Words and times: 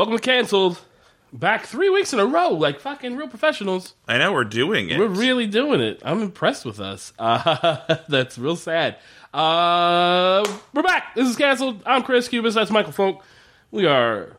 Welcome 0.00 0.16
to 0.16 0.22
Cancelled. 0.22 0.80
Back 1.30 1.66
three 1.66 1.90
weeks 1.90 2.14
in 2.14 2.20
a 2.20 2.24
row, 2.24 2.52
like 2.54 2.80
fucking 2.80 3.18
real 3.18 3.28
professionals. 3.28 3.92
I 4.08 4.16
know 4.16 4.32
we're 4.32 4.44
doing 4.44 4.88
it. 4.88 4.98
We're 4.98 5.08
really 5.08 5.46
doing 5.46 5.82
it. 5.82 6.00
I'm 6.02 6.22
impressed 6.22 6.64
with 6.64 6.80
us. 6.80 7.12
Uh, 7.18 7.98
that's 8.08 8.38
real 8.38 8.56
sad. 8.56 8.96
Uh, 9.34 10.42
we're 10.72 10.82
back. 10.82 11.14
This 11.14 11.28
is 11.28 11.36
Cancelled. 11.36 11.82
I'm 11.84 12.02
Chris 12.02 12.28
Cubis. 12.28 12.54
That's 12.54 12.70
Michael 12.70 12.92
Folk. 12.92 13.22
We 13.70 13.84
are, 13.84 14.38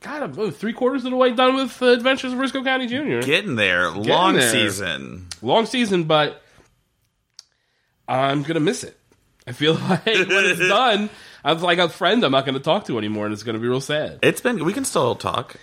God, 0.00 0.24
I'm 0.24 0.50
three 0.50 0.72
quarters 0.72 1.04
of 1.04 1.12
the 1.12 1.16
way 1.16 1.32
done 1.34 1.54
with 1.54 1.80
uh, 1.80 1.86
Adventures 1.86 2.32
of 2.32 2.40
Brisco 2.40 2.64
County 2.64 2.88
Jr. 2.88 3.24
getting 3.24 3.54
there. 3.54 3.92
Long 3.92 4.34
there. 4.34 4.50
season. 4.50 5.28
Long 5.40 5.66
season, 5.66 6.02
but 6.02 6.42
I'm 8.08 8.42
going 8.42 8.54
to 8.54 8.60
miss 8.60 8.82
it. 8.82 8.98
I 9.46 9.52
feel 9.52 9.74
like 9.88 10.04
when 10.04 10.26
it's 10.30 10.58
done, 10.68 11.10
I'm 11.44 11.60
like 11.60 11.78
a 11.78 11.88
friend 11.88 12.24
I'm 12.24 12.32
not 12.32 12.44
going 12.44 12.54
to 12.54 12.60
talk 12.60 12.86
to 12.86 12.98
anymore, 12.98 13.26
and 13.26 13.32
it's 13.32 13.42
going 13.42 13.54
to 13.54 13.60
be 13.60 13.68
real 13.68 13.80
sad. 13.80 14.18
It's 14.22 14.40
been. 14.40 14.64
We 14.64 14.72
can 14.72 14.84
still 14.84 15.14
talk. 15.14 15.56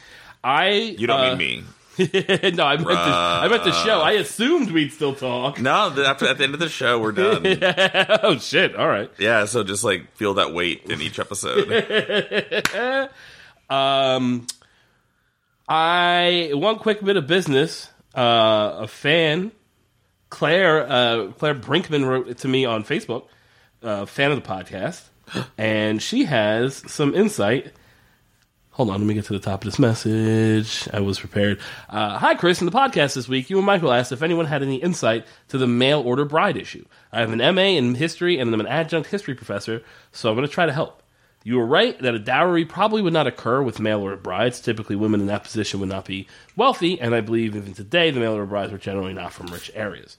I 0.44 0.70
You 0.70 1.08
don't 1.08 1.20
uh, 1.20 1.36
mean 1.36 1.38
me. 1.38 1.64
no, 2.00 2.64
I 2.64 2.78
meant 2.78 2.88
the 2.88 2.94
I 2.94 3.48
meant 3.50 3.64
the 3.64 3.72
show. 3.72 4.02
I 4.02 4.12
assumed 4.12 4.70
we'd 4.70 4.94
still 4.94 5.16
talk. 5.16 5.60
No, 5.60 5.92
after 6.06 6.28
at 6.28 6.38
the 6.38 6.44
end 6.44 6.54
of 6.54 6.60
the 6.60 6.70
show, 6.70 7.00
we're 7.00 7.12
done. 7.12 7.44
oh 8.24 8.38
shit! 8.38 8.76
All 8.76 8.88
right. 8.88 9.10
yeah, 9.18 9.46
so 9.46 9.64
just 9.64 9.84
like 9.84 10.16
feel 10.16 10.36
that 10.36 10.54
weight 10.54 10.84
in 10.86 11.02
each 11.02 11.18
episode. 11.18 13.10
Um, 13.70 14.48
I 15.68 16.52
one 16.54 16.78
quick 16.80 17.04
bit 17.04 17.18
of 17.18 17.28
business. 17.28 17.90
Uh, 18.16 18.78
a 18.80 18.88
fan, 18.88 19.52
Claire 20.30 20.90
uh, 20.90 21.32
Claire 21.34 21.56
Brinkman 21.56 22.08
wrote 22.08 22.38
to 22.38 22.48
me 22.48 22.66
on 22.66 22.84
Facebook. 22.84 23.26
Uh, 23.84 24.06
fan 24.06 24.32
of 24.32 24.42
the 24.42 24.48
podcast, 24.48 25.04
and 25.58 26.02
she 26.02 26.26
has 26.26 26.84
some 26.92 27.14
insight. 27.14 27.74
Hold 28.72 28.92
on, 28.92 29.00
let 29.00 29.08
me 29.08 29.16
get 29.16 29.26
to 29.26 29.34
the 29.34 29.40
top 29.40 29.64
of 29.64 29.66
this 29.66 29.80
message. 29.80 30.88
I 30.94 31.00
was 31.00 31.20
prepared. 31.20 31.60
Uh, 31.90 32.20
Hi, 32.20 32.36
Chris. 32.36 32.62
In 32.62 32.66
the 32.66 32.72
podcast 32.72 33.16
this 33.16 33.28
week, 33.28 33.50
you 33.50 33.58
and 33.58 33.66
Michael 33.66 33.92
asked 33.92 34.12
if 34.12 34.22
anyone 34.22 34.46
had 34.46 34.62
any 34.62 34.76
insight 34.76 35.26
to 35.48 35.58
the 35.58 35.66
mail 35.66 36.02
order 36.02 36.26
bride 36.26 36.58
issue. 36.58 36.86
I 37.12 37.22
have 37.22 37.32
an 37.32 37.40
MA 37.56 37.62
in 37.62 37.96
history 37.96 38.38
and 38.38 38.54
I'm 38.54 38.60
an 38.60 38.68
adjunct 38.68 39.10
history 39.10 39.34
professor, 39.34 39.82
so 40.12 40.30
I'm 40.30 40.36
going 40.36 40.48
to 40.48 40.54
try 40.54 40.68
to 40.68 40.74
help. 40.74 41.02
You 41.44 41.56
were 41.58 41.66
right 41.66 41.98
that 42.02 42.14
a 42.14 42.20
dowry 42.20 42.66
probably 42.66 43.02
would 43.02 43.14
not 43.14 43.26
occur 43.26 43.62
with 43.64 43.80
mail 43.80 44.02
order 44.02 44.18
brides. 44.18 44.60
Typically, 44.60 44.96
women 44.98 45.22
in 45.22 45.28
that 45.28 45.44
position 45.46 45.80
would 45.80 45.90
not 45.90 46.04
be 46.06 46.28
wealthy, 46.56 47.00
and 47.00 47.16
I 47.16 47.22
believe 47.22 47.56
even 47.56 47.74
today 47.74 48.12
the 48.12 48.20
mail 48.20 48.34
order 48.34 48.46
brides 48.46 48.74
are 48.74 48.78
generally 48.78 49.14
not 49.14 49.32
from 49.32 49.48
rich 49.48 49.72
areas. 49.74 50.18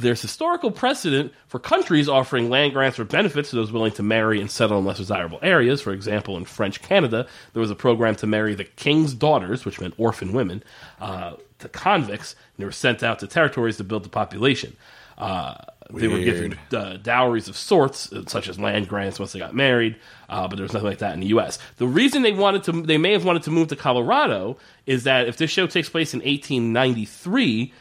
There's 0.00 0.20
historical 0.20 0.70
precedent 0.70 1.32
for 1.46 1.60
countries 1.60 2.08
offering 2.08 2.50
land 2.50 2.72
grants 2.72 2.98
or 2.98 3.04
benefits 3.04 3.50
to 3.50 3.56
those 3.56 3.70
willing 3.70 3.92
to 3.92 4.02
marry 4.02 4.40
and 4.40 4.50
settle 4.50 4.78
in 4.78 4.84
less 4.84 4.96
desirable 4.96 5.38
areas. 5.40 5.80
For 5.80 5.92
example, 5.92 6.36
in 6.36 6.44
French 6.44 6.82
Canada, 6.82 7.28
there 7.52 7.60
was 7.60 7.70
a 7.70 7.76
program 7.76 8.16
to 8.16 8.26
marry 8.26 8.54
the 8.54 8.64
king's 8.64 9.14
daughters, 9.14 9.64
which 9.64 9.80
meant 9.80 9.94
orphan 9.96 10.32
women, 10.32 10.64
uh, 11.00 11.34
to 11.60 11.68
convicts, 11.68 12.32
and 12.32 12.62
they 12.62 12.64
were 12.64 12.72
sent 12.72 13.02
out 13.02 13.20
to 13.20 13.26
territories 13.28 13.76
to 13.76 13.84
build 13.84 14.04
the 14.04 14.08
population. 14.08 14.76
Uh, 15.16 15.54
they 15.90 16.08
were 16.08 16.18
given 16.18 16.58
uh, 16.72 16.96
dowries 16.96 17.46
of 17.46 17.56
sorts, 17.56 18.12
uh, 18.12 18.24
such 18.26 18.48
as 18.48 18.58
land 18.58 18.88
grants 18.88 19.18
once 19.18 19.32
they 19.32 19.38
got 19.38 19.54
married, 19.54 19.96
uh, 20.28 20.48
but 20.48 20.56
there 20.56 20.64
was 20.64 20.72
nothing 20.72 20.88
like 20.88 20.98
that 20.98 21.14
in 21.14 21.20
the 21.20 21.28
U.S. 21.28 21.58
The 21.76 21.86
reason 21.86 22.22
they 22.22 22.32
wanted 22.32 22.64
to, 22.64 22.72
they 22.82 22.98
may 22.98 23.12
have 23.12 23.24
wanted 23.24 23.44
to 23.44 23.50
move 23.50 23.68
to 23.68 23.76
Colorado, 23.76 24.56
is 24.86 25.04
that 25.04 25.28
if 25.28 25.36
this 25.36 25.50
show 25.50 25.66
takes 25.66 25.88
place 25.88 26.14
in 26.14 26.20
1893, 26.20 27.72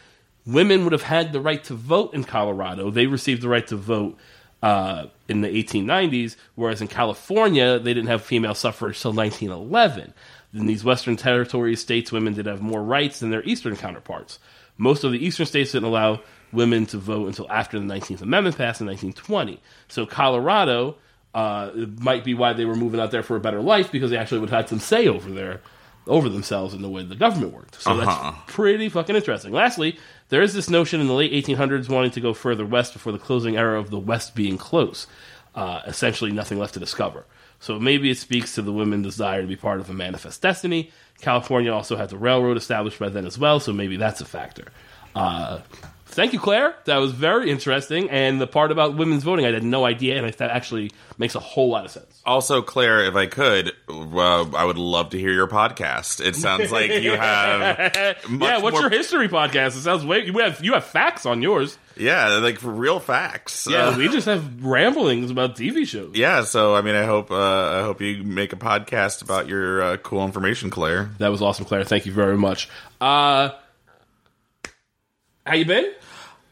women 0.45 0.83
would 0.83 0.93
have 0.93 1.03
had 1.03 1.33
the 1.33 1.41
right 1.41 1.63
to 1.65 1.73
vote 1.73 2.13
in 2.13 2.23
Colorado. 2.23 2.89
They 2.89 3.07
received 3.07 3.41
the 3.41 3.49
right 3.49 3.65
to 3.67 3.75
vote 3.75 4.17
uh, 4.61 5.07
in 5.27 5.41
the 5.41 5.49
1890s, 5.49 6.35
whereas 6.55 6.81
in 6.81 6.87
California, 6.87 7.79
they 7.79 7.93
didn't 7.93 8.09
have 8.09 8.23
female 8.23 8.55
suffrage 8.55 9.01
till 9.01 9.13
1911. 9.13 10.13
In 10.53 10.67
these 10.67 10.83
Western 10.83 11.15
territories, 11.15 11.81
states, 11.81 12.11
women 12.11 12.33
did 12.33 12.45
have 12.45 12.61
more 12.61 12.83
rights 12.83 13.19
than 13.19 13.31
their 13.31 13.43
Eastern 13.43 13.75
counterparts. 13.75 14.39
Most 14.77 15.03
of 15.03 15.11
the 15.11 15.23
Eastern 15.23 15.45
states 15.45 15.71
didn't 15.71 15.87
allow 15.87 16.21
women 16.51 16.85
to 16.87 16.97
vote 16.97 17.27
until 17.27 17.49
after 17.51 17.79
the 17.79 17.85
19th 17.85 18.21
Amendment 18.21 18.57
passed 18.57 18.79
in 18.79 18.87
1920. 18.87 19.59
So 19.87 20.05
Colorado 20.05 20.95
uh, 21.33 21.71
might 21.99 22.23
be 22.23 22.33
why 22.33 22.53
they 22.53 22.65
were 22.65 22.75
moving 22.75 22.99
out 22.99 23.11
there 23.11 23.23
for 23.23 23.35
a 23.35 23.39
better 23.39 23.61
life 23.61 23.91
because 23.91 24.11
they 24.11 24.17
actually 24.17 24.39
would 24.39 24.49
have 24.49 24.61
had 24.61 24.69
some 24.69 24.79
say 24.79 25.07
over 25.07 25.31
their 25.31 25.61
over 26.07 26.27
themselves 26.29 26.73
in 26.73 26.81
the 26.81 26.89
way 26.89 27.03
the 27.03 27.15
government 27.15 27.53
worked. 27.53 27.81
So 27.81 27.91
Uh-huh. 27.91 28.31
that's 28.31 28.53
pretty 28.53 28.89
fucking 28.89 29.15
interesting. 29.15 29.53
Lastly, 29.53 29.97
there 30.29 30.41
is 30.41 30.53
this 30.53 30.69
notion 30.69 30.99
in 30.99 31.07
the 31.07 31.13
late 31.13 31.31
1800s 31.31 31.87
wanting 31.89 32.11
to 32.11 32.21
go 32.21 32.33
further 32.33 32.65
west 32.65 32.93
before 32.93 33.11
the 33.13 33.19
closing 33.19 33.55
era 33.57 33.79
of 33.79 33.89
the 33.89 33.99
West 33.99 34.35
being 34.35 34.57
close. 34.57 35.07
Uh, 35.55 35.81
essentially, 35.85 36.31
nothing 36.31 36.57
left 36.59 36.73
to 36.73 36.79
discover. 36.79 37.25
So 37.59 37.79
maybe 37.79 38.09
it 38.09 38.17
speaks 38.17 38.55
to 38.55 38.61
the 38.61 38.73
women's 38.73 39.05
desire 39.05 39.41
to 39.41 39.47
be 39.47 39.55
part 39.55 39.79
of 39.79 39.89
a 39.89 39.93
manifest 39.93 40.41
destiny. 40.41 40.91
California 41.21 41.71
also 41.71 41.95
had 41.95 42.09
the 42.09 42.17
railroad 42.17 42.57
established 42.57 42.99
by 42.99 43.07
then 43.09 43.25
as 43.25 43.37
well, 43.37 43.59
so 43.59 43.71
maybe 43.71 43.95
that's 43.95 44.19
a 44.19 44.25
factor. 44.25 44.65
Uh, 45.15 45.59
thank 46.13 46.33
you, 46.33 46.39
Claire. 46.39 46.75
That 46.85 46.97
was 46.97 47.11
very 47.11 47.49
interesting. 47.51 48.09
And 48.09 48.39
the 48.39 48.47
part 48.47 48.71
about 48.71 48.95
women's 48.95 49.23
voting, 49.23 49.45
I 49.45 49.51
had 49.51 49.63
no 49.63 49.85
idea, 49.85 50.17
and 50.17 50.25
I, 50.25 50.31
that 50.31 50.51
actually 50.51 50.91
makes 51.17 51.35
a 51.35 51.39
whole 51.39 51.69
lot 51.69 51.85
of 51.85 51.91
sense. 51.91 52.21
Also, 52.25 52.61
Claire, 52.61 53.03
if 53.05 53.15
I 53.15 53.25
could, 53.27 53.71
uh, 53.89 54.49
I 54.55 54.63
would 54.65 54.77
love 54.77 55.09
to 55.11 55.19
hear 55.19 55.31
your 55.31 55.47
podcast. 55.47 56.25
It 56.25 56.35
sounds 56.35 56.71
like 56.71 56.89
you 56.91 57.11
have 57.17 58.29
much 58.29 58.49
yeah, 58.49 58.57
what's 58.59 58.73
more- 58.73 58.81
your 58.81 58.89
history 58.89 59.27
podcast? 59.27 59.75
It 59.77 59.81
sounds 59.81 60.05
way 60.05 60.25
you 60.25 60.37
have 60.39 60.63
you 60.63 60.73
have 60.73 60.85
facts 60.85 61.25
on 61.25 61.41
yours. 61.41 61.77
yeah, 61.97 62.37
like 62.37 62.59
for 62.59 62.71
real 62.71 62.99
facts. 62.99 63.67
Yeah, 63.69 63.89
Uh, 63.89 63.97
we 63.97 64.07
just 64.07 64.25
have 64.25 64.63
ramblings 64.65 65.29
about 65.31 65.55
TV 65.55 65.85
shows. 65.85 66.15
yeah. 66.15 66.43
So 66.43 66.75
I 66.75 66.81
mean, 66.81 66.95
I 66.95 67.03
hope 67.05 67.29
uh, 67.31 67.35
I 67.35 67.81
hope 67.81 68.01
you 68.01 68.23
make 68.23 68.53
a 68.53 68.57
podcast 68.57 69.21
about 69.21 69.47
your 69.47 69.81
uh, 69.83 69.97
cool 69.97 70.23
information, 70.25 70.69
Claire. 70.69 71.09
That 71.19 71.29
was 71.29 71.41
awesome, 71.41 71.65
Claire. 71.65 71.83
Thank 71.83 72.05
you 72.05 72.13
very 72.13 72.37
much. 72.37 72.69
Uh, 73.01 73.49
how 75.45 75.55
you 75.55 75.65
been? 75.65 75.91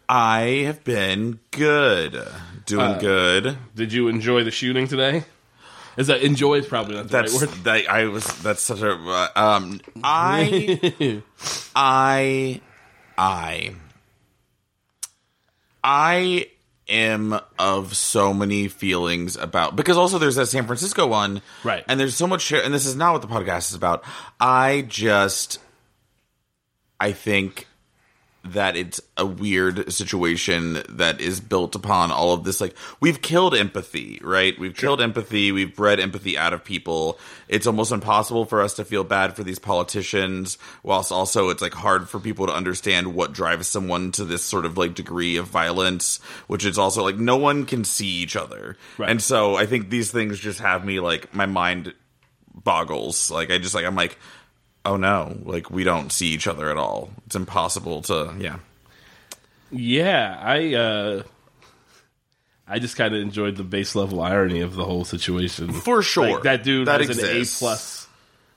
I 0.09 0.63
have 0.65 0.83
been 0.83 1.39
good, 1.51 2.21
doing 2.65 2.81
Uh, 2.81 2.99
good. 2.99 3.57
Did 3.75 3.93
you 3.93 4.07
enjoy 4.09 4.43
the 4.43 4.51
shooting 4.51 4.87
today? 4.87 5.23
Is 5.97 6.07
that 6.07 6.21
enjoy 6.21 6.55
is 6.55 6.65
probably 6.67 6.95
not 6.95 7.07
the 7.07 7.11
That's 7.21 7.41
right 7.41 7.49
word. 7.49 7.63
that 7.65 7.89
I 7.89 8.05
was. 8.05 8.25
That's 8.41 8.61
such 8.61 8.81
a. 8.81 8.91
Uh, 8.93 9.27
um, 9.35 9.81
I, 10.03 11.21
I, 11.75 12.61
I, 13.17 13.73
I 15.83 16.47
am 16.89 17.39
of 17.59 17.95
so 17.95 18.33
many 18.33 18.67
feelings 18.67 19.35
about 19.35 19.75
because 19.75 19.97
also 19.97 20.17
there's 20.17 20.35
that 20.35 20.47
San 20.47 20.65
Francisco 20.65 21.07
one, 21.07 21.41
Right. 21.63 21.83
And 21.87 21.99
there's 21.99 22.15
so 22.15 22.27
much 22.27 22.41
shit, 22.41 22.63
and 22.65 22.73
this 22.73 22.85
is 22.85 22.95
not 22.95 23.13
what 23.13 23.21
the 23.21 23.27
podcast 23.27 23.69
is 23.69 23.75
about. 23.75 24.03
I 24.39 24.85
just, 24.87 25.59
I 26.99 27.11
think 27.11 27.67
that 28.43 28.75
it's 28.75 28.99
a 29.17 29.25
weird 29.25 29.91
situation 29.93 30.81
that 30.89 31.21
is 31.21 31.39
built 31.39 31.75
upon 31.75 32.11
all 32.11 32.33
of 32.33 32.43
this. 32.43 32.59
Like 32.59 32.75
we've 32.99 33.21
killed 33.21 33.55
empathy 33.55 34.19
right? 34.23 34.57
We've 34.57 34.75
killed 34.75 35.01
empathy. 35.01 35.51
We've 35.51 35.75
bred 35.75 35.99
empathy 35.99 36.37
out 36.37 36.53
of 36.53 36.63
people. 36.63 37.19
It's 37.47 37.67
almost 37.67 37.91
impossible 37.91 38.45
for 38.45 38.61
us 38.61 38.73
to 38.75 38.85
feel 38.85 39.03
bad 39.03 39.35
for 39.35 39.43
these 39.43 39.59
politicians 39.59 40.57
whilst 40.83 41.11
also 41.11 41.49
it's 41.49 41.61
like 41.61 41.73
hard 41.73 42.09
for 42.09 42.19
people 42.19 42.47
to 42.47 42.53
understand 42.53 43.13
what 43.13 43.33
drives 43.33 43.67
someone 43.67 44.11
to 44.13 44.25
this 44.25 44.43
sort 44.43 44.65
of 44.65 44.77
like 44.77 44.95
degree 44.95 45.37
of 45.37 45.47
violence 45.47 46.19
which 46.47 46.65
is 46.65 46.77
also 46.77 47.03
like 47.03 47.17
no 47.17 47.37
one 47.37 47.65
can 47.65 47.83
see 47.83 48.07
each 48.07 48.35
other. 48.35 48.77
Right. 48.97 49.09
and 49.09 49.21
so 49.21 49.55
i 49.55 49.65
think 49.65 49.89
these 49.89 50.11
things 50.11 50.39
just 50.39 50.59
have 50.59 50.85
me 50.85 50.99
like 50.99 51.33
my 51.33 51.45
mind 51.45 51.93
boggles. 52.53 53.31
Like 53.31 53.51
i 53.51 53.57
just 53.57 53.75
like 53.75 53.85
i'm 53.85 53.95
like 53.95 54.17
oh 54.85 54.97
no 54.97 55.37
like 55.43 55.69
we 55.69 55.83
don't 55.83 56.11
see 56.11 56.27
each 56.27 56.47
other 56.47 56.69
at 56.69 56.77
all 56.77 57.09
it's 57.25 57.35
impossible 57.35 58.01
to 58.01 58.33
yeah 58.39 58.57
Yeah, 59.71 60.37
I 60.41 60.73
uh, 60.73 61.23
I 62.67 62.79
just 62.79 62.95
kind 62.97 63.13
of 63.15 63.21
enjoyed 63.21 63.55
the 63.55 63.63
base 63.63 63.95
level 63.95 64.21
irony 64.21 64.61
of 64.61 64.75
the 64.75 64.83
whole 64.85 65.05
situation. 65.05 65.71
For 65.71 66.01
sure. 66.01 66.33
Like, 66.35 66.43
that 66.43 66.63
dude 66.63 66.87
That 66.87 67.01
has 67.01 67.17
an 67.17 67.25
A 67.25 67.45
plus, 67.45 68.07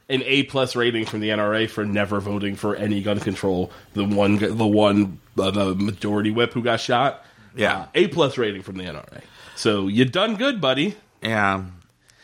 an 0.08 0.22
A 0.24 0.42
plus 0.44 0.74
rating 0.76 1.04
from 1.06 1.20
the 1.20 1.28
NRA 1.30 1.68
for 1.68 1.84
never 1.84 2.20
voting 2.20 2.56
for 2.56 2.74
any 2.74 3.02
gun 3.02 3.20
control. 3.20 3.70
The 3.92 4.04
one, 4.04 4.38
the 4.38 4.66
one, 4.66 5.20
uh, 5.38 5.50
the 5.50 5.74
majority 5.74 6.30
whip 6.30 6.52
who 6.52 6.62
got 6.62 6.80
shot. 6.80 7.24
Yeah. 7.56 7.82
Uh, 7.82 7.86
A 7.94 8.08
plus 8.08 8.38
rating 8.38 8.62
from 8.62 8.76
the 8.76 8.84
NRA. 8.84 9.22
So 9.56 9.86
you 9.86 10.04
done 10.04 10.36
good, 10.36 10.60
buddy. 10.60 10.96
Yeah. 11.22 11.64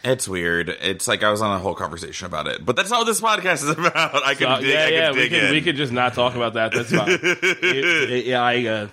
It's 0.02 0.26
weird. 0.28 0.68
It's 0.70 1.06
like 1.06 1.22
I 1.22 1.30
was 1.30 1.42
on 1.42 1.54
a 1.54 1.58
whole 1.58 1.74
conversation 1.74 2.26
about 2.26 2.46
it, 2.48 2.64
but 2.64 2.74
that's 2.76 2.90
not 2.90 3.00
what 3.00 3.04
this 3.06 3.20
podcast 3.20 3.62
is 3.64 3.68
about. 3.78 3.94
I 4.24 4.32
Uh, 4.32 4.60
dig, 4.60 4.68
yeah, 4.68 4.84
I 4.84 4.88
yeah, 4.88 5.10
we 5.12 5.16
dig 5.20 5.30
can 5.30 5.44
in. 5.46 5.50
we 5.52 5.60
could 5.60 5.76
just 5.76 5.92
not 5.92 6.14
talk 6.14 6.34
about 6.34 6.54
that. 6.54 6.72
That's 6.72 6.90
fine. 6.90 7.08
It- 7.22 8.10
it- 8.10 8.24
yeah, 8.26 8.42
I 8.42 8.64
uh, 8.66 8.88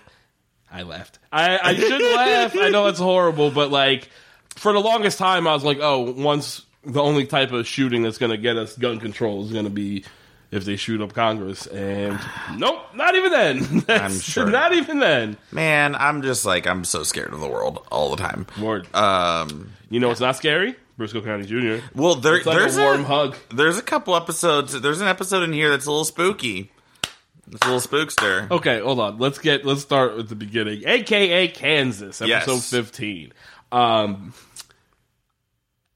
I 0.72 0.84
laughed. 0.84 1.20
I 1.32 1.58
I 1.58 1.76
should 1.76 2.02
laugh. 2.16 2.58
I 2.58 2.70
know 2.70 2.88
it's 2.88 3.00
horrible, 3.00 3.52
but 3.52 3.72
like 3.72 4.10
for 4.56 4.74
the 4.74 4.80
longest 4.80 5.18
time, 5.18 5.48
I 5.48 5.54
was 5.54 5.64
like, 5.64 5.78
oh, 5.82 6.12
once 6.12 6.64
the 6.84 7.02
only 7.02 7.26
type 7.26 7.52
of 7.52 7.68
shooting 7.68 8.02
that's 8.04 8.18
going 8.18 8.32
to 8.32 8.38
get 8.38 8.56
us 8.58 8.76
gun 8.78 9.00
control 9.00 9.46
is 9.46 9.52
going 9.52 9.66
to 9.66 9.70
be 9.72 10.04
if 10.52 10.64
they 10.64 10.78
shoot 10.78 11.02
up 11.02 11.14
Congress, 11.14 11.68
and 11.68 12.18
nope, 12.56 12.80
not 12.96 13.16
even 13.16 13.32
then. 13.32 13.86
I'm 13.90 14.18
sure. 14.18 14.46
not 14.50 14.74
even 14.74 15.00
then. 15.00 15.38
Man, 15.52 15.94
I'm 15.96 16.22
just 16.22 16.46
like 16.46 16.66
I'm 16.68 16.84
so 16.86 17.04
scared 17.04 17.34
of 17.34 17.40
the 17.42 17.48
world 17.50 17.86
all 17.92 18.16
the 18.16 18.18
time. 18.24 18.46
Um, 18.94 19.72
You 19.90 20.00
know 20.00 20.08
what's 20.10 20.22
not 20.22 20.36
scary? 20.38 20.76
Brisco 20.98 21.24
County 21.24 21.46
Jr. 21.46 21.84
Well, 21.94 22.16
there, 22.16 22.42
like 22.44 22.44
there's 22.44 22.78
a 22.78 22.82
warm 22.82 23.02
a, 23.02 23.04
hug. 23.04 23.36
There's 23.54 23.78
a 23.78 23.84
couple 23.84 24.16
episodes. 24.16 24.80
There's 24.80 25.02
an 25.02 25.08
episode 25.08 25.44
in 25.44 25.54
here 25.54 25.70
that's 25.70 25.86
a 25.86 25.92
little 25.92 26.06
spooky. 26.06 26.72
It's 27.52 27.66
a 27.66 27.72
little 27.72 27.80
spookster. 27.80 28.50
Okay, 28.52 28.80
hold 28.80 29.00
on. 29.00 29.20
Let's 29.20 29.40
get 29.40 29.66
let's 29.66 29.82
start 29.82 30.18
with 30.18 30.28
the 30.28 30.36
beginning. 30.36 30.84
AKA 30.86 31.50
Kansas, 31.50 32.22
episode 32.22 32.52
Yes. 32.52 32.70
15. 32.70 33.34
Um 33.72 34.34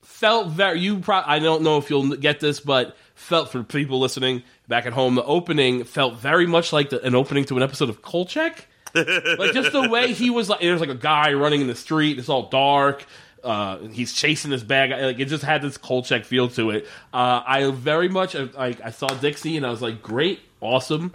felt 0.02 0.50
very 0.50 0.80
you 0.80 1.00
pro- 1.00 1.24
I 1.26 1.40
don't 1.40 1.64
know 1.64 1.78
if 1.78 1.90
you'll 1.90 2.16
get 2.16 2.40
this, 2.40 2.60
but 2.60 2.96
felt 3.16 3.52
for 3.52 3.64
people 3.64 4.00
listening 4.00 4.44
back 4.68 4.86
at 4.86 4.94
home, 4.94 5.16
the 5.16 5.24
opening 5.24 5.84
felt 5.84 6.20
very 6.20 6.46
much 6.46 6.72
like 6.72 6.92
the, 6.92 7.02
an 7.02 7.16
opening 7.16 7.44
to 7.46 7.58
an 7.58 7.64
episode 7.64 7.90
of 7.90 8.02
Kolchak. 8.02 8.68
like 8.94 9.54
just 9.54 9.72
the 9.72 9.88
way 9.90 10.14
he 10.14 10.30
was 10.30 10.48
like 10.48 10.60
there's 10.62 10.80
like 10.80 10.90
a 10.90 10.96
guy 10.96 11.34
running 11.34 11.62
in 11.62 11.68
the 11.68 11.76
street, 11.76 12.20
it's 12.20 12.30
all 12.30 12.50
dark. 12.50 13.06
Uh, 13.44 13.80
he's 13.88 14.14
chasing 14.14 14.52
this 14.52 14.64
bag. 14.64 14.92
Like 14.92 15.20
it 15.20 15.26
just 15.26 15.44
had 15.44 15.62
this 15.62 15.78
Kolchak 15.78 16.26
feel 16.26 16.48
to 16.50 16.70
it. 16.72 16.88
Uh, 17.14 17.42
I 17.46 17.72
very 17.72 18.08
much 18.10 18.36
like 18.36 18.82
I 18.82 18.92
saw 18.92 19.08
Dixie 19.08 19.58
and 19.58 19.66
I 19.66 19.70
was 19.72 19.82
like, 19.82 20.02
great, 20.02 20.40
awesome. 20.60 21.12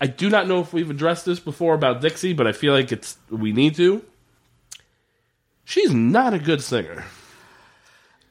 I 0.00 0.06
do 0.06 0.30
not 0.30 0.46
know 0.46 0.60
if 0.60 0.72
we've 0.72 0.88
addressed 0.88 1.24
this 1.26 1.40
before 1.40 1.74
about 1.74 2.00
Dixie, 2.00 2.32
but 2.32 2.46
I 2.46 2.52
feel 2.52 2.72
like 2.72 2.92
it's 2.92 3.18
we 3.30 3.52
need 3.52 3.74
to. 3.76 4.02
She's 5.64 5.92
not 5.92 6.32
a 6.34 6.38
good 6.38 6.62
singer. 6.62 7.04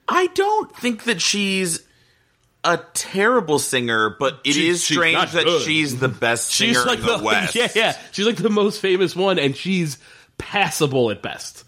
I 0.08 0.28
don't 0.28 0.76
think 0.76 1.04
that 1.04 1.22
she's 1.22 1.84
a 2.64 2.80
terrible 2.94 3.60
singer, 3.60 4.16
but 4.18 4.40
it 4.44 4.58
is 4.58 4.84
strange 4.84 5.32
that 5.34 5.44
good. 5.44 5.62
she's 5.62 6.00
the 6.00 6.08
best 6.08 6.50
singer 6.50 6.74
She's 6.74 6.86
like 6.86 7.00
in 7.00 7.06
the, 7.06 7.20
West. 7.24 7.56
yeah, 7.56 7.68
yeah. 7.76 7.98
She's 8.12 8.26
like 8.26 8.38
the 8.38 8.50
most 8.50 8.82
famous 8.82 9.16
one, 9.16 9.38
and 9.38 9.56
she's 9.56 9.98
passable 10.38 11.12
at 11.12 11.22
best. 11.22 11.64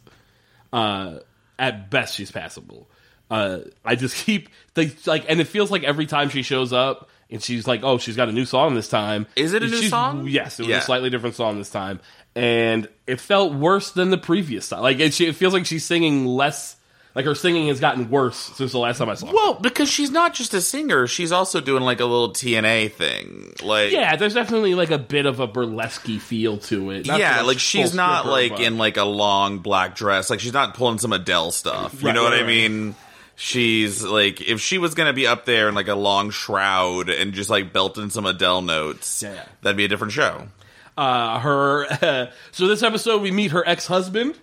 Uh, 0.74 1.19
at 1.60 1.90
best, 1.92 2.16
she's 2.16 2.32
passable. 2.32 2.90
Uh, 3.30 3.60
I 3.86 3.96
just 3.96 4.16
keep 4.26 4.50
they 4.74 4.92
like, 5.06 5.26
and 5.30 5.40
it 5.40 5.46
feels 5.46 5.70
like 5.70 5.84
every 5.84 6.08
time 6.08 6.30
she 6.30 6.42
shows 6.42 6.74
up, 6.74 7.10
and 7.30 7.44
she's 7.44 7.68
like, 7.68 7.82
"Oh, 7.84 8.00
she's 8.00 8.16
got 8.16 8.28
a 8.28 8.32
new 8.32 8.46
song 8.46 8.74
this 8.74 8.90
time." 8.90 9.28
Is 9.36 9.54
it 9.54 9.62
a 9.62 9.68
new 9.68 9.84
song? 9.84 10.26
Yes, 10.28 10.60
it 10.60 10.64
was 10.64 10.70
Yeah. 10.70 10.78
a 10.78 10.82
slightly 10.82 11.12
different 11.12 11.36
song 11.36 11.60
this 11.60 11.70
time, 11.70 12.00
and 12.36 12.88
it 13.06 13.20
felt 13.22 13.54
worse 13.54 13.92
than 13.92 14.10
the 14.10 14.18
previous 14.18 14.70
time. 14.70 14.82
Like 14.82 15.00
it, 15.00 15.20
it 15.22 15.34
feels 15.36 15.54
like 15.54 15.68
she's 15.68 15.86
singing 15.86 16.26
less. 16.26 16.76
Like 17.19 17.25
her 17.25 17.36
singing 17.36 17.68
has 17.68 17.81
gotten 17.81 18.10
worse 18.10 18.38
since 18.38 18.71
the 18.71 18.77
last 18.80 18.98
time 18.98 19.10
I 19.10 19.16
saw 19.16 19.27
her. 19.27 19.33
Well, 19.33 19.56
because 19.56 19.89
she's 19.89 20.10
not 20.10 20.33
just 20.33 20.54
a 20.54 20.62
singer, 20.62 21.06
she's 21.06 21.33
also 21.33 21.60
doing 21.60 21.83
like 21.83 22.00
a 22.00 22.06
little 22.06 22.30
TNA 22.30 22.94
thing. 22.94 23.54
Like 23.62 23.92
Yeah, 23.92 24.16
there's 24.16 24.36
definitely 24.36 24.74
like 24.74 24.89
a 24.89 24.98
bit 24.98 25.25
of 25.25 25.42
a 25.42 25.48
burlesque 25.48 26.06
feel 26.06 26.60
to 26.60 26.92
it. 26.92 27.07
Not 27.07 27.19
yeah, 27.19 27.42
like 27.42 27.60
she's 27.60 27.94
not 27.94 28.25
like 28.25 28.51
but- 28.54 28.62
in 28.62 28.77
like 28.77 28.95
a 28.95 29.04
long 29.04 29.57
black 29.60 29.95
dress. 29.95 30.30
Like 30.30 30.39
she's 30.39 30.54
not 30.54 30.75
pulling 30.75 30.98
some 30.98 31.12
Adele 31.12 31.51
stuff. 31.51 32.00
You 32.01 32.07
Right, 32.07 32.16
know 32.16 32.24
what 32.24 32.31
right, 32.31 32.39
I 32.39 32.44
right. 32.44 32.48
mean? 32.71 32.95
She's 33.36 34.01
like 34.04 34.39
if 34.42 34.62
she 34.62 34.77
was 34.77 34.95
gonna 34.95 35.12
be 35.13 35.27
up 35.27 35.44
there 35.45 35.68
in 35.68 35.75
like 35.75 35.88
a 35.89 35.95
long 35.95 36.30
shroud 36.30 37.10
and 37.10 37.33
just 37.33 37.50
like 37.50 37.74
belting 37.74 38.10
some 38.12 38.25
Adele 38.25 38.62
notes, 38.62 39.24
Yeah, 39.24 39.44
that'd 39.62 39.75
be 39.75 39.83
a 39.86 39.88
different 39.89 40.13
show. 40.13 40.48
uh, 40.98 41.39
her. 41.39 42.31
so 42.51 42.68
this 42.68 42.83
episode, 42.83 43.21
we 43.21 43.31
meet 43.31 43.51
her 43.51 43.68
ex 43.68 43.88
husband, 43.88 44.36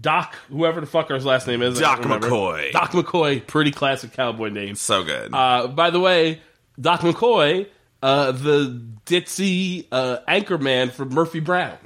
Doc, 0.00 0.34
whoever 0.48 0.80
the 0.80 0.86
fuck 0.86 1.08
her 1.08 1.18
last 1.20 1.46
name 1.46 1.62
is. 1.62 1.78
Doc. 1.78 2.00
McCoy. 2.00 2.72
Doc 2.72 2.90
McCoy, 2.90 3.46
pretty 3.46 3.70
classic 3.70 4.12
cowboy 4.12 4.48
name. 4.48 4.74
So 4.74 5.04
good. 5.04 5.32
Uh, 5.32 5.68
by 5.68 5.90
the 5.90 6.00
way, 6.00 6.40
Doc 6.80 7.00
McCoy, 7.00 7.68
uh, 8.02 8.32
the 8.32 8.82
ditzy 9.06 9.86
uh, 9.92 10.18
anchorman 10.28 10.90
from 10.90 11.10
Murphy 11.10 11.40
Brown. 11.40 11.78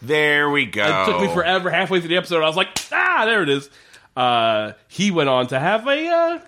there 0.00 0.48
we 0.48 0.64
go. 0.64 0.84
It 0.84 1.06
took 1.06 1.20
me 1.20 1.34
forever. 1.34 1.70
Halfway 1.70 2.00
through 2.00 2.08
the 2.08 2.16
episode, 2.16 2.42
I 2.42 2.46
was 2.46 2.56
like, 2.56 2.68
ah, 2.92 3.24
there 3.26 3.42
it 3.42 3.50
is. 3.50 3.68
Uh, 4.16 4.72
he 4.88 5.10
went 5.10 5.28
on 5.28 5.48
to 5.48 5.58
have 5.58 5.86
a 5.86 6.08
uh, 6.08 6.38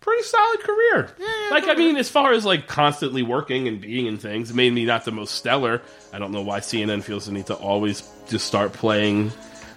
pretty 0.00 0.22
solid 0.24 0.60
career. 0.60 1.14
like, 1.52 1.68
I 1.68 1.74
mean, 1.74 1.96
as 1.96 2.10
far 2.10 2.32
as 2.32 2.44
like 2.44 2.66
constantly 2.66 3.22
working 3.22 3.68
and 3.68 3.80
being 3.80 4.06
in 4.06 4.18
things, 4.18 4.52
maybe 4.52 4.84
not 4.84 5.04
the 5.04 5.12
most 5.12 5.36
stellar. 5.36 5.82
I 6.12 6.18
don't 6.18 6.32
know 6.32 6.42
why 6.42 6.60
CNN 6.60 7.04
feels 7.04 7.26
the 7.26 7.32
need 7.32 7.46
to 7.46 7.54
always 7.54 8.02
just 8.28 8.46
start 8.46 8.72
playing 8.72 9.30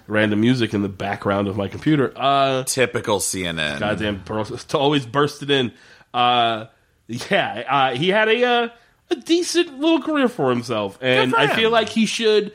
random 0.06 0.40
music 0.40 0.74
in 0.74 0.82
the 0.82 0.88
background 0.88 1.48
of 1.48 1.56
my 1.56 1.68
computer. 1.68 2.12
Uh, 2.16 2.64
Typical 2.64 3.18
CNN. 3.18 3.80
goddamn, 3.80 4.22
burst, 4.24 4.74
always 4.74 5.06
bursted 5.06 5.50
in. 5.50 5.72
Uh, 6.14 6.66
yeah, 7.08 7.64
uh, 7.68 7.96
he 7.96 8.08
had 8.08 8.28
a 8.28 8.44
uh, 8.44 8.68
a 9.10 9.16
decent 9.16 9.78
little 9.78 10.00
career 10.02 10.28
for 10.28 10.50
himself, 10.50 10.98
and 11.00 11.32
for 11.32 11.38
I 11.38 11.54
feel 11.54 11.70
like 11.70 11.88
he 11.88 12.06
should 12.06 12.52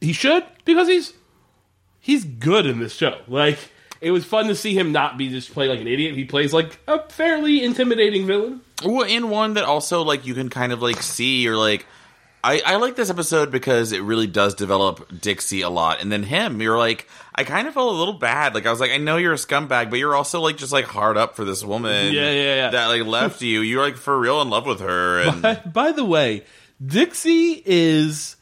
he 0.00 0.12
should 0.12 0.44
because 0.64 0.88
he's 0.88 1.12
he's 2.00 2.24
good 2.24 2.66
in 2.66 2.78
this 2.80 2.94
show. 2.94 3.20
Like 3.26 3.58
it 4.00 4.10
was 4.10 4.24
fun 4.24 4.46
to 4.48 4.54
see 4.54 4.74
him 4.78 4.92
not 4.92 5.18
be 5.18 5.28
just 5.28 5.52
play 5.52 5.68
like 5.68 5.80
an 5.80 5.86
idiot. 5.86 6.14
He 6.14 6.24
plays 6.24 6.52
like 6.52 6.78
a 6.86 7.08
fairly 7.08 7.62
intimidating 7.62 8.26
villain. 8.26 8.60
Well, 8.84 9.06
in 9.06 9.28
one 9.28 9.54
that 9.54 9.64
also 9.64 10.02
like 10.02 10.26
you 10.26 10.34
can 10.34 10.48
kind 10.48 10.72
of 10.72 10.80
like 10.82 11.02
see 11.02 11.46
or 11.48 11.56
like 11.56 11.86
I, 12.42 12.62
I 12.64 12.76
like 12.76 12.96
this 12.96 13.10
episode 13.10 13.50
because 13.50 13.92
it 13.92 14.02
really 14.02 14.26
does 14.26 14.54
develop 14.54 15.20
Dixie 15.20 15.60
a 15.60 15.68
lot, 15.68 16.00
and 16.00 16.10
then 16.10 16.22
him. 16.22 16.62
You're 16.62 16.78
like, 16.78 17.06
I 17.34 17.44
kind 17.44 17.68
of 17.68 17.74
felt 17.74 17.92
a 17.92 17.96
little 17.98 18.14
bad. 18.14 18.54
Like 18.54 18.64
I 18.66 18.70
was 18.70 18.80
like, 18.80 18.90
I 18.92 18.96
know 18.96 19.16
you're 19.18 19.34
a 19.34 19.36
scumbag, 19.36 19.90
but 19.90 19.98
you're 19.98 20.14
also 20.16 20.40
like 20.40 20.56
just 20.56 20.72
like 20.72 20.86
hard 20.86 21.16
up 21.18 21.36
for 21.36 21.44
this 21.44 21.62
woman. 21.62 22.12
Yeah, 22.14 22.30
yeah, 22.30 22.54
yeah. 22.54 22.70
That 22.70 22.86
like 22.86 23.04
left 23.04 23.42
you. 23.42 23.60
You're 23.60 23.82
like 23.82 23.96
for 23.96 24.18
real 24.18 24.40
in 24.40 24.48
love 24.48 24.66
with 24.66 24.80
her, 24.80 25.20
and 25.20 25.72
By 25.72 25.92
the 25.92 26.04
way, 26.04 26.44
Dixie 26.84 27.62
is. 27.64 28.36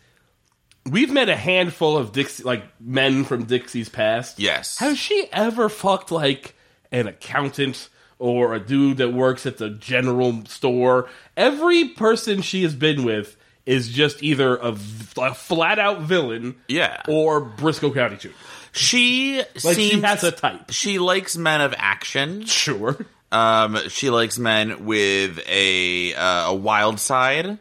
We've 0.86 1.12
met 1.12 1.28
a 1.28 1.36
handful 1.36 1.98
of 1.98 2.12
Dixie, 2.12 2.44
like 2.44 2.62
men 2.80 3.24
from 3.24 3.44
Dixie's 3.44 3.88
past. 3.90 4.38
yes, 4.38 4.78
Has 4.78 4.96
she 4.98 5.28
ever 5.32 5.68
fucked 5.68 6.10
like 6.10 6.54
an 6.90 7.06
accountant 7.06 7.88
or 8.18 8.54
a 8.54 8.60
dude 8.60 8.96
that 8.96 9.12
works 9.12 9.44
at 9.44 9.58
the 9.58 9.68
general 9.68 10.46
store? 10.46 11.08
Every 11.36 11.88
person 11.88 12.40
she 12.40 12.62
has 12.62 12.74
been 12.74 13.04
with 13.04 13.36
is 13.68 13.88
just 13.88 14.22
either 14.22 14.56
a 14.56 14.74
flat 14.74 15.78
out 15.78 16.00
villain, 16.00 16.56
Yeah. 16.68 17.02
or 17.06 17.40
Brisco 17.44 17.92
County 17.94 18.16
Jr. 18.16 18.28
she 18.72 19.36
Like 19.38 19.76
seems 19.76 19.76
she 19.92 20.00
has 20.00 20.24
a 20.24 20.32
type. 20.32 20.70
she 20.70 20.98
likes 20.98 21.36
men 21.36 21.60
of 21.60 21.74
action. 21.76 22.46
Sure. 22.46 22.96
Um, 23.30 23.76
she 23.88 24.08
likes 24.08 24.38
men 24.38 24.86
with 24.86 25.38
a 25.46 26.14
uh, 26.14 26.50
a 26.50 26.54
wild 26.54 26.98
side. 26.98 27.58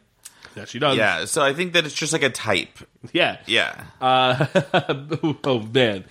Yeah, 0.56 0.64
she 0.66 0.80
does. 0.80 0.96
Yeah, 0.98 1.26
so 1.26 1.44
I 1.44 1.54
think 1.54 1.74
that 1.74 1.86
it's 1.86 1.94
just 1.94 2.14
like 2.14 2.24
a 2.24 2.30
type. 2.30 2.80
Yeah. 3.12 3.38
Yeah. 3.46 3.84
Uh, 4.02 4.46
oh 5.44 5.60
man, 5.60 6.06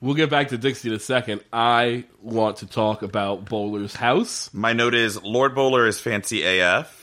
we'll 0.00 0.14
get 0.14 0.28
back 0.30 0.48
to 0.48 0.58
Dixie 0.58 0.88
in 0.90 0.94
a 0.94 1.00
second. 1.00 1.40
I 1.52 2.04
want 2.22 2.58
to 2.58 2.66
talk 2.66 3.02
about 3.02 3.46
Bowler's 3.46 3.94
house. 3.96 4.50
My 4.52 4.72
note 4.74 4.94
is 4.94 5.20
Lord 5.22 5.54
Bowler 5.54 5.86
is 5.86 5.98
fancy 5.98 6.42
AF. 6.44 7.02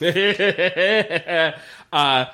uh, 1.92 2.26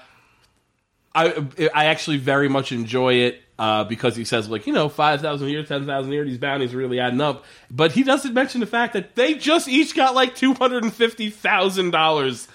I 1.14 1.46
I 1.74 1.84
actually 1.86 2.18
very 2.18 2.48
much 2.48 2.72
enjoy 2.72 3.14
it 3.14 3.42
uh, 3.58 3.84
because 3.84 4.16
he 4.16 4.24
says 4.24 4.48
like 4.48 4.66
you 4.66 4.72
know 4.72 4.88
five 4.88 5.20
thousand 5.20 5.48
here, 5.48 5.62
ten 5.62 5.86
thousand 5.86 6.10
here. 6.12 6.24
These 6.24 6.38
bounties 6.38 6.74
really 6.74 6.98
adding 6.98 7.20
up, 7.20 7.44
but 7.70 7.92
he 7.92 8.02
doesn't 8.02 8.34
mention 8.34 8.60
the 8.60 8.66
fact 8.66 8.94
that 8.94 9.14
they 9.14 9.34
just 9.34 9.68
each 9.68 9.94
got 9.94 10.14
like 10.14 10.34
two 10.34 10.54
hundred 10.54 10.84
and 10.84 10.92
fifty 10.92 11.30
thousand 11.30 11.90
dollars, 11.90 12.48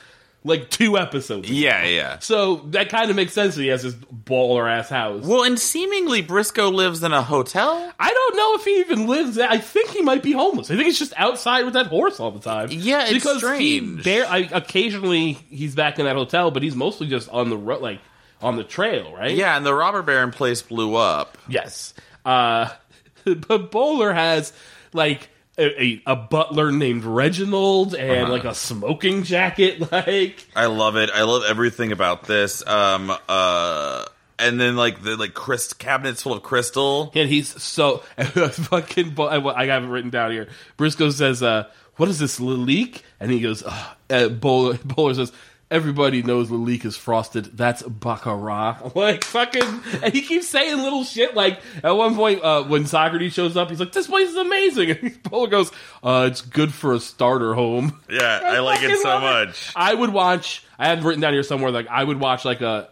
like 0.47 0.69
two 0.69 0.97
episodes. 0.97 1.49
Yeah, 1.49 1.83
yeah. 1.85 2.19
So 2.19 2.57
that 2.67 2.89
kind 2.89 3.09
of 3.09 3.15
makes 3.15 3.33
sense 3.33 3.55
that 3.55 3.61
he 3.61 3.67
has 3.67 3.83
this 3.83 3.93
baller 3.93 4.69
ass 4.69 4.89
house. 4.89 5.23
Well, 5.23 5.43
and 5.43 5.59
seemingly 5.59 6.23
Brisco 6.23 6.73
lives 6.73 7.03
in 7.03 7.13
a 7.13 7.21
hotel. 7.21 7.93
I 7.99 8.11
don't 8.11 8.35
know 8.35 8.55
if 8.55 8.63
he 8.65 8.79
even 8.79 9.07
lives 9.07 9.35
there. 9.35 9.49
I 9.49 9.59
think 9.59 9.89
he 9.89 10.01
might 10.01 10.23
be 10.23 10.31
homeless. 10.31 10.71
I 10.71 10.75
think 10.75 10.85
he's 10.85 10.99
just 10.99 11.13
outside 11.17 11.65
with 11.65 11.73
that 11.75 11.87
horse 11.87 12.19
all 12.19 12.31
the 12.31 12.39
time. 12.39 12.69
Yeah, 12.71 13.03
it's 13.03 13.13
because 13.13 13.37
strange. 13.37 14.03
He 14.03 14.21
I, 14.21 14.49
occasionally 14.51 15.33
he's 15.33 15.75
back 15.75 15.99
in 15.99 16.05
that 16.05 16.15
hotel, 16.15 16.51
but 16.51 16.63
he's 16.63 16.75
mostly 16.75 17.07
just 17.07 17.29
on 17.29 17.49
the 17.49 17.57
road, 17.57 17.81
like 17.81 17.99
on 18.41 18.55
the 18.55 18.63
trail, 18.63 19.13
right? 19.13 19.35
Yeah, 19.35 19.57
and 19.57 19.65
the 19.65 19.73
robber 19.73 20.01
baron 20.01 20.31
place 20.31 20.61
blew 20.61 20.95
up. 20.95 21.37
Yes. 21.47 21.93
Uh, 22.25 22.69
but 23.47 23.71
Bowler 23.71 24.13
has 24.13 24.53
like 24.93 25.29
a, 25.57 25.83
a, 25.83 26.01
a 26.07 26.15
butler 26.15 26.71
named 26.71 27.03
Reginald 27.03 27.95
and 27.95 28.23
Uh-huh. 28.23 28.31
like 28.31 28.45
a 28.45 28.53
smoking 28.55 29.23
jacket. 29.23 29.79
Like 29.91 30.45
I 30.55 30.65
love 30.67 30.95
it. 30.97 31.09
I 31.13 31.23
love 31.23 31.43
everything 31.47 31.91
about 31.91 32.23
this. 32.25 32.65
Um, 32.67 33.11
uh, 33.27 34.05
and 34.39 34.59
then 34.59 34.75
like 34.75 35.01
the 35.01 35.15
like 35.17 35.33
crystal 35.33 35.75
cabinets 35.79 36.21
full 36.21 36.33
of 36.33 36.43
crystal. 36.43 37.11
And 37.15 37.27
he's 37.27 37.61
so 37.61 37.97
fucking. 38.19 39.11
Bo- 39.11 39.27
I 39.27 39.63
I 39.63 39.65
have 39.67 39.83
it 39.83 39.87
written 39.87 40.09
down 40.11 40.31
here. 40.31 40.47
Brisco 40.77 41.11
says, 41.11 41.41
uh, 41.41 41.65
"What 41.95 42.07
is 42.09 42.19
this 42.19 42.39
leak?" 42.39 43.03
And 43.19 43.31
he 43.31 43.39
goes, 43.39 43.63
uh, 44.09 44.29
Bowler, 44.29 44.77
Bowler 44.85 45.15
says, 45.15 45.31
"Everybody 45.69 46.23
knows 46.23 46.49
leak 46.49 46.85
is 46.85 46.95
frosted. 46.97 47.57
That's 47.57 47.83
baccarat." 47.83 48.91
Like 48.95 49.23
fucking, 49.23 49.81
and 50.03 50.13
he 50.13 50.21
keeps 50.21 50.47
saying 50.47 50.77
little 50.77 51.03
shit. 51.03 51.35
Like 51.35 51.59
at 51.83 51.91
one 51.91 52.15
point, 52.15 52.43
uh, 52.43 52.63
when 52.63 52.85
Socrates 52.85 53.33
shows 53.33 53.55
up, 53.55 53.69
he's 53.69 53.79
like, 53.79 53.91
"This 53.91 54.07
place 54.07 54.29
is 54.29 54.35
amazing." 54.35 54.89
And 55.01 55.23
Bowler 55.23 55.47
goes, 55.47 55.71
uh, 56.03 56.27
"It's 56.29 56.41
good 56.41 56.73
for 56.73 56.93
a 56.93 56.99
starter 56.99 57.53
home." 57.53 57.99
Yeah, 58.09 58.41
I, 58.45 58.59
like 58.59 58.81
it 58.81 58.97
so 58.99 59.19
much. 59.19 59.71
I 59.75 59.93
would 59.93 60.11
watch. 60.11 60.63
I 60.79 60.87
have 60.89 61.03
written 61.03 61.21
down 61.21 61.33
here 61.33 61.43
somewhere 61.43 61.71
like 61.71 61.87
I 61.87 62.03
would 62.03 62.19
watch 62.19 62.45
like 62.45 62.61
a 62.61 62.89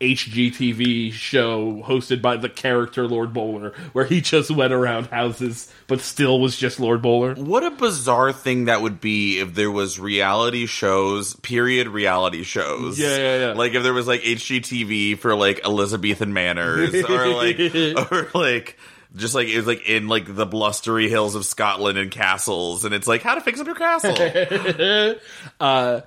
HGTV 0.00 1.12
show 1.12 1.82
hosted 1.82 2.20
by 2.20 2.36
the 2.36 2.48
character 2.48 3.08
Lord 3.08 3.32
Bowler, 3.32 3.72
where 3.92 4.04
he 4.04 4.20
just 4.20 4.50
went 4.50 4.72
around 4.72 5.06
houses 5.06 5.72
but 5.86 6.00
still 6.00 6.40
was 6.40 6.56
just 6.56 6.78
Lord 6.78 7.00
Bowler. 7.00 7.34
What 7.34 7.64
a 7.64 7.70
bizarre 7.70 8.32
thing 8.32 8.66
that 8.66 8.82
would 8.82 9.00
be 9.00 9.40
if 9.40 9.54
there 9.54 9.70
was 9.70 9.98
reality 9.98 10.66
shows, 10.66 11.34
period 11.36 11.88
reality 11.88 12.42
shows. 12.42 12.98
Yeah, 12.98 13.16
yeah, 13.16 13.38
yeah. 13.38 13.52
Like 13.52 13.74
if 13.74 13.82
there 13.82 13.94
was 13.94 14.06
like 14.06 14.22
HGTV 14.22 15.18
for 15.18 15.34
like 15.34 15.64
Elizabethan 15.64 16.32
manners 16.32 16.94
or 17.08 17.28
like 17.28 17.58
or 17.58 18.28
like 18.34 18.76
just 19.14 19.34
like 19.34 19.48
it 19.48 19.56
was 19.56 19.66
like 19.66 19.88
in 19.88 20.08
like 20.08 20.34
the 20.34 20.46
blustery 20.46 21.08
hills 21.08 21.34
of 21.34 21.46
Scotland 21.46 21.96
and 21.96 22.10
castles 22.10 22.84
and 22.84 22.94
it's 22.94 23.06
like 23.06 23.22
how 23.22 23.34
to 23.34 23.40
fix 23.40 23.60
up 23.60 23.66
your 23.66 23.76
castle. 23.76 24.14
Uh, 25.58 26.02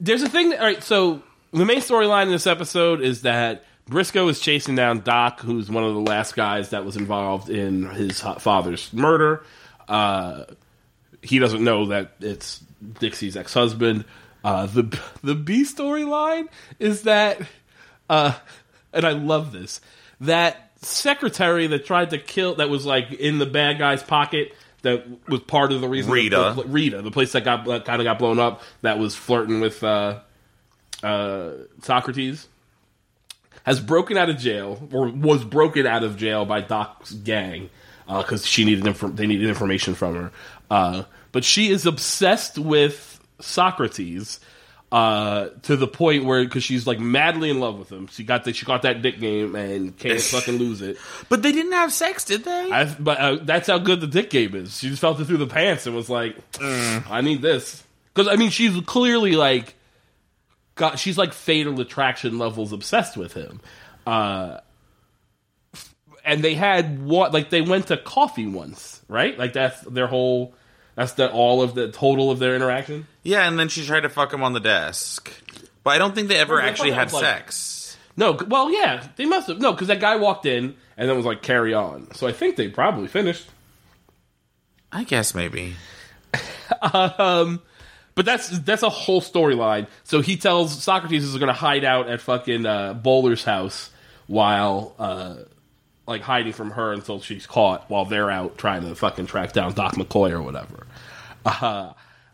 there's 0.00 0.22
a 0.22 0.28
thing. 0.28 0.50
That, 0.50 0.60
all 0.60 0.66
right, 0.66 0.82
so 0.82 1.22
the 1.54 1.64
main 1.64 1.78
storyline 1.80 2.24
in 2.24 2.30
this 2.32 2.46
episode 2.46 3.00
is 3.00 3.22
that 3.22 3.64
Brisco 3.88 4.28
is 4.30 4.40
chasing 4.40 4.74
down 4.74 5.00
Doc, 5.00 5.40
who's 5.40 5.70
one 5.70 5.84
of 5.84 5.94
the 5.94 6.00
last 6.00 6.34
guys 6.34 6.70
that 6.70 6.84
was 6.84 6.96
involved 6.96 7.50
in 7.50 7.84
his 7.90 8.20
father's 8.20 8.92
murder. 8.92 9.44
Uh, 9.88 10.44
he 11.22 11.38
doesn't 11.38 11.62
know 11.62 11.86
that 11.86 12.12
it's 12.20 12.62
Dixie's 12.98 13.36
ex-husband. 13.36 14.04
Uh, 14.42 14.66
the 14.66 14.98
the 15.22 15.34
B 15.34 15.62
storyline 15.62 16.48
is 16.78 17.02
that, 17.02 17.40
uh, 18.10 18.34
and 18.92 19.06
I 19.06 19.12
love 19.12 19.52
this 19.52 19.80
that 20.20 20.70
secretary 20.82 21.66
that 21.68 21.86
tried 21.86 22.10
to 22.10 22.18
kill 22.18 22.56
that 22.56 22.68
was 22.68 22.84
like 22.84 23.10
in 23.12 23.38
the 23.38 23.46
bad 23.46 23.78
guy's 23.78 24.02
pocket 24.02 24.54
that 24.82 25.06
was 25.28 25.40
part 25.40 25.72
of 25.72 25.80
the 25.80 25.88
reason 25.88 26.12
Rita. 26.12 26.52
the- 26.56 26.64
Rita 26.64 27.00
the 27.00 27.10
place 27.10 27.32
that 27.32 27.42
got 27.44 27.64
that 27.66 27.84
kind 27.86 28.02
of 28.02 28.04
got 28.04 28.18
blown 28.18 28.38
up 28.38 28.62
that 28.82 28.98
was 28.98 29.14
flirting 29.14 29.60
with 29.60 29.82
uh, 29.82 30.20
uh, 31.04 31.52
Socrates 31.82 32.48
has 33.64 33.80
broken 33.80 34.16
out 34.16 34.28
of 34.30 34.38
jail 34.38 34.88
or 34.92 35.08
was 35.08 35.44
broken 35.44 35.86
out 35.86 36.02
of 36.02 36.16
jail 36.16 36.44
by 36.44 36.60
Doc's 36.60 37.12
gang 37.12 37.70
because 38.06 38.46
she 38.46 38.64
needed 38.64 38.84
infor- 38.84 39.14
they 39.14 39.26
needed 39.26 39.48
information 39.48 39.94
from 39.94 40.14
her. 40.14 40.32
Uh, 40.70 41.02
but 41.32 41.44
she 41.44 41.70
is 41.70 41.86
obsessed 41.86 42.58
with 42.58 43.20
Socrates 43.40 44.40
uh, 44.92 45.48
to 45.62 45.76
the 45.76 45.88
point 45.88 46.24
where 46.24 46.44
because 46.44 46.62
she's 46.62 46.86
like 46.86 47.00
madly 47.00 47.50
in 47.50 47.58
love 47.58 47.78
with 47.78 47.90
him. 47.90 48.06
She 48.08 48.22
got 48.22 48.44
the, 48.44 48.52
she 48.52 48.64
got 48.64 48.82
that 48.82 49.02
dick 49.02 49.18
game 49.18 49.56
and 49.56 49.96
can't 49.96 50.20
fucking 50.20 50.56
lose 50.56 50.82
it. 50.82 50.98
but 51.28 51.42
they 51.42 51.50
didn't 51.50 51.72
have 51.72 51.92
sex, 51.92 52.24
did 52.24 52.44
they? 52.44 52.70
I, 52.70 52.84
but 52.98 53.18
uh, 53.18 53.36
that's 53.42 53.66
how 53.66 53.78
good 53.78 54.00
the 54.00 54.06
dick 54.06 54.30
game 54.30 54.54
is. 54.54 54.78
She 54.78 54.88
just 54.90 55.00
felt 55.00 55.18
it 55.20 55.24
through 55.24 55.38
the 55.38 55.46
pants 55.46 55.86
and 55.86 55.96
was 55.96 56.08
like, 56.08 56.36
"I 56.60 57.20
need 57.22 57.42
this." 57.42 57.82
Because 58.12 58.28
I 58.32 58.36
mean, 58.36 58.50
she's 58.50 58.78
clearly 58.82 59.32
like, 59.32 59.74
got 60.74 60.98
she's 60.98 61.16
like 61.18 61.32
fatal 61.32 61.80
attraction 61.80 62.38
levels 62.38 62.72
obsessed 62.72 63.16
with 63.16 63.32
him. 63.34 63.60
Uh, 64.06 64.58
and 66.24 66.42
they 66.42 66.54
had 66.54 67.04
what 67.04 67.32
like 67.32 67.50
they 67.50 67.60
went 67.62 67.88
to 67.88 67.96
coffee 67.96 68.46
once, 68.46 69.00
right? 69.08 69.38
Like 69.38 69.52
that's 69.52 69.80
their 69.82 70.06
whole. 70.06 70.54
That's 70.96 71.12
the 71.12 71.30
all 71.30 71.60
of 71.62 71.74
the 71.74 71.90
total 71.90 72.30
of 72.30 72.38
their 72.38 72.54
interaction. 72.54 73.06
yeah, 73.24 73.48
and 73.48 73.58
then 73.58 73.68
she 73.68 73.84
tried 73.84 74.00
to 74.02 74.08
fuck 74.08 74.32
him 74.32 74.42
on 74.44 74.52
the 74.52 74.60
desk. 74.60 75.30
But 75.82 75.90
I 75.90 75.98
don't 75.98 76.14
think 76.14 76.28
they 76.28 76.36
ever 76.36 76.54
Well, 76.54 76.62
they 76.62 76.68
actually 76.68 76.92
had 76.92 77.12
like- 77.12 77.22
sex. 77.24 77.96
No, 78.16 78.38
well, 78.46 78.70
yeah, 78.70 79.08
they 79.16 79.24
must 79.24 79.48
have 79.48 79.58
no 79.60 79.72
because 79.72 79.88
that 79.88 79.98
guy 80.00 80.14
walked 80.16 80.46
in 80.46 80.76
and 80.96 81.08
then 81.08 81.16
was 81.16 81.26
like 81.26 81.42
carry 81.42 81.74
on. 81.74 82.14
So 82.14 82.28
I 82.28 82.32
think 82.32 82.54
they 82.54 82.68
probably 82.68 83.08
finished. 83.08 83.48
I 84.92 85.02
guess 85.02 85.34
maybe. 85.34 85.74
But 88.14 88.24
that's 88.24 88.48
that's 88.60 88.82
a 88.82 88.88
whole 88.90 89.20
storyline. 89.20 89.88
So 90.04 90.20
he 90.20 90.36
tells 90.36 90.82
Socrates 90.82 91.24
is 91.24 91.36
going 91.36 91.48
to 91.48 91.52
hide 91.52 91.84
out 91.84 92.08
at 92.08 92.20
fucking 92.20 92.64
uh, 92.64 92.94
Bowler's 92.94 93.42
house 93.42 93.90
while 94.28 94.94
uh, 94.98 95.36
like 96.06 96.22
hiding 96.22 96.52
from 96.52 96.70
her 96.72 96.92
until 96.92 97.20
she's 97.20 97.46
caught 97.46 97.90
while 97.90 98.04
they're 98.04 98.30
out 98.30 98.56
trying 98.56 98.82
to 98.82 98.94
fucking 98.94 99.26
track 99.26 99.52
down 99.52 99.72
Doc 99.72 99.94
McCoy 99.94 100.30
or 100.30 100.42
whatever. 100.42 100.86
Uh, 101.44 101.92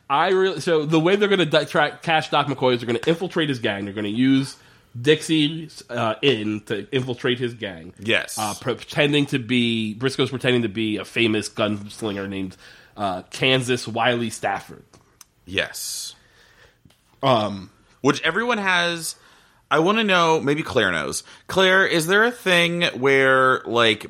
I 0.09 0.31
really 0.31 0.61
so 0.61 0.85
the 0.85 1.01
way 1.01 1.17
they're 1.17 1.29
going 1.29 1.39
to 1.39 1.47
di- 1.47 1.65
track 1.65 2.03
cash 2.03 2.31
Doc 2.31 2.47
McCoy 2.47 2.75
is 2.75 2.81
they're 2.81 2.87
going 2.87 3.01
to 3.01 3.09
infiltrate 3.09 3.49
his 3.49 3.61
gang. 3.61 3.85
They're 3.85 3.95
going 3.95 4.05
to 4.05 4.11
use 4.11 4.57
Dixie's 5.01 5.83
uh, 5.89 6.17
in 6.21 6.61
to 6.63 6.87
infiltrate 6.95 7.39
his 7.39 7.55
gang. 7.55 7.95
Yes. 7.99 8.39
uh, 8.39 8.55
pretending 8.61 9.27
to 9.27 9.39
be 9.39 9.95
Brisco's 9.95 10.31
pretending 10.31 10.63
to 10.63 10.69
be 10.69 10.97
a 10.97 11.05
famous 11.05 11.49
gunslinger 11.49 12.29
named 12.29 12.57
uh, 12.97 13.23
Kansas 13.31 13.87
Wiley 13.89 14.31
Stafford. 14.31 14.85
Yes. 15.51 16.15
Um, 17.23 17.71
which 18.01 18.23
everyone 18.23 18.59
has. 18.59 19.17
I 19.71 19.81
want 19.81 19.99
to 19.99 20.05
know. 20.05 20.41
Maybe 20.41 20.63
Claire 20.63 20.91
knows. 20.93 21.23
Claire, 21.47 21.87
is 21.87 22.07
there 22.07 22.25
a 22.25 22.31
thing 22.31 22.83
where 22.99 23.61
like 23.61 24.07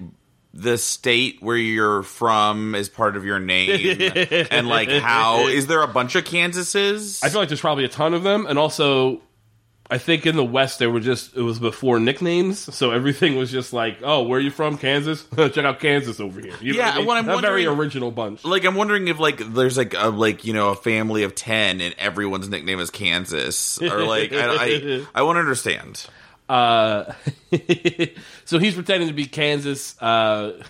the 0.53 0.79
state 0.79 1.39
where 1.41 1.57
you're 1.57 2.03
from 2.03 2.75
is 2.75 2.89
part 2.89 3.17
of 3.17 3.25
your 3.25 3.39
name, 3.39 4.01
and 4.51 4.69
like 4.69 4.89
how 4.91 5.47
is 5.49 5.67
there 5.67 5.83
a 5.83 5.89
bunch 5.89 6.15
of 6.15 6.25
Kansases? 6.25 7.23
I 7.25 7.29
feel 7.29 7.41
like 7.41 7.49
there's 7.49 7.61
probably 7.61 7.85
a 7.85 7.89
ton 7.89 8.15
of 8.15 8.23
them, 8.23 8.47
and 8.47 8.59
also, 8.59 9.21
I 9.91 9.99
think 9.99 10.25
in 10.25 10.37
the 10.37 10.45
West 10.45 10.79
there 10.79 10.89
were 10.89 11.01
just 11.01 11.37
it 11.37 11.43
was 11.43 11.59
before 11.59 11.99
nicknames, 11.99 12.59
so 12.75 12.93
everything 12.93 13.37
was 13.37 13.51
just 13.51 13.73
like, 13.73 13.99
oh, 14.03 14.23
where 14.23 14.39
are 14.39 14.43
you 14.43 14.51
from, 14.53 14.79
Kansas? 14.79 15.27
Check 15.37 15.59
out 15.59 15.81
Kansas 15.81 16.21
over 16.21 16.41
here. 16.41 16.55
You 16.61 16.75
know 16.75 16.79
Yeah, 16.79 16.99
what 17.01 17.17
I 17.19 17.23
mean? 17.23 17.31
I'm 17.31 17.39
a 17.39 17.41
very 17.43 17.67
original 17.67 18.11
bunch. 18.11 18.45
like 18.45 18.65
I'm 18.65 18.77
wondering 18.77 19.09
if 19.09 19.19
like 19.19 19.39
there's 19.53 19.77
like 19.77 19.95
a 19.95 20.09
like 20.09 20.45
you 20.45 20.53
know 20.53 20.69
a 20.71 20.75
family 20.77 21.25
of 21.25 21.35
ten 21.35 21.81
and 21.81 21.95
everyone's 21.99 22.49
nickname 22.49 22.79
is 22.79 22.91
Kansas 22.91 23.83
or 23.83 24.05
like 24.05 24.33
I 24.33 24.47
I, 24.55 25.07
I 25.17 25.23
want 25.23 25.37
to 25.37 25.41
understand. 25.41 26.07
Uh, 26.49 27.13
so 28.45 28.59
he's 28.59 28.75
pretending 28.75 29.09
to 29.09 29.15
be 29.15 29.27
Kansas. 29.27 30.01
Uh, 30.01 30.63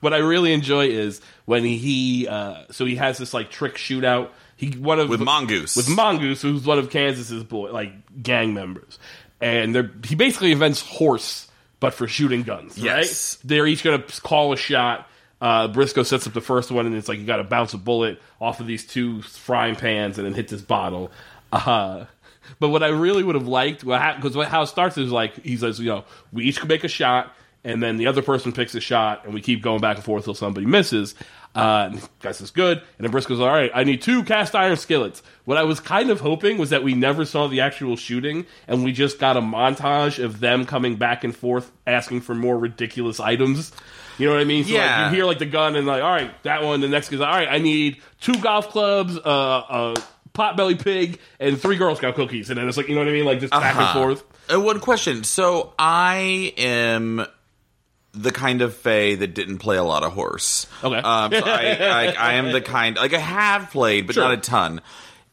what 0.00 0.12
I 0.12 0.18
really 0.18 0.52
enjoy 0.52 0.86
is 0.88 1.20
when 1.46 1.64
he 1.64 2.28
uh, 2.28 2.64
so 2.70 2.84
he 2.84 2.96
has 2.96 3.18
this 3.18 3.32
like 3.34 3.50
trick 3.50 3.74
shootout. 3.76 4.28
He 4.60 4.72
one 4.72 5.00
of 5.00 5.08
With 5.08 5.22
Mongoose. 5.22 5.74
with 5.74 5.88
Mongoose, 5.88 6.42
who's 6.42 6.66
one 6.66 6.78
of 6.78 6.90
Kansas's 6.90 7.44
boy 7.44 7.72
like 7.72 7.92
gang 8.22 8.52
members, 8.52 8.98
and 9.40 9.74
they're 9.74 9.90
he 10.06 10.14
basically 10.14 10.52
invents 10.52 10.82
horse, 10.82 11.48
but 11.80 11.94
for 11.94 12.06
shooting 12.06 12.42
guns. 12.42 12.76
Yes. 12.76 13.38
right? 13.38 13.48
They're 13.48 13.66
each 13.66 13.82
gonna 13.82 14.04
call 14.22 14.52
a 14.52 14.58
shot. 14.58 15.08
Uh, 15.40 15.68
Brisco 15.68 16.04
sets 16.04 16.26
up 16.26 16.34
the 16.34 16.42
first 16.42 16.70
one, 16.70 16.84
and 16.84 16.94
it's 16.94 17.08
like 17.08 17.18
you 17.18 17.24
got 17.24 17.38
to 17.38 17.44
bounce 17.44 17.72
a 17.72 17.78
bullet 17.78 18.20
off 18.38 18.60
of 18.60 18.66
these 18.66 18.86
two 18.86 19.22
frying 19.22 19.76
pans, 19.76 20.18
and 20.18 20.26
then 20.26 20.34
hit 20.34 20.48
this 20.48 20.60
bottle. 20.60 21.10
Uh, 21.50 22.04
but 22.58 22.68
what 22.68 22.82
I 22.82 22.88
really 22.88 23.22
would 23.22 23.36
have 23.36 23.48
liked, 23.48 23.80
because 23.80 24.34
how 24.46 24.60
it 24.60 24.66
starts 24.66 24.98
is 24.98 25.10
like 25.10 25.42
he 25.42 25.56
says, 25.56 25.80
you 25.80 25.86
know, 25.86 26.04
we 26.32 26.44
each 26.44 26.58
can 26.58 26.68
make 26.68 26.84
a 26.84 26.88
shot, 26.88 27.34
and 27.64 27.82
then 27.82 27.96
the 27.96 28.08
other 28.08 28.20
person 28.20 28.52
picks 28.52 28.74
a 28.74 28.80
shot, 28.80 29.24
and 29.24 29.32
we 29.32 29.40
keep 29.40 29.62
going 29.62 29.80
back 29.80 29.96
and 29.96 30.04
forth 30.04 30.24
until 30.24 30.34
somebody 30.34 30.66
misses. 30.66 31.14
Uh, 31.54 31.88
and 31.92 32.08
guys 32.20 32.40
is 32.40 32.52
good, 32.52 32.78
and 32.78 33.04
then 33.04 33.10
Brisco's 33.10 33.40
all 33.40 33.48
right. 33.48 33.72
I 33.74 33.82
need 33.82 34.02
two 34.02 34.22
cast 34.22 34.54
iron 34.54 34.76
skillets. 34.76 35.20
What 35.46 35.58
I 35.58 35.64
was 35.64 35.80
kind 35.80 36.10
of 36.10 36.20
hoping 36.20 36.58
was 36.58 36.70
that 36.70 36.84
we 36.84 36.94
never 36.94 37.24
saw 37.24 37.48
the 37.48 37.60
actual 37.60 37.96
shooting, 37.96 38.46
and 38.68 38.84
we 38.84 38.92
just 38.92 39.18
got 39.18 39.36
a 39.36 39.40
montage 39.40 40.22
of 40.22 40.38
them 40.38 40.64
coming 40.64 40.94
back 40.94 41.24
and 41.24 41.34
forth 41.34 41.72
asking 41.88 42.20
for 42.20 42.36
more 42.36 42.56
ridiculous 42.56 43.18
items. 43.18 43.72
You 44.16 44.26
know 44.28 44.34
what 44.34 44.40
I 44.42 44.44
mean? 44.44 44.62
So 44.64 44.74
Yeah. 44.74 45.00
like 45.02 45.10
you 45.10 45.16
hear 45.16 45.24
like 45.26 45.38
the 45.40 45.46
gun 45.46 45.74
and 45.74 45.88
like, 45.88 46.02
all 46.04 46.10
right, 46.12 46.30
that 46.44 46.62
one. 46.62 46.80
The 46.82 46.88
next 46.88 47.08
guy's 47.08 47.20
all 47.20 47.26
right, 47.26 47.48
I 47.50 47.58
need 47.58 48.00
two 48.20 48.34
golf 48.34 48.68
clubs, 48.68 49.18
uh, 49.18 49.20
a 49.24 49.96
potbelly 50.32 50.80
pig, 50.80 51.18
and 51.40 51.60
three 51.60 51.76
Girl 51.76 51.96
Scout 51.96 52.14
cookies. 52.14 52.50
And 52.50 52.58
then 52.60 52.68
it's 52.68 52.76
like, 52.76 52.88
you 52.88 52.94
know 52.94 53.00
what 53.00 53.08
I 53.08 53.12
mean? 53.12 53.24
Like 53.24 53.40
just 53.40 53.50
back 53.50 53.74
and 53.74 53.82
Uh-huh. 53.82 53.92
forth. 53.92 54.22
Uh, 54.54 54.60
one 54.60 54.78
question. 54.78 55.24
So 55.24 55.72
I 55.78 56.52
am 56.56 57.26
the 58.12 58.32
kind 58.32 58.60
of 58.62 58.74
Fae 58.76 59.14
that 59.14 59.34
didn't 59.34 59.58
play 59.58 59.76
a 59.76 59.84
lot 59.84 60.02
of 60.02 60.12
horse. 60.12 60.66
Okay. 60.82 60.96
Um, 60.96 61.32
so 61.32 61.38
I, 61.44 61.76
I, 61.80 62.06
I 62.18 62.32
am 62.34 62.50
the 62.52 62.60
kind 62.60 62.96
like 62.96 63.14
I 63.14 63.18
have 63.18 63.70
played, 63.70 64.06
but 64.06 64.14
Sure. 64.14 64.24
not 64.24 64.32
a 64.34 64.36
ton. 64.38 64.80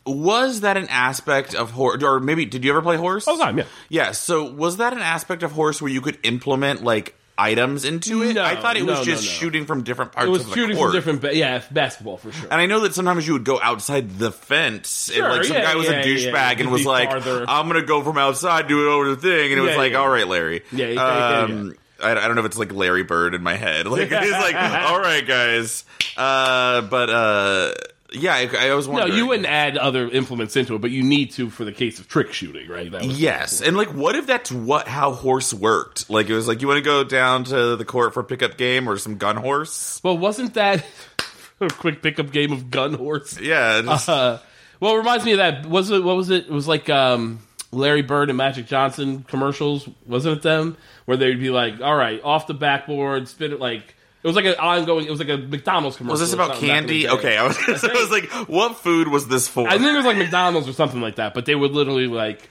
Was 0.06 0.62
that 0.62 0.78
an 0.78 0.88
aspect 0.90 1.54
of 1.54 1.72
horse, 1.72 2.02
or 2.02 2.20
maybe 2.22 2.46
did 2.46 2.64
you 2.64 2.72
ever 2.72 2.82
play 2.82 2.96
horse? 2.96 3.28
All 3.28 3.36
the 3.38 3.44
time, 3.44 3.58
yeah. 3.58 3.66
Yeah. 3.90 4.12
So 4.12 4.50
was 4.54 4.78
that 4.78 4.94
an 4.94 5.00
aspect 5.00 5.44
of 5.44 5.52
horse 5.52 5.82
where 5.82 5.92
you 5.92 6.00
could 6.02 6.18
implement 6.24 6.82
like 6.84 7.14
items 7.38 7.84
into 7.84 8.24
it? 8.24 8.34
No, 8.36 8.44
I 8.44 8.56
thought 8.56 8.78
it 8.78 8.86
was 8.86 9.00
just 9.06 9.24
no, 9.24 9.28
no. 9.28 9.34
shooting 9.34 9.66
from 9.66 9.84
different 9.84 10.14
parts 10.14 10.28
It 10.28 10.32
was 10.32 10.48
shooting 10.54 10.78
court. 10.78 10.92
from 10.92 10.98
different, 10.98 11.22
ba- 11.22 11.36
yeah, 11.36 11.62
basketball 11.72 12.16
for 12.18 12.32
sure. 12.32 12.48
And 12.50 12.62
I 12.62 12.68
know 12.68 12.80
that 12.82 12.94
sometimes 12.94 13.28
you 13.28 13.34
would 13.34 13.44
go 13.44 13.60
outside 13.62 14.18
the 14.18 14.32
fence 14.32 15.12
Sure, 15.14 15.26
if 15.28 15.32
like 15.38 15.44
some 15.44 15.58
yeah, 15.58 15.64
guy 15.64 15.76
was 15.76 15.88
yeah, 15.88 16.00
a 16.00 16.06
douchebag 16.06 16.32
yeah, 16.32 16.60
and 16.62 16.72
was 16.72 16.86
like, 16.86 17.10
farther. 17.12 17.44
"I'm 17.48 17.68
gonna 17.68 17.82
go 17.84 18.02
from 18.02 18.18
outside, 18.18 18.68
do 18.70 18.88
it 18.88 18.92
over 18.94 19.10
the 19.10 19.18
thing," 19.18 19.52
and 19.52 19.60
it 19.60 19.62
was 19.62 19.76
like. 19.76 19.94
"All 19.94 20.08
right, 20.08 20.28
Larry." 20.28 20.64
Yeah, 20.72 21.44
um, 21.44 21.74
I, 22.02 22.12
I 22.12 22.28
don't 22.28 22.36
know 22.36 22.42
if 22.42 22.46
it's 22.48 22.58
like 22.58 22.74
Larry 22.74 23.04
Bird 23.04 23.34
in 23.34 23.44
my 23.44 23.56
head. 23.56 23.88
Like 23.98 24.10
it's 24.12 24.32
like, 24.32 24.56
"All 24.90 25.00
right, 25.00 25.26
guys," 25.26 25.84
uh, 26.16 26.82
but 26.82 27.10
uh, 27.10 27.74
yeah, 28.14 28.34
I, 28.36 28.70
I 28.70 28.74
was 28.76 28.88
no, 28.88 28.94
wondering. 28.94 29.18
you 29.18 29.28
wouldn't 29.28 29.48
add 29.48 29.78
other 29.78 30.08
implements 30.10 30.56
into 30.56 30.76
it, 30.76 30.80
but 30.82 30.92
you 30.92 31.04
need 31.04 31.32
to 31.32 31.50
for 31.50 31.66
the 31.66 31.72
case 31.74 32.00
of 32.00 32.08
trick 32.08 32.32
shooting, 32.34 32.70
right? 32.70 32.90
That 32.92 33.04
was 33.06 33.20
Yes, 33.20 33.62
and 33.62 33.76
like, 33.76 33.90
what 33.94 34.16
if 34.16 34.26
that's 34.28 34.52
what 34.52 34.88
how 34.88 35.14
horse 35.14 35.54
worked? 35.54 36.10
Like, 36.10 36.30
it 36.30 36.34
was 36.36 36.48
like, 36.48 36.62
you 36.62 36.68
want 36.68 36.78
to 36.78 36.84
go 36.84 37.04
down 37.04 37.44
to 37.46 37.76
the 37.76 37.86
court 37.86 38.14
for 38.14 38.22
a 38.22 38.24
pickup 38.24 38.58
game 38.58 38.88
or 38.88 38.98
some 38.98 39.18
gun 39.18 39.36
horse? 39.36 40.00
Well, 40.04 40.18
wasn't 40.18 40.54
that 40.54 40.86
a 41.60 41.68
quick 41.70 42.02
pickup 42.02 42.32
game 42.32 42.52
of 42.52 42.70
gun 42.72 42.94
horse? 42.94 43.40
Yeah, 43.40 43.82
just- 43.82 44.08
Uh, 44.10 44.40
well, 44.80 44.94
it 44.94 44.98
reminds 45.00 45.26
me 45.26 45.32
of 45.32 45.38
that. 45.40 45.66
Was 45.66 45.90
it? 45.90 46.04
What 46.04 46.16
was 46.16 46.30
it? 46.30 46.46
It 46.46 46.52
was 46.52 46.68
like 46.68 46.88
um, 46.90 47.40
Larry 47.72 48.02
Bird 48.02 48.30
and 48.30 48.38
Magic 48.38 48.66
Johnson 48.66 49.24
commercials, 49.28 49.88
wasn't 50.06 50.38
it 50.38 50.42
them? 50.44 50.78
Where 51.06 51.18
they'd 51.18 51.40
be 51.40 51.50
like, 51.50 51.82
"All 51.82 51.96
right, 51.96 52.22
off 52.24 52.48
the 52.48 52.54
backboard, 52.54 53.28
spin 53.28 53.52
it 53.54 53.60
like." 53.60 53.96
It 54.24 54.28
was 54.28 54.36
like 54.36 54.46
an 54.46 54.56
ongoing. 54.56 55.06
It 55.06 55.12
was 55.12 55.20
like 55.20 55.30
a 55.30 55.38
McDonald's 55.38 55.96
commercial. 55.96 56.14
Was 56.14 56.20
this 56.22 56.34
about 56.34 56.52
something 56.54 56.68
back 56.68 56.80
in 56.82 56.88
the 56.88 57.04
candy? 57.04 57.20
Okay, 57.20 57.38
I 57.38 57.48
was, 57.48 57.58
I 57.84 57.94
was 57.94 58.10
like, 58.12 58.30
what 58.50 58.76
food 58.76 59.08
was 59.08 59.28
this 59.28 59.48
for? 59.48 59.68
I 59.68 59.78
think 59.78 59.84
it 59.84 59.96
was 59.96 60.06
like 60.06 60.18
McDonald's 60.18 60.68
or 60.68 60.74
something 60.74 61.00
like 61.00 61.16
that. 61.16 61.34
But 61.34 61.46
they 61.46 61.56
would 61.56 61.72
literally 61.72 62.08
like, 62.08 62.50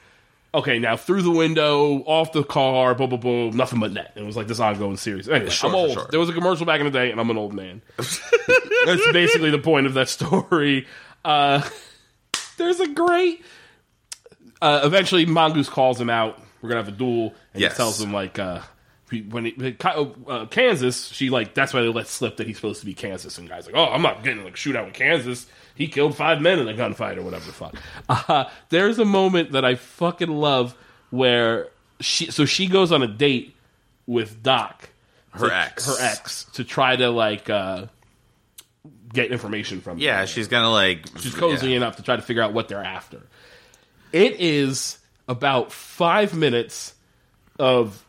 okay, 0.54 0.78
now 0.78 0.96
through 0.96 1.22
the 1.22 1.30
window, 1.32 1.98
off 2.06 2.32
the 2.32 2.44
car, 2.44 2.94
boom, 2.94 3.10
boom, 3.10 3.20
boom, 3.20 3.56
nothing 3.56 3.80
but 3.80 3.92
net. 3.92 4.12
It 4.14 4.24
was 4.24 4.36
like 4.36 4.46
this 4.46 4.60
ongoing 4.60 4.96
series. 4.96 5.28
Anyway, 5.28 5.50
Sure, 5.50 5.68
I'm 5.68 5.74
old. 5.76 5.92
sure. 5.92 6.06
There 6.08 6.20
was 6.20 6.28
a 6.30 6.32
commercial 6.32 6.64
back 6.64 6.80
in 6.80 6.86
the 6.86 6.92
day, 6.92 7.10
and 7.10 7.20
I'm 7.20 7.28
an 7.30 7.36
old 7.36 7.52
man. 7.52 7.82
That's 7.96 9.12
basically 9.12 9.50
the 9.50 9.58
point 9.58 9.86
of 9.86 9.94
that 9.94 10.08
story. 10.08 10.86
Uh, 11.24 11.68
there's 12.56 12.80
a 12.80 12.88
great. 12.88 13.44
Uh, 14.62 14.80
eventually, 14.84 15.26
Mongoose 15.26 15.68
calls 15.68 16.00
him 16.00 16.10
out. 16.10 16.40
We're 16.62 16.70
gonna 16.70 16.80
have 16.82 16.88
a 16.92 16.96
duel, 16.96 17.34
and 17.52 17.60
Yes. 17.62 17.72
he 17.72 17.76
tells 17.76 18.00
him 18.00 18.12
like. 18.12 18.38
Uh, 18.38 18.60
when 19.28 19.44
he, 19.44 19.76
uh, 19.84 20.46
Kansas, 20.46 21.06
she 21.12 21.30
like 21.30 21.54
that's 21.54 21.72
why 21.72 21.80
they 21.82 21.86
let 21.86 22.08
slip 22.08 22.38
that 22.38 22.46
he's 22.48 22.56
supposed 22.56 22.80
to 22.80 22.86
be 22.86 22.92
Kansas, 22.92 23.38
and 23.38 23.48
guys 23.48 23.64
like, 23.64 23.76
oh, 23.76 23.84
I'm 23.84 24.02
not 24.02 24.24
getting 24.24 24.42
like 24.42 24.56
shoot 24.56 24.74
out 24.74 24.84
with 24.86 24.94
Kansas. 24.94 25.46
He 25.76 25.86
killed 25.86 26.16
five 26.16 26.40
men 26.42 26.58
in 26.58 26.66
a 26.68 26.72
gunfight 26.72 27.16
or 27.16 27.22
whatever 27.22 27.44
the 27.46 27.52
fuck. 27.52 27.76
Uh, 28.08 28.46
there's 28.70 28.98
a 28.98 29.04
moment 29.04 29.52
that 29.52 29.64
I 29.64 29.76
fucking 29.76 30.28
love 30.30 30.74
where 31.10 31.68
she 32.00 32.32
so 32.32 32.46
she 32.46 32.66
goes 32.66 32.90
on 32.90 33.00
a 33.02 33.06
date 33.06 33.54
with 34.06 34.42
Doc, 34.42 34.88
Her 35.30 35.50
to- 35.50 35.54
ex. 35.56 35.86
her 35.86 36.04
ex, 36.04 36.44
to 36.54 36.64
try 36.64 36.96
to 36.96 37.08
like 37.10 37.48
uh, 37.48 37.86
get 39.12 39.30
information 39.30 39.80
from. 39.82 39.98
him. 39.98 40.02
yeah, 40.02 40.24
she's 40.24 40.48
gonna 40.48 40.72
like 40.72 41.06
she's 41.20 41.32
cozying 41.34 41.80
yeah. 41.80 41.86
up 41.86 41.94
to 41.96 42.02
try 42.02 42.16
to 42.16 42.22
figure 42.22 42.42
out 42.42 42.52
what 42.52 42.66
they're 42.66 42.82
after. 42.84 43.22
It 44.12 44.40
is 44.40 44.98
about 45.28 45.72
five 45.72 46.34
minutes 46.34 46.94
of 47.58 48.04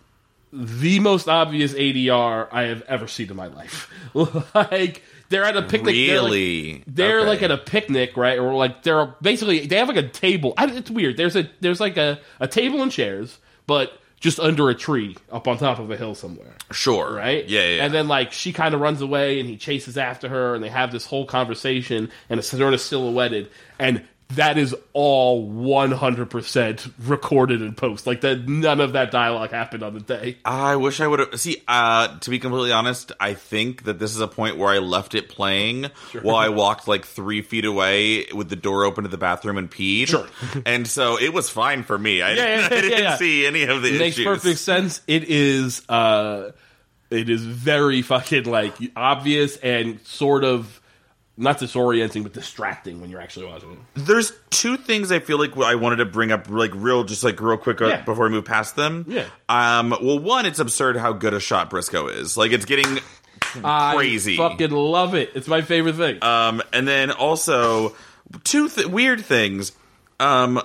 the 0.53 0.99
most 0.99 1.27
obvious 1.27 1.73
ADR 1.73 2.47
I 2.51 2.63
have 2.63 2.81
ever 2.83 3.07
seen 3.07 3.29
in 3.29 3.35
my 3.35 3.47
life. 3.47 3.91
like 4.55 5.01
they're 5.29 5.43
at 5.43 5.57
a 5.57 5.61
picnic. 5.63 5.95
they're 5.95 6.21
like- 6.21 6.31
Really? 6.31 6.83
They're 6.87 7.19
Okay. 7.19 7.27
like 7.29 7.41
at 7.43 7.51
a 7.51 7.57
picnic, 7.57 8.15
right? 8.17 8.39
Or 8.39 8.53
like 8.53 8.83
they're 8.83 9.15
basically 9.21 9.65
they 9.67 9.77
have 9.77 9.87
like 9.89 9.97
a 9.97 10.07
table. 10.07 10.53
I, 10.57 10.67
it's 10.67 10.89
weird. 10.89 11.17
There's 11.17 11.35
a 11.35 11.49
there's 11.59 11.79
like 11.79 11.97
a, 11.97 12.19
a 12.39 12.47
table 12.47 12.81
and 12.81 12.91
chairs, 12.91 13.37
but 13.65 13.91
just 14.19 14.39
under 14.39 14.69
a 14.69 14.73
tree 14.75 15.15
up 15.31 15.47
on 15.47 15.57
top 15.59 15.77
of 15.77 15.91
a 15.91 15.95
hill 15.97 16.15
somewhere 16.15 16.55
Sure. 16.71 17.13
right? 17.13 17.47
Yeah, 17.47 17.67
yeah. 17.75 17.85
And 17.85 17.93
then 17.93 18.07
like 18.07 18.31
she 18.31 18.51
kind 18.53 18.73
of 18.73 18.79
runs 18.81 19.01
away, 19.01 19.39
and 19.39 19.47
he 19.49 19.57
chases 19.57 19.97
after 19.97 20.29
her, 20.29 20.55
and 20.55 20.63
they 20.63 20.69
have 20.69 20.91
this 20.91 21.05
whole 21.05 21.25
conversation, 21.25 22.09
and 22.29 22.39
it's 22.39 22.47
sort 22.47 22.73
of 22.73 22.81
silhouetted, 22.81 23.49
and 23.79 24.03
that 24.31 24.57
is 24.57 24.75
all 24.91 25.47
one 25.47 25.91
hundred 25.91 26.29
percent 26.29 26.87
recorded 26.99 27.61
in 27.61 27.73
post. 27.73 28.05
Like 28.05 28.21
that, 28.21 28.47
none 28.47 28.81
of 28.81 28.93
that 28.93 29.09
dialogue 29.09 29.51
happened 29.51 29.83
on 29.83 29.93
the 29.93 30.01
day. 30.01 30.37
I 30.43 30.75
wish 30.75 30.99
I 30.99 31.07
would 31.07 31.19
have. 31.19 31.39
See, 31.39 31.63
uh, 31.67 32.17
to 32.19 32.29
be 32.29 32.37
completely 32.37 32.73
honest, 32.73 33.13
I 33.19 33.35
think 33.35 33.83
that 33.85 33.99
this 33.99 34.13
is 34.13 34.19
a 34.19 34.27
point 34.27 34.57
where 34.57 34.69
I 34.69 34.79
left 34.79 35.15
it 35.15 35.29
playing 35.29 35.85
while 36.21 36.35
I 36.35 36.49
walked 36.57 36.87
like 36.87 37.05
three 37.05 37.41
feet 37.41 37.63
away 37.63 38.25
with 38.33 38.49
the 38.49 38.57
door 38.57 38.83
open 38.83 39.05
to 39.05 39.09
the 39.09 39.17
bathroom 39.17 39.57
and 39.57 39.71
peed. 39.71 40.07
Sure. 40.07 40.27
and 40.65 40.85
so 40.85 41.17
it 41.17 41.31
was 41.33 41.49
fine 41.49 41.83
for 41.83 41.97
me. 41.97 42.21
I, 42.21 42.33
Yeah, 42.33 42.59
yeah, 42.59 42.65
I 42.65 42.69
didn't 42.69 43.03
yeah, 43.03 43.15
see 43.17 43.45
any 43.45 43.63
of 43.63 43.81
the 43.81 43.87
issues. 43.87 43.95
It 43.95 43.99
makes 43.99 44.15
issues. 44.17 44.25
perfect 44.25 44.59
sense. 44.59 45.01
It 45.07 45.23
is, 45.23 45.87
uh, 45.87 46.51
it 47.09 47.29
is 47.29 47.45
very 47.45 48.01
fucking 48.01 48.43
like 48.43 48.75
obvious 48.95 49.55
and 49.57 50.01
sort 50.05 50.43
of 50.43 50.76
not 51.39 51.59
disorienting, 51.59 52.23
but 52.23 52.33
distracting 52.33 52.99
when 52.99 53.09
you're 53.11 53.21
actually 53.21 53.45
watching 53.45 53.71
it. 53.73 53.77
There's 53.93 54.33
two 54.49 54.75
things 54.75 55.11
I 55.11 55.19
feel 55.19 55.37
like 55.37 55.55
I 55.57 55.75
wanted 55.75 55.97
to 55.97 56.05
bring 56.05 56.31
up, 56.31 56.49
like 56.49 56.71
real, 56.73 57.03
just 57.03 57.23
like 57.23 57.39
real 57.39 57.57
quick 57.57 57.79
uh, 57.81 57.87
Yeah. 57.87 58.01
before 58.01 58.25
we 58.25 58.31
move 58.31 58.45
past 58.45 58.75
them. 58.75 59.05
Yeah. 59.07 59.25
Um. 59.47 59.91
Well, 60.01 60.19
one, 60.19 60.45
it's 60.45 60.59
absurd 60.59 60.97
how 60.97 61.13
good 61.13 61.33
a 61.33 61.39
shot 61.39 61.69
Brisco 61.69 62.11
is. 62.11 62.37
Like, 62.37 62.51
it's 62.51 62.65
getting 62.65 62.99
crazy. 63.39 64.33
I 64.39 64.49
fucking 64.49 64.71
love 64.71 65.13
it. 65.15 65.31
It's 65.35 65.47
my 65.47 65.61
favorite 65.61 65.95
thing. 65.95 66.23
Um, 66.23 66.61
and 66.73 66.87
then 66.87 67.11
also 67.11 67.95
two 68.43 68.69
th- 68.69 68.87
weird 68.87 69.23
things. 69.23 69.71
Um, 70.19 70.61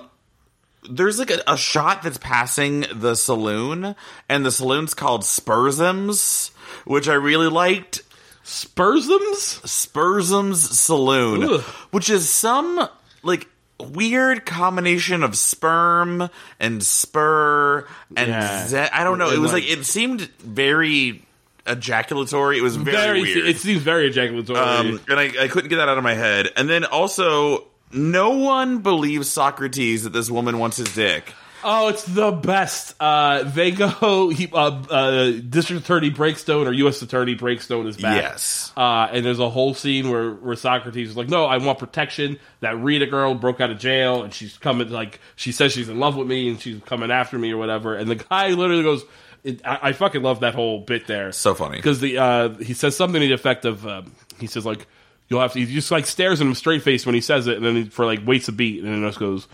there's 0.89 1.19
like 1.19 1.31
a, 1.31 1.39
a 1.47 1.55
shot 1.57 2.03
that's 2.03 2.17
passing 2.17 2.85
the 2.93 3.15
saloon, 3.15 3.95
and 4.27 4.45
the 4.45 4.51
saloon's 4.51 4.93
called 4.93 5.21
Spursums, 5.23 6.49
which 6.85 7.07
I 7.07 7.13
really 7.13 7.47
liked. 7.47 8.01
Spursums? 8.43 9.61
Spursums 9.65 10.55
Saloon, 10.57 11.43
Ugh. 11.43 11.61
which 11.91 12.09
is 12.09 12.29
some 12.29 12.87
like 13.23 13.47
weird 13.79 14.45
combination 14.45 15.23
of 15.23 15.35
sperm 15.37 16.29
and 16.59 16.83
spur 16.83 17.87
and 18.15 18.27
Yeah. 18.29 18.67
ze- 18.67 18.77
I 18.93 19.03
don't 19.03 19.17
know. 19.17 19.29
It 19.29 19.33
And, 19.33 19.41
was 19.41 19.53
like- 19.53 19.63
like 19.63 19.71
it 19.71 19.85
seemed 19.85 20.21
very 20.39 21.25
ejaculatory. 21.65 22.57
It 22.57 22.61
was 22.61 22.75
very, 22.75 22.95
very, 22.97 23.21
weird. 23.21 23.47
It 23.47 23.57
seems 23.57 23.81
very 23.81 24.07
ejaculatory. 24.07 24.59
Um, 24.59 24.99
and 25.09 25.19
I, 25.19 25.31
I 25.43 25.47
couldn't 25.47 25.69
get 25.69 25.77
that 25.77 25.89
out 25.89 25.97
of 25.97 26.03
my 26.03 26.13
head. 26.13 26.49
And 26.57 26.69
then 26.69 26.83
also, 26.85 27.65
no 27.91 28.31
one 28.31 28.79
believes 28.79 29.29
Socrates 29.29 30.03
that 30.03 30.11
this 30.13 30.29
woman 30.29 30.59
wants 30.59 30.77
his 30.77 30.93
dick. 30.93 31.33
Oh, 31.63 31.89
it's 31.89 32.03
the 32.03 32.31
best. 32.31 32.95
Uh, 32.99 33.43
they 33.43 33.71
go. 33.71 34.29
He, 34.33 34.49
uh, 34.51 34.81
uh, 34.89 35.31
District 35.31 35.83
Attorney 35.83 36.09
Breakstone 36.09 36.67
or 36.67 36.73
U.S. 36.73 37.01
Attorney 37.01 37.35
Breakstone 37.35 37.87
is 37.87 37.97
back. 37.97 38.21
Yes. 38.21 38.71
Uh, 38.75 39.07
and 39.11 39.25
there's 39.25 39.39
a 39.39 39.49
whole 39.49 39.73
scene 39.73 40.09
where, 40.09 40.31
where 40.31 40.55
Socrates 40.55 41.09
is 41.09 41.17
like, 41.17 41.29
"No, 41.29 41.45
I 41.45 41.57
want 41.57 41.79
protection." 41.79 42.39
That 42.61 42.77
Rita 42.79 43.05
girl 43.05 43.35
broke 43.35 43.61
out 43.61 43.69
of 43.69 43.79
jail, 43.79 44.23
and 44.23 44.33
she's 44.33 44.57
coming. 44.57 44.89
Like 44.89 45.19
she 45.35 45.51
says, 45.51 45.71
she's 45.71 45.89
in 45.89 45.99
love 45.99 46.15
with 46.15 46.27
me, 46.27 46.49
and 46.49 46.59
she's 46.59 46.81
coming 46.83 47.11
after 47.11 47.37
me 47.37 47.51
or 47.51 47.57
whatever. 47.57 47.95
And 47.95 48.09
the 48.09 48.15
guy 48.15 48.49
literally 48.49 48.83
goes, 48.83 49.03
it, 49.43 49.61
I, 49.65 49.79
"I 49.89 49.93
fucking 49.93 50.21
love 50.23 50.39
that 50.41 50.55
whole 50.55 50.81
bit 50.81 51.07
there." 51.07 51.31
So 51.31 51.53
funny. 51.53 51.77
because 51.77 51.99
the 51.99 52.17
uh, 52.17 52.49
he 52.55 52.73
says 52.73 52.95
something 52.95 53.21
to 53.21 53.27
the 53.27 53.33
effect 53.33 53.65
of 53.65 53.85
um, 53.85 54.11
he 54.39 54.47
says 54.47 54.65
like 54.65 54.87
you'll 55.29 55.41
have 55.41 55.53
to 55.53 55.59
he 55.59 55.73
just 55.73 55.91
like 55.91 56.05
stares 56.05 56.41
at 56.41 56.47
him 56.47 56.53
straight 56.55 56.83
face 56.83 57.05
when 57.05 57.15
he 57.15 57.21
says 57.21 57.47
it 57.47 57.57
and 57.57 57.65
then 57.65 57.75
he, 57.75 57.83
for 57.85 58.05
like 58.05 58.25
waits 58.25 58.47
a 58.47 58.51
beat 58.51 58.83
and 58.83 58.93
then 58.93 59.01
just 59.07 59.19
goes 59.19 59.47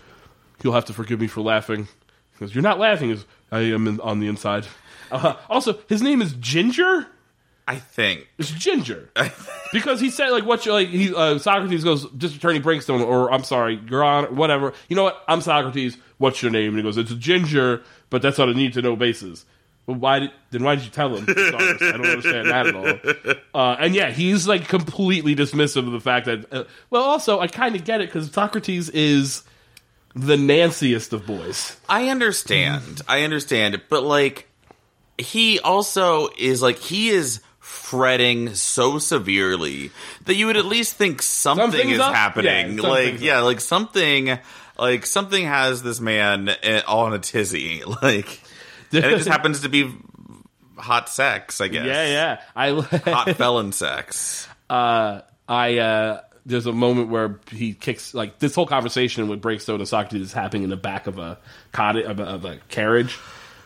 you'll 0.62 0.74
have 0.74 0.84
to 0.86 0.92
forgive 0.92 1.20
me 1.20 1.26
for 1.26 1.40
laughing 1.40 1.88
you're 2.40 2.62
not 2.62 2.78
laughing 2.78 3.10
goes, 3.10 3.26
I 3.52 3.60
am 3.60 3.86
in, 3.86 4.00
on 4.00 4.20
the 4.20 4.28
inside. 4.28 4.66
Uh, 5.10 5.34
also 5.48 5.78
his 5.88 6.02
name 6.02 6.22
is 6.22 6.32
Ginger? 6.34 7.06
I 7.66 7.76
think. 7.76 8.28
it's 8.38 8.50
Ginger. 8.50 9.10
Because 9.72 10.00
he 10.00 10.10
said 10.10 10.30
like 10.30 10.44
what 10.44 10.66
you 10.66 10.72
like 10.72 10.88
he 10.88 11.14
uh, 11.14 11.38
Socrates 11.38 11.84
goes 11.84 12.04
District 12.10 12.42
Attorney 12.42 12.58
Breakstone 12.58 13.06
or 13.06 13.32
I'm 13.32 13.44
sorry 13.44 13.80
Your 13.88 14.02
Honor 14.02 14.28
whatever. 14.32 14.72
You 14.88 14.96
know 14.96 15.04
what? 15.04 15.22
I'm 15.28 15.40
Socrates. 15.40 15.96
What's 16.18 16.42
your 16.42 16.50
name? 16.50 16.70
And 16.70 16.78
he 16.78 16.82
goes 16.82 16.96
it's 16.96 17.14
Ginger 17.14 17.82
but 18.10 18.20
that's 18.20 18.40
on 18.40 18.48
a 18.48 18.54
need 18.54 18.72
to 18.72 18.82
know 18.82 18.96
basis. 18.96 19.46
Well, 19.86 19.96
why 19.96 20.18
did 20.18 20.30
then 20.50 20.64
why 20.64 20.74
did 20.74 20.84
you 20.84 20.90
tell 20.90 21.14
him? 21.14 21.24
I 21.28 21.76
don't 21.78 22.04
understand 22.04 22.48
that 22.48 22.66
at 22.66 22.74
all. 22.74 23.40
Uh, 23.54 23.76
and 23.78 23.94
yeah 23.94 24.10
he's 24.10 24.48
like 24.48 24.66
completely 24.66 25.36
dismissive 25.36 25.86
of 25.86 25.92
the 25.92 26.00
fact 26.00 26.26
that 26.26 26.52
uh, 26.52 26.64
well 26.90 27.02
also 27.04 27.38
I 27.38 27.46
kind 27.46 27.76
of 27.76 27.84
get 27.84 28.00
it 28.00 28.08
because 28.08 28.28
Socrates 28.32 28.88
is 28.90 29.44
the 30.14 30.36
nanciest 30.36 31.12
of 31.12 31.26
boys 31.26 31.76
I 31.88 32.08
understand. 32.08 33.00
I 33.08 33.22
understand. 33.22 33.82
But, 33.88 34.02
like, 34.02 34.48
he 35.18 35.60
also 35.60 36.28
is, 36.38 36.62
like, 36.62 36.78
he 36.78 37.10
is 37.10 37.40
fretting 37.58 38.54
so 38.54 38.98
severely 38.98 39.90
that 40.24 40.34
you 40.34 40.46
would 40.46 40.56
at 40.56 40.64
least 40.64 40.94
think 40.96 41.22
something 41.22 41.70
Something's 41.70 41.92
is 41.92 42.00
up? 42.00 42.14
happening. 42.14 42.78
Yeah, 42.78 42.82
like, 42.82 43.02
something's 43.04 43.22
yeah, 43.22 43.40
like 43.40 43.60
something. 43.60 44.38
Like 44.78 45.04
something 45.04 45.44
has 45.44 45.82
this 45.82 46.00
man 46.00 46.48
eh, 46.48 46.80
on 46.88 47.12
a 47.12 47.18
tizzy, 47.18 47.82
like, 48.02 48.40
and 48.92 49.04
it 49.04 49.10
just 49.18 49.28
happens 49.36 49.60
to 49.60 49.68
be 49.68 49.94
hot 50.78 51.10
sex, 51.10 51.60
I 51.60 51.68
guess. 51.68 51.84
yeah 51.84 52.06
yeah 52.06 52.40
I 52.56 52.70
hot 53.10 53.30
felon 53.36 53.72
sex. 53.72 54.48
uh, 54.70 55.20
I 55.46 55.78
uh, 55.78 56.20
there's 56.50 56.66
a 56.66 56.72
moment 56.72 57.08
where 57.08 57.38
he 57.50 57.72
kicks 57.72 58.14
like 58.14 58.38
this 58.38 58.54
whole 58.54 58.66
conversation 58.66 59.28
with 59.28 59.40
Breakstone 59.40 59.76
and 59.76 59.88
Socrates 59.88 60.28
is 60.28 60.32
happening 60.32 60.64
in 60.64 60.70
the 60.70 60.76
back 60.76 61.06
of 61.06 61.18
a 61.18 61.38
cottage 61.72 62.04
of 62.04 62.20
a, 62.20 62.24
of 62.24 62.44
a 62.44 62.58
carriage, 62.68 63.18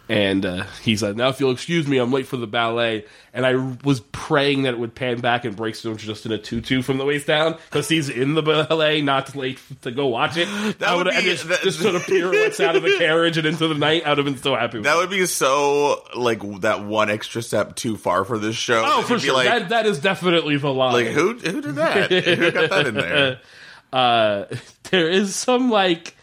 and 0.08 0.44
uh, 0.44 0.64
he's 0.82 1.02
like, 1.02 1.16
"Now, 1.16 1.28
if 1.28 1.40
you'll 1.40 1.50
excuse 1.50 1.86
me, 1.86 1.98
I'm 1.98 2.12
late 2.12 2.26
for 2.26 2.36
the 2.36 2.46
ballet." 2.46 3.06
And 3.32 3.44
I 3.44 3.54
was 3.82 4.00
praying 4.00 4.62
that 4.62 4.74
it 4.74 4.78
would 4.78 4.94
pan 4.94 5.20
back 5.20 5.44
and 5.44 5.56
break 5.56 5.74
Breakstone's 5.74 6.04
just 6.04 6.24
in 6.24 6.30
a 6.30 6.38
tutu 6.38 6.82
from 6.82 6.98
the 6.98 7.04
waist 7.04 7.26
down 7.26 7.56
because 7.70 7.88
he's 7.88 8.08
in 8.08 8.34
the 8.34 8.42
ballet, 8.42 9.00
not 9.00 9.34
late 9.34 9.58
to 9.82 9.90
go 9.90 10.06
watch 10.06 10.36
it. 10.36 10.46
That 10.78 10.88
I 10.88 10.96
would 10.96 11.08
and 11.08 11.24
just, 11.24 11.48
that- 11.48 11.62
just 11.62 11.80
sort 11.80 11.94
of 11.94 12.02
pirouettes 12.02 12.60
out 12.60 12.76
of 12.76 12.82
the 12.82 12.96
carriage 12.98 13.36
and 13.38 13.46
into 13.46 13.66
the 13.66 13.74
night. 13.74 14.06
I'd 14.06 14.18
have 14.18 14.24
been 14.24 14.36
so 14.36 14.54
happy. 14.54 14.78
With 14.78 14.84
That 14.84 14.96
would 14.96 15.10
be 15.10 15.26
so 15.26 16.04
like 16.14 16.42
that 16.60 16.84
one 16.84 17.10
extra 17.10 17.42
step 17.42 17.74
too 17.74 17.96
far 17.96 18.24
for 18.24 18.38
this 18.38 18.56
show. 18.56 18.82
Oh, 18.86 19.02
for 19.02 19.18
sure. 19.18 19.34
Like, 19.34 19.46
that 19.46 19.68
that 19.70 19.86
is 19.86 19.98
definitely 19.98 20.56
the 20.58 20.72
line. 20.72 20.92
like 20.92 21.06
who 21.08 21.34
who 21.38 21.60
did 21.60 21.74
that? 21.76 22.12
who 22.12 22.50
got 22.52 22.70
that 22.70 22.86
in 22.86 22.94
there? 22.94 23.40
uh, 23.92 24.44
there 24.90 25.08
is 25.08 25.34
some 25.34 25.70
like, 25.70 26.16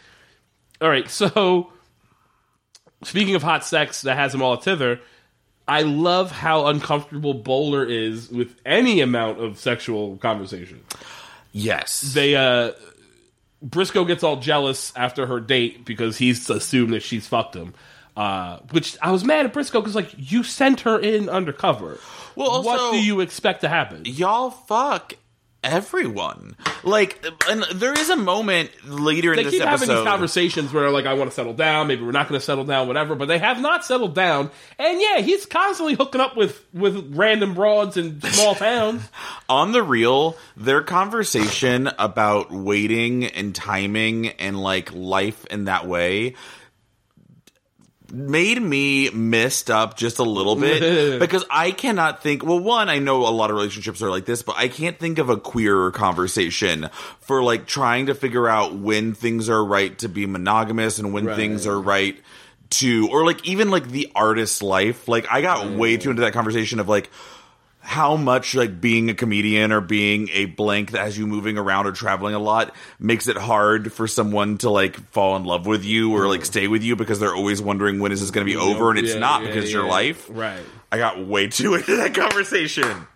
all 0.82 0.90
right. 0.90 1.10
So, 1.10 1.72
speaking 3.04 3.36
of 3.36 3.44
hot 3.44 3.66
sex 3.66 4.02
that 4.02 4.16
has 4.16 4.32
them 4.32 4.42
all 4.42 4.58
tither, 4.58 5.00
I 5.68 5.84
love 5.84 6.32
how 6.32 6.68
uncomfortable 6.68 7.34
Bowler 7.34 7.86
is 7.86 8.30
with 8.30 8.56
any 8.66 9.02
amount 9.02 9.40
of 9.40 9.58
sexual 9.58 10.18
conversation. 10.18 10.82
Yes. 11.52 12.02
They, 12.02 12.36
uh, 12.36 12.72
Brisco 13.66 14.08
gets 14.08 14.24
all 14.24 14.38
jealous 14.38 14.92
after 14.96 15.26
her 15.28 15.40
date 15.40 15.86
because 15.86 16.18
he's 16.18 16.50
assumed 16.50 16.94
that 16.94 17.04
she's 17.04 17.28
fucked 17.28 17.56
him. 17.56 17.74
Uh, 18.18 18.60
which 18.72 18.98
I 19.02 19.12
was 19.12 19.24
mad 19.24 19.46
at 19.46 19.54
Brisco 19.54 19.74
because 19.74 19.96
like 19.96 20.14
you 20.18 20.44
sent 20.44 20.82
her 20.82 21.00
in 21.00 21.30
undercover. 21.30 21.98
Well, 22.36 22.50
also- 22.50 22.70
what 22.70 22.92
do 22.92 23.02
you 23.02 23.22
expect 23.22 23.62
to 23.62 23.70
happen? 23.70 24.02
Y'all 24.06 24.50
fuck 24.50 25.14
everyone. 25.64 26.56
Like, 26.84 27.24
and 27.50 27.64
there 27.74 27.94
is 27.94 28.10
a 28.10 28.16
moment 28.16 28.72
later 28.86 29.36
They 29.36 29.42
in 29.42 29.46
this 29.48 29.54
keep 29.56 29.64
having 29.64 29.90
episode. 29.90 29.96
these 30.04 30.08
conversations 30.08 30.74
where 30.74 30.90
like 30.90 31.06
I 31.06 31.14
want 31.14 31.30
to 31.30 31.36
settle 31.36 31.54
down, 31.54 31.88
maybe 31.88 32.04
we're 32.04 32.12
not 32.12 32.28
going 32.28 32.40
to 32.40 32.46
settle 32.46 32.64
down, 32.66 32.88
whatever. 32.88 33.16
But 33.16 33.28
they 33.28 33.38
have 33.40 33.60
not 33.62 33.86
settled 33.86 34.16
down, 34.16 34.50
and 34.80 35.00
yeah, 35.02 35.20
he's 35.20 35.46
constantly 35.46 35.94
hooking 35.96 36.22
up 36.22 36.36
with 36.36 36.64
with 36.74 37.16
random 37.16 37.54
broads 37.54 37.98
in 37.98 38.22
small 38.22 38.56
towns. 38.56 39.08
on 39.50 39.72
the 39.72 39.84
real, 39.84 40.38
their 40.58 40.82
conversation 40.82 41.90
about 42.00 42.52
waiting 42.52 43.26
and 43.26 43.54
timing 43.54 44.28
and 44.30 44.60
like 44.60 44.92
life 44.94 45.46
in 45.48 45.66
that 45.66 45.88
way 45.88 46.36
made 48.12 48.62
me 48.62 49.10
messed 49.10 49.70
up 49.72 49.98
just 49.98 50.20
a 50.20 50.24
little 50.24 50.56
bit 50.56 51.20
because 51.20 51.46
I 51.50 51.72
cannot 51.72 52.22
think. 52.22 52.44
Well, 52.46 52.60
one, 52.60 52.90
I 52.90 53.00
know 53.00 53.28
a 53.28 53.30
lot 53.32 53.50
of 53.50 53.56
relationships 53.56 54.02
are 54.02 54.10
like 54.10 54.26
this, 54.26 54.44
but 54.44 54.56
I 54.58 54.68
can't 54.68 54.98
think 55.00 55.18
of 55.20 55.30
a 55.30 55.38
queer 55.38 55.92
conversation 55.92 56.90
for 57.22 57.42
like 57.44 57.66
trying 57.68 58.08
to 58.08 58.16
figure 58.16 58.48
out 58.48 58.76
when 58.76 59.14
things 59.14 59.50
are 59.50 59.64
right 59.64 59.98
to 60.00 60.10
be 60.10 60.26
monogamous 60.26 61.00
and 61.00 61.14
when 61.14 61.26
Right. 61.26 61.36
things 61.36 61.66
are 61.68 61.80
right 61.80 62.20
to, 62.72 63.10
or 63.12 63.26
like 63.26 63.46
even 63.46 63.70
like 63.70 63.88
the 63.90 64.12
artist's 64.16 64.62
life. 64.64 65.08
Like 65.08 65.28
I 65.30 65.42
got 65.42 65.72
way 65.72 65.98
too 65.98 66.10
into 66.10 66.22
that 66.22 66.34
conversation 66.34 66.80
of 66.80 66.88
like 66.90 67.10
how 67.84 68.16
much 68.16 68.54
like 68.56 68.80
being 68.80 69.10
a 69.10 69.14
comedian 69.14 69.72
or 69.72 69.82
being 69.82 70.30
a 70.34 70.46
blank 70.46 70.92
that 70.92 71.00
has 71.00 71.18
you 71.18 71.26
moving 71.26 71.58
around 71.58 71.88
or 71.88 71.92
traveling 71.92 72.36
a 72.36 72.40
lot 72.40 72.74
makes 73.00 73.28
it 73.28 73.36
hard 73.36 73.92
for 73.92 74.08
someone 74.08 74.58
to 74.60 74.70
like 74.70 74.96
fall 75.12 75.36
in 75.36 75.44
love 75.44 75.66
with 75.66 75.84
you 75.84 76.14
or 76.16 76.28
like 76.28 76.46
stay 76.46 76.68
with 76.68 76.84
you 76.84 76.96
because 76.96 77.20
they're 77.20 77.34
always 77.36 77.60
wondering 77.62 78.00
when 78.00 78.12
is 78.12 78.22
this 78.22 78.30
going 78.32 78.46
to 78.46 78.52
be 78.54 78.58
over 78.58 78.92
and 78.92 79.00
it's 79.00 79.14
Yeah, 79.14 79.20
not 79.20 79.42
yeah, 79.42 79.48
because 79.48 79.74
your 79.74 79.86
yeah. 79.86 79.92
life. 79.92 80.28
right? 80.30 80.62
I 80.92 80.98
got 80.98 81.26
way 81.26 81.48
too 81.48 81.74
into 81.76 81.96
that 81.98 82.14
conversation. 82.14 83.08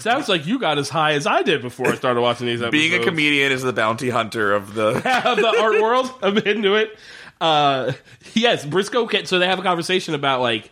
Sounds 0.00 0.28
like 0.28 0.46
you 0.46 0.58
got 0.58 0.78
as 0.78 0.88
high 0.88 1.12
as 1.12 1.26
I 1.26 1.42
did 1.42 1.62
before 1.62 1.88
I 1.88 1.94
started 1.94 2.20
watching 2.20 2.46
these 2.46 2.60
episodes. 2.60 2.72
Being 2.90 3.00
a 3.00 3.04
comedian 3.04 3.52
is 3.52 3.62
the 3.62 3.72
bounty 3.72 4.10
hunter 4.10 4.52
of 4.52 4.74
the 4.74 4.88
of 5.24 5.36
the 5.36 5.56
art 5.60 5.80
world. 5.80 6.10
I'm 6.22 6.36
into 6.38 6.74
it. 6.74 6.98
Uh, 7.40 7.92
yes, 8.34 8.66
Brisco. 8.66 9.08
Can, 9.08 9.24
so 9.26 9.38
they 9.38 9.46
have 9.46 9.58
a 9.58 9.62
conversation 9.62 10.14
about 10.14 10.40
like, 10.40 10.70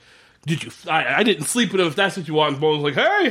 did 0.48 0.64
you? 0.64 0.70
I, 0.90 1.16
I 1.20 1.22
didn't 1.22 1.44
sleep 1.44 1.70
with 1.72 1.80
him. 1.80 1.86
If 1.86 1.94
that's 1.96 2.16
what 2.16 2.26
you 2.26 2.34
want, 2.34 2.52
and 2.52 2.60
Bowler's 2.60 2.82
like, 2.82 2.94
hey, 2.94 3.28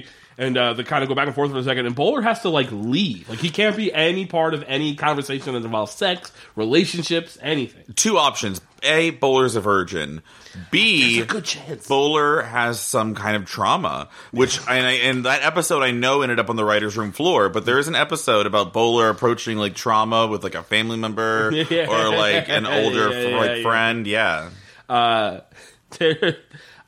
hey, 0.00 0.04
and 0.38 0.56
uh, 0.58 0.72
they 0.74 0.82
kind 0.82 1.02
of 1.02 1.08
go 1.08 1.14
back 1.14 1.26
and 1.26 1.34
forth 1.34 1.50
for 1.50 1.58
a 1.58 1.62
second. 1.62 1.86
And 1.86 1.94
Bowler 1.94 2.20
has 2.22 2.42
to 2.42 2.48
like 2.50 2.68
leave. 2.72 3.28
Like 3.28 3.38
he 3.38 3.50
can't 3.50 3.76
be 3.76 3.92
any 3.92 4.26
part 4.26 4.52
of 4.54 4.64
any 4.66 4.94
conversation 4.96 5.54
that 5.54 5.64
involves 5.64 5.92
sex, 5.92 6.32
relationships, 6.56 7.38
anything. 7.40 7.84
two 7.94 8.18
options. 8.18 8.60
A, 8.82 9.10
Bowler's 9.10 9.56
a 9.56 9.60
virgin. 9.60 10.22
B, 10.70 11.16
There's 11.16 11.24
a 11.24 11.28
good 11.32 11.44
chance. 11.44 11.86
Bowler 11.88 12.42
has 12.42 12.78
some 12.80 13.14
kind 13.14 13.36
of 13.36 13.46
trauma, 13.46 14.08
which 14.30 14.58
and, 14.68 14.86
I, 14.86 14.92
and 14.92 15.24
that 15.24 15.42
episode 15.42 15.82
I 15.82 15.90
know 15.90 16.22
ended 16.22 16.38
up 16.38 16.50
on 16.50 16.56
the 16.56 16.64
writers' 16.64 16.96
room 16.96 17.12
floor. 17.12 17.48
But 17.48 17.64
there 17.66 17.78
is 17.78 17.88
an 17.88 17.94
episode 17.94 18.46
about 18.46 18.72
Bowler 18.72 19.08
approaching 19.08 19.56
like 19.58 19.74
trauma 19.74 20.26
with 20.26 20.44
like 20.44 20.54
a 20.54 20.62
family 20.62 20.96
member 20.98 21.50
Yeah. 21.70 21.86
or 21.88 22.14
like 22.16 22.48
an 22.48 22.64
older 22.66 23.10
Yeah, 23.10 23.28
yeah, 23.28 23.36
like 23.38 23.56
yeah. 23.56 23.62
friend. 23.62 24.06
Yeah, 24.06 24.50
uh, 24.88 25.40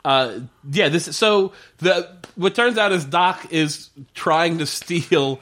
uh, 0.04 0.38
yeah, 0.70 0.88
this 0.88 1.16
so 1.16 1.52
the 1.78 2.16
what 2.36 2.54
turns 2.54 2.78
out 2.78 2.92
is 2.92 3.04
Doc 3.04 3.52
is 3.52 3.90
trying 4.14 4.58
to 4.58 4.66
steal 4.66 5.40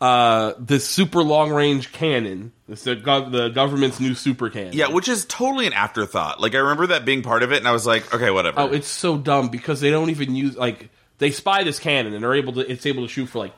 uh, 0.00 0.52
this 0.58 0.86
super 0.86 1.22
long 1.22 1.50
range 1.50 1.92
cannon. 1.92 2.52
It's 2.68 2.84
the, 2.84 2.96
gov- 2.96 3.30
the 3.30 3.48
government's 3.48 4.00
new 4.00 4.14
super 4.14 4.50
cannon. 4.50 4.72
yeah, 4.72 4.88
which 4.88 5.08
is 5.08 5.24
totally 5.24 5.66
an 5.66 5.72
afterthought. 5.72 6.40
Like 6.40 6.54
I 6.54 6.58
remember 6.58 6.88
that 6.88 7.04
being 7.04 7.22
part 7.22 7.42
of 7.42 7.52
it, 7.52 7.58
and 7.58 7.68
I 7.68 7.72
was 7.72 7.86
like, 7.86 8.12
okay, 8.14 8.30
whatever. 8.30 8.60
Oh, 8.60 8.72
it's 8.72 8.88
so 8.88 9.16
dumb 9.16 9.48
because 9.48 9.80
they 9.80 9.90
don't 9.90 10.10
even 10.10 10.34
use 10.34 10.56
like 10.56 10.90
they 11.18 11.30
spy 11.30 11.64
this 11.64 11.78
cannon 11.78 12.14
and 12.14 12.22
they're 12.22 12.34
able 12.34 12.54
to 12.54 12.60
it's 12.70 12.86
able 12.86 13.02
to 13.04 13.08
shoot 13.08 13.26
for 13.26 13.38
like 13.38 13.52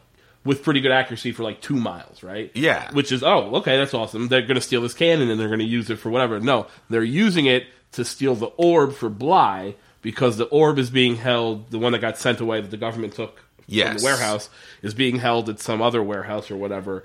with 0.44 0.62
pretty 0.62 0.80
good 0.80 0.92
accuracy 0.92 1.32
for 1.32 1.42
like 1.42 1.60
two 1.60 1.76
miles, 1.76 2.22
right? 2.22 2.50
Yeah. 2.54 2.90
Which 2.92 3.12
is 3.12 3.22
oh 3.22 3.56
okay 3.56 3.76
that's 3.76 3.94
awesome. 3.94 4.28
They're 4.28 4.42
gonna 4.42 4.60
steal 4.60 4.82
this 4.82 4.94
cannon 4.94 5.30
and 5.30 5.40
they're 5.40 5.48
gonna 5.48 5.64
use 5.64 5.90
it 5.90 5.96
for 5.96 6.10
whatever. 6.10 6.38
No, 6.40 6.66
they're 6.88 7.02
using 7.02 7.46
it 7.46 7.64
to 7.92 8.04
steal 8.04 8.34
the 8.34 8.46
orb 8.56 8.94
for 8.94 9.08
Bly 9.08 9.74
because 10.02 10.36
the 10.36 10.44
orb 10.46 10.78
is 10.78 10.90
being 10.90 11.16
held. 11.16 11.70
The 11.70 11.78
one 11.78 11.92
that 11.92 12.00
got 12.00 12.18
sent 12.18 12.40
away 12.40 12.60
that 12.60 12.70
the 12.70 12.76
government 12.76 13.14
took 13.14 13.40
from 13.66 13.96
the 13.96 14.00
warehouse 14.02 14.48
is 14.82 14.94
being 14.94 15.18
held 15.18 15.48
at 15.48 15.60
some 15.60 15.82
other 15.82 16.02
warehouse 16.02 16.50
or 16.50 16.56
whatever. 16.56 17.04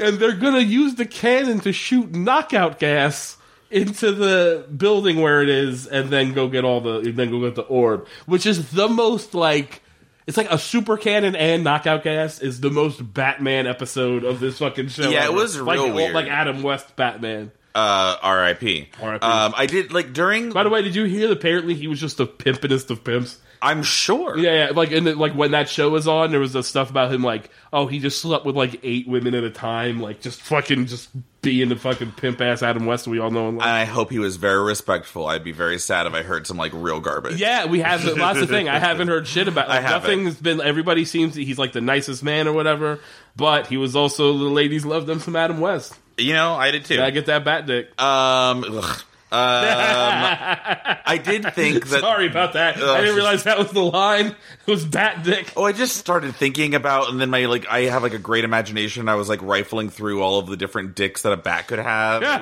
And 0.00 0.18
they're 0.18 0.32
gonna 0.32 0.60
use 0.60 0.94
the 0.94 1.04
cannon 1.04 1.60
to 1.60 1.72
shoot 1.72 2.14
knockout 2.14 2.78
gas 2.78 3.36
into 3.70 4.12
the 4.12 4.66
building 4.74 5.20
where 5.20 5.42
it 5.42 5.48
is, 5.48 5.86
and 5.86 6.08
then 6.10 6.32
go 6.32 6.48
get 6.48 6.64
all 6.64 6.80
the 6.80 7.10
then 7.10 7.30
go 7.30 7.40
get 7.40 7.54
the 7.54 7.62
orb, 7.62 8.06
which 8.26 8.46
is 8.46 8.70
the 8.70 8.88
most 8.88 9.34
like 9.34 9.82
it's 10.26 10.36
like 10.36 10.50
a 10.50 10.58
super 10.58 10.96
cannon 10.96 11.36
and 11.36 11.64
knockout 11.64 12.02
gas 12.02 12.40
is 12.40 12.60
the 12.60 12.70
most 12.70 13.12
Batman 13.12 13.66
episode 13.66 14.24
of 14.24 14.40
this 14.40 14.58
fucking 14.58 14.88
show. 14.88 15.10
Yeah, 15.10 15.26
it 15.26 15.34
was 15.34 15.60
like, 15.60 15.78
real 15.78 15.92
weird. 15.92 16.14
like 16.14 16.28
Adam 16.28 16.62
West 16.62 16.96
Batman. 16.96 17.52
Uh, 17.74 18.16
R.I.P. 18.22 18.88
R.I.P.. 19.02 19.24
Um, 19.24 19.54
I 19.56 19.66
did 19.66 19.92
like 19.92 20.12
during. 20.12 20.52
By 20.52 20.62
the 20.62 20.70
way, 20.70 20.82
did 20.82 20.94
you 20.94 21.04
hear 21.04 21.28
that 21.28 21.38
apparently 21.38 21.74
he 21.74 21.88
was 21.88 22.00
just 22.00 22.18
the 22.18 22.26
pimpinest 22.26 22.90
of 22.90 23.02
pimps? 23.02 23.40
I'm 23.64 23.82
sure. 23.82 24.36
Yeah, 24.36 24.66
yeah, 24.66 24.70
like 24.74 24.90
in 24.90 25.04
the, 25.04 25.14
like 25.14 25.32
when 25.32 25.52
that 25.52 25.70
show 25.70 25.88
was 25.88 26.06
on, 26.06 26.30
there 26.30 26.40
was 26.40 26.52
the 26.52 26.62
stuff 26.62 26.90
about 26.90 27.10
him 27.10 27.22
like, 27.22 27.48
oh, 27.72 27.86
he 27.86 27.98
just 27.98 28.20
slept 28.20 28.44
with 28.44 28.54
like 28.54 28.78
eight 28.82 29.08
women 29.08 29.34
at 29.34 29.42
a 29.42 29.48
time, 29.48 30.00
like 30.00 30.20
just 30.20 30.42
fucking 30.42 30.84
just 30.84 31.08
being 31.40 31.70
the 31.70 31.76
fucking 31.76 32.12
pimp 32.12 32.42
ass 32.42 32.62
Adam 32.62 32.84
West 32.84 33.06
we 33.06 33.18
all 33.18 33.30
know. 33.30 33.48
And 33.48 33.62
I 33.62 33.86
hope 33.86 34.10
he 34.10 34.18
was 34.18 34.36
very 34.36 34.62
respectful. 34.62 35.26
I'd 35.26 35.44
be 35.44 35.52
very 35.52 35.78
sad 35.78 36.06
if 36.06 36.12
I 36.12 36.22
heard 36.22 36.46
some 36.46 36.58
like 36.58 36.72
real 36.74 37.00
garbage. 37.00 37.40
Yeah, 37.40 37.64
we 37.64 37.80
have 37.80 38.04
lots 38.04 38.38
of 38.38 38.50
thing. 38.50 38.68
I 38.68 38.78
haven't 38.78 39.08
heard 39.08 39.26
shit 39.26 39.48
about. 39.48 39.64
Like, 39.74 39.78
I 39.78 39.80
haven't. 39.80 40.24
Nothing's 40.24 40.40
been. 40.40 40.60
Everybody 40.60 41.06
seems 41.06 41.34
he's 41.34 41.58
like 41.58 41.72
the 41.72 41.80
nicest 41.80 42.22
man 42.22 42.46
or 42.46 42.52
whatever. 42.52 43.00
But 43.34 43.66
he 43.66 43.78
was 43.78 43.96
also 43.96 44.36
the 44.36 44.44
ladies 44.44 44.84
loved 44.84 45.08
him 45.08 45.20
some 45.20 45.36
Adam 45.36 45.58
West. 45.58 45.98
You 46.16 46.32
know, 46.32 46.54
I 46.54 46.70
did 46.70 46.84
too. 46.84 47.00
I 47.00 47.10
get 47.10 47.26
that 47.26 47.44
bat 47.44 47.66
dick. 47.66 47.86
Um, 48.00 48.64
ugh. 48.64 48.84
um, 48.84 49.00
I 51.06 51.20
did 51.22 51.52
think 51.54 51.88
that. 51.88 52.00
Sorry 52.00 52.28
about 52.28 52.52
that. 52.52 52.76
I 52.76 53.00
didn't 53.00 53.16
realize 53.16 53.44
that 53.44 53.58
was 53.58 53.70
the 53.72 53.82
line. 53.82 54.26
It 54.26 54.70
was 54.70 54.84
bat 54.84 55.24
dick. 55.24 55.52
Oh, 55.56 55.64
I 55.64 55.72
just 55.72 55.96
started 55.96 56.36
thinking 56.36 56.74
about, 56.76 57.10
and 57.10 57.20
then 57.20 57.30
my 57.30 57.46
like, 57.46 57.66
I 57.66 57.82
have 57.82 58.02
like 58.04 58.14
a 58.14 58.18
great 58.18 58.44
imagination. 58.44 59.08
I 59.08 59.16
was 59.16 59.28
like 59.28 59.42
rifling 59.42 59.90
through 59.90 60.22
all 60.22 60.38
of 60.38 60.46
the 60.46 60.56
different 60.56 60.94
dicks 60.94 61.22
that 61.22 61.32
a 61.32 61.36
bat 61.36 61.66
could 61.66 61.80
have. 61.80 62.22
It 62.22 62.26
was 62.26 62.36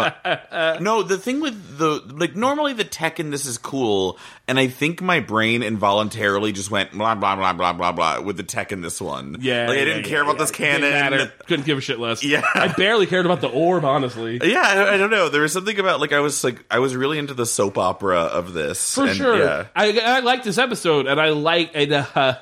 weird. 0.00 0.26
um, 0.78 0.82
no, 0.82 1.02
the 1.04 1.16
thing 1.16 1.40
with 1.40 1.78
the 1.78 2.02
like, 2.12 2.34
normally 2.34 2.72
the 2.72 2.84
tech 2.84 3.20
in 3.20 3.30
this 3.30 3.46
is 3.46 3.56
cool, 3.56 4.18
and 4.46 4.58
I 4.58 4.66
think 4.66 5.00
my 5.00 5.20
brain 5.20 5.62
involuntarily 5.62 6.52
just 6.52 6.70
went 6.70 6.92
blah 6.92 7.14
blah 7.14 7.34
blah 7.34 7.52
blah 7.54 7.72
blah 7.72 7.92
blah 7.92 8.20
with 8.20 8.36
the 8.36 8.42
tech 8.42 8.72
in 8.72 8.82
this 8.82 9.00
one. 9.00 9.38
Yeah, 9.40 9.68
like 9.68 9.78
I 9.78 9.84
didn't 9.84 10.04
yeah, 10.04 10.08
care 10.10 10.22
about 10.22 10.34
yeah. 10.34 10.38
this 10.38 10.50
Didn't 10.50 10.80
cannon. 10.80 10.90
matter. 10.90 11.32
Couldn't 11.46 11.64
give 11.64 11.78
a 11.78 11.80
shit 11.80 11.98
less. 11.98 12.22
Yeah. 12.22 12.42
I 12.54 12.68
barely 12.68 13.06
cared 13.06 13.24
about 13.24 13.40
the 13.40 13.48
orb, 13.48 13.84
honestly. 13.84 14.40
Yeah, 14.44 14.60
I, 14.60 14.94
I 14.94 14.96
don't 14.98 15.10
know. 15.10 15.30
There 15.30 15.42
was 15.42 15.52
something 15.52 15.78
about 15.78 16.00
like 16.00 16.12
I 16.12 16.20
was 16.20 16.44
like 16.44 16.62
I 16.70 16.78
was 16.78 16.94
really 16.94 17.18
into 17.18 17.32
the 17.34 17.46
soap 17.46 17.78
opera 17.78 18.18
of 18.18 18.52
this 18.52 18.94
For 18.94 19.06
and, 19.06 19.16
sure. 19.16 19.38
Yeah. 19.38 19.66
I, 19.74 19.98
I 19.98 20.20
like 20.20 20.44
this 20.44 20.58
episode, 20.58 21.06
and 21.06 21.18
I 21.20 21.30
like 21.30 21.70
and 21.74 21.92
uh, 21.92 22.36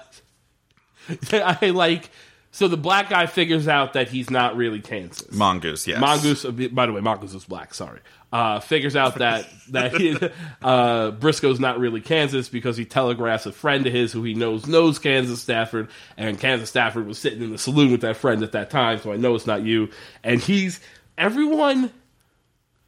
I 1.33 1.71
like. 1.71 2.11
So 2.55 2.69
the 2.69 2.77
black 2.77 3.09
guy 3.09 3.25
figures 3.27 3.67
out 3.67 3.95
that 3.95 4.09
he's 4.09 4.29
not 4.29 4.57
really 4.57 4.81
Kansas. 4.81 5.33
Mongoose, 5.33 5.87
yes. 5.87 5.99
Mongoose. 5.99 6.45
uh, 6.45 6.51
By 6.51 6.85
the 6.85 6.93
way, 6.93 7.01
Mongoose 7.01 7.33
is 7.33 7.45
black. 7.45 7.73
Sorry. 7.73 8.01
Uh, 8.33 8.61
figures 8.61 8.97
out 8.97 9.17
that 9.17 9.47
that 9.69 9.95
he, 9.95 10.17
uh, 10.63 11.11
Brisco's 11.11 11.61
not 11.61 11.79
really 11.79 12.01
Kansas 12.01 12.49
because 12.49 12.79
he 12.79 12.87
telegraphs 12.87 13.45
a 13.45 13.53
friend 13.53 13.87
of 13.87 13.93
his 13.93 14.11
who 14.11 14.23
he 14.23 14.33
knows 14.33 14.67
knows 14.67 14.99
Kansas 14.99 15.43
Stafford, 15.43 15.89
and 16.17 16.41
Kansas 16.41 16.71
Stafford 16.71 17.07
was 17.07 17.19
sitting 17.19 17.43
in 17.43 17.51
the 17.51 17.59
saloon 17.59 17.93
with 17.93 18.01
that 18.01 18.17
friend 18.17 18.43
at 18.43 18.53
that 18.53 18.71
time, 18.71 18.99
so 19.01 19.13
I 19.13 19.17
know 19.17 19.35
it's 19.35 19.47
not 19.47 19.63
you. 19.63 19.91
And 20.25 20.41
he's 20.41 20.81
everyone. 21.19 21.91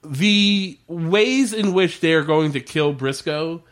The 0.07 0.78
ways 0.87 1.54
in 1.54 1.72
which 1.72 2.00
they 2.00 2.12
are 2.12 2.24
going 2.24 2.52
to 2.52 2.61
kill 2.61 2.94
Brisco 2.94 3.62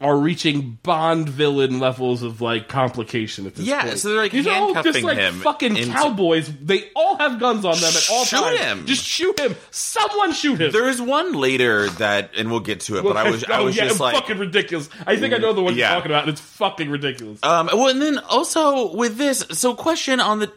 are 0.00 0.16
reaching 0.18 0.78
Bond 0.82 1.26
villain 1.28 1.80
levels 1.80 2.22
of 2.22 2.42
like 2.42 2.68
complication 2.68 3.46
at 3.46 3.54
this 3.54 3.64
Yeah, 3.66 3.76
point. 3.80 3.88
Yeah, 3.92 3.94
so 3.96 4.08
they're, 4.10 4.18
like, 4.18 4.32
These 4.32 4.46
are 4.46 4.50
all 4.54 4.74
just 4.74 4.84
handcuffing 4.84 5.04
like 5.04 5.16
him 5.18 5.34
fucking 5.40 5.76
into- 5.76 5.92
cowboys. 5.92 6.52
They 6.60 6.90
all 6.94 7.16
have 7.16 7.40
guns 7.40 7.64
on 7.64 7.74
them 7.76 7.94
at 7.96 8.08
all 8.10 8.24
times. 8.24 8.28
Shoot 8.28 8.36
times. 8.58 8.60
him. 8.80 8.86
Just 8.86 9.04
shoot 9.04 9.40
him. 9.40 9.56
Someone 9.70 10.32
shoot 10.34 10.60
him. 10.60 10.70
There 10.70 10.88
is 10.88 11.00
one 11.00 11.32
later 11.32 11.88
that, 11.90 12.32
and 12.36 12.50
we'll 12.50 12.60
get 12.60 12.80
to 12.80 12.98
it. 12.98 13.04
But 13.04 13.16
I 13.16 13.30
was, 13.30 13.44
I 13.44 13.58
oh, 13.60 13.64
was 13.64 13.76
yeah, 13.76 13.84
just 13.86 13.98
like, 14.00 14.14
fucking 14.14 14.38
ridiculous. 14.38 14.90
I 15.06 15.16
think 15.16 15.32
I 15.32 15.38
know 15.38 15.54
the 15.54 15.62
one 15.62 15.74
Yeah. 15.76 15.88
you're 15.92 15.96
talking 16.00 16.10
about. 16.12 16.22
and 16.24 16.32
It's 16.32 16.40
fucking 16.42 16.90
ridiculous. 16.90 17.38
um. 17.42 17.70
Well, 17.72 17.88
and 17.88 18.02
then 18.02 18.18
also 18.18 18.94
with 18.94 19.16
this, 19.16 19.46
so 19.52 19.74
question 19.74 20.20
on 20.20 20.40
the, 20.40 20.52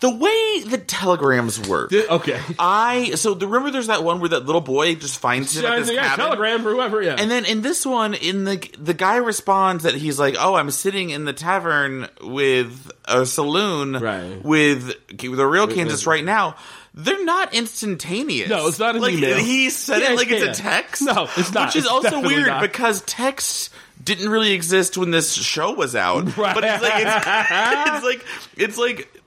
the 0.00 0.10
way 0.10 0.60
the 0.66 0.78
telegrams 0.78 1.60
work. 1.68 1.92
okay. 1.92 2.40
I 2.58 3.12
so 3.16 3.34
the 3.34 3.46
remember 3.46 3.70
there's 3.70 3.88
that 3.88 4.02
one 4.02 4.20
where 4.20 4.30
that 4.30 4.46
little 4.46 4.60
boy 4.60 4.94
just 4.94 5.18
finds 5.18 5.56
him 5.56 5.64
at 5.66 5.78
this 5.80 5.90
yeah, 5.92 6.02
cabin. 6.08 6.24
telegram 6.24 6.62
for 6.62 6.70
whoever. 6.70 7.02
Yeah. 7.02 7.16
And 7.18 7.30
then 7.30 7.44
in 7.44 7.60
this 7.62 7.84
one, 7.84 8.14
in 8.14 8.44
the 8.44 8.56
the 8.78 8.94
guy 8.94 9.16
responds 9.16 9.84
that 9.84 9.94
he's 9.94 10.18
like, 10.18 10.36
"Oh, 10.38 10.54
I'm 10.54 10.70
sitting 10.70 11.10
in 11.10 11.24
the 11.26 11.32
tavern 11.32 12.08
with 12.22 12.90
a 13.04 13.26
saloon 13.26 13.92
Right. 13.94 14.42
with 14.44 14.94
the 15.18 15.46
real 15.46 15.66
Kansas 15.68 16.06
right 16.06 16.24
now." 16.24 16.56
They're 16.92 17.24
not 17.24 17.54
instantaneous. 17.54 18.48
No, 18.48 18.66
it's 18.66 18.80
not 18.80 18.96
an 18.96 19.02
like, 19.02 19.14
email. 19.14 19.38
He 19.38 19.70
said 19.70 20.00
Yeah, 20.02 20.10
it 20.12 20.16
like 20.16 20.28
it's 20.32 20.44
yeah. 20.44 20.50
a 20.50 20.54
text. 20.54 21.02
No, 21.02 21.28
it's 21.36 21.52
not. 21.52 21.68
Which 21.68 21.76
is 21.76 21.84
It's 21.84 21.92
also 21.92 22.20
weird 22.20 22.48
not. 22.48 22.62
because 22.62 23.02
text 23.02 23.70
didn't 24.02 24.28
really 24.28 24.50
exist 24.52 24.96
when 24.98 25.12
this 25.12 25.32
show 25.32 25.72
was 25.72 25.94
out. 25.94 26.24
Right. 26.36 26.52
But 26.54 26.64
it's 26.64 26.82
like 26.82 26.94
it's, 26.96 27.26
it's 27.96 28.04
like 28.04 28.26
it's 28.56 28.78
like 28.78 29.19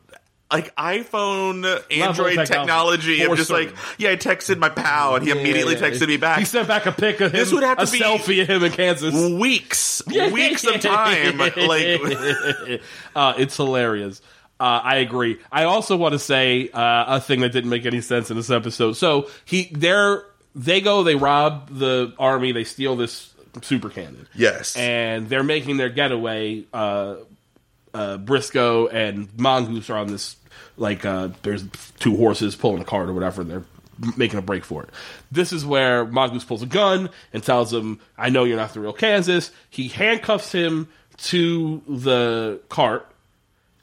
like 0.54 0.76
iPhone 0.76 1.66
Android 1.92 2.36
technology. 2.36 3.18
technology 3.18 3.26
For 3.26 3.36
just 3.36 3.50
like 3.50 3.74
yeah, 3.98 4.12
I 4.12 4.16
texted 4.16 4.58
my 4.60 4.70
pal 4.70 5.16
and 5.16 5.26
he 5.26 5.32
immediately 5.32 5.74
Yeah, 5.76 5.80
yeah. 5.88 5.90
texted 5.92 6.08
me 6.08 6.18
back. 6.18 6.40
He 6.40 6.46
sent 6.46 6.68
back 6.68 6.86
a 6.86 6.92
pic 6.92 7.20
of 7.22 7.32
him. 7.34 7.40
This 7.40 7.52
would 7.52 7.64
have 7.64 7.78
to 7.80 7.84
a 7.84 7.92
be- 7.92 8.00
selfie 8.00 8.42
of 8.44 8.50
him 8.50 8.64
in 8.64 8.72
Kansas. 8.72 9.14
weeks, 9.14 10.02
weeks 10.32 10.64
of 10.66 10.80
time. 10.82 11.38
Like, 11.38 11.54
uh, 13.16 13.34
it's 13.38 13.58
hilarious. 13.58 14.22
Uh, 14.60 14.80
I 14.84 14.98
agree. 14.98 15.40
I 15.52 15.64
also 15.66 15.98
want 15.98 16.14
to 16.14 16.20
say 16.20 16.70
uh, 16.70 17.16
a 17.18 17.20
thing 17.20 17.42
that 17.42 17.50
didn't 17.52 17.70
make 17.70 17.86
any 17.86 18.02
sense 18.02 18.30
in 18.32 18.38
this 18.38 18.50
episode. 18.50 18.94
So 18.94 19.30
he, 19.46 19.70
they're, 19.74 20.24
they 20.56 20.80
go, 20.80 21.04
they 21.04 21.16
rob 21.16 21.70
the 21.70 22.14
army, 22.18 22.52
they 22.52 22.64
steal 22.64 22.96
this 22.96 23.34
super 23.62 23.90
cannon. 23.90 24.28
yes, 24.36 24.76
and 24.78 25.28
they're 25.28 25.44
making 25.44 25.78
their 25.78 25.90
getaway. 25.90 26.64
Uh, 26.74 27.16
uh, 27.96 28.18
Brisco 28.18 28.92
and 28.92 29.30
Mongoose 29.38 29.90
are 29.92 29.98
on 29.98 30.08
this 30.08 30.36
like 30.78 31.06
uh, 31.06 31.30
there's 31.44 31.66
two 32.00 32.16
horses 32.18 32.56
pulling 32.56 32.82
a 32.82 32.86
cart 32.86 33.10
or 33.10 33.14
whatever. 33.14 33.42
And 33.42 33.52
they're 33.52 33.66
making 34.18 34.40
a 34.40 34.42
break 34.42 34.66
for 34.66 34.84
it. 34.84 34.90
This 35.32 35.54
is 35.54 35.66
where 35.66 36.06
Mongoose 36.06 36.44
pulls 36.44 36.64
a 36.64 36.68
gun 36.68 37.10
and 37.32 37.44
tells 37.44 37.74
him, 37.74 38.00
"I 38.18 38.30
know 38.30 38.44
you're 38.44 38.58
not 38.58 38.74
the 38.74 38.80
real 38.80 38.94
Kansas." 38.94 39.52
He 39.70 39.88
handcuffs 39.88 40.52
him 40.52 40.88
to 41.18 41.82
the 41.88 42.60
cart. 42.70 43.08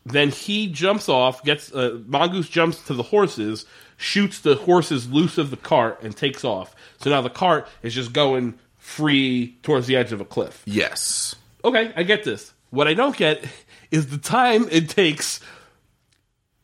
Then 0.05 0.31
he 0.31 0.67
jumps 0.67 1.09
off. 1.09 1.45
Gets 1.45 1.73
uh, 1.73 2.01
Mongoose 2.07 2.49
jumps 2.49 2.83
to 2.87 2.95
the 2.95 3.03
horses, 3.05 3.67
shoots 3.97 4.41
the 4.41 4.57
horses 4.57 5.11
loose 5.11 5.39
of 5.39 5.51
the 5.51 5.57
cart, 5.57 6.03
and 6.03 6.17
takes 6.17 6.45
off. 6.45 6.75
So 7.01 7.11
now 7.11 7.21
the 7.21 7.31
cart 7.31 7.69
is 7.83 7.95
just 7.95 8.13
going 8.13 8.59
free 8.79 9.57
towards 9.63 9.87
the 9.87 9.95
edge 9.95 10.11
of 10.11 10.21
a 10.21 10.25
cliff 10.25 10.63
yes. 10.65 11.37
okay, 11.63 11.93
I 11.95 12.03
get 12.03 12.25
this. 12.25 12.53
What 12.71 12.89
I 12.89 12.95
don't 12.95 13.17
get 13.17 13.45
is 13.91 14.09
the 14.09 14.19
time 14.19 14.67
it 14.71 14.89
takes. 14.89 15.41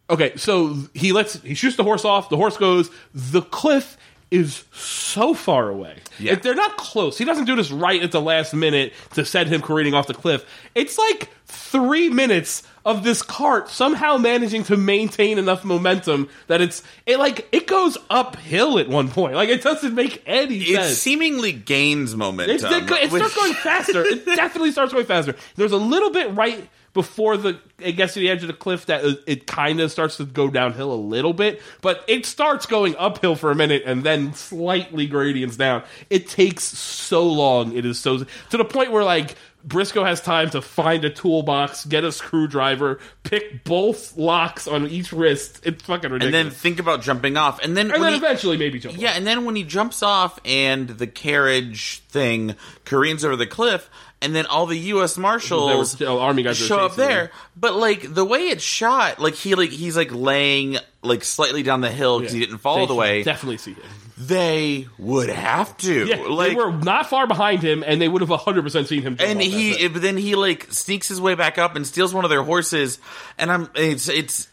Okay, 0.08 0.36
so 0.36 0.76
he 0.94 1.12
lets 1.12 1.40
he 1.42 1.54
shoots 1.54 1.76
the 1.76 1.84
horse 1.84 2.04
off. 2.04 2.28
The 2.28 2.36
horse 2.36 2.56
goes. 2.56 2.90
The 3.14 3.42
cliff 3.42 3.96
is 4.30 4.64
so 4.72 5.34
far 5.34 5.68
away. 5.68 5.96
Yeah. 6.18 6.32
If 6.32 6.42
they're 6.42 6.54
not 6.54 6.76
close, 6.76 7.16
he 7.16 7.24
doesn't 7.24 7.44
do 7.44 7.54
this 7.56 7.70
right 7.70 8.02
at 8.02 8.10
the 8.12 8.20
last 8.20 8.54
minute 8.54 8.92
to 9.14 9.24
send 9.24 9.48
him 9.48 9.62
careening 9.62 9.94
off 9.94 10.08
the 10.08 10.14
cliff. 10.14 10.44
It's 10.74 10.98
like 10.98 11.28
three 11.46 12.08
minutes 12.10 12.64
of 12.84 13.02
this 13.04 13.22
cart 13.22 13.68
somehow 13.68 14.16
managing 14.16 14.64
to 14.64 14.76
maintain 14.76 15.38
enough 15.38 15.64
momentum 15.64 16.28
that 16.48 16.60
it's 16.60 16.82
it 17.04 17.18
like 17.20 17.48
it 17.52 17.66
goes 17.68 17.98
uphill 18.10 18.78
at 18.80 18.88
one 18.88 19.08
point. 19.08 19.34
Like 19.34 19.48
it 19.48 19.62
doesn't 19.62 19.94
make 19.94 20.22
any 20.26 20.58
It 20.58 20.76
sense. 20.76 20.98
seemingly 20.98 21.52
gains 21.52 22.14
momentum. 22.16 22.54
It's, 22.56 22.64
it, 22.64 22.90
it 22.90 23.12
which- 23.12 23.22
starts 23.22 23.34
going 23.36 23.54
faster. 23.62 24.04
It 24.04 24.24
definitely 24.24 24.72
starts 24.72 24.92
going 24.92 25.06
faster. 25.06 25.34
There's 25.56 25.72
a 25.72 25.76
little 25.78 26.10
bit 26.10 26.32
right 26.34 26.68
before 26.96 27.36
the 27.36 27.60
it 27.78 27.92
gets 27.92 28.14
to 28.14 28.20
the 28.20 28.30
edge 28.30 28.42
of 28.42 28.46
the 28.46 28.54
cliff 28.54 28.86
that 28.86 29.04
it, 29.26 29.46
kind 29.46 29.80
of 29.80 29.92
starts 29.92 30.16
to 30.16 30.24
go 30.24 30.48
downhill 30.48 30.92
a 30.92 30.96
little 30.96 31.34
bit, 31.34 31.60
but 31.82 32.02
it 32.08 32.24
starts 32.24 32.64
going 32.64 32.96
uphill 32.98 33.36
for 33.36 33.50
a 33.50 33.54
minute 33.54 33.82
and 33.84 34.02
then 34.02 34.32
slightly 34.32 35.06
gradients 35.06 35.58
down. 35.58 35.82
It 36.08 36.26
takes 36.26 36.64
so 36.64 37.26
long. 37.26 37.76
It 37.76 37.84
is 37.84 38.00
so 38.00 38.24
to 38.50 38.56
the 38.56 38.64
point 38.64 38.92
where 38.92 39.04
like 39.04 39.36
Brisco 39.66 40.06
has 40.06 40.20
time 40.20 40.48
to 40.50 40.62
find 40.62 41.04
a 41.04 41.10
toolbox, 41.10 41.84
get 41.84 42.02
a 42.04 42.12
screwdriver, 42.12 43.00
pick 43.24 43.64
both 43.64 44.16
locks 44.16 44.66
on 44.66 44.86
each 44.86 45.12
wrist. 45.12 45.60
It's 45.64 45.82
fucking 45.82 46.10
ridiculous. 46.10 46.40
and 46.40 46.50
then 46.52 46.56
think 46.56 46.78
about 46.78 47.02
jumping 47.02 47.36
off, 47.36 47.58
and 47.62 47.76
then 47.76 47.90
and 47.90 48.02
then 48.02 48.12
he- 48.12 48.18
eventually 48.18 48.56
maybe 48.56 48.78
jump. 48.78 48.96
Yeah, 48.96 49.10
and 49.10 49.26
then 49.26 49.44
when 49.44 49.54
he 49.56 49.64
jumps 49.64 50.02
off 50.02 50.38
and 50.44 50.88
the 50.88 51.06
carriage 51.06 52.00
thing 52.08 52.54
careens 52.84 53.24
over 53.24 53.36
the 53.36 53.46
cliff, 53.46 53.90
and 54.22 54.34
then 54.34 54.46
all 54.46 54.66
the 54.66 54.78
U.S. 54.78 55.18
Marshals 55.18 56.00
were- 56.00 56.06
oh, 56.06 56.18
army 56.20 56.42
guys 56.42 56.56
show 56.56 56.78
up 56.78 56.96
there. 56.96 57.30
But 57.56 57.74
like 57.74 58.12
the 58.14 58.24
way 58.24 58.48
it's 58.48 58.64
shot, 58.64 59.18
like 59.18 59.34
he 59.34 59.54
like 59.54 59.70
he's 59.70 59.96
like 59.96 60.12
laying 60.12 60.78
like 61.02 61.24
slightly 61.24 61.62
down 61.62 61.80
the 61.80 61.90
hill 61.90 62.18
because 62.18 62.32
he 62.32 62.40
didn't 62.40 62.58
fall 62.58 62.78
They 62.78 62.86
the 62.86 62.94
way. 62.94 63.22
Definitely 63.22 63.58
see 63.58 63.74
him. 63.74 63.82
They 64.18 64.88
would 64.98 65.28
have 65.28 65.76
to. 65.78 66.06
Yeah, 66.06 66.22
like, 66.22 66.50
they 66.50 66.54
were 66.54 66.72
not 66.72 67.06
far 67.10 67.26
behind 67.26 67.62
him, 67.62 67.84
and 67.86 68.00
they 68.00 68.08
would 68.08 68.22
have 68.22 68.30
100% 68.30 68.86
seen 68.86 69.02
him. 69.02 69.16
and 69.20 69.42
he 69.42 69.88
but 69.88 70.00
then 70.00 70.16
he 70.16 70.34
like 70.34 70.72
sneaks 70.72 71.08
his 71.08 71.20
way 71.20 71.34
back 71.34 71.58
up 71.58 71.76
and 71.76 71.86
steals 71.86 72.14
one 72.14 72.24
of 72.24 72.30
their 72.30 72.42
horses, 72.42 72.98
and 73.36 73.52
I'm 73.52 73.68
it's 73.74 74.08
it's 74.08 74.48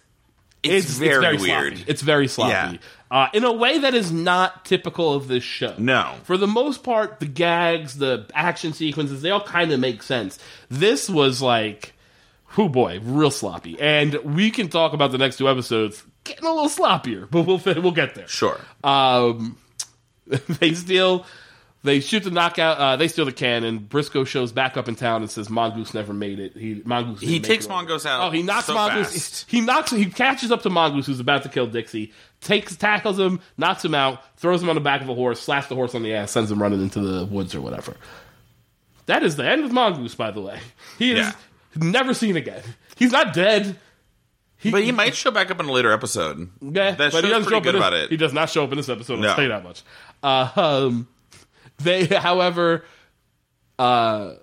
it's, 0.64 0.98
very, 0.98 1.38
weird. 1.38 1.76
Sloppy. 1.76 1.92
It's 1.92 2.02
very 2.02 2.28
sloppy. 2.28 2.52
Yeah. 2.52 2.78
Uh, 3.14 3.30
in 3.32 3.44
a 3.44 3.52
way 3.52 3.78
that 3.78 3.94
is 3.94 4.12
not 4.12 4.66
typical 4.66 5.14
of 5.14 5.28
this 5.28 5.44
show. 5.44 5.76
No. 5.78 6.16
For 6.24 6.36
the 6.36 6.48
most 6.48 6.82
part, 6.82 7.20
the 7.20 7.28
gags, 7.28 8.00
the 8.00 8.26
action 8.34 8.74
sequences, 8.74 9.22
they 9.22 9.30
all 9.30 9.44
kind 9.44 9.72
of 9.72 9.80
make 9.80 10.02
sense. 10.02 10.40
This 10.68 11.08
was 11.08 11.40
like, 11.40 11.94
whoo 12.58 12.70
boy, 12.70 13.00
real 13.04 13.30
sloppy. 13.30 13.80
And 13.80 14.16
we 14.24 14.50
can 14.50 14.68
talk 14.68 14.94
about 14.94 15.12
the 15.12 15.20
next 15.20 15.38
two 15.38 15.48
episodes 15.48 16.04
getting 16.24 16.44
a 16.46 16.52
little 16.52 16.68
sloppier, 16.68 17.30
but 17.30 17.44
we'll 17.44 17.62
we'll 17.84 17.92
get 17.92 18.16
there. 18.16 18.28
Sure. 18.28 18.60
Um, 18.84 19.58
they 20.26 20.74
steal, 20.74 21.28
they 21.84 22.00
shoot 22.00 22.24
the 22.24 22.32
knockout. 22.32 22.78
Uh, 22.78 22.96
they 22.96 23.08
steal 23.08 23.26
the 23.26 23.32
cannon. 23.32 23.80
Brisco 23.80 24.26
shows 24.26 24.52
back 24.52 24.78
up 24.78 24.88
in 24.88 24.96
town 24.96 25.22
and 25.22 25.30
says 25.30 25.50
Mongoose 25.50 25.94
never 25.94 26.14
made 26.14 26.40
it. 26.40 26.56
He 26.56 26.82
Mongoose. 26.86 27.20
He 27.22 27.40
takes. 27.40 27.68
Mongoose 27.68 28.06
out 28.06 28.28
Oh, 28.28 28.32
he 28.32 28.42
knocks 28.42 28.66
so 28.68 28.74
Mongoose. 28.74 29.12
fast. 29.12 29.46
He 29.52 29.62
knocks. 29.62 29.92
He 29.92 30.06
catches 30.06 30.52
up 30.52 30.62
to 30.64 30.70
Mongoose, 30.70 31.06
who's 31.08 31.20
about 31.20 31.44
to 31.44 31.50
kill 31.50 31.68
Dixie. 31.68 32.14
Takes, 32.42 32.76
tackles 32.76 33.18
him, 33.20 33.40
knocks 33.58 33.86
him 33.86 33.96
out, 33.96 34.22
throws 34.38 34.62
him 34.62 34.68
on 34.70 34.76
the 34.76 34.82
back 34.82 35.02
of 35.02 35.08
a 35.10 35.14
horse, 35.16 35.40
slaps 35.40 35.68
the 35.68 35.76
horse 35.76 35.96
on 35.96 36.04
the 36.04 36.14
ass, 36.14 36.32
sends 36.32 36.52
him 36.52 36.62
running 36.62 36.82
into 36.82 37.00
the 37.00 37.26
woods 37.26 37.56
or 37.56 37.62
whatever. 37.62 37.96
That 39.06 39.24
is 39.24 39.36
the 39.36 39.46
end 39.46 39.64
of 39.66 39.72
Mongoose, 39.72 40.16
by 40.16 40.32
the 40.32 40.42
way. 40.42 40.60
He 40.98 41.12
is 41.12 41.18
Yeah. 41.20 41.32
never 41.76 42.14
seen 42.14 42.36
again. 42.38 42.62
He's 42.98 43.12
not 43.12 43.34
dead. 43.34 43.78
but 44.72 44.84
he 44.84 44.92
might 44.94 45.14
show 45.16 45.30
back 45.32 45.52
up 45.52 45.60
in 45.60 45.66
a 45.68 45.72
later 45.72 45.92
episode. 45.92 46.50
Yeah, 46.62 46.92
that 46.92 47.12
but 47.12 47.24
he 47.26 47.30
doesn't 47.30 47.50
show 47.50 47.58
up 47.58 47.64
good 47.64 47.76
in 47.76 47.82
this, 47.82 47.88
about 47.88 47.94
it. 47.94 48.10
He 48.10 48.16
does 48.18 48.32
not 48.32 48.50
show 48.50 48.64
up 48.64 48.72
in 48.72 48.78
this 48.78 48.88
episode. 48.88 49.16
I'll 49.16 49.22
No. 49.22 49.36
say 49.36 49.48
that 49.48 49.64
much. 49.64 49.82
Uh, 50.22 50.50
um, 50.56 51.08
they, 51.80 52.06
however, 52.06 52.86
uh, 53.80 54.36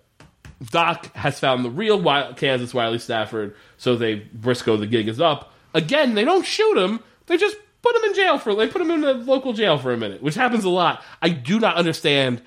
Doc 0.70 1.14
has 1.14 1.38
found 1.40 1.64
the 1.64 1.70
real 1.70 1.98
Wi- 1.98 2.32
Kansas 2.34 2.74
Wiley 2.74 2.98
Stafford, 2.98 3.54
so 3.78 3.96
they 3.96 4.20
Brisco. 4.20 4.78
The 4.78 4.86
gig 4.86 5.08
is 5.08 5.20
up 5.20 5.52
again. 5.74 6.14
They 6.14 6.24
don't 6.24 6.44
shoot 6.44 6.76
him. 6.76 7.00
They 7.26 7.36
just 7.36 7.56
put 7.82 7.96
him 7.96 8.04
in 8.04 8.14
jail 8.14 8.38
for. 8.38 8.54
They 8.54 8.66
put 8.66 8.82
him 8.82 8.90
in 8.90 9.00
the 9.00 9.14
local 9.14 9.52
jail 9.52 9.78
for 9.78 9.92
a 9.92 9.96
minute, 9.96 10.22
which 10.22 10.34
happens 10.34 10.64
a 10.64 10.68
lot. 10.70 11.02
I 11.22 11.30
do 11.30 11.58
not 11.58 11.76
understand. 11.76 12.42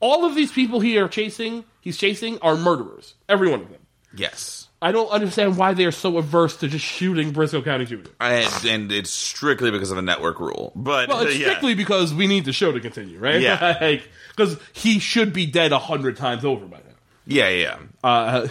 All 0.00 0.24
of 0.24 0.34
these 0.34 0.50
people 0.50 0.80
he 0.80 0.98
are 0.98 1.08
chasing, 1.08 1.64
he's 1.80 1.96
chasing, 1.96 2.38
are 2.40 2.56
murderers. 2.56 3.14
Every 3.28 3.48
one 3.48 3.60
of 3.60 3.70
them. 3.70 3.80
Yes. 4.14 4.68
I 4.82 4.90
don't 4.90 5.08
understand 5.10 5.56
why 5.56 5.74
they 5.74 5.84
are 5.84 5.92
so 5.92 6.18
averse 6.18 6.56
to 6.58 6.68
just 6.68 6.84
shooting 6.84 7.32
Brisco 7.32 7.64
County 7.64 7.84
Jr. 7.84 7.98
And, 8.20 8.64
and 8.66 8.92
it's 8.92 9.10
strictly 9.10 9.70
because 9.70 9.92
of 9.92 9.98
a 9.98 10.02
network 10.02 10.40
rule. 10.40 10.72
But 10.74 11.08
Well, 11.08 11.20
it's 11.20 11.38
yeah. 11.38 11.46
strictly 11.46 11.74
because 11.74 12.12
we 12.12 12.26
need 12.26 12.44
the 12.44 12.52
show 12.52 12.72
to 12.72 12.80
continue, 12.80 13.18
right? 13.20 13.40
Yeah. 13.40 13.78
like 13.80 14.02
because 14.36 14.58
he 14.72 14.98
should 14.98 15.32
be 15.32 15.46
dead 15.46 15.70
a 15.70 15.78
hundred 15.78 16.16
times 16.16 16.44
over 16.44 16.66
by 16.66 16.78
now. 16.78 16.94
yeah, 17.26 17.48
yeah. 17.48 17.78
Uh, 18.02 18.48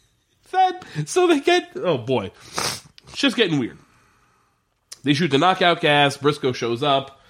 then 0.52 1.06
so 1.06 1.26
they 1.26 1.40
get 1.40 1.70
oh 1.76 1.96
boy, 1.96 2.30
it's 2.46 2.82
just 3.14 3.36
getting 3.36 3.58
weird. 3.58 3.78
They 5.02 5.14
shoot 5.14 5.28
the 5.30 5.38
knockout 5.38 5.80
gas. 5.80 6.18
Brisco 6.18 6.54
shows 6.54 6.82
up. 6.82 7.20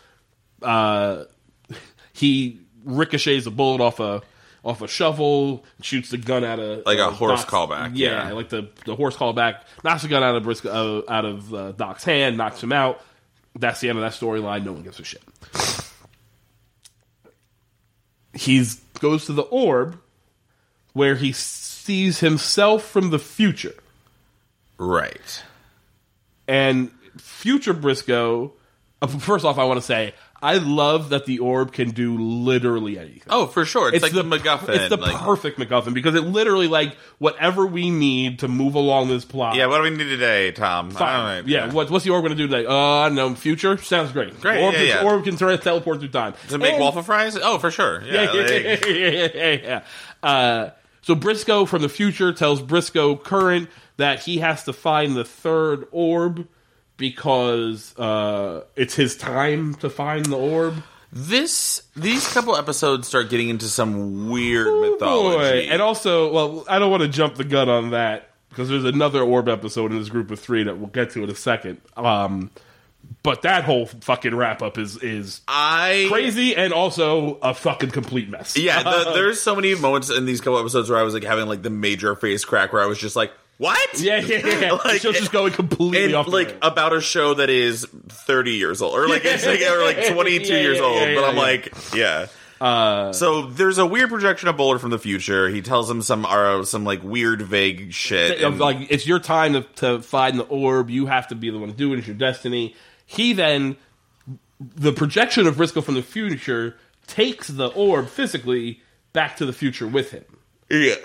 Uh, 0.61 1.25
he 2.13 2.61
ricochets 2.85 3.47
a 3.47 3.51
bullet 3.51 3.81
off 3.81 4.01
a 4.01 4.23
off 4.63 4.83
a 4.83 4.89
shovel, 4.89 5.65
shoots 5.83 6.11
the 6.11 6.19
gun 6.19 6.45
out 6.45 6.59
of 6.59 6.85
Like 6.87 6.99
a 6.99 7.07
uh, 7.07 7.11
horse 7.11 7.41
Doc's- 7.45 7.51
callback, 7.51 7.93
Yeah, 7.95 8.29
yeah. 8.29 8.33
like 8.33 8.49
the 8.51 8.69
the 8.85 8.95
horse 8.95 9.17
callback 9.17 9.63
knocks 9.85 10.03
the 10.03 10.09
gun 10.09 10.23
out 10.23 10.37
of 10.37 10.43
Brisco 10.43 11.03
uh, 11.07 11.11
out 11.11 11.25
of 11.25 11.55
uh, 11.55 11.73
Doc's 11.73 12.05
hand, 12.05 12.37
knocks 12.37 12.63
him 12.63 12.73
out. 12.73 13.01
That's 13.59 13.81
the 13.81 13.89
end 13.89 13.99
of 13.99 14.03
that 14.03 14.13
storyline. 14.13 14.65
No 14.65 14.73
one 14.73 14.83
gives 14.83 15.01
a 15.01 15.05
shit. 15.05 15.23
He 18.35 18.65
goes 19.01 19.27
to 19.27 19.33
the 19.33 19.43
orb 19.43 19.99
where 20.93 21.17
he 21.17 21.33
sees 21.33 22.21
himself 22.21 22.85
from 22.85 23.11
the 23.11 23.19
future. 23.19 23.75
Right. 24.79 25.43
And 26.47 26.91
future 27.19 27.75
Brisco, 27.75 28.53
uh, 29.03 29.07
first 29.07 29.45
off, 29.45 29.59
I 29.59 29.65
want 29.65 29.79
to 29.79 29.87
say 29.87 30.15
I 30.43 30.55
love 30.55 31.11
that 31.11 31.27
the 31.27 31.41
orb 31.41 31.73
can 31.73 31.91
do 31.91 32.17
literally 32.19 32.99
anything. 32.99 33.23
Oh, 33.29 33.47
for 33.47 33.65
sure. 33.67 33.93
It's, 33.93 34.03
like 34.03 34.13
the, 34.13 34.23
MacGuffin. 34.23 34.71
It's 34.71 34.89
the 34.89 34.97
like, 34.97 35.15
perfect 35.17 35.59
MacGuffin 35.59 35.93
because 35.93 36.15
it 36.15 36.23
literally 36.23 36.67
like 36.67 36.97
whatever 37.19 37.67
we 37.67 37.91
need 37.91 38.39
to 38.39 38.49
move 38.49 38.75
along 38.75 39.09
this 39.09 39.25
plot. 39.25 39.57
yeah, 39.57 39.67
what 39.67 39.79
do 39.79 39.83
we 39.83 39.91
need 39.91 40.05
today, 40.05 40.51
Tom? 40.53 40.91
Fine. 40.91 41.45
Right, 41.45 41.49
yeah, 41.49 41.71
What, 41.73 41.91
what's 41.91 42.05
the 42.05 42.11
orb 42.11 42.25
going 42.25 42.37
to 42.37 42.43
do 42.43 42.49
today? 42.49 42.67
Uh, 42.67 43.11
no. 43.11 43.35
Future 43.35 43.77
sounds 43.77 44.13
great. 44.13 44.41
Great, 44.41 44.63
Orb, 44.63 44.73
yeah, 44.73 44.79
can, 44.79 44.89
yeah. 44.89 45.03
orb 45.05 45.25
can 45.25 45.37
turn, 45.37 45.59
teleport 45.59 45.99
through 46.01 46.09
time. 46.09 46.35
To 46.49 46.59
make 46.59 46.73
And- 46.73 46.81
waffle 46.83 47.03
fries? 47.03 47.37
Oh, 47.37 47.59
for 47.59 47.71
sure. 47.71 48.03
Yeah, 48.11 48.33
yeah, 48.33 48.49
yeah, 48.51 48.59
yeah, 48.59 48.87
yeah, 48.89 49.29
yeah, 49.35 49.53
yeah. 49.63 50.29
Uh, 50.29 50.71
so 51.03 51.15
Brisco 51.15 51.69
from 51.69 51.83
the 51.83 51.89
future 51.89 52.33
tells 52.33 52.61
Brisco 52.61 53.23
current 53.23 53.69
that 53.99 54.21
he 54.21 54.39
has 54.39 54.65
to 54.65 54.73
find 54.73 55.15
the 55.17 55.25
third 55.25 55.87
orb 55.93 56.49
because 57.01 57.99
uh, 57.99 58.63
it's 58.77 58.95
his 58.95 59.17
time 59.17 59.75
to 59.77 59.89
find 59.89 60.27
the 60.27 60.37
orb. 60.37 60.85
This 61.11 61.83
these 61.97 62.33
couple 62.33 62.55
episodes 62.55 63.09
start 63.09 63.31
getting 63.31 63.49
into 63.49 63.67
some 63.67 64.31
weird 64.31 64.67
Boy. 64.67 64.91
mythology. 64.91 65.67
And 65.67 65.83
also, 65.83 66.31
well, 66.31 66.65
I 66.69 66.79
don't 66.79 66.91
want 66.91 67.03
to 67.03 67.09
jump 67.09 67.35
the 67.35 67.45
gun 67.45 67.69
on 67.69 67.91
that 67.91 68.29
because 68.51 68.69
there's 68.69 68.85
another 68.85 69.23
orb 69.23 69.49
episode 69.49 69.91
in 69.91 69.99
this 69.99 70.11
group 70.11 70.31
of 70.31 70.39
three 70.39 70.63
that 70.65 70.79
we'll 70.79 70.89
get 70.89 71.11
to 71.13 71.25
in 71.25 71.31
a 71.31 71.35
second. 71.35 71.81
Um, 71.97 72.51
but 73.23 73.43
that 73.43 73.65
whole 73.65 73.87
fucking 73.87 74.35
wrap 74.35 74.61
up 74.61 74.77
is 74.77 75.03
is 75.03 75.41
I 75.49 76.07
crazy 76.11 76.55
and 76.55 76.73
also 76.73 77.39
a 77.43 77.55
fucking 77.55 77.91
complete 77.91 78.29
mess. 78.29 78.57
Yeah, 78.57 78.83
the, 78.83 79.11
there's 79.15 79.41
so 79.41 79.57
many 79.57 79.75
moments 79.75 80.11
in 80.11 80.27
these 80.27 80.41
couple 80.41 80.61
episodes 80.61 80.91
where 80.91 80.99
I 80.99 81.03
was 81.03 81.15
like 81.15 81.25
having 81.25 81.47
like 81.47 81.63
the 81.63 81.71
major 81.71 82.15
face 82.15 82.45
crack 82.45 82.75
where 82.75 82.83
I 82.83 82.87
was 82.87 82.99
just 82.99 83.17
like, 83.17 83.33
"What?" 83.61 84.01
yeah, 84.01 84.17
yeah, 84.21 84.47
yeah. 84.47 84.73
Like, 84.73 84.83
the 84.95 84.99
show's 85.01 85.19
just 85.19 85.33
going 85.33 85.53
completely 85.53 86.07
and 86.07 86.15
off 86.15 86.29
like 86.29 86.57
about 86.63 86.93
a 86.95 87.01
show 87.01 87.35
that 87.35 87.51
is 87.51 87.85
30 88.09 88.53
years 88.55 88.81
old 88.83 88.95
or 88.95 89.07
like 89.09 89.25
it's 89.25 89.45
like 89.47 89.61
or 89.61 89.85
like 89.85 90.07
22 90.13 90.47
Yeah, 90.53 90.61
years 90.61 90.79
yeah, 90.79 90.83
old 90.85 90.97
yeah, 91.03 91.15
but 91.15 91.25
i'm 91.25 91.37
like 91.37 91.73
yeah 91.95 92.27
Uh, 92.61 93.13
so 93.13 93.47
there's 93.47 93.79
a 93.79 93.87
weird 93.87 94.11
projection 94.11 94.47
of 94.49 94.57
Bowler 94.57 94.79
from 94.79 94.91
the 94.91 94.99
future. 94.99 95.49
He 95.49 95.63
tells 95.63 95.91
him 95.91 96.03
some 96.03 96.27
uh, 96.27 96.63
some 96.65 96.85
like 96.85 97.03
weird 97.03 97.41
vague 97.41 97.93
shit. 97.95 98.43
and- 98.43 98.59
like 98.59 98.77
it's 98.91 99.07
your 99.07 99.19
time 99.19 99.55
to, 99.55 99.63
to 99.77 100.03
find 100.03 100.39
the 100.39 100.45
orb. 100.45 100.91
You 100.91 101.07
have 101.07 101.29
to 101.29 101.35
be 101.35 101.49
the 101.51 101.59
one 101.59 101.71
to 101.71 101.75
do 101.75 101.93
it. 101.95 101.99
It's 102.01 102.07
your 102.07 102.17
destiny. 102.17 102.75
He 103.07 103.33
then, 103.33 103.77
the 104.61 104.93
projection 104.93 105.47
of 105.47 105.57
Brisco 105.57 105.83
from 105.83 105.95
the 105.95 106.03
future 106.03 106.77
takes 107.07 107.49
the 107.49 107.69
orb 107.69 108.09
physically 108.09 108.83
back 109.15 109.39
to 109.39 109.47
the 109.47 109.55
future 109.55 109.87
with 109.89 110.11
him, 110.11 110.25
yeah. 110.71 110.97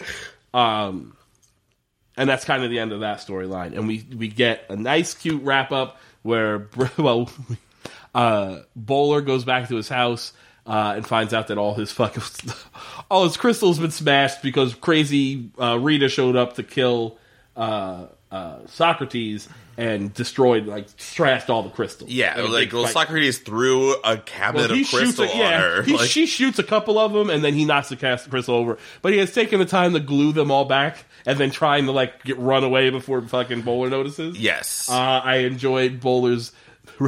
And 2.18 2.30
that's 2.30 2.46
kind 2.46 2.64
of 2.64 2.70
the 2.70 2.80
end 2.80 2.92
of 2.92 3.02
that 3.02 3.20
storyline. 3.20 3.74
And 3.78 3.88
we 3.88 4.06
we 4.16 4.28
get 4.28 4.66
a 4.70 4.76
nice, 4.76 5.14
cute 5.14 5.44
wrap 5.44 5.72
up 5.72 6.00
where 6.24 6.70
well, 6.98 7.30
uh, 8.16 8.60
Bowler 8.76 9.22
goes 9.22 9.44
back 9.44 9.68
to 9.70 9.76
his 9.76 9.90
house. 9.90 10.34
Uh, 10.68 10.94
and 10.96 11.06
finds 11.06 11.32
out 11.32 11.50
that 11.50 11.60
all 11.60 11.76
his 11.76 11.92
fucking 11.92 12.24
all 13.12 13.24
his 13.24 13.38
crystals 13.38 13.78
been 13.78 13.92
smashed 13.92 14.42
because 14.42 14.74
crazy 14.74 15.52
uh, 15.62 15.78
Rita 15.78 16.10
showed 16.10 16.36
up 16.36 16.56
to 16.56 16.64
kill 16.64 17.20
uh, 17.56 18.08
uh, 18.32 18.66
Socrates 18.66 19.48
and 19.78 20.14
destroyed 20.14 20.66
like 20.68 20.88
trashed 20.98 21.50
all 21.50 21.64
the 21.64 21.70
crystals. 21.70 22.10
Yeah, 22.10 22.40
And 22.40 22.52
like 22.54 22.72
well. 22.72 22.88
Socrates 22.88 23.40
threw 23.40 23.94
a 24.04 24.18
cabinet 24.18 24.72
Well, 24.72 24.80
of 24.82 24.88
crystal 24.88 25.26
a, 25.26 25.30
on 25.32 25.38
yeah, 25.38 25.60
her. 25.62 25.84
he, 25.84 25.98
Like, 25.98 26.10
she 26.10 26.26
shoots 26.26 26.60
a 26.60 26.64
couple 26.64 26.98
of 26.98 27.12
them 27.14 27.30
and 27.30 27.44
then 27.44 27.54
he 27.54 27.66
knocks 27.66 27.90
the 27.90 27.96
cast 27.96 28.30
crystal 28.30 28.56
over. 28.56 28.78
But 29.02 29.12
he 29.14 29.20
has 29.20 29.34
taken 29.34 29.60
the 29.60 29.66
time 29.66 29.94
to 29.94 30.00
glue 30.00 30.32
them 30.32 30.50
all 30.52 30.66
back 30.66 31.04
and 31.26 31.38
then 31.38 31.52
trying 31.52 31.86
to 31.88 31.92
like 31.92 32.24
get 32.24 32.38
run 32.38 32.64
away 32.64 32.90
before 32.90 33.22
fucking 33.22 33.64
Bowler 33.64 33.90
notices. 33.90 34.38
yes, 34.40 34.90
Uh, 34.90 34.94
I 34.96 35.38
enjoyed 35.38 36.00
Bowler's. 36.00 36.52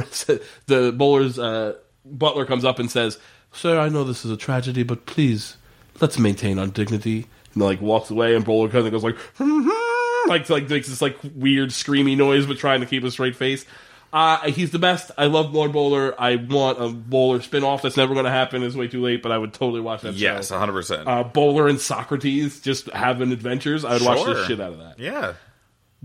the 0.66 0.92
Bowler's 0.96 1.38
uh, 1.38 1.74
butler 2.04 2.44
comes 2.44 2.64
up 2.64 2.78
and 2.78 2.90
says, 2.90 3.18
"Sir, 3.52 3.78
I 3.78 3.88
know 3.88 4.04
this 4.04 4.24
is 4.24 4.30
a 4.30 4.36
tragedy, 4.36 4.82
but 4.82 5.06
please 5.06 5.56
let's 6.00 6.18
maintain 6.18 6.58
our 6.58 6.66
dignity." 6.66 7.26
And 7.54 7.62
like 7.62 7.80
walks 7.80 8.10
away, 8.10 8.34
and 8.34 8.44
Bowler 8.44 8.68
kind 8.68 8.86
of 8.86 8.92
goes 8.92 9.04
like, 9.04 9.16
like 10.28 10.48
like 10.48 10.68
makes 10.68 10.88
this 10.88 11.02
like 11.02 11.16
weird 11.34 11.70
screamy 11.70 12.16
noise, 12.16 12.46
but 12.46 12.58
trying 12.58 12.80
to 12.80 12.86
keep 12.86 13.04
a 13.04 13.10
straight 13.10 13.36
face. 13.36 13.64
Uh, 14.10 14.50
he's 14.50 14.70
the 14.70 14.78
best. 14.78 15.10
I 15.18 15.26
love 15.26 15.52
Lord 15.52 15.72
Bowler. 15.72 16.18
I 16.18 16.36
want 16.36 16.80
a 16.80 16.88
Bowler 16.88 17.40
spinoff. 17.40 17.82
That's 17.82 17.96
never 17.96 18.14
going 18.14 18.24
to 18.24 18.30
happen. 18.30 18.62
It's 18.62 18.74
way 18.74 18.88
too 18.88 19.02
late, 19.02 19.22
but 19.22 19.32
I 19.32 19.36
would 19.38 19.52
totally 19.52 19.82
watch 19.82 20.00
that 20.00 20.14
yes, 20.14 20.48
show. 20.48 20.54
100. 20.54 20.72
percent 20.72 21.08
Uh, 21.08 21.24
Bowler 21.24 21.68
and 21.68 21.78
Socrates 21.78 22.60
just 22.60 22.88
having 22.90 23.32
adventures. 23.32 23.84
I 23.84 23.94
would 23.94 24.02
watch 24.02 24.24
the 24.24 24.46
shit 24.46 24.60
out 24.60 24.72
of 24.72 24.78
that. 24.78 24.98
Yeah, 24.98 25.34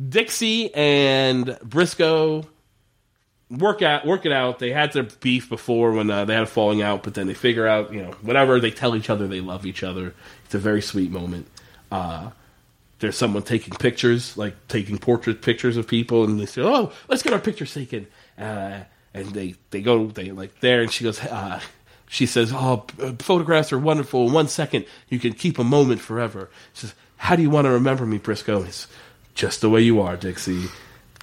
Dixie 0.09 0.73
and 0.73 1.45
Brisco 1.63 2.45
work 3.49 3.81
out 3.81 4.05
work 4.05 4.25
it 4.25 4.31
out. 4.31 4.59
They 4.59 4.71
had 4.71 4.91
their 4.93 5.03
beef 5.03 5.47
before 5.49 5.91
when 5.91 6.09
uh, 6.09 6.25
they 6.25 6.33
had 6.33 6.43
a 6.43 6.47
falling 6.47 6.81
out, 6.81 7.03
but 7.03 7.13
then 7.13 7.27
they 7.27 7.33
figure 7.33 7.67
out, 7.67 7.93
you 7.93 8.01
know, 8.01 8.11
whatever. 8.21 8.59
They 8.59 8.71
tell 8.71 8.95
each 8.95 9.09
other 9.09 9.27
they 9.27 9.41
love 9.41 9.65
each 9.65 9.83
other. 9.83 10.13
It's 10.53 10.59
a 10.59 10.59
very 10.59 10.83
sweet 10.83 11.09
moment. 11.09 11.47
Uh, 11.91 12.29
there's 12.99 13.17
someone 13.17 13.41
taking 13.41 13.73
pictures, 13.73 14.37
like 14.37 14.55
taking 14.67 14.99
portrait 14.99 15.41
pictures 15.41 15.77
of 15.77 15.87
people, 15.87 16.25
and 16.25 16.39
they 16.39 16.45
say, 16.45 16.61
"Oh, 16.61 16.91
let's 17.07 17.23
get 17.23 17.33
our 17.33 17.39
pictures 17.39 17.73
taken." 17.73 18.05
Uh, 18.37 18.81
and 19.15 19.29
they 19.29 19.55
they 19.71 19.81
go 19.81 20.05
they 20.05 20.29
like 20.29 20.59
there, 20.59 20.83
and 20.83 20.91
she 20.91 21.05
goes. 21.05 21.19
Uh, 21.19 21.59
she 22.07 22.27
says, 22.27 22.51
"Oh, 22.53 22.85
uh, 23.01 23.13
photographs 23.17 23.73
are 23.73 23.79
wonderful. 23.79 24.27
In 24.27 24.33
one 24.33 24.47
second, 24.47 24.85
you 25.09 25.17
can 25.17 25.33
keep 25.33 25.57
a 25.57 25.63
moment 25.63 26.01
forever." 26.01 26.51
She 26.73 26.81
says, 26.81 26.93
"How 27.17 27.35
do 27.35 27.41
you 27.41 27.49
want 27.49 27.65
to 27.65 27.71
remember 27.71 28.05
me, 28.05 28.19
Brisco?" 28.19 28.63
It's 28.63 28.85
just 29.33 29.61
the 29.61 29.71
way 29.71 29.81
you 29.81 30.01
are, 30.01 30.15
Dixie. 30.17 30.65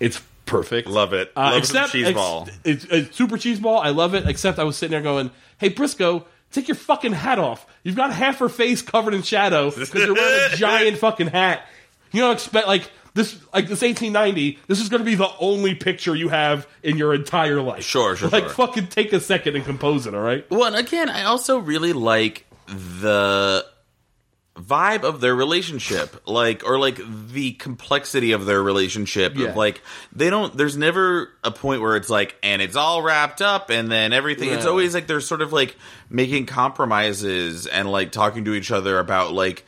It's 0.01 0.21
perfect. 0.45 0.89
Love 0.89 1.13
it. 1.13 1.31
Uh, 1.37 1.51
Love 1.53 1.59
except 1.59 1.93
cheese 1.93 2.09
ex- 2.09 2.17
ball. 2.17 2.49
It's, 2.65 2.85
it's 2.87 3.17
super 3.17 3.39
cheese 3.39 3.61
ball. 3.61 3.79
I 3.79 3.91
love 3.91 4.17
it. 4.17 4.27
Except 4.29 4.59
I 4.59 4.65
was 4.65 4.77
sitting 4.77 4.91
there 4.91 5.03
going, 5.03 5.31
"Hey, 5.59 5.71
Brisco, 5.71 6.25
take 6.53 6.69
your 6.69 6.75
fucking 6.75 7.13
hat 7.13 7.39
off. 7.39 7.67
You've 7.83 7.97
got 7.97 8.13
half 8.13 8.39
her 8.39 8.49
face 8.49 8.83
covered 8.83 9.15
in 9.15 9.23
shadow 9.23 9.71
because 9.71 9.95
you're 9.95 10.15
wearing 10.15 10.53
a 10.53 10.57
giant 10.59 10.99
fucking 10.99 11.29
hat. 11.29 11.67
You 12.13 12.21
don't 12.23 12.33
expect 12.33 12.67
like." 12.67 12.91
This 13.13 13.35
like 13.53 13.65
this 13.67 13.83
1890. 13.83 14.61
This 14.69 14.81
is 14.81 14.89
going 14.89 15.01
to 15.01 15.05
be 15.05 15.17
the 15.17 15.29
only 15.41 15.75
picture 15.75 16.15
you 16.15 16.29
have 16.29 16.69
in 16.85 16.97
your 16.97 17.13
entire 17.13 17.61
life. 17.61 17.83
Sure, 17.83 18.15
sure, 18.15 18.29
Like 18.29 18.45
sure. 18.45 18.53
fucking 18.53 18.87
take 18.87 19.13
a 19.13 19.19
second 19.19 19.57
and 19.57 19.65
compose 19.65 20.07
it. 20.07 20.15
All 20.15 20.21
right. 20.21 20.49
Well, 20.49 20.63
and 20.67 20.77
again, 20.77 21.09
I 21.09 21.25
also 21.25 21.59
really 21.59 21.93
like 21.93 22.47
the 22.69 23.67
vibe 24.57 25.05
of 25.05 25.21
their 25.21 25.35
relationship, 25.35 26.23
like 26.27 26.65
or 26.67 26.79
like 26.79 27.01
the 27.29 27.53
complexity 27.53 28.33
of 28.33 28.47
their 28.47 28.63
relationship. 28.63 29.37
Yeah. 29.37 29.49
Of 29.49 29.57
like 29.57 29.83
they 30.13 30.31
don't. 30.31 30.57
There's 30.57 30.77
never 30.77 31.31
a 31.45 31.51
point 31.51 31.83
where 31.83 31.97
it's 31.97 32.11
like, 32.11 32.37
and 32.43 32.61
it's 32.61 32.77
all 32.77 33.03
wrapped 33.03 33.43
up, 33.43 33.71
and 33.71 33.91
then 33.91 34.13
everything. 34.13 34.51
It's 34.51 34.67
always 34.67 34.95
like 34.95 35.07
they're 35.07 35.21
sort 35.21 35.43
of 35.43 35.53
like 35.53 35.77
making 36.09 36.47
compromises 36.47 37.67
and 37.67 37.91
like 37.91 38.13
talking 38.13 38.45
to 38.47 38.55
each 38.55 38.71
other 38.71 38.99
about 38.99 39.33
like 39.33 39.65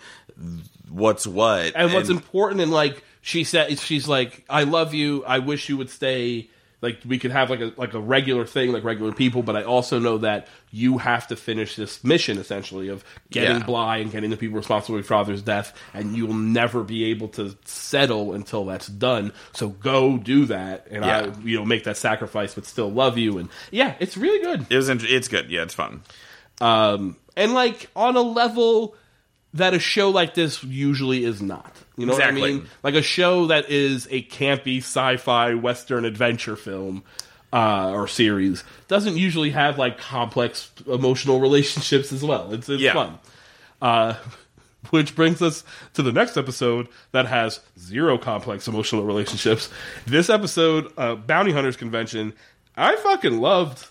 what's 0.88 1.26
what 1.26 1.72
and 1.74 1.92
what's 1.94 2.10
important 2.10 2.60
and 2.60 2.70
like 2.70 3.02
she 3.22 3.44
said 3.44 3.78
she's 3.78 4.06
like 4.06 4.44
i 4.50 4.64
love 4.64 4.92
you 4.92 5.24
i 5.24 5.38
wish 5.38 5.68
you 5.70 5.76
would 5.76 5.88
stay 5.88 6.50
like 6.82 6.98
we 7.06 7.18
could 7.18 7.30
have 7.30 7.48
like 7.48 7.60
a 7.60 7.72
like 7.78 7.94
a 7.94 8.00
regular 8.00 8.44
thing 8.44 8.72
like 8.72 8.84
regular 8.84 9.12
people 9.12 9.42
but 9.42 9.56
i 9.56 9.62
also 9.62 9.98
know 9.98 10.18
that 10.18 10.48
you 10.70 10.98
have 10.98 11.26
to 11.28 11.36
finish 11.36 11.76
this 11.76 12.02
mission 12.04 12.36
essentially 12.38 12.88
of 12.88 13.02
getting 13.30 13.58
Yeah. 13.60 13.64
bly 13.64 13.96
and 13.98 14.10
getting 14.12 14.28
the 14.30 14.36
people 14.36 14.56
responsible 14.58 14.94
for 14.94 14.98
your 14.98 15.04
father's 15.04 15.40
death 15.42 15.72
and 15.94 16.14
you'll 16.16 16.34
never 16.34 16.82
be 16.82 17.04
able 17.04 17.28
to 17.28 17.56
settle 17.64 18.34
until 18.34 18.64
that's 18.66 18.88
done 18.88 19.32
so 19.54 19.68
go 19.70 20.18
do 20.18 20.44
that 20.46 20.86
and 20.90 21.04
i 21.04 21.32
you 21.44 21.56
know 21.58 21.64
make 21.64 21.84
that 21.84 21.96
sacrifice 21.96 22.54
but 22.54 22.66
still 22.66 22.90
love 22.90 23.16
you 23.16 23.38
and 23.38 23.48
yeah 23.70 23.94
it's 24.00 24.16
really 24.16 24.42
good 24.44 24.66
It 24.68 24.76
was. 24.76 24.88
int- 24.88 25.04
It's 25.04 25.28
good. 25.28 25.50
Yeah, 25.50 25.62
it's 25.62 25.74
fun. 25.74 26.02
um, 26.60 27.16
and 27.36 27.54
like 27.54 27.88
on 27.96 28.16
a 28.16 28.20
level 28.20 28.94
that 29.54 29.74
a 29.74 29.78
show 29.78 30.10
like 30.10 30.34
this 30.34 30.62
usually 30.64 31.24
is 31.24 31.42
not. 31.42 31.74
You 31.96 32.06
know 32.06 32.14
what 32.14 32.22
I 32.24 32.30
mean? 32.30 32.66
Like 32.82 32.94
a 32.94 33.02
show 33.02 33.46
that 33.48 33.70
is 33.70 34.06
a 34.10 34.22
campy 34.22 34.78
sci-fi 34.78 35.54
western 35.54 36.04
adventure 36.04 36.56
film 36.56 37.02
uh, 37.52 37.90
or 37.90 38.08
series 38.08 38.64
doesn't 38.88 39.16
usually 39.18 39.50
have 39.50 39.78
like 39.78 39.98
complex 39.98 40.70
emotional 40.86 41.38
relationships 41.48 42.10
as 42.12 42.22
well. 42.24 42.52
It's, 42.52 42.68
it's 42.68 42.82
Yeah. 42.82 42.94
fun. 42.94 43.18
Uh, 43.82 44.14
which 44.90 45.14
brings 45.14 45.40
us 45.42 45.64
to 45.94 46.02
the 46.02 46.12
next 46.12 46.36
episode 46.36 46.88
that 47.12 47.26
has 47.26 47.60
zero 47.78 48.18
complex 48.18 48.66
emotional 48.66 49.04
relationships. 49.04 49.68
This 50.06 50.28
episode, 50.28 50.92
uh, 50.96 51.14
Bounty 51.14 51.52
Hunters 51.52 51.76
Convention, 51.76 52.32
I 52.76 52.96
fucking 52.96 53.38
loved 53.40 53.86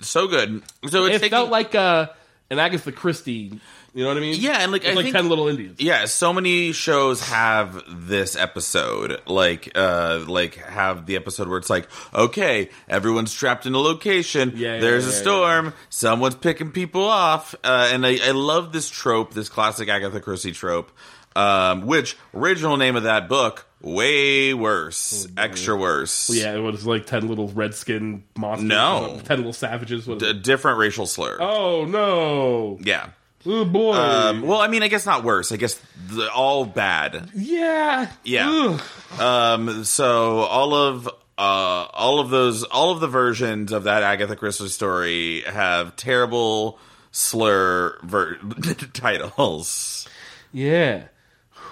So 0.00 0.28
good. 0.28 0.62
So 0.88 1.04
it's 1.06 1.16
it 1.16 1.18
taking- 1.18 1.30
felt 1.30 1.50
like 1.50 1.74
uh, 1.74 2.08
an 2.50 2.58
Agatha 2.58 2.92
Christie. 2.92 3.58
You 3.96 4.02
know 4.02 4.08
what 4.08 4.18
I 4.18 4.20
mean? 4.20 4.34
Yeah, 4.38 4.58
and, 4.60 4.72
like, 4.72 4.82
It's 4.84 4.90
I 4.90 4.94
like 4.94 5.04
think- 5.04 5.16
Ten 5.16 5.30
Little 5.30 5.48
Indians. 5.48 5.80
Yeah, 5.80 6.04
so 6.04 6.30
many 6.34 6.72
shows 6.72 7.22
have 7.22 7.82
this 7.88 8.36
episode, 8.36 9.22
like, 9.26 9.72
uh, 9.74 10.22
like 10.28 10.56
have 10.56 11.06
the 11.06 11.16
episode 11.16 11.48
where 11.48 11.56
it's 11.56 11.70
like, 11.70 11.88
okay, 12.14 12.68
everyone's 12.90 13.32
trapped 13.32 13.64
in 13.64 13.72
a 13.72 13.78
location. 13.78 14.52
Yeah, 14.54 14.74
yeah, 14.74 14.80
there's 14.80 15.06
a 15.06 15.08
yeah, 15.08 15.14
yeah. 15.14 15.20
storm. 15.22 15.74
Someone's 15.88 16.34
picking 16.34 16.72
people 16.72 17.04
off, 17.04 17.54
uh, 17.64 17.88
and 17.90 18.04
I, 18.06 18.18
I 18.22 18.32
love 18.32 18.70
this 18.70 18.90
trope, 18.90 19.32
this 19.32 19.48
classic 19.48 19.88
Agatha 19.88 20.20
Christie 20.20 20.52
trope 20.52 20.92
Um, 21.34 21.86
which 21.86 22.18
original 22.34 22.76
name 22.76 22.96
of 22.96 23.04
that 23.04 23.30
book? 23.30 23.66
Way 23.80 24.52
worse, 24.54 25.26
extra 25.36 25.76
worse. 25.76 26.28
Yeah, 26.30 26.54
it 26.54 26.58
was 26.60 26.86
like 26.86 27.06
ten 27.06 27.28
little 27.28 27.48
red 27.48 27.74
skin 27.74 28.24
monsters. 28.36 28.68
No. 28.68 29.20
ten 29.24 29.38
little 29.38 29.52
savages. 29.52 30.06
What 30.06 30.20
is 30.22 30.28
A 30.30 30.34
different 30.34 30.78
racial 30.78 31.06
slur. 31.06 31.36
Oh 31.40 31.84
no! 31.84 32.78
Yeah. 32.82 33.10
Oh 33.46 33.64
boy! 33.64 33.94
Um, 33.94 34.42
well, 34.42 34.60
I 34.60 34.68
mean, 34.68 34.82
I 34.82 34.88
guess 34.88 35.06
not 35.06 35.22
worse. 35.24 35.52
I 35.52 35.56
guess 35.56 35.80
the, 36.08 36.30
all 36.32 36.64
bad. 36.64 37.30
yeah, 37.34 38.10
Yeah. 38.24 38.78
Ugh. 39.18 39.20
Um, 39.20 39.84
so 39.84 40.38
all 40.40 40.74
of 40.74 41.06
uh, 41.06 41.10
all 41.38 42.18
of 42.20 42.30
those, 42.30 42.64
all 42.64 42.90
of 42.92 43.00
the 43.00 43.06
versions 43.08 43.70
of 43.72 43.84
that 43.84 44.02
Agatha 44.02 44.34
Christie 44.36 44.68
story 44.68 45.42
have 45.42 45.94
terrible 45.96 46.78
slur 47.12 47.98
ver- 48.02 48.36
titles. 48.92 50.08
yeah. 50.52 51.04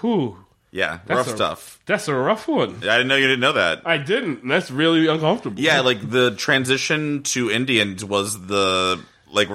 Whew. 0.01 0.37
Yeah, 0.71 0.99
That's 1.05 1.17
rough 1.17 1.27
a- 1.27 1.35
stuff. 1.35 1.79
That's 1.85 2.07
a 2.09 2.13
rough 2.13 2.49
one. 2.49 2.75
I 2.77 2.97
didn't 2.97 3.07
know 3.07 3.15
you 3.15 3.27
didn't 3.27 3.39
know 3.39 3.53
that. 3.53 3.83
I 3.85 3.97
didn't. 3.97 4.45
That's 4.45 4.69
really 4.69 5.07
uncomfortable. 5.07 5.61
Yeah, 5.61 5.79
like 5.79 6.09
the 6.11 6.31
transition 6.35 7.23
to 7.23 7.49
Indians 7.49 8.03
was 8.03 8.47
the 8.47 8.99
like 9.35 9.49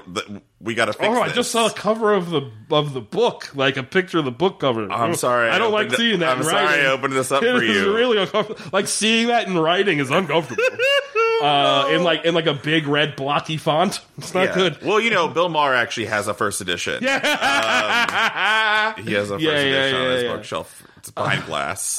we 0.60 0.74
got 0.74 0.84
to 0.84 0.92
fix. 0.92 1.08
Oh, 1.08 1.20
I 1.20 1.30
just 1.30 1.50
saw 1.50 1.66
a 1.66 1.72
cover 1.72 2.12
of 2.14 2.30
the 2.30 2.48
of 2.70 2.92
the 2.94 3.00
book, 3.00 3.50
like 3.56 3.76
a 3.76 3.82
picture 3.82 4.18
of 4.18 4.24
the 4.24 4.30
book 4.30 4.60
cover. 4.60 4.88
I'm 4.92 5.16
sorry. 5.16 5.48
I 5.50 5.58
don't 5.58 5.72
like 5.72 5.90
seeing 5.92 6.20
that. 6.20 6.28
I'm 6.32 6.38
in 6.38 6.44
sorry. 6.44 6.64
writing. 6.66 6.84
I 6.86 6.88
opened 6.90 7.14
this 7.14 7.32
up 7.32 7.42
It 7.44 7.56
for 7.56 7.62
you. 7.64 7.92
really 7.94 8.18
uncomfortable. 8.18 8.60
Like 8.72 8.86
seeing 8.86 9.26
that 9.28 9.48
in 9.48 9.58
writing 9.58 9.98
is 9.98 10.10
uncomfortable. 10.10 10.62
uh, 11.42 11.88
in 11.92 12.04
like 12.04 12.24
in 12.24 12.34
like 12.34 12.46
a 12.46 12.54
big 12.54 12.86
red 12.86 13.16
blocky 13.16 13.56
font. 13.56 14.00
It's 14.18 14.34
not 14.34 14.48
Yeah. 14.48 14.54
good. 14.54 14.82
Well, 14.82 15.00
you 15.00 15.08
know, 15.10 15.28
Bill 15.28 15.48
Maher 15.48 15.74
actually 15.74 16.06
has 16.06 16.28
a 16.28 16.34
first 16.34 16.60
edition. 16.60 17.02
Yeah. 17.02 18.94
He 19.02 19.14
has 19.14 19.30
a 19.30 19.34
first 19.34 19.42
Yeah, 19.44 19.50
yeah, 19.52 19.56
edition 19.64 20.00
on 20.02 20.10
his 20.12 20.22
yeah. 20.24 20.32
bookshelf. 20.36 20.86
It's 20.98 21.10
behind 21.10 21.44
glass. 21.46 21.98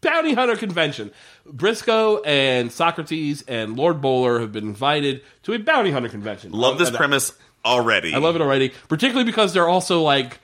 Bounty 0.00 0.34
Hunter 0.34 0.56
Convention. 0.56 1.10
Briscoe 1.46 2.22
and 2.22 2.70
Socrates 2.72 3.42
and 3.48 3.76
Lord 3.76 4.00
Bowler 4.00 4.40
have 4.40 4.52
been 4.52 4.64
invited 4.68 5.22
to 5.44 5.52
a 5.52 5.58
Bounty 5.58 5.90
Hunter 5.90 6.08
convention. 6.08 6.52
Love 6.52 6.78
this 6.78 6.88
And 6.88 6.96
premise 6.96 7.32
already. 7.64 8.14
I 8.14 8.18
love 8.18 8.36
it 8.36 8.42
already, 8.42 8.72
particularly 8.88 9.24
because 9.24 9.52
they're 9.52 9.68
also 9.68 10.02
like 10.02 10.38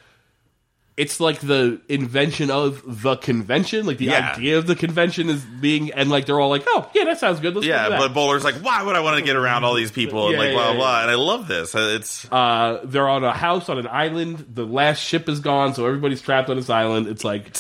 it's 0.97 1.21
like 1.21 1.41
the 1.41 1.79
invention 1.91 2.51
of 2.51 2.83
the 3.03 3.17
convention, 3.17 3.85
like 3.85 3.99
the 3.99 4.07
Yeah. 4.07 4.33
idea 4.35 4.57
of 4.57 4.67
the 4.67 4.75
convention 4.75 5.29
is 5.29 5.45
being, 5.45 5.91
and 5.93 6.09
like 6.09 6.25
they're 6.25 6.41
all 6.41 6.49
like, 6.49 6.65
"Oh, 6.67 6.89
yeah, 6.95 7.05
that 7.05 7.19
sounds 7.21 7.39
good." 7.39 7.55
Let's 7.55 7.67
Yeah, 7.67 7.85
do 7.85 7.91
that. 7.91 7.99
but 7.99 8.15
Bowler's 8.15 8.45
like, 8.45 8.55
why 8.57 8.83
would 8.83 8.97
I 8.97 9.01
want 9.01 9.19
to 9.19 9.23
get 9.23 9.37
around 9.37 9.65
all 9.65 9.75
these 9.75 9.91
people 9.91 10.29
and 10.29 10.33
Yeah, 10.33 10.39
like 10.39 10.53
blah 10.53 10.71
yeah, 10.71 10.77
blah? 10.77 11.03
And 11.03 11.11
I 11.11 11.15
love 11.17 11.49
this. 11.49 11.75
It's 11.75 12.27
uh, 12.33 12.81
they're 12.83 13.09
on 13.11 13.25
a 13.25 13.33
house 13.35 13.69
on 13.69 13.77
an 13.79 13.87
island. 13.89 14.47
The 14.55 14.65
last 14.65 15.03
ship 15.03 15.29
is 15.29 15.41
gone, 15.41 15.75
so 15.75 15.85
everybody's 15.85 16.23
trapped 16.23 16.49
on 16.49 16.57
this 16.57 16.71
island. 16.71 17.09
It's 17.09 17.25
like 17.25 17.55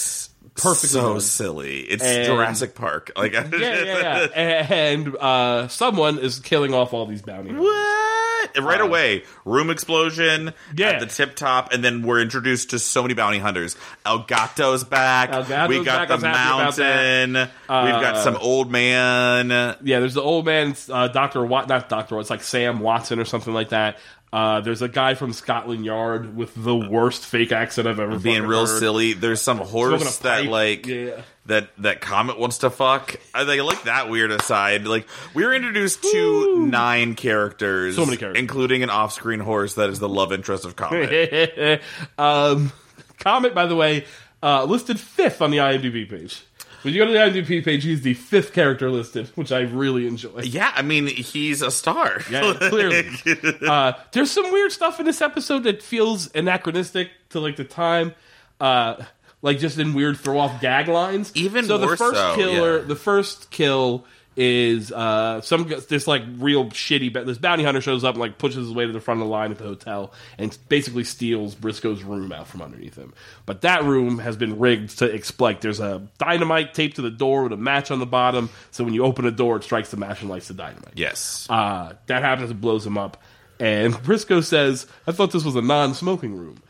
perfectly 0.56 0.88
so 0.88 1.18
silly. 1.18 1.80
It's 1.80 2.02
And- 2.02 2.24
Jurassic 2.26 2.74
Park. 2.74 3.12
Like 3.16 3.32
yeah, 3.32 3.48
yeah, 3.58 3.84
yeah. 3.84 4.28
and 4.34 5.16
uh, 5.16 5.68
someone 5.68 6.18
is 6.18 6.40
killing 6.40 6.74
off 6.74 6.92
all 6.92 7.06
these 7.06 7.22
bounty 7.22 7.50
hunters. 7.50 7.64
What? 7.64 8.22
Right 8.62 8.80
away, 8.80 9.24
room 9.44 9.70
explosion 9.70 10.48
Uh, 10.48 10.52
Yeah. 10.76 10.90
at 10.90 11.00
the 11.00 11.06
tip 11.06 11.34
top, 11.34 11.72
and 11.72 11.82
then 11.84 12.02
we're 12.02 12.20
introduced 12.20 12.70
to 12.70 12.78
so 12.78 13.02
many 13.02 13.12
bounty 13.14 13.38
hunters. 13.38 13.76
Elgato's 14.06 14.84
back. 14.84 15.30
Elgato's 15.32 15.68
we 15.68 15.84
got 15.84 16.08
back. 16.08 16.20
The 16.20 16.28
happy 16.28 16.38
about 16.58 16.76
that. 16.76 17.28
mountain. 17.28 17.34
We've 17.68 18.02
got 18.02 18.14
Uh, 18.16 18.22
some 18.22 18.36
old 18.36 18.70
man. 18.70 19.48
Yeah, 19.82 20.00
there's 20.00 20.14
the 20.14 20.22
old 20.22 20.46
man, 20.46 20.74
uh, 20.90 21.08
Doctor 21.08 21.44
Wat, 21.44 21.68
not 21.68 21.88
Doctor. 21.88 22.18
It's 22.20 22.30
like 22.30 22.42
Sam 22.42 22.78
Watson 22.80 23.18
or 23.18 23.24
something 23.24 23.52
like 23.52 23.70
that. 23.70 23.98
Uh, 24.36 24.60
there's 24.60 24.82
a 24.82 24.88
guy 24.88 25.14
from 25.14 25.32
Scotland 25.32 25.82
Yard 25.86 26.36
with 26.36 26.52
the 26.54 26.76
worst 26.76 27.24
fake 27.24 27.52
accent 27.52 27.88
I've 27.88 27.98
ever 27.98 28.18
being 28.18 28.42
real 28.42 28.66
heard. 28.66 28.78
silly. 28.78 29.14
There's 29.14 29.40
some 29.40 29.56
horse 29.56 30.18
that 30.18 30.44
like 30.44 30.86
Yeah. 30.86 31.22
that 31.46 31.70
that 31.78 32.02
Comet 32.02 32.38
wants 32.38 32.58
to 32.58 32.68
fuck. 32.68 33.16
I 33.32 33.46
think 33.46 33.62
like 33.62 33.84
that 33.84 34.10
weird 34.10 34.30
aside. 34.30 34.86
Like 34.86 35.08
we 35.32 35.42
were 35.46 35.54
introduced 35.54 36.02
to 36.02 36.66
nine 36.66 37.14
characters, 37.14 37.96
So 37.96 38.04
many 38.04 38.18
characters. 38.18 38.38
including 38.42 38.82
an 38.82 38.90
off-screen 38.90 39.40
horse 39.40 39.72
that 39.74 39.88
is 39.88 40.00
the 40.00 40.08
love 40.08 40.34
interest 40.34 40.66
of 40.66 40.76
Comet. 40.76 41.80
um, 42.18 42.72
Comet, 43.18 43.54
by 43.54 43.64
the 43.64 43.74
way, 43.74 44.04
uh, 44.42 44.64
listed 44.64 45.00
fifth 45.00 45.40
on 45.40 45.50
the 45.50 45.56
IMDb 45.58 46.06
page. 46.10 46.42
When 46.86 46.94
you 46.94 47.00
go 47.00 47.06
to 47.06 47.12
the 47.12 47.42
IMDb 47.42 47.64
page, 47.64 47.82
he's 47.82 48.02
the 48.02 48.14
fifth 48.14 48.52
character 48.52 48.88
listed, 48.88 49.26
which 49.34 49.50
I 49.50 49.62
really 49.62 50.06
enjoy. 50.06 50.42
yeah, 50.42 50.70
I 50.72 50.82
mean 50.82 51.08
he's 51.08 51.60
a 51.60 51.72
star. 51.72 52.20
Yeah, 52.30 52.54
clearly. 52.60 53.08
uh, 53.68 53.94
there's 54.12 54.30
some 54.30 54.52
weird 54.52 54.70
stuff 54.70 55.00
in 55.00 55.04
this 55.04 55.20
episode 55.20 55.64
that 55.64 55.82
feels 55.82 56.32
anachronistic 56.32 57.10
to 57.30 57.40
like 57.40 57.56
the 57.56 57.64
time. 57.64 58.14
Uh, 58.60 59.04
like 59.42 59.58
just 59.58 59.80
in 59.80 59.94
weird 59.94 60.16
throw 60.16 60.38
off 60.38 60.60
gag 60.60 60.86
lines. 60.86 61.32
Even 61.34 61.64
so 61.64 61.76
the 61.76 61.96
first 61.96 62.14
so, 62.14 62.36
killer, 62.36 62.78
yeah. 62.78 62.84
the 62.84 62.94
first 62.94 63.50
kill 63.50 64.04
is 64.36 64.92
uh 64.92 65.40
some 65.40 65.66
this 65.88 66.06
like 66.06 66.22
real 66.36 66.66
shitty 66.66 67.10
ba- 67.12 67.24
this 67.24 67.38
bounty 67.38 67.64
hunter 67.64 67.80
shows 67.80 68.04
up 68.04 68.14
and 68.14 68.20
like 68.20 68.36
pushes 68.36 68.66
his 68.66 68.72
way 68.72 68.86
to 68.86 68.92
the 68.92 69.00
front 69.00 69.20
of 69.20 69.26
the 69.26 69.30
line 69.30 69.50
at 69.50 69.56
the 69.56 69.64
hotel 69.64 70.12
and 70.36 70.56
basically 70.68 71.04
steals 71.04 71.54
Brisco's 71.54 72.02
room 72.02 72.32
out 72.32 72.46
from 72.46 72.60
underneath 72.60 72.96
him. 72.96 73.14
But 73.46 73.62
that 73.62 73.84
room 73.84 74.18
has 74.18 74.36
been 74.36 74.58
rigged 74.58 74.98
to 74.98 75.12
exploit. 75.12 75.62
There's 75.62 75.80
a 75.80 76.06
dynamite 76.18 76.74
taped 76.74 76.96
to 76.96 77.02
the 77.02 77.10
door 77.10 77.44
with 77.44 77.52
a 77.52 77.56
match 77.56 77.90
on 77.90 77.98
the 77.98 78.06
bottom, 78.06 78.50
so 78.70 78.84
when 78.84 78.92
you 78.92 79.04
open 79.04 79.24
the 79.24 79.30
door, 79.30 79.56
it 79.56 79.64
strikes 79.64 79.90
the 79.90 79.96
match 79.96 80.20
and 80.20 80.28
lights 80.28 80.48
the 80.48 80.54
dynamite. 80.54 80.92
Yes. 80.94 81.46
Uh, 81.48 81.94
that 82.06 82.22
happens, 82.22 82.50
it 82.50 82.60
blows 82.60 82.86
him 82.86 82.98
up. 82.98 83.22
And 83.58 83.94
Brisco 83.94 84.44
says, 84.44 84.86
I 85.06 85.12
thought 85.12 85.32
this 85.32 85.44
was 85.44 85.56
a 85.56 85.62
non 85.62 85.94
smoking 85.94 86.36
room. 86.36 86.62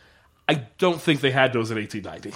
I 0.48 0.62
don't 0.78 1.00
think 1.02 1.22
they 1.22 1.32
had 1.32 1.52
those 1.52 1.72
in 1.72 1.76
1890. 1.76 2.32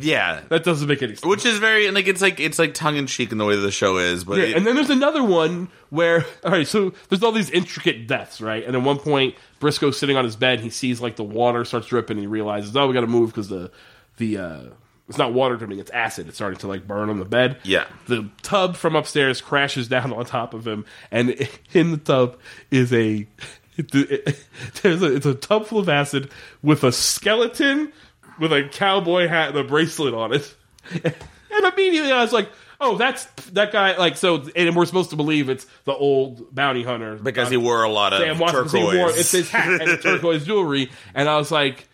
yeah. 0.00 0.40
That 0.48 0.64
doesn't 0.64 0.88
make 0.88 1.02
any 1.02 1.14
sense. 1.14 1.24
Which 1.24 1.46
is 1.46 1.58
very 1.60 1.88
like 1.92 2.08
it's 2.08 2.20
like 2.20 2.40
it's 2.40 2.58
like 2.58 2.74
tongue 2.74 2.96
in 2.96 3.06
cheek 3.06 3.30
in 3.30 3.38
the 3.38 3.44
way 3.44 3.54
that 3.54 3.62
the 3.62 3.70
show 3.70 3.96
is, 3.98 4.24
but 4.24 4.38
Yeah, 4.38 4.44
it- 4.44 4.56
and 4.56 4.66
then 4.66 4.74
there's 4.74 4.90
another 4.90 5.22
one 5.22 5.68
where, 5.90 6.24
all 6.44 6.50
right, 6.50 6.66
so 6.66 6.92
there's 7.08 7.22
all 7.22 7.30
these 7.30 7.50
intricate 7.50 8.08
deaths, 8.08 8.40
right? 8.40 8.64
And 8.64 8.74
at 8.74 8.82
one 8.82 8.98
point, 8.98 9.36
Brisco's 9.60 9.96
sitting 9.98 10.16
on 10.16 10.24
his 10.24 10.34
bed, 10.34 10.58
he 10.60 10.70
sees 10.70 11.00
like 11.00 11.14
the 11.14 11.22
water 11.22 11.64
starts 11.64 11.86
dripping, 11.86 12.16
and 12.16 12.22
he 12.22 12.26
realizes, 12.26 12.74
oh, 12.76 12.88
we 12.88 12.92
got 12.94 13.02
to 13.02 13.06
move 13.06 13.30
because 13.30 13.48
the 13.48 13.70
the 14.16 14.38
uh, 14.38 14.60
it's 15.08 15.18
not 15.18 15.32
water 15.32 15.56
dripping, 15.56 15.78
it's 15.78 15.90
acid. 15.92 16.26
It's 16.26 16.36
starting 16.36 16.58
to 16.60 16.66
like 16.66 16.88
burn 16.88 17.08
on 17.08 17.18
the 17.20 17.24
bed. 17.24 17.58
Yeah. 17.62 17.84
the 18.08 18.30
tub 18.42 18.74
from 18.74 18.96
upstairs 18.96 19.40
crashes 19.40 19.86
down 19.86 20.12
on 20.14 20.24
top 20.24 20.54
of 20.54 20.66
him, 20.66 20.84
and 21.12 21.48
in 21.72 21.92
the 21.92 21.98
tub 21.98 22.36
is 22.72 22.92
a 22.92 23.28
it, 23.76 23.94
it- 23.94 24.44
there's 24.82 25.02
a 25.02 25.14
it's 25.14 25.26
a 25.26 25.34
tub 25.34 25.66
full 25.66 25.78
of 25.78 25.88
acid 25.88 26.30
with 26.62 26.84
a 26.84 26.92
skeleton 26.92 27.92
with 28.38 28.52
a 28.52 28.68
cowboy 28.68 29.28
hat 29.28 29.50
and 29.50 29.58
a 29.58 29.64
bracelet 29.64 30.14
on 30.14 30.32
it, 30.32 30.54
and 31.04 31.64
immediately 31.72 32.12
I 32.12 32.22
was 32.22 32.32
like. 32.32 32.48
Oh, 32.80 32.98
that's 32.98 33.24
that 33.52 33.72
guy. 33.72 33.96
Like 33.96 34.16
so, 34.16 34.46
and 34.56 34.74
we're 34.76 34.84
supposed 34.84 35.10
to 35.10 35.16
believe 35.16 35.48
it's 35.48 35.64
the 35.84 35.94
old 35.94 36.52
bounty 36.54 36.82
hunter 36.82 37.14
because 37.14 37.48
he 37.48 37.56
wore 37.56 37.84
a 37.84 37.88
lot 37.88 38.12
of 38.12 38.18
Sam 38.18 38.36
Watson, 38.38 38.62
'cause 38.64 38.72
he 38.72 38.80
turquoise. 38.80 38.98
wore 38.98 39.10
it's 39.10 39.30
his 39.30 39.48
hat 39.48 39.80
and 39.80 40.02
turquoise 40.02 40.44
jewelry, 40.44 40.90
and 41.14 41.28
I 41.28 41.36
was 41.36 41.52
like, 41.52 41.88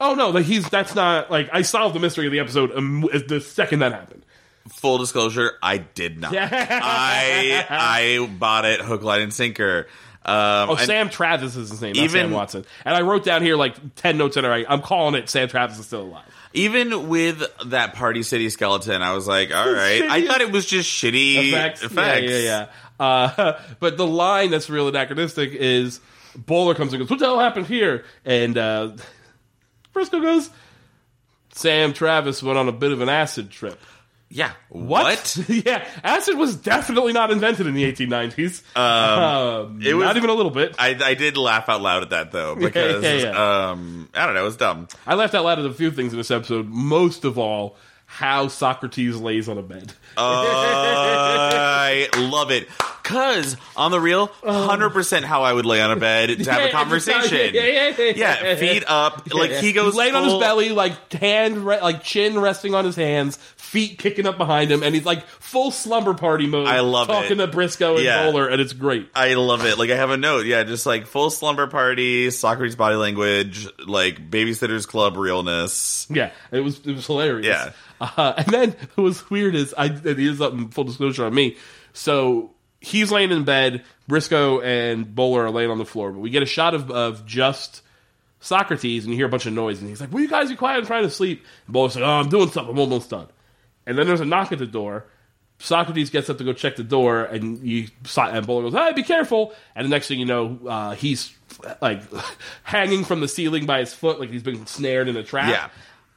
"Oh 0.00 0.14
no, 0.14 0.28
like 0.28 0.44
he's 0.44 0.68
that's 0.68 0.94
not 0.94 1.30
like 1.30 1.48
I 1.50 1.62
solved 1.62 1.94
the 1.96 1.98
mystery 1.98 2.26
of 2.26 2.32
the 2.32 2.38
episode 2.40 2.72
um, 2.76 3.08
the 3.26 3.40
second 3.40 3.78
that 3.80 3.92
happened." 3.92 4.24
Full 4.68 4.98
disclosure, 4.98 5.52
I 5.62 5.78
did 5.78 6.20
not. 6.20 6.34
I 6.36 7.66
I 7.68 8.26
bought 8.38 8.66
it 8.66 8.80
hook, 8.82 9.02
line, 9.02 9.22
and 9.22 9.32
sinker. 9.34 9.88
Um, 10.24 10.70
Oh, 10.70 10.76
Sam 10.76 11.08
Travis 11.10 11.56
is 11.56 11.70
his 11.70 11.80
name, 11.82 11.94
not 11.94 12.04
Even- 12.04 12.10
Sam 12.10 12.30
Watson. 12.30 12.64
And 12.84 12.94
I 12.94 13.00
wrote 13.02 13.24
down 13.24 13.42
here 13.42 13.56
like 13.56 13.74
ten 13.96 14.16
notes 14.18 14.36
in 14.36 14.44
it. 14.44 14.66
I'm 14.68 14.82
calling 14.82 15.14
it 15.14 15.28
Sam 15.28 15.48
Travis 15.48 15.78
is 15.78 15.86
still 15.86 16.02
alive. 16.02 16.24
even 16.54 17.08
with 17.08 17.42
that 17.66 17.94
Party 17.94 18.22
City 18.22 18.48
skeleton, 18.50 19.02
I 19.02 19.14
was 19.14 19.26
like, 19.26 19.54
all 19.54 19.72
right. 19.72 20.02
I 20.02 20.26
thought 20.26 20.40
it 20.40 20.52
was 20.52 20.66
just 20.66 20.88
shitty 20.90 21.48
Effects, 21.48 21.82
effects. 21.82 22.30
yeah, 22.30 22.38
yeah, 22.38 22.66
yeah. 23.00 23.04
Uh, 23.04 23.58
but 23.80 23.96
the 23.96 24.06
line 24.06 24.50
that's 24.50 24.70
real 24.70 24.86
anachronistic 24.88 25.52
is 25.52 25.98
Bowler 26.36 26.74
comes 26.74 26.92
and 26.92 27.00
goes, 27.00 27.10
"What 27.10 27.18
the 27.18 27.26
hell 27.26 27.40
happened 27.40 27.66
here?" 27.66 28.04
And 28.24 28.56
uh, 28.56 28.92
Brisco 29.94 30.22
goes, 30.22 30.48
"Sam 31.52 31.92
Travis 31.92 32.42
went 32.42 32.58
on 32.58 32.68
a 32.68 32.72
bit 32.72 32.92
of 32.92 33.00
an 33.00 33.08
acid 33.08 33.50
trip." 33.50 33.80
Yeah. 34.34 34.52
What? 34.70 35.36
yeah, 35.48 35.86
acid 36.02 36.38
was 36.38 36.56
definitely 36.56 37.12
not 37.12 37.30
invented 37.30 37.66
in 37.66 37.74
the 37.74 37.84
1890s. 37.92 38.62
Um, 38.76 39.82
it 39.82 39.92
was- 39.92 40.04
not 40.06 40.16
even 40.16 40.30
a 40.30 40.34
little 40.34 40.50
bit. 40.50 40.74
I, 40.78 40.96
I 41.02 41.12
did 41.14 41.36
laugh 41.36 41.68
out 41.68 41.82
loud 41.82 42.02
at 42.02 42.10
that 42.10 42.32
though 42.32 42.54
because 42.56 43.04
yeah, 43.04 43.14
yeah. 43.30 43.70
um 43.70 44.08
I 44.14 44.24
don't 44.24 44.34
know, 44.34 44.40
it 44.40 44.44
was 44.44 44.56
dumb. 44.56 44.88
I 45.06 45.14
laughed 45.16 45.34
out 45.34 45.44
loud 45.44 45.58
at 45.58 45.66
a 45.66 45.72
few 45.74 45.90
things 45.90 46.12
in 46.12 46.18
this 46.18 46.30
episode. 46.30 46.68
Most 46.68 47.24
of 47.26 47.38
all, 47.38 47.76
how 48.06 48.48
Socrates 48.48 49.16
lays 49.16 49.48
on 49.48 49.58
a 49.58 49.62
bed. 49.62 49.92
I 50.16 52.08
love 52.16 52.50
it. 52.50 52.68
Cause 53.02 53.56
on 53.76 53.90
the 53.90 53.98
real, 54.00 54.26
hundred 54.44 54.90
percent 54.90 55.24
how 55.24 55.42
I 55.42 55.52
would 55.52 55.66
lay 55.66 55.80
on 55.82 55.90
a 55.90 55.96
bed 55.96 56.28
to 56.28 56.50
have 56.52 56.60
Yeah, 56.62 56.66
a 56.68 56.70
conversation. 56.70 57.52
yeah, 57.52 57.64
yeah, 57.64 57.94
yeah, 57.98 58.12
Yeah, 58.44 58.54
feet 58.54 58.84
up, 58.86 59.34
like 59.34 59.50
he 59.52 59.72
goes 59.72 59.96
laying 59.96 60.14
on 60.14 60.22
his 60.24 60.34
belly, 60.34 60.68
like 60.70 61.12
hand, 61.12 61.58
re- 61.66 61.80
like 61.80 62.04
chin 62.04 62.38
resting 62.38 62.74
on 62.74 62.84
his 62.84 62.94
hands, 62.94 63.38
feet 63.72 63.98
kicking 63.98 64.26
up 64.26 64.36
behind 64.36 64.70
him, 64.70 64.82
and 64.82 64.94
he's 64.94 65.06
like 65.06 65.26
full 65.26 65.70
slumber 65.70 66.12
party 66.12 66.46
mode. 66.46 66.68
I 66.68 66.80
love 66.80 67.08
it. 67.08 67.12
talking 67.12 67.40
it. 67.40 67.46
to 67.46 67.48
Brisco 67.56 67.96
and 67.96 68.04
Yeah. 68.04 68.24
Bowler, 68.26 68.46
and 68.46 68.60
it's 68.60 68.74
great. 68.74 69.08
I 69.14 69.32
love 69.34 69.64
it. 69.64 69.78
Like 69.78 69.88
I 69.90 69.96
have 69.96 70.10
a 70.10 70.18
note. 70.18 70.44
Yeah, 70.44 70.62
just 70.62 70.84
like 70.84 71.06
full 71.06 71.30
slumber 71.30 71.66
party, 71.66 72.30
Socrates 72.30 72.76
body 72.76 72.96
language, 72.96 73.66
like 73.86 74.30
babysitters 74.30 74.86
club 74.86 75.16
realness. 75.16 76.06
Yeah, 76.10 76.30
it 76.50 76.60
was 76.60 76.80
it 76.80 76.92
was 76.94 77.06
hilarious. 77.06 77.46
Yeah. 77.46 77.72
uh, 78.00 78.34
and 78.36 78.46
then 78.48 78.70
what 78.94 79.04
was 79.04 79.30
weird 79.30 79.54
is 79.54 79.74
I 79.76 79.86
and 79.86 80.04
here's 80.18 80.38
something 80.38 80.68
full 80.68 80.84
disclosure 80.84 81.24
on 81.24 81.34
me. 81.34 81.56
So 81.94 82.50
he's 82.80 83.10
laying 83.10 83.30
in 83.32 83.44
bed, 83.44 83.84
Brisco 84.08 84.62
and 84.62 85.14
Bowler 85.14 85.46
are 85.46 85.50
laying 85.50 85.70
on 85.70 85.78
the 85.78 85.86
floor, 85.86 86.12
but 86.12 86.18
we 86.20 86.28
get 86.28 86.42
a 86.42 86.46
shot 86.46 86.74
of 86.74 86.90
of 86.90 87.24
just 87.24 87.80
Socrates, 88.40 89.04
and 89.04 89.12
you 89.12 89.16
hear 89.18 89.26
a 89.26 89.30
bunch 89.30 89.46
of 89.46 89.52
noise, 89.52 89.80
and 89.80 89.88
he's 89.88 90.00
like, 90.00 90.12
"Will 90.12 90.20
you 90.20 90.28
guys 90.28 90.50
be 90.50 90.56
quiet? 90.56 90.78
I'm 90.78 90.86
trying 90.86 91.04
to 91.04 91.10
sleep." 91.10 91.44
And 91.66 91.72
Bowler's 91.72 91.94
like, 91.94 92.04
"Oh, 92.04 92.08
I'm 92.10 92.28
doing 92.28 92.50
something. 92.50 92.74
I'm 92.74 92.78
almost 92.78 93.08
done." 93.08 93.28
And 93.86 93.98
then 93.98 94.06
there's 94.06 94.20
a 94.20 94.24
knock 94.24 94.52
at 94.52 94.58
the 94.58 94.66
door. 94.66 95.06
Socrates 95.58 96.10
gets 96.10 96.28
up 96.28 96.38
to 96.38 96.44
go 96.44 96.52
check 96.52 96.74
the 96.74 96.82
door, 96.82 97.22
and 97.22 97.58
you 97.60 97.86
and 98.16 98.46
Bowler 98.46 98.62
goes, 98.64 98.74
"Hey, 98.74 98.92
be 98.94 99.04
careful!" 99.04 99.54
And 99.76 99.84
the 99.84 99.90
next 99.90 100.08
thing 100.08 100.18
you 100.18 100.26
know, 100.26 100.58
uh, 100.66 100.94
he's 100.94 101.32
like 101.80 102.02
hanging 102.64 103.04
from 103.04 103.20
the 103.20 103.28
ceiling 103.28 103.64
by 103.64 103.78
his 103.78 103.94
foot, 103.94 104.18
like 104.18 104.30
he's 104.30 104.42
been 104.42 104.66
snared 104.66 105.08
in 105.08 105.16
a 105.16 105.22
trap. 105.22 105.50
Yeah. 105.50 105.68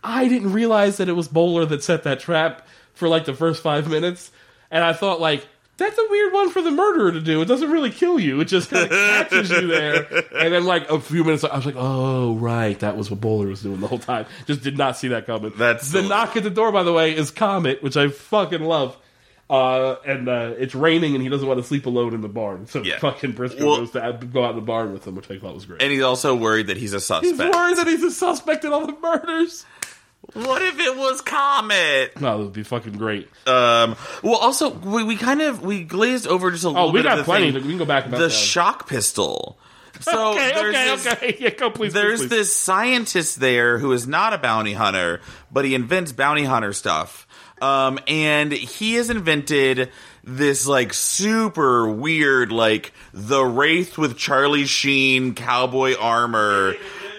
I 0.04 0.28
didn't 0.28 0.52
realize 0.52 0.98
that 0.98 1.10
it 1.10 1.14
was 1.14 1.28
Bowler 1.28 1.66
that 1.68 1.84
set 1.84 2.04
that 2.04 2.20
trap 2.20 2.68
for 2.94 3.08
like 3.08 3.26
the 3.26 3.34
first 3.34 3.62
five 3.62 3.90
minutes, 3.90 4.32
and 4.72 4.84
I 4.84 4.94
thought 4.94 5.20
like. 5.20 5.48
That's 5.78 5.98
a 5.98 6.06
weird 6.10 6.32
one 6.34 6.50
for 6.52 6.62
the 6.62 6.72
murderer 6.72 7.12
to 7.12 7.20
do. 7.20 7.42
It 7.42 7.46
doesn't 7.46 7.70
really 7.70 7.90
kill 7.92 8.18
you. 8.18 8.40
It 8.40 8.46
just 8.46 8.70
kind 8.70 8.84
of 8.86 8.90
catches 9.30 9.50
you 9.50 9.68
there. 9.68 10.08
And 10.34 10.54
then, 10.54 10.64
like, 10.66 10.90
a 10.90 11.00
few 11.02 11.24
minutes, 11.26 11.44
I 11.44 11.54
was 11.56 11.66
like, 11.66 11.76
oh, 11.78 12.36
right. 12.36 12.80
That 12.80 12.96
was 12.96 13.12
what 13.12 13.20
Bowler 13.20 13.48
was 13.48 13.62
doing 13.62 13.82
the 13.82 13.88
whole 13.88 14.00
time. 14.00 14.26
Just 14.48 14.64
did 14.64 14.78
not 14.78 14.96
see 14.96 15.10
that 15.10 15.26
coming. 15.26 15.52
That's 15.58 15.92
the 15.92 16.02
the- 16.02 16.08
knock 16.08 16.38
at 16.38 16.44
the 16.44 16.50
door, 16.50 16.72
by 16.72 16.84
the 16.84 16.94
way, 16.94 17.14
is 17.16 17.30
Comet, 17.30 17.84
which 17.84 17.98
I 17.98 18.08
fucking 18.08 18.62
love. 18.62 18.96
Uh, 19.50 19.98
and 20.08 20.28
uh, 20.28 20.54
it's 20.58 20.74
raining, 20.74 21.14
and 21.14 21.22
he 21.22 21.30
doesn't 21.30 21.48
want 21.48 21.60
to 21.60 21.64
sleep 21.64 21.86
alone 21.86 22.14
in 22.16 22.22
the 22.22 22.30
barn. 22.30 22.66
So 22.68 22.82
Yeah. 22.82 22.98
fucking 23.00 23.34
Brisco 23.34 23.60
Well- 23.66 23.78
goes 23.78 23.92
to 23.92 24.20
go 24.32 24.44
out 24.46 24.52
in 24.52 24.56
the 24.56 24.62
barn 24.62 24.94
with 24.94 25.06
him, 25.06 25.16
which 25.16 25.30
I 25.30 25.38
thought 25.38 25.54
was 25.54 25.66
great. 25.66 25.82
And 25.84 25.92
he's 25.92 26.02
also 26.02 26.34
worried 26.36 26.68
that 26.68 26.78
he's 26.78 26.94
a 26.94 27.00
suspect. 27.02 27.26
He's 27.30 27.38
worried 27.38 27.78
that 27.78 27.86
he's 27.88 28.02
a 28.02 28.12
suspect 28.12 28.64
in 28.66 28.72
all 28.74 28.88
the 28.88 28.98
murders. 29.00 29.66
What 30.36 30.62
if 30.62 30.80
it 30.80 30.98
was 30.98 31.22
Comet? 31.22 32.20
No, 32.20 32.38
that 32.38 32.44
would 32.44 32.54
be 32.54 32.64
fucking 32.64 32.98
great. 32.98 33.30
Um. 33.48 33.96
Well, 34.22 34.36
also 34.36 34.70
we, 34.70 35.04
we 35.04 35.16
kind 35.16 35.42
of 35.42 35.62
we 35.64 35.84
glazed 35.84 36.28
over 36.28 36.52
just 36.52 36.66
a 36.66 36.70
little 36.70 36.84
bit. 36.84 36.90
Oh, 36.90 36.94
we 36.94 37.00
bit 37.00 37.06
of 37.06 37.12
got 37.12 37.16
the 37.18 37.24
plenty. 37.24 37.52
thing. 37.54 37.64
We 37.64 37.70
can 37.70 37.78
go 37.78 37.86
back 37.86 38.06
about 38.06 38.18
the 38.18 38.26
that. 38.26 38.34
shock 38.34 38.88
pistol. 38.90 39.58
So 40.02 40.32
okay, 40.34 40.52
there's 40.54 40.76
okay, 40.76 40.86
this, 40.96 41.08
okay. 41.08 41.38
Yeah, 41.40 41.50
go 41.52 41.70
please. 41.70 41.94
There's 41.94 42.20
please, 42.20 42.28
please. 42.28 42.38
this 42.38 42.56
scientist 42.56 43.40
there 43.40 43.78
who 43.78 43.94
is 43.94 44.08
not 44.08 44.34
a 44.34 44.38
bounty 44.38 44.74
hunter, 44.74 45.22
but 45.52 45.64
he 45.64 45.74
invents 45.74 46.12
bounty 46.12 46.44
hunter 46.44 46.74
stuff. 46.74 47.26
Um, 47.62 48.00
and 48.08 48.52
he 48.52 48.96
has 48.96 49.10
invented 49.10 49.90
this 50.26 50.68
like 50.68 50.94
super 50.94 51.88
weird, 51.90 52.52
like 52.52 52.92
the 53.14 53.46
Wraith 53.46 53.98
with 53.98 54.18
Charlie 54.18 54.66
Sheen 54.66 55.34
cowboy 55.34 55.96
armor. 55.98 56.76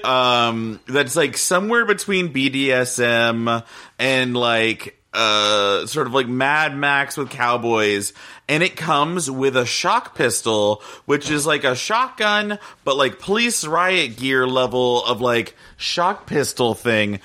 Um, 0.06 0.78
that's 0.86 1.16
like 1.16 1.36
somewhere 1.36 1.84
between 1.84 2.32
BDSM 2.32 3.64
and 3.98 4.36
like 4.36 4.96
uh 5.12 5.86
sort 5.86 6.06
of 6.06 6.14
like 6.14 6.28
Mad 6.28 6.76
Max 6.76 7.16
with 7.16 7.30
cowboys. 7.30 8.12
And 8.48 8.62
it 8.62 8.76
comes 8.76 9.28
with 9.28 9.56
a 9.56 9.66
shock 9.66 10.14
pistol 10.14 10.82
which 11.06 11.30
is 11.30 11.44
like 11.46 11.64
a 11.64 11.74
shotgun 11.74 12.60
but 12.84 12.96
like 12.96 13.18
police 13.18 13.66
riot 13.66 14.16
gear 14.16 14.46
level 14.46 15.04
of 15.04 15.20
like 15.20 15.56
shock 15.76 16.26
pistol 16.26 16.74
thing 16.74 17.18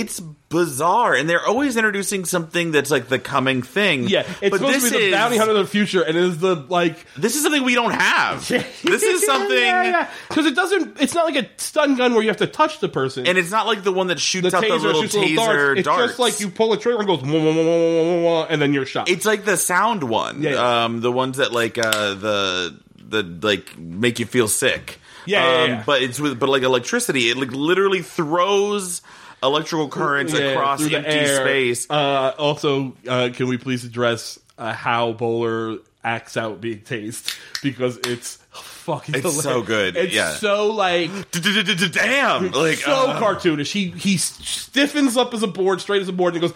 it's 0.00 0.20
bizarre 0.20 1.14
and 1.14 1.28
they're 1.28 1.44
always 1.44 1.76
introducing 1.76 2.24
something 2.24 2.70
that's 2.70 2.90
like 2.90 3.08
the 3.08 3.18
coming 3.18 3.62
thing 3.62 4.04
Yeah, 4.08 4.20
it's 4.40 4.50
but 4.50 4.58
supposed 4.58 4.86
to 4.86 4.90
be 4.92 4.98
the 4.98 5.04
is- 5.06 5.12
bounty 5.12 5.36
hunter 5.38 5.52
of 5.52 5.58
the 5.58 5.66
future, 5.66 6.02
and 6.02 6.16
it 6.16 6.22
is 6.22 6.38
the 6.38 6.54
like. 6.54 7.04
this 7.16 7.34
is 7.34 7.42
something 7.42 7.64
we 7.64 7.74
don't 7.74 7.92
have 7.92 8.46
this 8.48 9.02
is 9.02 9.24
something 9.26 9.94
because 10.28 10.46
it 10.46 10.54
doesn't. 10.54 11.00
It's 11.00 11.14
not 11.14 11.24
like 11.32 11.44
a 11.44 11.48
stun 11.60 11.96
gun 11.96 12.12
where 12.14 12.22
you 12.22 12.28
have 12.28 12.36
to 12.38 12.46
touch 12.46 12.78
the 12.80 12.88
person. 12.88 13.26
and 13.26 13.36
it's 13.38 13.50
not 13.50 13.66
like 13.66 13.82
the 13.82 13.92
one 13.92 14.06
that 14.08 14.20
shoots 14.20 14.50
the 14.50 14.56
out 14.56 14.62
the 14.62 14.76
little 14.76 15.02
taser 15.02 15.20
little 15.20 15.36
darts. 15.36 15.78
It's 15.80 15.86
darts. 15.86 16.06
just 16.08 16.18
like 16.18 16.40
you 16.40 16.50
pull 16.50 16.72
a 16.72 16.78
trigger 16.78 16.98
and 16.98 17.06
goes, 17.08 17.22
wah, 17.22 17.42
wah, 17.42 18.20
wah, 18.22 18.46
and 18.48 18.60
then 18.62 18.72
you're 18.72 18.86
shot. 18.86 19.08
It's 19.08 19.24
like 19.26 19.44
the 19.44 19.56
sound 19.56 20.04
one. 20.04 20.42
Yeah, 20.42 20.50
yeah. 20.50 20.84
Um, 20.84 21.00
the 21.00 21.10
ones 21.12 21.38
that 21.38 21.52
like 21.52 21.78
uh, 21.78 22.14
the 22.14 22.78
the 23.08 23.22
like 23.42 23.76
make 23.78 24.18
you 24.20 24.26
feel 24.26 24.48
sick. 24.48 24.98
Yeah, 25.26 25.42
yeah, 25.44 25.62
um, 25.64 25.70
yeah. 25.70 25.82
But 25.84 26.02
it's 26.02 26.20
with 26.20 26.38
but 26.38 26.48
like 26.48 26.62
electricity. 26.62 27.30
It 27.30 27.36
like 27.36 27.50
literally 27.50 28.02
throws 28.02 29.02
electrical 29.46 29.88
currents 29.88 30.32
Yeah, 30.32 30.40
across 30.52 30.82
the 30.84 30.96
empty 30.96 31.10
air. 31.10 31.36
space. 31.44 31.86
Uh, 31.90 32.32
also, 32.38 32.94
uh, 33.08 33.30
can 33.32 33.48
we 33.48 33.56
please 33.58 33.84
address 33.84 34.38
uh, 34.58 34.72
how 34.72 35.12
Bowler 35.12 35.78
acts 36.04 36.36
out 36.36 36.60
being 36.60 36.80
tased 36.80 37.36
because 37.62 37.96
it's 37.98 38.36
fucking. 38.52 39.14
It's 39.16 39.22
hilarious. 39.24 39.42
so 39.42 39.62
good, 39.62 39.96
It's 39.96 40.14
yeah. 40.14 40.34
so 40.34 40.68
like 40.68 41.10
Damn! 41.32 42.52
Like 42.52 42.78
so 42.78 42.92
uh, 42.92 43.20
cartoonish. 43.20 43.72
He 43.72 43.90
he 43.90 44.16
stiffens 44.16 45.16
up 45.16 45.34
as 45.34 45.42
a 45.42 45.46
board, 45.48 45.80
straight 45.80 46.00
as 46.02 46.08
a 46.08 46.12
board, 46.12 46.34
and 46.36 46.40
goes 46.42 46.54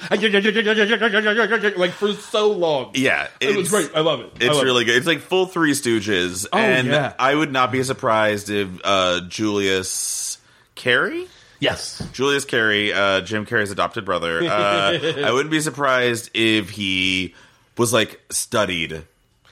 like 1.76 1.90
for 1.92 2.12
so 2.12 2.52
long. 2.52 2.92
yeah, 2.94 3.26
it 3.40 3.56
was 3.56 3.68
great. 3.68 3.90
I 3.94 4.00
love 4.00 4.20
it. 4.20 4.30
It's 4.36 4.54
love 4.54 4.62
really 4.64 4.84
good. 4.84 4.96
It's 4.96 5.06
like 5.06 5.20
full 5.20 5.46
Three 5.46 5.72
Stooges, 5.72 6.46
Oh, 6.52 6.58
and 6.58 6.86
yeah. 6.88 7.12
I 7.18 7.34
would 7.34 7.52
not 7.52 7.72
be 7.72 7.82
surprised 7.82 8.50
if 8.50 8.68
uh, 8.84 9.22
Julius 9.28 10.38
Carry. 10.74 11.26
Yes. 11.60 12.02
Julius 12.12 12.44
Carry, 12.44 12.92
uh, 12.92 13.20
Jim 13.20 13.46
Carrey's 13.46 13.70
adopted 13.70 14.04
brother. 14.04 14.42
Uh, 14.42 14.98
I 15.24 15.30
wouldn't 15.30 15.50
be 15.50 15.60
surprised 15.60 16.30
if 16.34 16.70
he 16.70 17.34
was 17.76 17.92
like 17.92 18.20
studied 18.30 19.02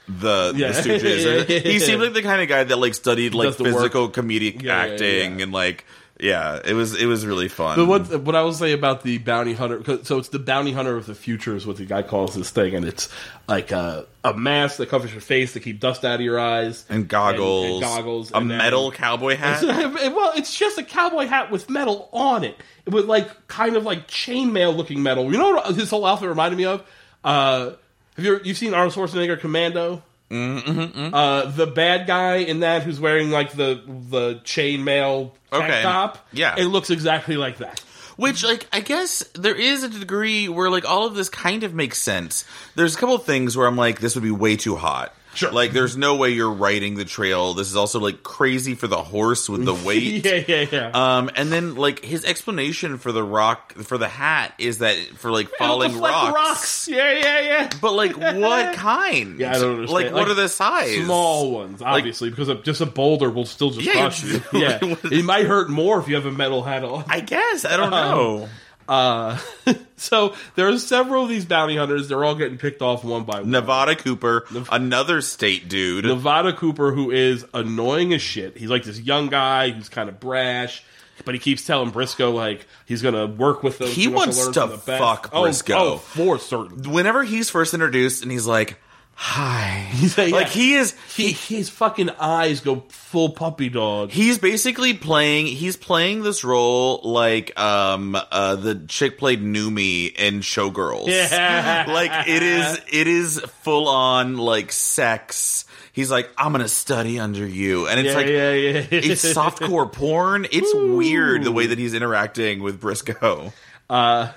the, 0.07 0.53
Yeah. 0.55 0.71
the 0.71 0.81
Stooges. 0.81 1.61
he 1.65 1.79
seemed 1.79 2.01
like 2.01 2.13
the 2.13 2.23
kind 2.23 2.41
of 2.41 2.49
guy 2.49 2.63
that 2.63 2.75
like 2.77 2.95
studied 2.95 3.33
like 3.35 3.55
the 3.57 3.63
work. 3.63 3.73
physical 3.73 4.09
comedic 4.09 4.61
yeah, 4.63 4.75
acting 4.75 5.37
yeah. 5.37 5.43
and 5.43 5.51
like 5.51 5.85
yeah, 6.19 6.59
it 6.65 6.73
was 6.73 6.95
it 6.95 7.05
was 7.05 7.25
really 7.25 7.47
fun. 7.47 7.77
But 7.77 7.85
what 7.85 8.21
what 8.23 8.35
I 8.35 8.41
will 8.41 8.53
say 8.53 8.73
about 8.73 9.03
the 9.03 9.17
bounty 9.19 9.53
hunter, 9.53 9.77
'cause- 9.79 10.05
so 10.07 10.17
it's 10.17 10.29
the 10.29 10.39
bounty 10.39 10.71
hunter 10.73 10.97
of 10.97 11.05
the 11.05 11.15
future 11.15 11.55
is 11.55 11.65
what 11.65 11.77
the 11.77 11.85
guy 11.85 12.01
calls 12.01 12.35
this 12.35 12.49
thing, 12.49 12.75
and 12.75 12.85
it's 12.85 13.07
like 13.47 13.71
a, 13.71 14.05
a 14.23 14.33
mask 14.33 14.77
that 14.77 14.89
covers 14.89 15.11
your 15.11 15.21
face 15.21 15.53
to 15.53 15.59
keep 15.59 15.79
dust 15.79 16.03
out 16.03 16.15
of 16.15 16.21
your 16.21 16.39
eyes, 16.39 16.85
and 16.89 17.07
goggles, 17.07 17.63
and, 17.65 17.73
and 17.73 17.81
goggles, 17.83 18.31
a 18.31 18.35
and 18.37 18.51
then- 18.51 18.57
metal 18.57 18.91
cowboy 18.91 19.35
hat. 19.37 19.61
well, 19.63 20.33
it's 20.35 20.53
just 20.57 20.77
a 20.77 20.83
cowboy 20.83 21.25
hat 21.27 21.51
with 21.51 21.69
metal 21.69 22.09
on 22.11 22.43
it, 22.43 22.57
It 22.85 22.93
with 22.93 23.05
like 23.05 23.47
kind 23.47 23.75
of 23.77 23.83
like 23.83 24.07
chainmail 24.07 24.75
looking 24.75 25.01
metal. 25.01 25.31
You 25.31 25.37
know 25.37 25.51
what 25.51 25.75
his 25.75 25.89
whole 25.89 26.05
outfit 26.05 26.27
reminded 26.29 26.57
me 26.57 26.65
of? 26.65 26.83
Uh, 27.23 27.71
have 28.17 28.25
you 28.25 28.41
you've 28.43 28.57
seen 28.57 28.73
Arnold 28.73 28.93
Schwarzenegger 28.93 29.39
Commando? 29.39 30.03
Mm-hmm. 30.29 31.13
Uh, 31.13 31.45
the 31.45 31.67
bad 31.67 32.05
guy 32.07 32.35
in 32.37 32.59
that 32.61 32.83
who's 32.83 32.99
wearing 32.99 33.31
like 33.31 33.53
the 33.53 33.81
the 33.87 34.35
chainmail 34.43 35.31
Okay. 35.51 35.81
top. 35.81 36.27
Yeah. 36.31 36.55
it 36.57 36.65
looks 36.65 36.89
exactly 36.91 37.35
like 37.37 37.57
that. 37.57 37.79
Which, 38.17 38.43
like, 38.43 38.67
I 38.73 38.81
guess 38.81 39.23
there 39.33 39.55
is 39.55 39.83
a 39.83 39.89
degree 39.89 40.49
where, 40.49 40.69
like, 40.69 40.83
all 40.83 41.05
of 41.07 41.15
this 41.15 41.29
kind 41.29 41.63
of 41.63 41.73
makes 41.73 41.97
sense. 41.97 42.43
There's 42.75 42.93
a 42.95 42.97
couple 42.99 43.15
of 43.15 43.23
things 43.23 43.55
where 43.55 43.65
I'm 43.65 43.77
like, 43.77 44.01
this 44.01 44.13
would 44.15 44.25
be 44.25 44.29
way 44.31 44.57
too 44.57 44.75
hot. 44.75 45.13
Sure. 45.35 45.51
Like, 45.51 45.73
there's 45.73 45.95
no 45.95 46.15
way 46.15 46.31
you're 46.31 46.51
riding 46.51 46.95
the 46.95 47.05
trail. 47.05 47.53
This 47.53 47.67
is 47.69 47.75
also, 47.75 47.99
like, 47.99 48.23
crazy 48.23 48.73
for 48.75 48.87
the 48.87 49.01
horse 49.03 49.47
with 49.47 49.63
the 49.63 49.73
weight. 49.85 50.25
yeah, 50.25 50.43
yeah, 50.47 50.65
yeah. 50.71 50.89
Um, 51.17 51.29
and 51.35 51.51
then, 51.51 51.75
like, 51.75 52.03
his 52.03 52.25
explanation 52.25 52.97
for 52.97 53.11
the 53.11 53.23
rock, 53.23 53.73
for 53.73 53.97
the 53.99 54.07
hat 54.07 54.53
is 54.57 54.79
that 54.79 54.97
for, 55.17 55.31
like, 55.31 55.45
It'll 55.45 55.57
falling 55.57 55.91
deflect 55.91 56.13
rocks. 56.15 56.33
rocks. 56.35 56.87
Yeah, 56.87 57.11
yeah, 57.13 57.39
yeah. 57.41 57.69
But, 57.79 57.93
like, 57.93 58.17
what 58.17 58.75
kind? 58.75 59.39
Yeah, 59.39 59.51
I 59.55 59.59
don't 59.59 59.71
understand. 59.75 59.89
Like, 59.91 60.05
what 60.13 60.21
Like, 60.23 60.27
are 60.31 60.33
the 60.33 60.49
size? 60.49 61.05
Small 61.05 61.51
ones, 61.51 61.81
obviously, 61.83 62.31
because 62.31 62.49
a, 62.49 62.55
just 62.55 62.81
a 62.81 62.85
boulder 62.87 63.29
will 63.29 63.45
still 63.45 63.69
just 63.69 63.85
Yeah, 63.85 63.93
crush 63.93 64.23
you- 64.23 64.41
you. 64.53 64.59
Yeah, 64.59 64.79
it 64.81 65.23
might 65.25 65.45
hurt 65.45 65.69
more 65.69 65.99
if 65.99 66.07
you 66.07 66.15
have 66.15 66.25
a 66.25 66.31
metal 66.31 66.63
hat 66.63 66.83
on. 66.83 67.03
I 67.07 67.19
guess. 67.19 67.65
I 67.65 67.77
don't 67.77 67.93
Um, 67.93 68.17
know. 68.17 68.49
Uh, 68.89 69.37
so 69.97 70.33
there 70.55 70.67
are 70.67 70.77
several 70.79 71.23
of 71.23 71.29
these 71.29 71.45
bounty 71.45 71.77
hunters. 71.77 72.07
They're 72.07 72.23
all 72.23 72.33
getting 72.33 72.57
picked 72.57 72.81
off 72.81 73.03
one 73.03 73.23
by 73.23 73.41
one. 73.41 73.51
Nevada 73.51 73.95
Cooper, 73.95 74.45
another 74.71 75.21
state 75.21 75.69
dude. 75.69 76.05
Nevada 76.05 76.53
Cooper, 76.53 76.91
who 76.91 77.11
is 77.11 77.45
annoying 77.53 78.13
as 78.13 78.21
shit. 78.23 78.57
He's 78.57 78.69
like 78.71 78.83
this 78.83 78.99
young 78.99 79.27
guy 79.27 79.69
who's 79.69 79.89
kind 79.89 80.09
of 80.09 80.19
brash, 80.19 80.83
but 81.23 81.35
he 81.35 81.39
keeps 81.39 81.65
telling 81.67 81.91
Brisco 81.91 82.33
like 82.33 82.65
he's 82.87 83.03
gonna 83.03 83.27
work 83.27 83.61
with 83.61 83.77
them. 83.77 83.89
He 83.89 84.07
wants 84.07 84.47
to 84.47 84.65
best. 84.67 84.85
fuck 84.85 85.29
Oh, 85.33 85.43
Brisco. 85.43 85.75
Oh, 85.75 85.97
for 85.97 86.39
certain. 86.39 86.91
Whenever 86.91 87.23
he's 87.23 87.51
first 87.51 87.75
introduced 87.75 88.23
and 88.23 88.31
he's 88.31 88.47
like, 88.47 88.79
hi. 89.21 89.91
like, 90.17 90.31
Like, 90.31 90.47
he 90.47 90.75
is. 90.75 90.95
he, 91.15 91.33
his 91.33 91.69
fucking 91.69 92.09
eyes 92.11 92.61
go 92.61 92.85
full 92.87 93.31
puppy 93.31 93.67
dog. 93.67 94.11
He's 94.11 94.37
basically 94.37 94.93
playing. 94.93 95.47
He's 95.47 95.75
playing 95.75 96.23
this 96.23 96.45
role 96.45 97.01
like 97.03 97.57
um 97.59 98.15
uh 98.15 98.55
the 98.55 98.75
chick 98.87 99.17
played 99.17 99.41
Nomi 99.43 100.15
in 100.15 100.39
Showgirls. 100.39 101.07
Yeah. 101.07 101.85
like 101.89 102.29
it 102.29 102.41
is. 102.43 102.79
It 102.93 103.07
is 103.07 103.39
full 103.63 103.89
on 103.89 104.37
like 104.37 104.71
sex. 104.71 105.65
he's 105.91 106.09
like, 106.09 106.29
I'm 106.37 106.53
gonna 106.53 106.69
study 106.69 107.19
under 107.19 107.45
you, 107.45 107.87
and 107.87 107.99
it's 107.99 108.09
Yeah, 108.09 108.15
like 108.15 108.27
yeah, 108.27 108.51
yeah. 108.53 108.85
it's 108.91 109.25
softcore 109.33 109.91
porn. 110.01 110.45
It's 110.49 110.73
weird 110.73 111.43
the 111.43 111.51
way 111.51 111.67
that 111.67 111.77
he's 111.77 111.93
interacting 111.93 112.63
with 112.63 112.79
Brisco. 112.81 113.51
Uh, 113.89 114.31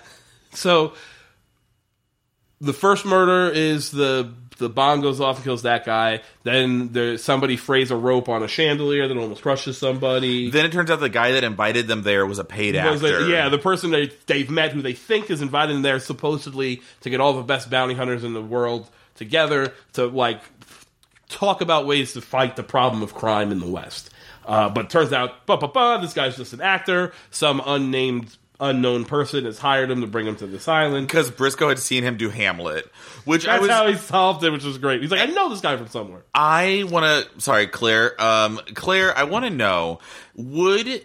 so 0.55 0.95
the 2.61 2.73
first 2.73 3.05
murder 3.05 3.49
is 3.53 3.91
the 3.93 4.33
the 4.59 4.69
bomb 4.69 5.01
goes 5.01 5.21
off 5.21 5.37
and 5.37 5.45
kills 5.45 5.63
that 5.63 5.85
guy. 5.85 6.21
Then 6.43 6.93
there 6.93 7.19
somebody 7.19 7.57
frays 7.57 7.91
a 7.91 7.97
rope 7.97 8.29
on 8.29 8.43
a 8.43 8.49
chandelier 8.49 9.09
that 9.09 9.17
almost 9.17 9.43
crushes 9.43 9.79
somebody. 9.79 10.51
Then 10.51 10.65
it 10.67 10.73
turns 10.73 10.91
out 10.91 11.01
the 11.01 11.09
guy 11.09 11.33
that 11.33 11.45
invited 11.45 11.87
them 11.89 12.03
there 12.03 12.27
was 12.27 12.39
a 12.39 12.45
paid 12.45 12.75
Was 12.75 13.03
actor. 13.03 13.21
it- 13.21 13.29
yeah, 13.29 13.49
the 13.49 13.59
person 13.59 13.91
they, 13.91 14.11
they've 14.27 14.51
met 14.51 14.73
who 14.73 14.83
they 14.83 14.93
think 14.95 15.31
is 15.31 15.43
invited 15.43 15.75
in 15.77 15.83
there 15.83 15.99
supposedly 16.01 16.83
to 17.01 17.11
get 17.11 17.21
all 17.21 17.33
the 17.35 17.43
best 17.43 17.71
bounty 17.71 17.95
hunters 17.95 18.25
in 18.25 18.33
the 18.35 18.43
world 18.43 18.89
together 19.15 19.73
to 19.95 20.07
like 20.07 20.41
talk 21.29 21.61
about 21.61 21.87
ways 21.87 22.13
to 22.13 22.21
fight 22.21 22.57
the 22.57 22.63
problem 22.63 23.03
of 23.03 23.15
crime 23.15 23.53
in 23.53 23.59
the 23.61 23.67
West. 23.69 24.11
Uh, 24.45 24.69
but 24.69 24.91
turns 24.91 25.13
out, 25.13 25.47
bah, 25.47 25.57
bah, 25.57 25.69
bah, 25.73 25.99
this 25.99 26.13
guy's 26.15 26.37
just 26.37 26.53
an 26.53 26.61
actor. 26.61 27.13
Some 27.31 27.63
unnamed, 27.65 28.37
unknown 28.63 29.05
person 29.05 29.45
has 29.45 29.59
hired 29.59 29.91
him 29.91 30.01
to 30.01 30.07
bring 30.07 30.27
him 30.27 30.37
to 30.37 30.47
this 30.47 30.69
island. 30.69 31.07
because 31.07 31.31
Brisco 31.31 31.69
had 31.69 31.79
seen 31.79 32.05
him 32.05 32.17
do 32.17 32.31
Hamlet, 32.31 32.87
which 33.25 33.47
I 33.47 33.59
That's 33.59 33.63
was. 33.63 33.71
how 33.71 33.87
he 33.89 33.97
solved 33.97 34.45
it, 34.45 34.51
which 34.51 34.65
was 34.65 34.79
great. 34.79 35.03
He's 35.03 35.11
like, 35.11 35.21
I 35.21 35.27
know 35.27 35.49
this 35.51 35.61
guy 35.61 35.77
from 35.77 35.89
somewhere. 35.89 36.23
I 36.35 36.85
want 36.89 37.05
to. 37.35 37.41
Sorry, 37.41 37.67
Claire. 37.67 38.21
Um, 38.23 38.61
Claire, 38.75 39.17
I 39.17 39.25
want 39.25 39.45
to 39.45 39.51
know 39.51 39.99
would 40.37 41.05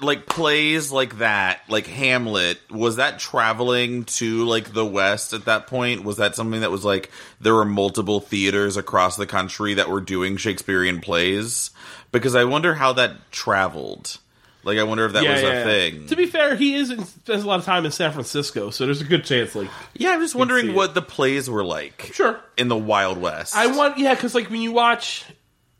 like 0.00 0.26
plays 0.26 0.92
like 0.92 1.18
that, 1.18 1.60
like 1.68 1.86
Hamlet, 1.86 2.58
was 2.70 2.96
that 2.96 3.18
traveling 3.18 4.04
to 4.04 4.44
like 4.44 4.72
the 4.74 4.84
West 4.84 5.32
at 5.32 5.46
that 5.46 5.68
point? 5.68 6.04
Was 6.04 6.18
that 6.18 6.34
something 6.34 6.60
that 6.60 6.70
was 6.70 6.84
like 6.84 7.10
there 7.40 7.54
were 7.54 7.64
multiple 7.64 8.20
theaters 8.20 8.76
across 8.76 9.16
the 9.16 9.26
country 9.26 9.74
that 9.74 9.88
were 9.88 10.00
doing 10.02 10.36
Shakespearean 10.36 11.00
plays? 11.00 11.70
Because 12.12 12.34
I 12.34 12.44
wonder 12.44 12.74
how 12.74 12.92
that 12.94 13.30
traveled. 13.32 14.18
Like, 14.66 14.78
I 14.78 14.82
wonder 14.82 15.06
if 15.06 15.12
that 15.12 15.22
was 15.22 15.42
a 15.42 15.62
thing. 15.62 16.08
To 16.08 16.16
be 16.16 16.26
fair, 16.26 16.56
he 16.56 16.74
is 16.74 16.90
in, 16.90 17.04
spends 17.04 17.44
a 17.44 17.46
lot 17.46 17.60
of 17.60 17.64
time 17.64 17.86
in 17.86 17.92
San 17.92 18.10
Francisco, 18.10 18.70
so 18.70 18.84
there's 18.84 19.00
a 19.00 19.04
good 19.04 19.24
chance. 19.24 19.54
Like, 19.54 19.70
yeah, 19.94 20.10
I'm 20.10 20.20
just 20.20 20.34
wondering 20.34 20.70
it. 20.70 20.74
what 20.74 20.92
the 20.92 21.02
plays 21.02 21.48
were 21.48 21.64
like. 21.64 22.10
sure, 22.12 22.40
In 22.56 22.66
the 22.66 22.76
Wild 22.76 23.16
West. 23.18 23.54
I 23.54 23.68
want 23.68 23.96
yeah, 23.96 24.14
because 24.14 24.34
like 24.34 24.50
when 24.50 24.60
you 24.60 24.72
watch, 24.72 25.24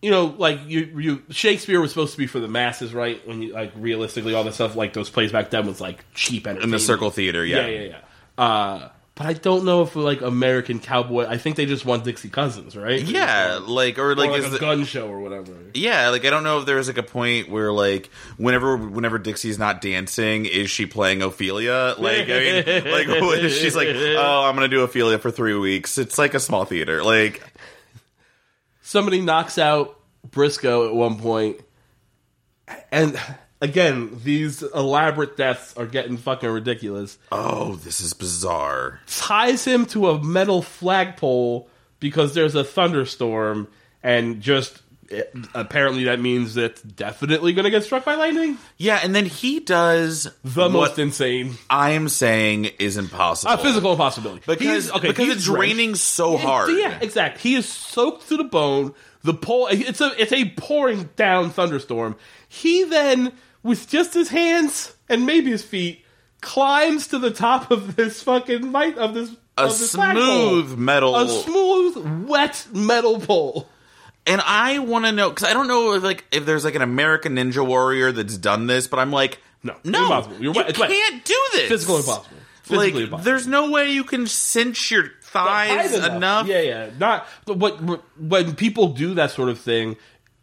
you 0.01 0.13
know, 0.13 0.27
like 0.39 0.61
you 0.69 0.85
you 1.01 1.23
Shakespeare 1.31 1.81
was 1.81 1.91
supposed 1.91 2.13
to 2.13 2.19
be 2.19 2.29
for 2.29 2.39
the 2.39 2.47
masses, 2.47 2.95
right? 2.95 3.27
When 3.27 3.43
you 3.43 3.53
like 3.53 3.73
realistically, 3.75 4.35
all 4.35 4.45
the 4.45 4.53
stuff 4.53 4.77
like 4.77 4.93
those 4.93 5.11
plays 5.11 5.33
back 5.33 5.51
then 5.51 5.67
was 5.67 5.81
like 5.81 6.05
cheap 6.15 6.47
entertainment 6.47 6.65
in 6.65 6.71
the 6.71 6.79
Circle 6.79 7.11
Theater, 7.11 7.45
Yeah, 7.45 7.67
yeah, 7.67 7.81
yeah. 7.81 7.99
Uh, 8.39 8.89
but 9.17 9.27
I 9.27 9.33
don't 9.33 9.65
know 9.65 9.81
if 9.81 9.97
like 9.97 10.21
American 10.21 10.79
Cowboy. 10.79 11.25
I 11.27 11.39
think 11.39 11.57
they 11.57 11.65
just 11.65 11.87
want 11.87 12.05
Dixie 12.05 12.29
Cousins, 12.29 12.77
right? 12.77 13.01
Yeah, 13.01 13.61
like 13.67 13.99
or 13.99 14.11
or 14.11 14.15
like, 14.15 14.31
like, 14.31 14.41
is 14.41 14.47
a 14.47 14.51
the- 14.51 14.59
gun 14.59 14.85
show 14.85 15.09
or 15.09 15.21
whatever. 15.21 15.53
Yeah, 15.73 16.11
like 16.11 16.27
I 16.27 16.31
don't 16.31 16.45
know 16.45 16.61
if 16.61 16.67
there's 16.67 16.87
like 16.87 16.99
a 16.99 17.03
point 17.03 17.49
where 17.49 17.73
like 17.73 18.11
whenever 18.37 18.77
whenever 18.77 19.19
Dixie's 19.19 19.59
not 19.59 19.81
dancing, 19.81 20.45
is 20.45 20.71
she 20.71 20.85
playing 20.85 21.23
Ophelia? 21.23 21.95
Like 21.99 22.29
I 22.29 22.63
mean, 22.65 22.65
like 22.93 23.09
what 23.23 23.41
she's 23.51 23.75
like, 23.75 23.89
oh, 23.89 24.45
I'm 24.45 24.55
gonna 24.55 24.69
do 24.69 24.83
Ophelia 24.83 25.19
for 25.19 25.31
three 25.31 25.57
weeks. 25.57 25.97
It's 25.97 26.19
like 26.19 26.35
a 26.35 26.41
small 26.41 26.67
theater. 26.67 27.03
Like 27.03 27.43
somebody 28.83 29.23
knocks 29.23 29.57
out 29.57 29.99
Brisco 30.29 30.89
at 30.89 30.95
one 30.95 31.19
point, 31.19 31.61
and 32.93 33.19
again, 33.61 34.19
these 34.25 34.63
elaborate 34.63 35.37
deaths 35.37 35.77
are 35.77 35.87
getting 35.87 36.17
fucking 36.17 36.49
ridiculous. 36.49 37.19
oh, 37.33 37.77
this 37.77 38.01
is 38.01 38.13
bizarre. 38.13 39.01
Ties 39.07 39.65
him 39.65 39.87
to 39.87 40.09
a 40.11 40.23
metal 40.23 40.63
flagpole 40.63 41.69
because 42.01 42.35
there's 42.35 42.55
a 42.55 42.65
thunderstorm, 42.65 43.69
and 44.03 44.41
just 44.41 44.83
it, 45.09 45.33
apparently 45.55 46.05
that 46.05 46.19
means 46.21 46.55
that 46.55 46.97
definitely 46.97 47.53
going 47.53 47.65
to 47.65 47.71
get 47.71 47.85
struck 47.85 48.05
by 48.05 48.17
lightning. 48.17 48.59
Yeah, 48.77 48.99
and 49.03 49.15
then 49.15 49.25
he 49.25 49.61
does 49.61 50.29
The 50.43 50.69
most 50.69 50.99
insane, 50.99 51.55
I'm 51.71 52.09
saying 52.09 52.67
is 52.81 52.97
impossible. 52.97 53.53
a 53.55 53.59
physical 53.59 53.93
impossibility. 53.93 54.43
because 54.47 54.91
okay, 54.91 55.09
because 55.09 55.29
it's 55.29 55.45
drenched. 55.45 55.61
raining 55.61 55.95
so 55.95 56.37
hard. 56.37 56.71
Yeah, 56.77 56.99
exactly. 57.01 57.41
He 57.51 57.57
is 57.57 57.69
soaked 57.69 58.29
to 58.31 58.37
the 58.37 58.45
bone. 58.45 58.95
The 59.23 59.35
pole. 59.35 59.69
It's 59.71 60.01
a 60.01 60.13
it's 60.21 60.33
a 60.33 60.51
pouring 60.51 61.09
down 61.17 61.51
thunderstorm. 61.51 62.17
He 62.49 62.85
then, 62.85 63.33
with 63.67 63.89
just 63.89 64.15
his 64.15 64.29
hands 64.29 64.95
and 65.09 65.27
maybe 65.27 65.51
his 65.51 65.63
feet, 65.63 66.05
climbs 66.41 67.09
to 67.09 67.19
the 67.19 67.31
top 67.31 67.71
of 67.71 67.97
this 67.97 68.23
fucking 68.23 68.73
light 68.73 68.97
of 68.97 69.15
this 69.15 69.31
A 69.59 69.65
of 69.65 69.79
this 69.79 69.91
smooth 69.91 70.79
metal. 70.79 71.17
a 71.17 71.29
smooth, 71.29 72.29
wet 72.29 72.67
metal 72.73 73.21
pole. 73.21 73.69
And 74.27 74.41
I 74.45 74.81
want 74.81 75.05
to 75.05 75.13
know 75.13 75.31
because 75.31 75.49
I 75.49 75.53
don't 75.53 75.69
know 75.69 75.95
if, 75.95 76.03
like 76.03 76.25
if 76.33 76.47
there's 76.47 76.65
like 76.65 76.75
an 76.75 76.83
American 76.83 77.37
Ninja 77.37 77.67
Warrior 77.67 78.13
that's 78.13 78.37
done 78.39 78.67
this, 78.67 78.87
but 78.89 78.99
I'm 78.99 79.13
like, 79.13 79.41
No, 79.63 79.77
no, 79.85 80.03
impossible. 80.03 80.37
You're 80.41 80.55
you. 80.55 80.61
It's 80.63 80.79
wet. 80.79 80.91
can't 80.91 81.25
do 81.25 81.41
this. 81.53 81.69
Physical 81.69 81.97
impossible. 81.99 82.37
Physically 82.63 82.93
like, 82.93 83.05
impossible. 83.05 83.25
there's 83.25 83.47
no 83.47 83.71
way 83.71 83.91
you 83.93 84.03
can 84.03 84.27
cinch 84.27 84.91
your 84.91 85.11
thighs 85.23 85.93
Tight 85.93 86.13
enough. 86.17 86.47
Yeah, 86.49 86.61
yeah. 86.61 86.91
Not 86.99 87.27
but 87.45 87.59
what 87.59 87.81
when 88.19 88.57
people 88.57 88.89
do 88.89 89.15
that 89.15 89.31
sort 89.31 89.49
of 89.49 89.61
thing, 89.61 89.97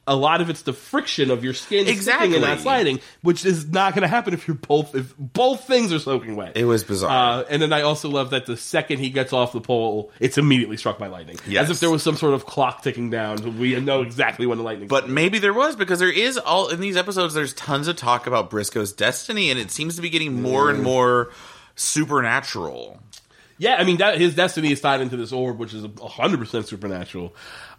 a 0.05 0.15
lot 0.17 0.41
of 0.41 0.49
it's 0.49 0.63
the 0.63 0.73
friction 0.73 1.31
of 1.31 1.45
your 1.45 1.53
skin 1.53 1.85
sticking 1.85 1.97
Exactly. 1.97 2.33
and 2.35 2.41
not 2.41 2.59
sliding, 2.59 2.99
which 3.21 3.45
is 3.45 3.67
not 3.69 3.93
going 3.93 4.01
to 4.01 4.07
happen 4.09 4.33
if 4.33 4.47
you're 4.49 4.55
both 4.55 4.93
if 4.95 5.15
both 5.17 5.65
things 5.65 5.93
are 5.93 5.99
soaking 5.99 6.35
wet. 6.35 6.57
It 6.57 6.65
was 6.65 6.83
bizarre. 6.83 7.39
Uh, 7.39 7.45
and 7.49 7.61
then 7.61 7.71
I 7.71 7.83
also 7.83 8.09
love 8.09 8.31
that 8.31 8.45
the 8.45 8.57
second 8.57 8.99
he 8.99 9.09
gets 9.11 9.31
off 9.31 9.53
the 9.53 9.61
pole, 9.61 10.11
it's 10.19 10.37
immediately 10.37 10.75
struck 10.75 10.97
by 10.99 11.07
lightning, 11.07 11.37
Yes. 11.47 11.63
as 11.63 11.69
if 11.71 11.79
there 11.79 11.89
was 11.89 12.03
some 12.03 12.17
sort 12.17 12.33
of 12.33 12.45
clock 12.45 12.83
ticking 12.83 13.11
down. 13.11 13.57
We 13.57 13.79
know 13.79 14.01
exactly 14.01 14.45
when 14.45 14.57
the 14.57 14.63
lightning. 14.65 14.89
but 14.89 15.07
maybe 15.07 15.39
there 15.39 15.53
was 15.53 15.77
because 15.77 15.99
there 15.99 16.11
is 16.11 16.37
all 16.37 16.67
in 16.67 16.81
these 16.81 16.97
episodes. 16.97 17.33
There's 17.33 17.53
tons 17.53 17.87
of 17.87 17.95
talk 17.95 18.27
about 18.27 18.49
Brisco's 18.49 18.91
destiny, 18.91 19.51
and 19.51 19.59
it 19.59 19.71
seems 19.71 19.95
to 19.95 20.01
be 20.01 20.09
getting 20.09 20.41
more 20.41 20.69
and 20.69 20.83
more 20.83 21.31
supernatural. 21.75 22.99
Yeah, 23.57 23.75
I 23.75 23.83
mean 23.83 23.97
that 23.97 24.17
his 24.19 24.35
destiny 24.35 24.71
is 24.71 24.81
tied 24.81 24.99
into 24.99 25.15
this 25.15 25.31
orb, 25.31 25.59
which 25.59 25.73
is 25.73 25.85
hundred 26.01 26.39
percent 26.39 26.67
supernatural. 26.67 27.33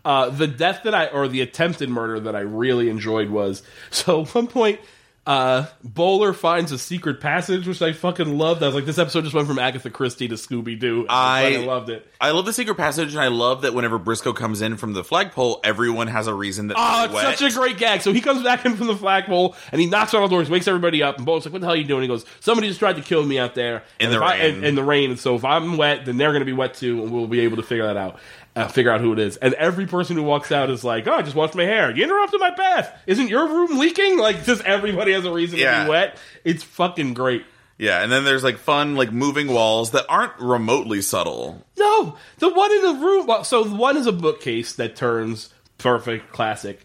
Uh, 0.05 0.29
the 0.31 0.47
death 0.47 0.83
that 0.85 0.95
I 0.95 1.07
or 1.07 1.29
the 1.29 1.41
attempted 1.41 1.89
murder 1.89 2.21
that 2.21 2.37
I 2.37 2.41
really 2.41 2.89
enjoyed 2.91 3.31
was 3.31 3.63
so 3.91 4.23
at 4.23 4.35
one 4.35 4.47
point 4.49 4.81
uh, 5.27 5.65
Bowler 5.83 6.35
finds 6.35 6.71
a 6.71 6.77
secret 6.79 7.19
passage, 7.19 7.67
which 7.67 7.81
I 7.81 7.95
fucking 7.95 8.37
loved. 8.37 8.63
I 8.63 8.67
was 8.67 8.75
like, 8.75 8.85
this 8.85 8.99
episode 8.99 9.23
just 9.25 9.35
went 9.35 9.49
from 9.49 9.59
Agatha 9.59 9.89
Christie 9.89 10.29
to 10.29 10.35
Scooby 10.35 10.79
Doo. 10.79 11.07
I, 11.09 11.55
I- 11.55 11.65
loved 11.65 11.89
it. 11.89 12.07
I 12.21 12.33
love 12.33 12.45
the 12.45 12.53
secret 12.53 12.75
passage, 12.75 13.13
and 13.15 13.21
I 13.23 13.29
love 13.29 13.63
that 13.63 13.73
whenever 13.73 13.99
Brisco 13.99 14.37
comes 14.37 14.61
in 14.61 14.77
from 14.77 14.93
the 14.93 15.03
flagpole, 15.03 15.61
everyone 15.65 16.09
has 16.09 16.27
a 16.27 16.35
reason 16.35 16.67
that 16.67 16.77
Oh, 16.79 17.05
it's 17.07 17.15
wet. 17.15 17.39
such 17.39 17.51
a 17.51 17.59
great 17.59 17.79
gag. 17.79 18.03
So 18.03 18.13
he 18.13 18.21
comes 18.21 18.43
back 18.43 18.67
in 18.67 18.77
from 18.77 18.87
the 18.87 18.97
flagpole 18.97 19.57
and 19.73 19.81
he 19.81 19.87
knocks 19.87 20.13
on 20.13 20.21
all 20.21 20.29
the 20.29 20.35
doors, 20.35 20.51
wakes 20.51 20.69
everybody 20.69 21.03
up, 21.03 21.17
and 21.17 21.25
Bowler's 21.25 21.47
like, 21.47 21.55
"What 21.55 21.63
the 21.63 21.69
hell 21.69 21.75
are 21.75 21.79
you 21.79 21.85
doing?" 21.85 22.03
He 22.03 22.09
goes, 22.09 22.27
"Somebody 22.41 22.69
just 22.69 22.79
tried 22.81 22.97
to 22.97 23.03
kill 23.03 23.25
me 23.25 23.39
out 23.39 23.55
there 23.55 23.83
In 23.99 24.07
And 24.09 24.15
the 24.15 24.23
I- 24.23 24.37
rain. 24.41 24.55
in, 24.57 24.65
in 24.65 24.75
the 24.75 24.85
rain, 24.85 25.09
and 25.11 25.19
so 25.19 25.37
if 25.37 25.45
I'm 25.47 25.79
wet, 25.79 26.05
then 26.05 26.19
they're 26.19 26.33
going 26.33 26.41
to 26.43 26.47
be 26.47 26.53
wet 26.53 26.75
too, 26.75 27.03
and 27.03 27.11
we'll 27.11 27.27
be 27.29 27.41
able 27.41 27.57
to 27.57 27.63
figure 27.63 27.87
that 27.87 27.97
out." 27.97 28.19
Uh, 28.57 28.69
figure 28.69 28.93
out 28.93 29.01
who 29.01 29.13
it 29.13 29.19
is, 29.19 29.37
and 29.39 29.53
every 29.55 29.85
person 29.85 30.15
who 30.17 30.23
walks 30.23 30.53
out 30.53 30.71
is 30.71 30.85
like, 30.85 31.09
"Oh, 31.09 31.13
I 31.13 31.23
just 31.23 31.35
washed 31.35 31.57
my 31.57 31.65
hair. 31.65 31.91
You 31.91 32.05
interrupted 32.05 32.39
my 32.39 32.55
bath. 32.55 32.97
Isn't 33.05 33.29
your 33.29 33.49
room 33.49 33.79
leaking?" 33.81 34.17
Like, 34.17 34.45
just 34.45 34.63
everybody 34.63 35.13
has 35.13 35.25
a 35.25 35.33
reason 35.33 35.59
to 35.59 35.85
be 35.85 35.91
wet. 35.91 36.17
It's 36.45 36.63
fucking 36.63 37.15
great. 37.15 37.45
Yeah, 37.79 38.03
and 38.03 38.13
then 38.13 38.25
there's 38.25 38.45
like 38.45 38.59
fun, 38.59 38.95
like 38.95 39.11
moving 39.11 39.49
walls 39.49 39.91
that 39.91 40.07
aren't 40.09 40.39
remotely 40.39 41.03
subtle. 41.03 41.65
No, 41.77 42.17
the 42.39 42.49
one 42.49 42.71
in 42.71 42.83
the 42.83 43.05
room. 43.05 43.27
Well, 43.27 43.43
so 43.43 43.65
one 43.65 43.97
is 43.97 44.07
a 44.07 44.13
bookcase 44.13 44.75
that 44.75 44.95
turns 44.95 45.53
perfect, 45.79 46.33
classic. 46.33 46.85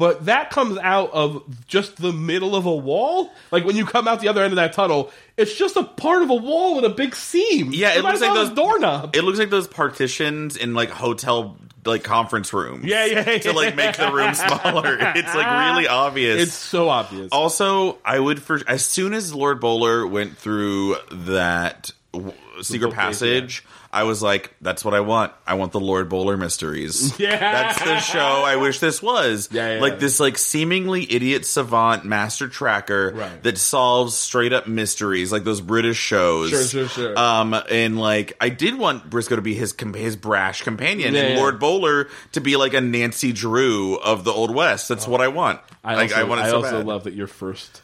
But 0.00 0.24
that 0.24 0.48
comes 0.48 0.78
out 0.78 1.10
of 1.12 1.44
just 1.66 1.98
the 1.98 2.10
middle 2.10 2.56
of 2.56 2.64
a 2.64 2.74
wall. 2.74 3.30
Like 3.50 3.66
when 3.66 3.76
you 3.76 3.84
come 3.84 4.08
out 4.08 4.20
the 4.20 4.28
other 4.28 4.42
end 4.42 4.52
of 4.54 4.56
that 4.56 4.72
tunnel, 4.72 5.10
it's 5.36 5.54
just 5.54 5.76
a 5.76 5.82
part 5.84 6.22
of 6.22 6.30
a 6.30 6.34
wall 6.34 6.76
with 6.76 6.86
a 6.86 6.88
big 6.88 7.14
seam. 7.14 7.70
Yeah, 7.74 7.90
it 7.90 8.02
might 8.02 8.12
looks 8.12 8.22
like 8.22 8.32
those 8.32 8.48
have 8.48 8.56
doorknob. 8.56 9.14
It 9.14 9.24
looks 9.24 9.38
like 9.38 9.50
those 9.50 9.68
partitions 9.68 10.56
in 10.56 10.72
like 10.72 10.88
hotel 10.88 11.58
like 11.84 12.02
conference 12.02 12.50
rooms. 12.54 12.86
Yeah, 12.86 13.04
yeah, 13.04 13.38
To 13.40 13.52
like 13.52 13.76
make 13.76 13.94
the 13.98 14.10
room 14.10 14.32
smaller. 14.32 14.96
It's 15.16 15.34
like 15.34 15.74
really 15.74 15.86
obvious. 15.86 16.44
It's 16.44 16.54
so 16.54 16.88
obvious. 16.88 17.28
also, 17.30 17.98
I 18.02 18.18
would 18.18 18.42
for 18.42 18.58
as 18.66 18.82
soon 18.82 19.12
as 19.12 19.34
Lord 19.34 19.60
Bowler 19.60 20.06
went 20.06 20.38
through 20.38 20.96
that 21.12 21.90
w- 22.14 22.32
secret 22.62 22.94
passage, 22.94 23.66
I 23.92 24.04
was 24.04 24.22
like, 24.22 24.54
"That's 24.60 24.84
what 24.84 24.94
I 24.94 25.00
want. 25.00 25.32
I 25.46 25.54
want 25.54 25.72
the 25.72 25.80
Lord 25.80 26.08
Bowler 26.08 26.36
mysteries. 26.36 27.12
Yeah. 27.18 27.38
that's 27.38 27.82
the 27.82 27.98
show 27.98 28.18
I 28.46 28.54
wish 28.56 28.78
this 28.78 29.02
was. 29.02 29.48
Yeah, 29.50 29.74
yeah. 29.74 29.80
like 29.80 29.98
this, 29.98 30.20
like 30.20 30.38
seemingly 30.38 31.10
idiot 31.12 31.44
savant 31.44 32.04
master 32.04 32.46
tracker 32.48 33.12
Right. 33.14 33.42
that 33.42 33.58
solves 33.58 34.14
straight 34.14 34.52
up 34.52 34.68
mysteries, 34.68 35.32
like 35.32 35.42
those 35.44 35.60
British 35.60 35.96
shows. 35.98 36.50
Sure, 36.50 36.62
sure, 36.64 36.88
sure. 36.88 37.18
Um, 37.18 37.54
and 37.68 37.98
like 37.98 38.36
I 38.40 38.48
did 38.48 38.78
want 38.78 39.10
Brisco 39.10 39.34
to 39.36 39.42
be 39.42 39.54
his 39.54 39.72
com- 39.72 39.94
his 39.94 40.14
brash 40.14 40.62
companion, 40.62 41.14
Yeah, 41.14 41.20
and 41.22 41.34
yeah. 41.34 41.40
Lord 41.40 41.58
Bowler 41.58 42.08
to 42.32 42.40
be 42.40 42.56
like 42.56 42.74
a 42.74 42.80
Nancy 42.80 43.32
Drew 43.32 43.96
of 43.96 44.22
the 44.24 44.32
Old 44.32 44.54
West. 44.54 44.88
That's 44.88 45.08
what 45.08 45.20
I 45.20 45.28
want. 45.28 45.60
I 45.82 45.96
like 45.96 46.10
also, 46.10 46.20
I 46.20 46.24
want 46.24 46.40
I 46.42 46.48
so 46.50 46.56
also 46.56 46.78
bad. 46.78 46.86
love 46.86 47.04
that 47.04 47.14
your 47.14 47.26
first 47.26 47.82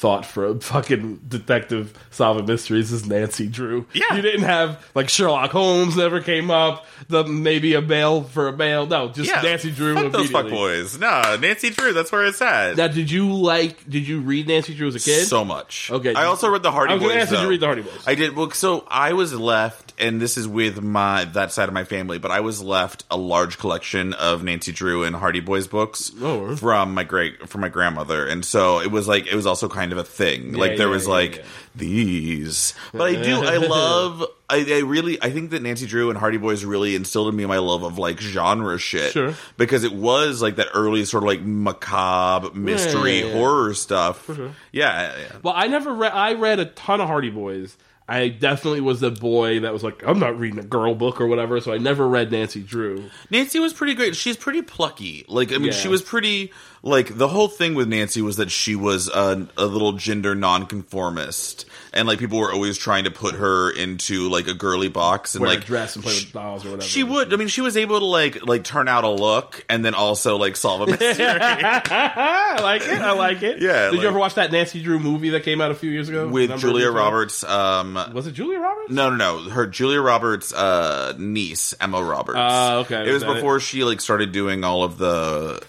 thought 0.00 0.24
for 0.24 0.46
a 0.46 0.58
fucking 0.58 1.20
detective 1.28 1.92
solving 2.10 2.46
mysteries 2.46 2.90
is 2.90 3.06
Nancy 3.06 3.46
Drew. 3.46 3.84
Yeah. 3.92 4.16
you 4.16 4.22
didn't 4.22 4.44
have 4.44 4.84
like 4.94 5.10
Sherlock 5.10 5.50
Holmes 5.50 5.94
never 5.94 6.22
came 6.22 6.50
up. 6.50 6.86
The 7.08 7.24
maybe 7.24 7.74
a 7.74 7.82
male 7.82 8.22
for 8.22 8.48
a 8.48 8.56
male. 8.56 8.86
No, 8.86 9.08
just 9.08 9.28
Yeah, 9.28 9.42
Nancy 9.42 9.70
Drew. 9.70 9.94
Fuck 9.94 10.12
those 10.12 10.30
fuck 10.30 10.48
boys. 10.48 10.98
No, 10.98 11.36
Nancy 11.40 11.68
Drew. 11.68 11.92
That's 11.92 12.10
where 12.10 12.24
it's 12.24 12.40
at. 12.40 12.76
Now, 12.76 12.88
did 12.88 13.10
you 13.10 13.30
like? 13.34 13.88
Did 13.88 14.08
you 14.08 14.20
read 14.20 14.48
Nancy 14.48 14.74
Drew 14.74 14.88
as 14.88 14.94
a 14.94 15.00
kid? 15.00 15.26
so 15.26 15.44
much. 15.44 15.90
Okay. 15.90 16.14
I 16.14 16.24
also 16.24 16.48
read 16.48 16.62
the 16.62 16.72
Hardy 16.72 16.94
I 16.94 16.98
Boys. 16.98 17.28
did 17.28 17.40
you 17.40 17.48
read 17.48 17.60
the 17.60 17.66
Hardy 17.66 17.82
Boys? 17.82 18.02
I 18.06 18.14
did. 18.14 18.34
Well, 18.34 18.50
so 18.52 18.86
I 18.88 19.12
was 19.12 19.34
left, 19.34 19.89
and 20.00 20.20
this 20.20 20.36
is 20.36 20.48
with 20.48 20.80
my 20.82 21.24
that 21.26 21.52
side 21.52 21.68
of 21.68 21.74
my 21.74 21.84
family, 21.84 22.18
but 22.18 22.30
I 22.30 22.40
was 22.40 22.62
left 22.62 23.04
a 23.10 23.16
large 23.16 23.58
collection 23.58 24.12
of 24.14 24.42
Nancy 24.42 24.72
Drew 24.72 25.04
and 25.04 25.14
Hardy 25.14 25.40
Boys 25.40 25.68
books 25.68 26.10
Oh. 26.20 26.56
from 26.56 26.94
my 26.94 27.04
great 27.04 27.48
from 27.48 27.60
my 27.60 27.68
grandmother, 27.68 28.26
and 28.26 28.44
so 28.44 28.80
it 28.80 28.90
was 28.90 29.06
like 29.06 29.26
it 29.26 29.34
was 29.34 29.46
also 29.46 29.68
kind 29.68 29.92
of 29.92 29.98
a 29.98 30.04
thing. 30.04 30.54
like 30.54 30.76
there 30.76 30.86
yeah, 30.88 30.92
was 30.92 31.06
yeah, 31.06 31.12
like 31.12 31.36
yeah. 31.36 31.42
these, 31.76 32.74
but 32.92 33.02
I 33.16 33.22
do. 33.22 33.42
I 33.44 33.56
love. 33.66 34.24
I, 34.48 34.64
I 34.68 34.78
really. 34.80 35.22
I 35.22 35.30
think 35.30 35.50
that 35.50 35.62
Nancy 35.62 35.86
Drew 35.86 36.10
and 36.10 36.18
Hardy 36.18 36.38
Boys 36.38 36.64
really 36.64 36.96
instilled 36.96 37.28
in 37.28 37.36
me 37.36 37.46
my 37.46 37.58
love 37.58 37.84
of 37.84 37.98
like 37.98 38.18
genre 38.20 38.78
shit. 38.78 39.12
Sure. 39.12 39.34
Because 39.56 39.84
it 39.84 39.92
was 39.92 40.42
like 40.42 40.56
that 40.56 40.66
early 40.74 41.04
sort 41.04 41.22
of 41.22 41.28
like 41.28 41.40
macabre 41.42 42.50
mystery 42.54 43.20
yeah, 43.20 43.26
yeah. 43.26 43.32
horror 43.32 43.74
stuff. 43.74 44.28
Yeah, 44.72 45.16
yeah. 45.16 45.36
Well, 45.42 45.54
I 45.56 45.68
never 45.68 45.94
read. 45.94 46.12
I 46.12 46.34
read 46.34 46.58
a 46.58 46.64
ton 46.64 47.00
of 47.00 47.06
Hardy 47.06 47.30
Boys. 47.30 47.76
I 48.12 48.26
definitely 48.28 48.80
was 48.80 48.98
the 48.98 49.12
boy 49.12 49.60
that 49.60 49.72
was 49.72 49.84
like, 49.84 50.02
I'm 50.04 50.18
not 50.18 50.36
reading 50.36 50.58
a 50.58 50.64
girl 50.64 50.96
book 50.96 51.20
or 51.20 51.28
whatever. 51.28 51.60
So 51.60 51.72
I 51.72 51.78
never 51.78 52.08
read 52.08 52.32
Nancy 52.32 52.60
Drew. 52.60 53.04
Nancy 53.30 53.60
was 53.60 53.72
pretty 53.72 53.94
great. 53.94 54.16
She's 54.16 54.36
pretty 54.36 54.62
plucky. 54.62 55.24
Like 55.28 55.50
I 55.52 55.58
mean, 55.58 55.66
Yeah. 55.66 55.72
she 55.72 55.86
was 55.88 56.02
pretty 56.02 56.52
like 56.82 57.16
the 57.16 57.28
whole 57.28 57.46
thing 57.48 57.74
with 57.74 57.86
Nancy 57.88 58.20
was 58.20 58.36
that 58.36 58.50
she 58.50 58.74
was 58.74 59.08
a, 59.08 59.46
a 59.56 59.64
little 59.66 59.92
gender 59.92 60.34
nonconformist, 60.34 61.66
and 61.92 62.06
like 62.06 62.18
people 62.18 62.38
were 62.38 62.52
always 62.52 62.78
trying 62.78 63.04
to 63.04 63.10
put 63.10 63.34
her 63.34 63.70
into 63.70 64.28
like 64.28 64.46
a 64.46 64.54
girly 64.54 64.88
box 64.88 65.34
and 65.34 65.42
Wear 65.42 65.50
like 65.54 65.62
a 65.64 65.66
dress 65.66 65.96
and 65.96 66.04
play 66.04 66.12
sh- 66.14 66.24
with 66.26 66.32
dolls 66.32 66.64
or 66.64 66.70
whatever. 66.70 66.82
She 66.88 67.02
would. 67.02 67.32
I 67.32 67.36
mean, 67.36 67.48
she 67.48 67.60
was 67.60 67.76
able 67.76 67.98
to 67.98 68.04
like 68.06 68.46
like 68.46 68.64
turn 68.64 68.88
out 68.88 69.04
a 69.04 69.08
look 69.10 69.64
and 69.68 69.84
then 69.84 69.94
also 69.94 70.36
like 70.36 70.56
solve 70.56 70.82
a 70.82 70.86
mystery. 70.90 71.26
I 71.26 72.58
like 72.62 72.82
it. 72.82 73.00
I 73.00 73.12
like 73.12 73.42
it. 73.42 73.60
Yeah, 73.60 73.86
Did 73.86 73.92
like- 73.94 74.02
you 74.02 74.08
ever 74.08 74.18
watch 74.18 74.34
that 74.34 74.52
Nancy 74.52 74.82
Drew 74.82 74.98
movie 74.98 75.30
that 75.30 75.42
came 75.42 75.60
out 75.60 75.70
a 75.70 75.74
few 75.74 75.90
years 75.90 76.08
ago? 76.08 76.28
with 76.28 76.56
Julia? 76.58 76.90
Roberts. 76.90 77.44
Um, 77.44 77.94
Was 78.12 78.26
it 78.26 78.32
Julia 78.32 78.58
Roberts? 78.60 78.90
no, 78.90 79.10
no, 79.10 79.16
no. 79.42 79.50
Her 79.50 79.66
Julia 79.66 80.00
Roberts' 80.00 80.52
uh, 80.52 81.14
niece, 81.18 81.74
Emma 81.80 82.02
Roberts. 82.02 82.38
Ah, 82.40 82.74
okay. 82.78 83.08
It 83.08 83.12
was 83.12 83.24
before 83.24 83.60
she 83.60 83.84
like 83.84 84.00
started 84.00 84.32
doing 84.32 84.64
all 84.64 84.84
of 84.84 84.98
the 84.98 85.62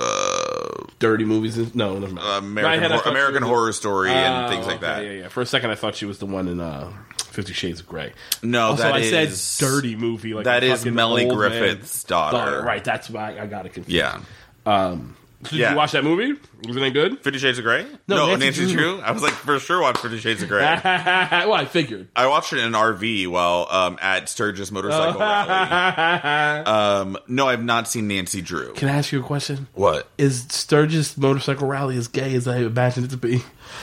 uh, 0.00 0.84
Dirty 0.98 1.24
movies. 1.24 1.56
and- 1.56 1.74
No, 1.74 1.98
never 1.98 2.12
mind. 2.14 2.28
American, 2.44 2.90
Hor- 2.90 3.02
American 3.10 3.42
Horror 3.42 3.72
Story 3.72 4.10
and 4.10 4.46
Oh, 4.46 4.48
things 4.48 4.66
like 4.66 4.76
okay, 4.76 4.86
that. 4.86 5.04
Yeah, 5.04 5.10
yeah. 5.12 5.28
For 5.28 5.40
a 5.40 5.46
second, 5.46 5.70
I 5.70 5.74
thought 5.74 5.94
she 5.94 6.04
was 6.06 6.18
the 6.18 6.26
one 6.26 6.46
in 6.48 6.60
uh, 6.60 6.92
Fifty 7.30 7.52
Shades 7.52 7.80
of 7.80 7.86
Grey. 7.88 8.12
No, 8.42 8.70
Also, 8.70 8.82
that 8.82 8.94
I 8.94 8.98
is 8.98 9.40
said 9.40 9.66
dirty 9.66 9.96
movie. 9.96 10.34
Like 10.34 10.44
that 10.44 10.62
is 10.62 10.68
Melly 10.68 10.74
is 10.74 10.80
fucking 10.80 10.94
Melanie 10.94 11.24
old 11.30 11.38
man 11.38 11.50
Griffith's 11.50 12.04
daughter. 12.04 12.62
Right. 12.62 12.84
That's 12.84 13.08
why 13.08 13.38
I 13.38 13.46
got 13.46 13.66
it 13.66 13.72
confused. 13.72 13.90
Yeah. 13.96 14.20
Um, 14.66 15.16
did 15.42 15.52
Yeah. 15.52 15.70
you 15.70 15.76
watch 15.76 15.92
that 15.92 16.04
movie? 16.04 16.32
Was 16.66 16.76
it 16.76 16.80
any 16.80 16.90
good? 16.90 17.18
Fifty 17.20 17.38
Shades 17.38 17.58
of 17.58 17.64
Grey? 17.64 17.86
No, 18.06 18.16
No, 18.16 18.26
Nancy 18.36 18.44
Nancy, 18.62 18.74
Drew. 18.74 18.96
Drew. 18.96 19.00
I 19.00 19.10
was 19.12 19.22
like, 19.22 19.32
for 19.32 19.58
sure, 19.58 19.80
watch 19.80 19.98
Fifty 19.98 20.18
Shades 20.18 20.42
of 20.42 20.48
Grey. 20.48 20.60
well, 20.84 21.52
I 21.54 21.64
figured. 21.64 22.08
I 22.14 22.26
watched 22.26 22.52
it 22.52 22.58
in 22.58 22.64
an 22.66 22.72
RV 22.72 23.28
while 23.28 23.66
um, 23.70 23.98
at 24.02 24.28
Sturgis 24.28 24.70
Motorcycle 24.70 25.18
Rally. 25.20 26.64
Um, 26.66 27.16
no, 27.26 27.48
I've 27.48 27.64
not 27.64 27.88
seen 27.88 28.08
Nancy 28.08 28.42
Drew. 28.42 28.72
Can 28.74 28.88
I 28.88 28.92
ask 28.92 29.12
you 29.12 29.20
a 29.20 29.22
question? 29.24 29.68
What? 29.74 30.08
Is 30.18 30.46
Sturgis 30.50 31.16
Motorcycle 31.16 31.66
Rally 31.66 31.96
as 31.96 32.08
gay 32.08 32.34
as 32.34 32.46
I 32.46 32.58
imagined 32.58 33.06
it 33.06 33.10
to 33.10 33.16
be? 33.16 33.42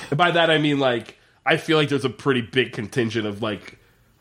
And 0.09 0.17
by 0.17 0.31
that 0.31 0.49
I 0.51 0.57
mean 0.57 0.79
like 0.79 1.17
I 1.45 1.57
feel 1.57 1.77
like 1.77 1.89
there's 1.89 2.05
a 2.05 2.09
pretty 2.09 2.41
big 2.41 2.73
contingent 2.73 3.25
of 3.25 3.41
like, 3.41 3.76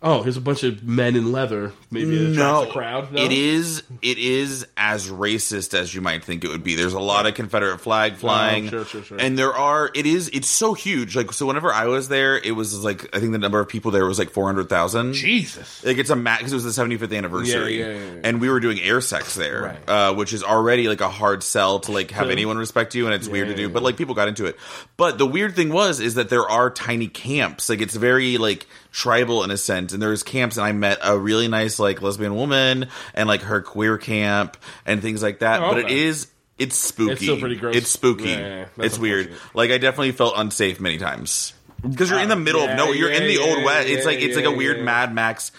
oh, 0.07 0.23
here's 0.23 0.37
a 0.37 0.41
bunch 0.41 0.63
of 0.63 0.83
men 0.85 1.17
in 1.17 1.33
leather. 1.33 1.73
Maybe 1.91 2.17
it 2.33 2.37
No, 2.37 2.63
a 2.63 2.73
crowd. 2.73 3.13
No? 3.13 3.23
it 3.23 3.33
is. 3.33 3.83
It 4.03 4.19
is 4.19 4.67
as 4.77 5.09
racist 5.11 5.75
as 5.75 5.95
you 5.95 6.01
might 6.01 6.25
think 6.25 6.45
it 6.45 6.49
would 6.49 6.63
be. 6.63 6.77
There's 6.77 6.93
a 6.93 7.01
lot 7.01 7.27
of 7.27 7.35
Confederate 7.35 7.79
flag 7.79 8.15
flying, 8.17 8.67
Oh, 8.67 8.71
sure, 8.71 8.85
sure, 8.85 9.03
sure. 9.03 9.19
and 9.21 9.39
there 9.39 9.53
are. 9.53 9.91
It 9.95 10.07
is. 10.07 10.29
It's 10.33 10.49
so 10.49 10.75
huge. 10.75 11.17
Like 11.17 11.33
so, 11.33 11.47
whenever 11.47 11.73
I 11.73 11.87
was 11.87 12.09
there, 12.09 12.39
it 12.39 12.53
was 12.53 12.85
like 12.85 13.15
I 13.15 13.21
think 13.21 13.33
the 13.33 13.39
number 13.39 13.59
of 13.61 13.69
people 13.69 13.91
there 13.91 14.07
was 14.07 14.19
like 14.19 14.31
four 14.31 14.47
hundred 14.47 14.69
thousand. 14.69 15.15
Jesus. 15.15 15.85
Like 15.85 15.99
it's 15.99 16.11
a 16.11 16.17
max 16.17 16.39
because 16.41 16.53
it 16.53 16.57
was 16.65 16.77
the 16.77 16.83
75th 16.83 17.17
anniversary, 17.17 17.81
Yeah, 17.81 17.89
yeah, 17.89 17.99
yeah, 17.99 18.21
and 18.25 18.41
we 18.41 18.49
were 18.49 18.61
doing 18.61 18.81
air 18.81 19.01
sex 19.01 19.35
there, 19.35 19.63
Right. 19.63 19.89
uh, 19.89 20.15
which 20.15 20.33
is 20.33 20.43
already 20.43 20.89
like 20.89 21.01
a 21.01 21.09
hard 21.09 21.43
sell 21.43 21.81
to 21.81 21.93
like 21.93 22.13
have 22.13 22.31
anyone 22.31 22.57
respect 22.59 22.95
you, 22.95 23.07
and 23.07 23.15
it's 23.15 23.29
weird 23.29 23.49
to 23.49 23.55
do. 23.55 23.69
But 23.69 23.83
like 23.83 23.97
people 23.97 24.15
got 24.15 24.29
into 24.29 24.47
it. 24.47 24.57
But 24.97 25.19
the 25.19 25.27
weird 25.27 25.57
thing 25.57 25.71
was 25.73 26.01
is 26.01 26.15
that 26.15 26.29
there 26.29 26.49
are 26.49 26.71
tiny 26.71 27.09
camps. 27.09 27.69
Like 27.69 27.81
it's 27.81 27.95
very 27.97 28.39
like 28.39 28.67
tribal 28.97 29.44
in 29.44 29.51
a 29.51 29.59
sense, 29.59 29.92
and 29.92 30.01
there's 30.01 30.22
camps, 30.22 30.57
and 30.57 30.64
I 30.64 30.72
met 30.72 30.99
a 31.03 31.18
really 31.18 31.49
nice 31.49 31.78
like 31.78 32.01
lesbian 32.01 32.34
woman 32.34 32.88
and 33.14 33.28
like 33.28 33.42
her 33.42 33.61
queer 33.61 33.99
camp 33.99 34.57
and 34.86 35.03
things 35.03 35.22
like 35.22 35.40
that. 35.40 35.62
Oh, 35.62 35.74
But 35.74 35.78
it 35.78 35.90
is. 35.90 36.28
It's 36.59 36.76
spooky. 36.76 37.12
It's 37.12 37.22
still 37.22 37.38
pretty 37.38 37.57
gross. 37.57 37.76
It's 37.76 37.90
spooky. 37.90 38.30
Yeah, 38.30 38.38
yeah, 38.38 38.66
yeah. 38.76 38.84
It's 38.84 38.99
weird. 38.99 39.34
Like 39.53 39.70
I 39.70 39.76
definitely 39.76 40.12
felt 40.12 40.34
unsafe 40.38 40.80
many 40.80 40.97
times 40.97 41.53
because 41.82 42.09
you're 42.09 42.20
in 42.20 42.30
the 42.30 42.36
middle 42.36 42.62
yeah, 42.62 42.70
of 42.70 42.76
nowhere. 42.78 42.94
You're 42.94 43.12
in 43.12 43.24
the 43.24 43.38
old 43.38 43.62
west. 43.62 43.88
It's 43.88 44.07
like 44.07 44.20
it's 44.20 44.36
like 44.36 44.47
a 44.47 44.51
weird. 44.51 44.82
Mad 44.82 45.14
Max 45.14 45.53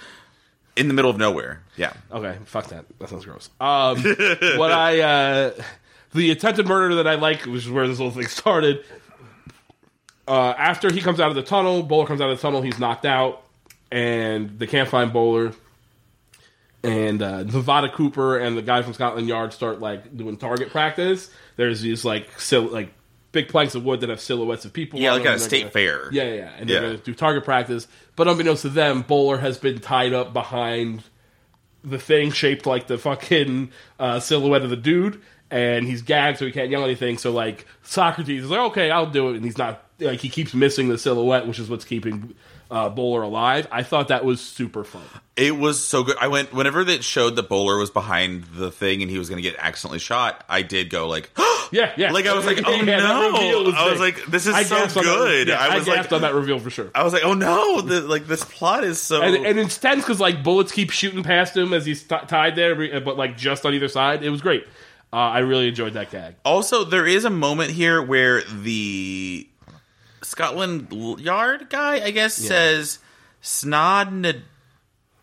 in 0.76 0.88
the 0.88 0.96
middle 0.96 1.12
of 1.12 1.18
nowhere. 1.18 1.62
Yeah. 1.76 1.94
Okay, 2.12 2.38
fuck 2.46 2.68
that. 2.70 2.86
That 2.98 3.10
sounds 3.10 3.26
gross. 3.26 3.52
Um, 3.60 4.02
what 4.58 4.72
I 4.72 5.02
uh, 5.02 5.52
the 6.16 6.32
attempted 6.32 6.66
murder 6.66 6.96
that 6.96 7.08
I 7.08 7.16
like, 7.16 7.46
which 7.46 7.66
is 7.66 7.70
where 7.70 7.88
this 7.88 8.00
whole 8.00 8.10
thing 8.10 8.28
started. 8.28 8.84
Uh, 10.28 10.54
after 10.58 10.92
he 10.92 11.00
comes 11.02 11.20
out 11.20 11.30
of 11.30 11.36
the 11.36 11.44
tunnel, 11.44 11.84
Bowler 11.84 12.06
comes 12.06 12.20
out 12.22 12.30
of 12.30 12.38
the 12.38 12.42
tunnel. 12.42 12.62
He's 12.62 12.80
knocked 12.80 13.06
out, 13.06 13.44
and 13.92 14.60
they 14.60 14.68
can't 14.68 14.90
find 14.90 15.14
Bowler. 15.14 15.54
And 16.84 17.22
uh, 17.22 17.44
Nevada 17.44 17.90
Cooper 17.90 18.38
and 18.38 18.58
the 18.58 18.62
guy 18.62 18.82
from 18.82 18.94
Scotland 18.94 19.28
Yard 19.28 19.52
start 19.52 19.80
like 19.80 20.16
doing 20.16 20.38
target 20.38 20.70
practice. 20.70 21.30
There's 21.56 21.82
these 21.82 22.06
like 22.06 22.28
sil- 22.40 22.70
like 22.72 22.94
big 23.32 23.50
planks 23.50 23.76
of 23.76 23.84
wood 23.84 24.02
that 24.02 24.10
have 24.10 24.22
silhouettes 24.22 24.64
of 24.64 24.74
people. 24.74 25.00
Yeah, 25.00 25.12
on 25.14 25.20
like 25.20 25.28
at 25.28 25.36
a 25.36 25.40
state 25.40 25.62
gonna- 25.62 25.72
fair. 25.72 26.10
Yeah, 26.12 26.32
yeah. 26.34 26.52
And 26.58 26.70
they're 26.70 26.84
Yeah. 26.84 26.90
to 26.92 26.98
do 26.98 27.14
target 27.14 27.44
practice. 27.44 27.88
But 28.16 28.28
unbeknownst 28.28 28.62
to 28.64 28.70
them, 28.70 29.02
Bowler 29.02 29.38
has 29.40 29.58
been 29.58 29.80
tied 29.80 30.14
up 30.14 30.34
behind 30.34 31.04
the 31.84 32.00
thing 32.00 32.32
shaped 32.32 32.66
like 32.66 32.88
the 32.88 32.98
fucking 32.98 33.72
uh, 34.00 34.20
silhouette 34.20 34.62
of 34.64 34.70
the 34.70 34.76
dude, 34.78 35.22
and 35.52 35.86
he's 35.86 36.02
gagged 36.02 36.40
so 36.40 36.46
he 36.46 36.52
can't 36.52 36.70
yell 36.70 36.84
anything. 36.84 37.18
So 37.18 37.32
like 37.32 37.66
Socrates 37.84 38.44
is 38.44 38.50
like, 38.50 38.72
okay, 38.72 38.92
I'll 38.92 39.06
do 39.10 39.30
it, 39.30 39.36
and 39.38 39.46
he's 39.46 39.58
not 39.58 39.84
like 40.00 40.20
he 40.20 40.30
keeps 40.30 40.54
missing 40.54 40.90
the 40.90 40.98
silhouette, 40.98 41.48
which 41.48 41.60
is 41.60 41.70
what's 41.70 41.86
keeping 41.86 42.36
uh, 42.70 42.90
Bowler 42.90 43.22
alive. 43.22 43.68
I 43.72 43.84
thought 43.84 44.10
that 44.10 44.26
was 44.26 44.42
super 44.42 44.84
fun. 44.84 45.04
It 45.38 45.56
was 45.56 45.84
so 45.84 46.04
good. 46.04 46.18
I 46.20 46.28
went 46.28 46.54
whenever 46.54 46.84
that 46.84 47.04
showed 47.04 47.36
that 47.38 47.48
Bowler 47.48 47.78
was 47.78 47.90
behind 47.92 48.44
the 48.56 48.72
thing 48.72 49.02
and 49.02 49.10
he 49.10 49.18
was 49.18 49.30
going 49.30 49.42
to 49.42 49.50
get 49.50 49.58
accidentally 49.60 50.00
shot. 50.00 50.44
I 50.50 50.64
did 50.64 50.90
go 50.90 51.08
like, 51.08 51.30
Yeah, 51.72 51.92
yeah. 51.98 52.12
Like 52.12 52.26
I 52.28 52.34
was 52.34 52.46
like, 52.46 52.60
oh 52.66 52.72
Yeah, 52.76 52.98
no! 53.00 53.32
reveal 53.32 53.76
I 53.76 53.90
was 53.90 54.00
like, 54.00 54.26
this 54.26 54.48
is 54.48 54.54
I 54.56 54.64
so 54.64 54.76
on 54.78 54.88
that- 54.88 54.94
good. 55.04 55.48
yeah, 55.50 55.58
I 55.60 55.78
was 55.78 55.86
gasped 55.86 56.12
like, 56.12 56.18
on 56.18 56.22
that 56.24 56.34
reveal 56.34 56.60
for 56.60 56.70
sure. 56.70 56.90
I 56.96 57.04
was 57.04 57.14
like, 57.14 57.24
oh 57.24 57.34
no! 57.34 57.82
The, 57.82 58.02
like 58.02 58.26
this 58.28 58.44
plot 58.44 58.84
is 58.84 59.00
so. 59.02 59.22
And, 59.22 59.46
and 59.46 59.60
it's 59.60 59.78
tense 59.78 60.02
because 60.04 60.20
like 60.20 60.44
bullets 60.44 60.72
keep 60.72 60.92
shooting 60.92 61.24
past 61.24 61.56
him 61.56 61.74
as 61.74 61.86
he's 61.86 62.04
t- 62.04 62.16
tied 62.28 62.56
there, 62.56 63.00
but 63.02 63.18
like 63.18 63.38
just 63.38 63.66
on 63.66 63.74
either 63.74 63.88
side. 63.90 64.24
It 64.24 64.30
was 64.30 64.42
great. 64.42 64.66
Uh, 65.12 65.16
I 65.16 65.40
really 65.40 65.68
enjoyed 65.68 65.94
that 65.94 66.12
gag. 66.12 66.36
Also, 66.44 66.84
there 66.84 67.08
is 67.08 67.24
a 67.26 67.30
moment 67.30 67.72
here 67.72 68.02
where 68.02 68.42
the 68.44 69.48
Scotland 70.22 70.92
Yard 71.20 71.70
guy, 71.70 72.04
I 72.04 72.12
guess, 72.12 72.34
says 72.34 73.00
snod 73.42 74.42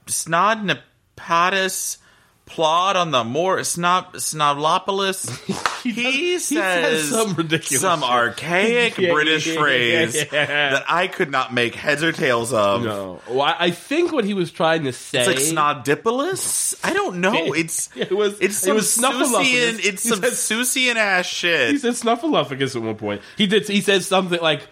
snod 0.07 0.81
nepatus 1.19 1.99
plod 2.47 2.97
on 2.97 3.11
the 3.11 3.25
more 3.25 3.63
snob 3.65 4.15
snoblopolis. 4.15 5.71
He, 5.85 6.39
says 6.39 6.47
says 6.47 7.11
some 7.11 7.35
ridiculous 7.35 7.83
some 7.83 8.01
shit. 8.01 8.09
archaic 8.09 8.97
Yeah, 8.99 9.13
British 9.13 9.47
yeah, 9.49 9.61
phrase 9.61 10.15
yeah. 10.15 10.47
that 10.47 10.85
I 10.89 11.09
could 11.09 11.31
not 11.31 11.53
make 11.53 11.75
heads 11.75 12.03
or 12.03 12.11
tails 12.11 12.55
of. 12.55 12.83
No, 12.85 13.21
well, 13.29 13.43
I 13.59 13.71
think 13.71 14.11
what 14.11 14.25
he 14.25 14.33
was 14.33 14.51
trying 14.51 14.85
to 14.85 14.95
say. 14.95 15.19
It's 15.19 15.27
like 15.27 15.37
snodipolis. 15.37 16.81
I 16.83 16.95
don't 16.95 17.17
know. 17.21 17.35
It's 17.55 17.91
It 17.95 18.13
was- 18.13 18.41
it's 18.41 18.67
it 18.67 18.75
was 18.75 18.97
snuffleupagus. 18.97 19.85
It's 19.85 20.03
He 20.05 20.09
some 20.09 20.21
Susian 20.21 20.97
ass 20.97 21.27
shit. 21.27 21.73
He 21.73 21.77
said 21.77 21.93
snuffleupagus 21.93 22.75
at 22.77 22.81
one 22.83 22.95
point. 22.97 23.21
He 23.37 23.47
did. 23.47 23.69
He 23.69 23.83
said 23.83 24.03
something 24.05 24.41
like. 24.41 24.67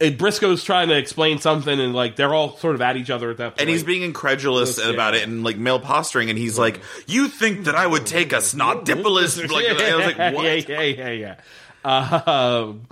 Eh, 0.00 0.10
Brisco's 0.10 0.62
trying 0.62 0.88
to 0.88 0.96
explain 0.96 1.38
something, 1.38 1.80
and 1.80 1.92
like 1.94 2.14
they're 2.14 2.32
all 2.32 2.56
sort 2.58 2.74
of 2.76 2.80
at 2.80 2.96
each 2.96 3.10
other 3.10 3.30
at 3.30 3.36
that 3.38 3.50
point. 3.50 3.60
and 3.60 3.68
he's 3.68 3.82
being 3.82 4.02
incredulous 4.02 4.78
Yeah. 4.78 4.90
about 4.90 5.14
it 5.14 5.24
and 5.24 5.42
like 5.42 5.56
male 5.56 5.80
posturing, 5.80 6.30
and 6.30 6.38
he's 6.38 6.56
like, 6.58 6.80
"You 7.08 7.26
think 7.28 7.64
that 7.64 7.74
I 7.74 7.86
would 7.86 8.06
take 8.06 8.32
a 8.32 8.36
snodipolis?" 8.36 9.36
Like, 9.50 9.66
I 9.66 9.96
was 9.96 10.06
like, 10.06 10.18
"What?" 10.34 10.68
Yeah, 10.68 10.80
yeah, 10.82 11.10
yeah, 11.14 11.36
yeah. 11.84 12.22
Um, 12.24 12.82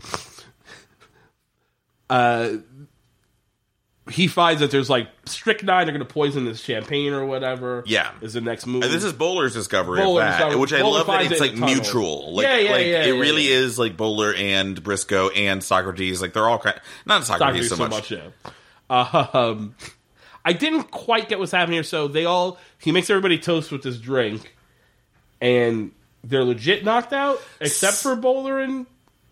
uh, 2.09 2.49
he 4.11 4.29
finds 4.29 4.61
that 4.61 4.71
there's 4.71 4.89
like 4.89 5.09
strychnine. 5.25 5.87
They're 5.87 5.93
going 5.97 6.07
to 6.07 6.13
poison 6.13 6.45
this 6.45 6.61
champagne 6.61 7.13
or 7.13 7.27
whatever. 7.27 7.83
Yeah. 7.87 8.13
is 8.21 8.35
the 8.35 8.41
next 8.41 8.67
move. 8.67 8.85
And 8.85 8.93
this 8.93 9.03
is 9.03 9.13
Bowler's 9.13 9.53
discovery 9.55 10.01
of 10.01 10.17
that, 10.17 10.37
discovery- 10.39 10.57
which 10.61 10.73
I 10.73 10.81
Bowler 10.81 10.99
love 10.99 11.07
that 11.09 11.23
it's 11.23 11.33
it 11.33 11.41
like 11.41 11.51
in 11.55 11.61
the 11.61 11.67
tunnel. 11.67 11.75
mutual. 11.83 12.35
Like, 12.35 12.45
Yeah, 12.45 12.57
yeah, 12.59 12.71
like 12.71 12.87
yeah, 12.87 13.03
it 13.05 13.15
yeah, 13.15 13.21
really 13.21 13.49
yeah. 13.49 13.57
is 13.57 13.79
like 13.79 13.97
Bowler 13.97 14.33
and 14.35 14.81
Brisco 14.83 15.31
and 15.37 15.63
Socrates. 15.65 16.23
Like 16.23 16.33
they're 16.35 16.49
all 16.49 16.59
kind. 16.61 16.81
Not 17.05 17.25
Socrates, 17.25 17.69
Socrates 17.69 17.69
so, 17.71 17.77
so 17.77 17.83
much. 17.89 18.11
much. 18.11 18.13
Yeah. 18.13 19.31
Um, 19.35 19.75
I 20.45 20.53
didn't 20.53 20.85
quite 20.93 21.29
get 21.29 21.41
what's 21.41 21.51
happening 21.51 21.75
here. 21.75 21.83
So 21.83 22.07
they 22.07 22.25
all 22.25 22.59
he 22.79 22.93
makes 22.93 23.11
everybody 23.11 23.39
toast 23.39 23.73
with 23.73 23.83
this 23.83 23.99
drink, 23.99 24.55
and 25.41 25.91
they're 26.23 26.45
legit 26.45 26.85
knocked 26.85 27.13
out 27.13 27.43
except 27.61 27.97
for 27.97 28.15
Bowler 28.15 28.61
and 28.61 28.87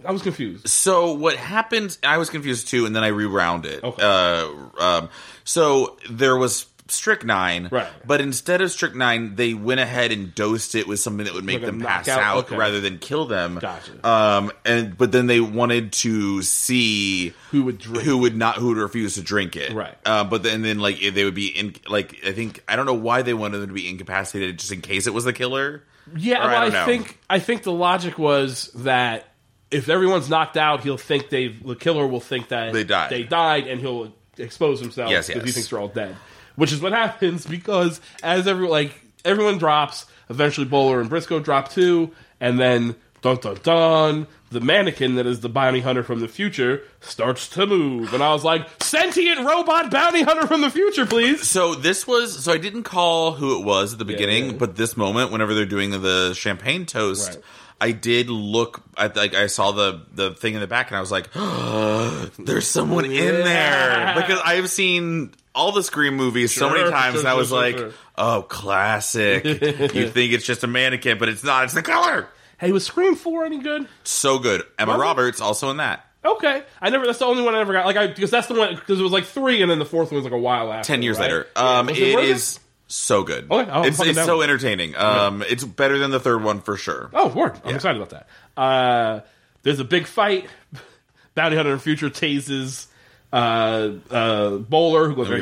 I 0.06 0.12
was 0.12 0.22
confused. 0.22 0.68
So 0.68 1.12
what 1.14 1.36
happened? 1.36 1.96
I 2.02 2.18
was 2.18 2.30
confused 2.30 2.68
too, 2.68 2.86
and 2.86 2.94
then 2.94 3.04
I 3.04 3.08
rewound 3.08 3.66
it. 3.66 3.82
Okay. 3.82 4.02
Uh, 4.02 4.82
um, 4.82 5.08
so 5.44 5.96
there 6.10 6.36
was 6.36 6.66
strychnine, 6.86 7.68
Right. 7.72 7.88
But 8.06 8.20
instead 8.20 8.60
of 8.60 8.70
strychnine, 8.70 9.36
they 9.36 9.54
went 9.54 9.80
ahead 9.80 10.12
and 10.12 10.34
dosed 10.34 10.74
it 10.74 10.86
with 10.86 11.00
something 11.00 11.24
that 11.24 11.32
would 11.34 11.44
make 11.44 11.62
Like 11.62 11.66
them 11.66 11.80
pass 11.80 12.06
knockout? 12.06 12.22
out 12.22 12.36
Okay. 12.44 12.56
rather 12.56 12.80
than 12.82 12.98
kill 12.98 13.24
them. 13.24 13.58
Gotcha. 13.58 14.06
Um, 14.06 14.52
and 14.66 14.96
but 14.96 15.10
then 15.10 15.26
they 15.26 15.40
wanted 15.40 15.92
to 15.94 16.42
see 16.42 17.32
Who 17.52 17.64
would 17.64 17.78
drink? 17.78 18.02
who 18.04 18.18
would 18.18 18.36
not 18.36 18.56
who 18.56 18.68
would 18.68 18.76
refuse 18.76 19.14
to 19.14 19.22
drink 19.22 19.56
it, 19.56 19.72
Right. 19.72 19.96
Uh, 20.04 20.24
but 20.24 20.42
then 20.42 20.60
then 20.60 20.78
like 20.78 20.98
they 21.00 21.24
would 21.24 21.34
be 21.34 21.46
in 21.46 21.74
like 21.88 22.18
I 22.26 22.32
think 22.32 22.62
I 22.68 22.76
don't 22.76 22.86
know 22.86 22.92
why 22.94 23.22
they 23.22 23.34
wanted 23.34 23.58
them 23.58 23.68
to 23.68 23.74
be 23.74 23.88
incapacitated 23.88 24.58
just 24.58 24.70
in 24.70 24.82
case 24.82 25.06
it 25.06 25.14
was 25.14 25.24
the 25.24 25.32
killer. 25.32 25.82
Yeah, 26.14 26.40
well, 26.44 26.72
I 26.74 26.82
I, 26.82 26.84
think 26.84 27.18
I 27.30 27.38
think 27.38 27.62
the 27.62 27.72
logic 27.72 28.18
was 28.18 28.70
that 28.74 29.26
if 29.74 29.88
everyone's 29.88 30.28
knocked 30.30 30.56
out, 30.56 30.82
he'll 30.82 30.96
think 30.96 31.28
they 31.28 31.48
the 31.48 31.74
killer 31.76 32.06
will 32.06 32.20
think 32.20 32.48
that 32.48 32.72
They 32.72 32.84
died. 32.84 33.10
They 33.10 33.22
died, 33.24 33.66
and 33.66 33.80
he'll 33.80 34.12
expose 34.38 34.80
himself 34.80 35.10
Yes, 35.10 35.26
because 35.26 35.42
he 35.42 35.46
yes. 35.48 35.54
thinks 35.54 35.70
they're 35.70 35.78
all 35.80 35.88
dead. 35.88 36.16
Which 36.56 36.72
is 36.72 36.80
what 36.80 36.92
happens 36.92 37.46
because 37.58 38.00
as 38.22 38.46
every 38.46 38.68
like 38.68 38.92
everyone 39.24 39.58
drops, 39.58 40.06
eventually 40.30 40.66
Bowler 40.66 41.00
and 41.00 41.10
Brisco 41.10 41.42
drop 41.42 41.70
too, 41.70 42.12
and 42.40 42.58
then 42.58 42.94
dun 43.22 43.36
dun 43.36 43.58
dun. 43.62 44.26
The 44.50 44.60
mannequin 44.60 45.16
that 45.16 45.26
is 45.26 45.40
the 45.40 45.48
bounty 45.48 45.80
hunter 45.80 46.04
from 46.04 46.20
the 46.20 46.28
future 46.28 46.82
starts 47.00 47.48
to 47.50 47.66
move, 47.66 48.14
and 48.14 48.22
I 48.22 48.32
was 48.32 48.44
like, 48.44 48.68
"Sentient 48.80 49.40
robot 49.44 49.90
bounty 49.90 50.22
hunter 50.22 50.46
from 50.46 50.60
the 50.60 50.70
future, 50.70 51.06
please!" 51.06 51.48
So 51.48 51.74
this 51.74 52.06
was 52.06 52.44
so 52.44 52.52
I 52.52 52.58
didn't 52.58 52.84
call 52.84 53.32
who 53.32 53.58
it 53.58 53.64
was 53.64 53.94
at 53.94 53.98
the 53.98 54.04
beginning, 54.04 54.46
yeah. 54.46 54.52
but 54.52 54.76
this 54.76 54.96
moment, 54.96 55.32
whenever 55.32 55.54
they're 55.54 55.66
doing 55.66 55.90
the 55.90 56.34
champagne 56.34 56.86
toast, 56.86 57.30
Right. 57.30 57.38
I 57.80 57.92
did 57.92 58.30
look. 58.30 58.82
at 58.96 59.16
like 59.16 59.34
I 59.34 59.46
saw 59.48 59.72
the 59.72 60.00
the 60.14 60.30
thing 60.32 60.54
in 60.54 60.60
the 60.60 60.66
back, 60.66 60.88
and 60.88 60.96
I 60.96 61.00
was 61.00 61.10
like, 61.10 61.32
"There's 62.38 62.66
someone 62.66 63.04
in 63.04 63.12
there," 63.44 64.12
because 64.16 64.40
I've 64.44 64.70
seen 64.70 65.32
all 65.54 65.72
the 65.72 65.82
Scream 65.82 66.14
movies 66.16 66.54
so 66.54 66.70
many 66.70 66.88
times, 66.90 67.14
sure, 67.14 67.20
and 67.20 67.28
I 67.28 67.34
was 67.34 67.48
sure, 67.48 67.58
like, 67.60 67.76
sure. 67.78 67.92
"Oh, 68.16 68.42
classic." 68.48 69.44
you 69.94 70.08
think 70.10 70.32
it's 70.32 70.46
just 70.46 70.64
a 70.64 70.66
mannequin, 70.66 71.18
but 71.18 71.28
it's 71.28 71.44
not. 71.44 71.64
It's 71.64 71.74
the 71.74 71.82
killer. 71.82 72.28
Hey, 72.58 72.72
was 72.72 72.86
Scream 72.86 73.16
Four 73.16 73.44
any 73.44 73.58
good? 73.58 73.88
So 74.04 74.38
good. 74.38 74.62
Emma? 74.78 74.96
Roberts 74.96 75.40
also 75.40 75.70
in 75.70 75.78
that. 75.78 76.06
Okay, 76.24 76.62
I 76.80 76.88
never. 76.88 77.04
That's 77.04 77.18
the 77.18 77.26
only 77.26 77.42
one 77.42 77.54
I 77.54 77.60
ever 77.60 77.72
got. 77.74 77.84
Like 77.84 77.96
I 77.96 78.06
because 78.06 78.30
that's 78.30 78.46
the 78.46 78.54
one 78.54 78.74
because 78.76 78.98
it 78.98 79.02
was 79.02 79.12
like 79.12 79.24
three, 79.24 79.60
and 79.60 79.70
then 79.70 79.78
the 79.78 79.84
fourth 79.84 80.10
one 80.10 80.16
was 80.16 80.24
like 80.24 80.32
a 80.32 80.38
while 80.38 80.72
after. 80.72 80.86
Ten 80.86 81.02
years 81.02 81.18
right? 81.18 81.24
later. 81.24 81.46
Yeah, 81.54 81.78
Um, 81.80 81.86
was 81.88 81.98
it 81.98 82.14
worth 82.14 82.24
is 82.24 82.60
so 82.94 83.22
good. 83.22 83.50
Okay, 83.50 83.70
I'll 83.70 83.84
it's 83.84 84.00
it's 84.00 84.24
so 84.24 84.42
entertaining. 84.42 84.94
Um, 84.96 85.42
it's 85.48 85.64
better 85.64 85.98
than 85.98 86.10
the 86.10 86.20
third 86.20 86.42
one 86.42 86.60
for 86.60 86.76
sure. 86.76 87.10
Oh, 87.12 87.28
word! 87.28 87.52
I'm 87.64 87.70
Yeah. 87.70 87.74
excited 87.76 88.00
about 88.00 88.10
that. 88.10 88.60
Uh, 88.60 89.20
there's 89.62 89.80
a 89.80 89.84
big 89.84 90.06
fight. 90.06 90.46
Bounty 91.34 91.56
Hunter 91.56 91.72
in 91.72 91.78
future 91.80 92.10
tases 92.10 92.86
uh, 93.32 93.90
uh, 94.10 94.50
Bowler, 94.58 95.08
who 95.08 95.16
goes. 95.16 95.28
I. 95.30 95.34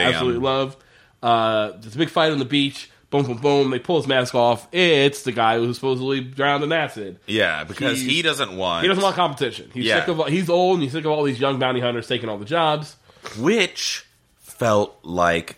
Absolutely 0.00 0.40
love. 0.40 0.76
Uh, 1.22 1.72
there's 1.80 1.94
a 1.94 1.98
big 1.98 2.10
fight 2.10 2.30
on 2.32 2.38
the 2.38 2.44
beach. 2.44 2.90
Boom, 3.10 3.24
boom, 3.24 3.38
boom. 3.38 3.70
They 3.70 3.78
pull 3.78 3.96
his 3.96 4.06
mask 4.06 4.34
off. 4.34 4.68
It's 4.70 5.22
the 5.22 5.32
guy 5.32 5.58
who's 5.58 5.76
supposedly 5.76 6.20
drowned 6.20 6.62
in 6.62 6.70
acid. 6.72 7.18
Yeah, 7.26 7.64
because 7.64 8.00
He- 8.00 8.16
he 8.16 8.22
doesn't 8.22 8.54
want. 8.56 8.82
He 8.82 8.88
doesn't 8.88 9.02
want 9.02 9.16
competition. 9.16 9.70
He's 9.72 9.86
Yeah. 9.86 10.04
sick 10.04 10.08
of. 10.16 10.26
He's 10.28 10.48
old. 10.50 10.74
and 10.74 10.82
He's 10.84 10.92
sick 10.92 11.04
of 11.06 11.10
all 11.10 11.24
these 11.24 11.40
young 11.40 11.58
bounty 11.58 11.80
hunters 11.80 12.06
taking 12.06 12.28
all 12.28 12.38
the 12.38 12.44
jobs. 12.44 12.96
which 13.38 14.04
felt 14.38 14.98
like 15.02 15.57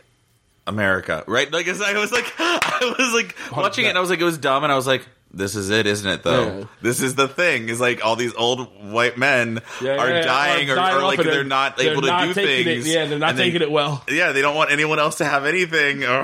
America, 0.70 1.24
right? 1.26 1.50
Like 1.52 1.68
I 1.68 1.72
was- 1.98 2.12
like, 2.12 2.32
I 2.38 2.94
was 2.98 3.12
like 3.12 3.36
watching 3.54 3.84
it, 3.84 3.88
and 3.88 3.98
I 3.98 4.00
was 4.00 4.08
like, 4.10 4.20
it 4.20 4.24
was 4.24 4.38
dumb, 4.38 4.62
and 4.64 4.72
I 4.72 4.76
was 4.76 4.86
like, 4.86 5.06
this 5.32 5.54
is 5.54 5.70
it, 5.70 5.86
isn't 5.86 6.10
it? 6.10 6.22
Though 6.24 6.58
Yeah. 6.60 6.64
this 6.82 7.00
is 7.02 7.14
the 7.14 7.28
thing 7.28 7.68
is 7.68 7.78
like 7.80 8.04
all 8.04 8.16
these 8.16 8.34
old 8.34 8.90
white 8.92 9.16
men 9.16 9.60
Yeah, 9.80 9.92
are 9.96 10.08
yeah, 10.08 10.14
yeah. 10.16 10.22
dying, 10.22 10.70
or, 10.70 10.74
or 10.74 11.02
like 11.02 11.22
they're 11.22 11.44
not 11.44 11.76
they're 11.76 11.92
able 11.92 12.02
not 12.02 12.22
to 12.22 12.34
do 12.34 12.34
things. 12.64 12.86
It, 12.86 12.92
yeah, 12.92 13.04
they're 13.04 13.18
not 13.18 13.30
and 13.30 13.38
they- 13.38 13.44
taking 13.44 13.62
it 13.62 13.70
well. 13.70 14.02
Yeah, 14.08 14.32
they 14.32 14.42
don't 14.42 14.56
want 14.56 14.72
anyone 14.72 14.98
else 14.98 15.18
to 15.18 15.24
have 15.24 15.44
anything. 15.46 16.02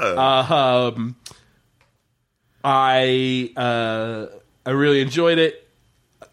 Uh, 0.00 0.92
um, 0.96 1.14
I 2.64 3.52
uh, 3.56 4.26
I 4.66 4.70
really 4.70 5.00
enjoyed 5.00 5.38
it. 5.38 5.66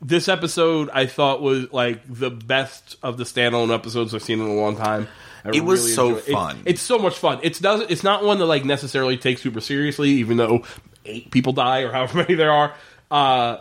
This 0.02 0.28
episode 0.28 0.90
I 0.94 1.06
thought 1.06 1.42
was 1.42 1.72
like 1.74 2.02
the 2.08 2.30
best 2.30 2.98
of 3.02 3.18
the 3.18 3.24
standalone 3.24 3.74
episodes 3.74 4.14
I've 4.14 4.22
seen 4.24 4.40
in 4.40 4.48
a 4.48 4.54
long 4.54 4.78
time. 4.78 5.08
I 5.48 5.58
It 5.58 5.64
was 5.64 5.82
really 5.82 5.94
so 5.94 6.08
enjoyed- 6.10 6.28
it- 6.28 6.34
fun. 6.34 6.60
it's 6.66 6.82
so 6.82 6.98
much 7.00 7.18
fun. 7.18 7.40
It's 7.44 7.60
does 7.60 7.82
it's 7.90 8.04
not 8.04 8.24
one 8.24 8.38
that 8.40 8.46
like 8.46 8.66
necessarily 8.66 9.18
takes 9.18 9.42
super 9.42 9.62
seriously, 9.62 10.10
even 10.12 10.38
though 10.38 10.64
eight 11.06 11.32
people 11.32 11.54
die 11.54 11.82
or 11.82 11.92
however 11.94 12.18
many 12.20 12.36
there 12.36 12.52
are. 12.52 12.74
Uh, 13.10 13.58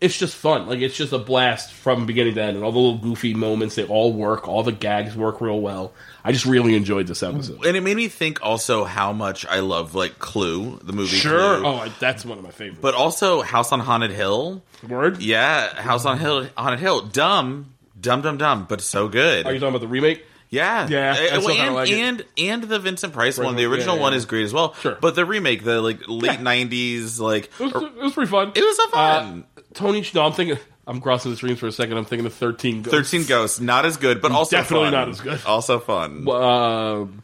it's 0.00 0.18
just 0.18 0.34
fun. 0.36 0.66
Like 0.66 0.80
it's 0.80 0.96
just 0.96 1.12
a 1.12 1.18
blast 1.18 1.72
from 1.72 2.04
beginning 2.04 2.34
to 2.34 2.42
end, 2.42 2.56
and 2.56 2.64
all 2.64 2.72
the 2.72 2.78
little 2.78 2.98
goofy 2.98 3.32
moments 3.32 3.76
they 3.76 3.84
all 3.86 4.12
work. 4.12 4.46
All 4.48 4.62
the 4.62 4.72
gags 4.72 5.16
work 5.16 5.40
real 5.40 5.60
well. 5.60 5.92
I 6.24 6.32
just 6.32 6.44
really 6.44 6.74
enjoyed 6.74 7.06
this 7.06 7.22
episode. 7.22 7.64
and 7.64 7.76
it 7.76 7.80
made 7.82 7.96
me 7.96 8.08
think 8.08 8.42
also 8.42 8.84
how 8.84 9.12
much 9.12 9.46
I 9.46 9.60
love 9.60 9.94
like 9.94 10.18
Clue, 10.18 10.78
the 10.82 10.92
movie. 10.92 11.16
Sure. 11.16 11.60
Clue. 11.60 11.66
Oh, 11.66 11.94
that's 12.00 12.24
one 12.24 12.36
of 12.38 12.44
my 12.44 12.50
favorites. 12.50 12.80
but 12.82 12.94
also 12.94 13.40
House 13.42 13.72
on 13.72 13.80
Haunted 13.80 14.10
Hill. 14.10 14.62
Word. 14.86 15.22
Yeah, 15.22 15.80
House 15.80 16.04
on 16.04 16.18
Hill, 16.18 16.48
Haunted 16.56 16.80
Hill. 16.80 17.02
Dumb, 17.02 17.72
dumb, 17.98 18.20
dumb, 18.20 18.36
dumb, 18.36 18.66
but 18.68 18.80
so 18.82 19.08
good. 19.08 19.46
Are 19.46 19.54
you 19.54 19.60
talking 19.60 19.70
about 19.74 19.80
the 19.80 19.88
remake? 19.88 20.24
Yeah, 20.54 20.86
Yeah, 20.88 21.14
I 21.18 21.36
Uh, 21.36 21.50
and 21.64 21.74
like 21.74 21.90
and 21.90 22.24
and 22.38 22.62
the 22.64 22.78
Vincent 22.78 23.12
Price 23.12 23.36
one. 23.38 23.56
The 23.56 23.64
Original, 23.64 23.72
original 23.74 23.96
yeah, 23.96 24.02
one 24.02 24.14
is 24.14 24.24
great 24.26 24.44
as 24.44 24.52
well. 24.52 24.74
Sure. 24.74 24.96
but 25.00 25.14
the 25.14 25.24
remake, 25.24 25.64
the 25.64 25.80
like 25.82 26.00
late 26.08 26.38
'90s, 26.40 27.18
like 27.20 27.50
It 27.58 27.72
was, 27.72 27.82
it 27.82 27.94
was 27.96 28.12
pretty 28.12 28.30
fun. 28.30 28.52
it 28.54 28.60
was 28.62 28.76
so 28.76 28.84
Uh, 28.86 29.20
fun. 29.20 29.44
Tony, 29.74 30.04
no, 30.14 30.24
I'm 30.26 30.32
thinking. 30.32 30.58
I'm 30.86 31.00
crossing 31.00 31.30
the 31.30 31.36
streams 31.38 31.58
for 31.58 31.66
a 31.66 31.72
second. 31.72 31.96
I'm 31.96 32.04
thinking 32.04 32.26
of 32.26 32.34
13 32.34 32.82
Ghosts. 32.82 32.90
Thirteen 33.10 33.26
Ghosts, 33.26 33.58
not 33.58 33.86
as 33.86 33.96
good, 33.96 34.20
but 34.20 34.32
also 34.32 34.56
Definitely 34.58 34.86
fun. 34.88 34.92
not 34.92 35.08
as 35.08 35.20
good. 35.20 35.40
Also 35.46 35.78
fun. 35.78 36.28
Um, 36.28 37.22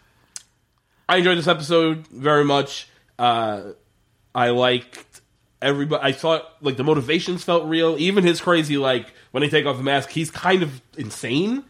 I 1.08 1.16
enjoyed 1.18 1.36
this 1.36 1.46
episode 1.46 2.06
very 2.08 2.44
much. 2.44 2.88
Uh, 3.18 3.72
I 4.34 4.48
liked 4.50 5.20
everybody. 5.60 6.02
I 6.02 6.12
thought 6.12 6.44
like 6.62 6.76
the 6.78 6.84
motivations 6.84 7.44
felt 7.44 7.66
real. 7.66 7.96
Even 7.98 8.24
his 8.24 8.40
crazy 8.40 8.78
like 8.78 9.12
when 9.32 9.42
they 9.42 9.50
take 9.50 9.66
off 9.66 9.76
the 9.76 9.82
mask, 9.82 10.08
he's 10.08 10.30
kind 10.30 10.62
of 10.62 10.80
insane. 10.96 11.62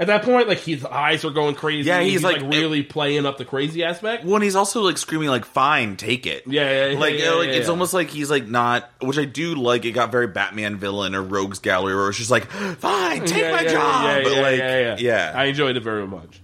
At 0.00 0.06
that 0.06 0.22
point, 0.22 0.46
like 0.46 0.58
his 0.60 0.84
eyes 0.84 1.24
are 1.24 1.30
going 1.30 1.56
crazy. 1.56 1.88
Yeah, 1.88 2.00
he's, 2.00 2.22
like- 2.22 2.40
really 2.42 2.84
playing 2.84 3.26
up 3.26 3.36
the 3.36 3.44
crazy 3.44 3.82
aspect. 3.82 4.24
When 4.24 4.42
he's 4.42 4.54
also 4.54 4.82
like 4.82 4.96
screaming 4.96 5.28
like 5.28 5.44
"Fine, 5.44 5.96
take 5.96 6.24
it." 6.24 6.44
Yeah, 6.46 6.62
yeah, 6.62 6.86
yeah, 6.92 6.98
like 7.00 7.18
yeah, 7.18 7.30
like 7.32 7.48
yeah, 7.48 7.54
it's 7.54 7.66
yeah. 7.66 7.70
almost 7.72 7.92
like 7.92 8.08
he's 8.08 8.30
like 8.30 8.46
not, 8.46 8.88
which 9.00 9.18
I 9.18 9.24
do 9.24 9.56
like. 9.56 9.84
It 9.84 9.92
got 9.92 10.12
very 10.12 10.28
Batman 10.28 10.76
villain 10.76 11.16
or 11.16 11.22
Rogues 11.22 11.58
Gallery, 11.58 11.96
where 11.96 12.08
it's 12.10 12.18
just 12.18 12.30
like, 12.30 12.46
"Fine, 12.46 13.24
take 13.26 13.50
my 13.50 13.64
job." 13.64 14.04
Yeah, 14.04 14.22
but 14.22 14.32
yeah, 14.36 14.40
like, 14.42 14.58
yeah, 14.60 14.96
yeah. 15.00 15.32
I 15.34 15.44
enjoyed 15.46 15.76
it 15.76 15.82
very 15.82 16.06
much. 16.06 16.40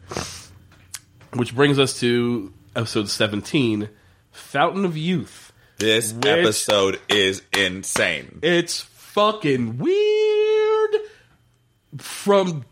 Which 1.34 1.54
brings 1.54 1.78
us 1.78 2.00
to 2.00 2.52
episode 2.74 3.08
17 3.08 3.88
Fountain 4.32 4.84
of 4.84 4.96
Youth. 4.96 5.52
this 5.78 6.12
Which- 6.12 6.26
episode 6.26 7.00
is 7.08 7.42
insane. 7.56 8.40
It's 8.42 8.80
fucking 8.80 9.78
weird. 9.78 10.96
From 11.98 12.64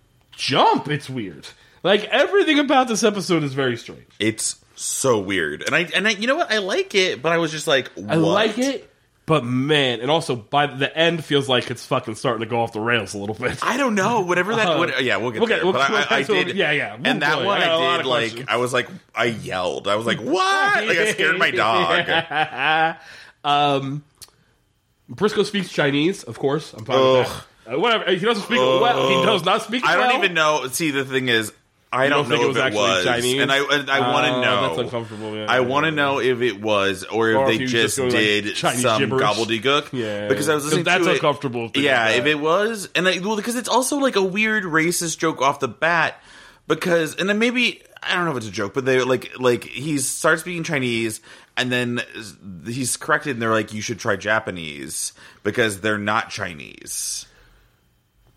jump, 0.42 0.88
it's 0.88 1.08
weird. 1.08 1.46
Like 1.82 2.04
everything 2.04 2.58
about 2.58 2.88
this 2.88 3.02
episode 3.04 3.42
is 3.42 3.54
very 3.54 3.76
strange. 3.76 4.06
It's 4.18 4.56
so 4.74 5.18
weird, 5.20 5.62
and 5.62 5.74
I 5.74 5.80
and 5.94 6.06
I, 6.06 6.10
you 6.12 6.26
know 6.26 6.36
what? 6.36 6.50
I 6.52 6.58
like 6.58 6.94
it, 6.94 7.22
but 7.22 7.32
I 7.32 7.38
was 7.38 7.50
just 7.50 7.66
like, 7.66 7.90
I 8.08 8.14
like 8.16 8.58
it, 8.58 8.88
but 9.26 9.44
man, 9.44 10.00
and 10.00 10.10
also 10.10 10.34
by 10.36 10.66
the 10.66 10.96
end 10.96 11.24
feels 11.24 11.48
like 11.48 11.70
it's 11.70 11.84
fucking 11.86 12.14
starting 12.16 12.40
to 12.40 12.46
go 12.46 12.60
off 12.60 12.72
the 12.72 12.80
rails 12.80 13.14
a 13.14 13.18
little 13.18 13.34
bit. 13.34 13.58
I 13.62 13.76
don't 13.76 13.94
know. 13.94 14.20
Whatever 14.22 14.54
that. 14.56 14.66
Uh, 14.68 14.78
what, 14.78 15.02
yeah, 15.04 15.16
we'll 15.18 15.30
get 15.32 15.40
we'll 15.40 15.48
get- 15.48 15.56
there. 15.56 15.64
we'll- 15.64 15.72
but 15.74 15.90
I, 15.90 16.02
I, 16.02 16.18
I 16.18 16.22
get 16.22 16.46
did. 16.48 16.56
Yeah, 16.56 16.70
yeah. 16.72 16.96
We'll 16.96 17.06
And 17.06 17.22
that 17.22 17.44
one 17.44 17.60
I 17.60 17.64
got 17.66 17.74
a 17.74 17.78
lot 17.78 17.94
I 17.94 17.96
did 17.98 18.06
like. 18.06 18.20
questions. 18.30 18.48
I 18.48 18.56
was 18.56 18.72
like, 18.72 18.88
I 19.14 19.24
yelled. 19.26 19.88
I 19.88 19.96
was 19.96 20.06
like, 20.06 20.18
what? 20.20 20.86
like 20.86 20.98
I 20.98 21.12
scared 21.12 21.38
my 21.38 21.50
dog. 21.52 22.96
um, 23.44 24.04
Brisco 25.10 25.44
speaks 25.44 25.70
Chinese, 25.70 26.22
of 26.24 26.38
course. 26.38 26.72
I'm 26.74 26.84
fine 26.84 26.96
with 26.98 27.06
Ugh. 27.06 27.26
that. 27.26 27.44
Uh, 27.70 27.78
whatever. 27.78 28.10
He 28.10 28.18
doesn't 28.24 28.44
speak 28.44 28.58
it 28.58 28.80
well. 28.80 29.08
He 29.08 29.24
does 29.26 29.44
not 29.44 29.62
speak. 29.62 29.82
it 29.84 29.88
I 29.88 29.96
don't 29.96 30.08
well. 30.08 30.18
even 30.24 30.34
know. 30.34 30.66
See, 30.68 30.90
the 30.90 31.04
thing 31.04 31.28
is, 31.28 31.52
I 31.92 32.08
don't, 32.08 32.28
don't 32.28 32.28
think 32.30 32.40
know 32.40 32.44
it 32.44 32.48
was 32.48 32.56
it 32.56 32.60
actually 32.60 32.80
was, 32.82 33.04
Chinese? 33.04 33.40
and 33.42 33.52
I 33.52 33.58
and 33.58 33.90
I 33.90 34.12
want 34.12 34.26
to 34.26 34.32
Uh, 34.32 34.40
know. 34.40 34.68
That's 34.68 34.78
uncomfortable. 34.80 35.36
Yeah, 35.36 35.46
I 35.48 35.60
want 35.60 35.84
to 35.84 35.90
yeah. 35.90 35.94
know 35.96 36.18
if 36.20 36.40
it 36.40 36.60
was 36.60 37.04
or 37.04 37.30
if 37.30 37.36
Or 37.36 37.46
they 37.46 37.56
he 37.58 37.62
was 37.64 37.70
just 37.72 37.96
just 37.96 37.98
like, 37.98 38.10
did 38.12 38.54
Chinese 38.56 38.82
some 38.82 38.98
gibberish. 39.00 39.22
gobbledygook. 39.22 39.92
Yeah, 39.92 40.26
because 40.28 40.48
I 40.48 40.54
was 40.54 40.64
listening 40.64 40.84
that's 40.84 41.04
to 41.04 41.10
it. 41.10 41.14
uncomfortable. 41.14 41.66
if 41.66 41.72
they 41.74 41.80
Yeah, 41.82 42.08
if 42.10 42.26
it 42.26 42.40
was, 42.40 42.88
and 42.94 43.06
I, 43.06 43.18
well, 43.20 43.36
because 43.36 43.56
it's 43.56 43.68
also 43.68 43.98
like 43.98 44.16
a 44.16 44.22
weird 44.24 44.64
racist 44.64 45.18
joke 45.18 45.40
off 45.42 45.60
the 45.60 45.68
bat. 45.68 46.20
Because 46.68 47.16
and 47.16 47.28
then 47.28 47.38
maybe 47.38 47.82
I 48.02 48.14
don't 48.14 48.24
know 48.24 48.30
if 48.30 48.36
it's 48.38 48.46
a 48.48 48.50
joke, 48.52 48.72
but 48.72 48.84
they 48.84 49.00
like 49.02 49.38
like 49.38 49.64
he 49.64 49.98
starts 49.98 50.42
speaking 50.42 50.62
Chinese, 50.64 51.20
and 51.56 51.70
then 51.70 52.00
he's 52.66 52.96
corrected, 52.96 53.32
and 53.36 53.42
they're 53.42 53.50
like, 53.50 53.72
"You 53.74 53.82
should 53.82 53.98
try 53.98 54.16
Japanese 54.16 55.12
because 55.42 55.80
they're 55.80 55.98
not 55.98 56.30
Chinese." 56.30 57.26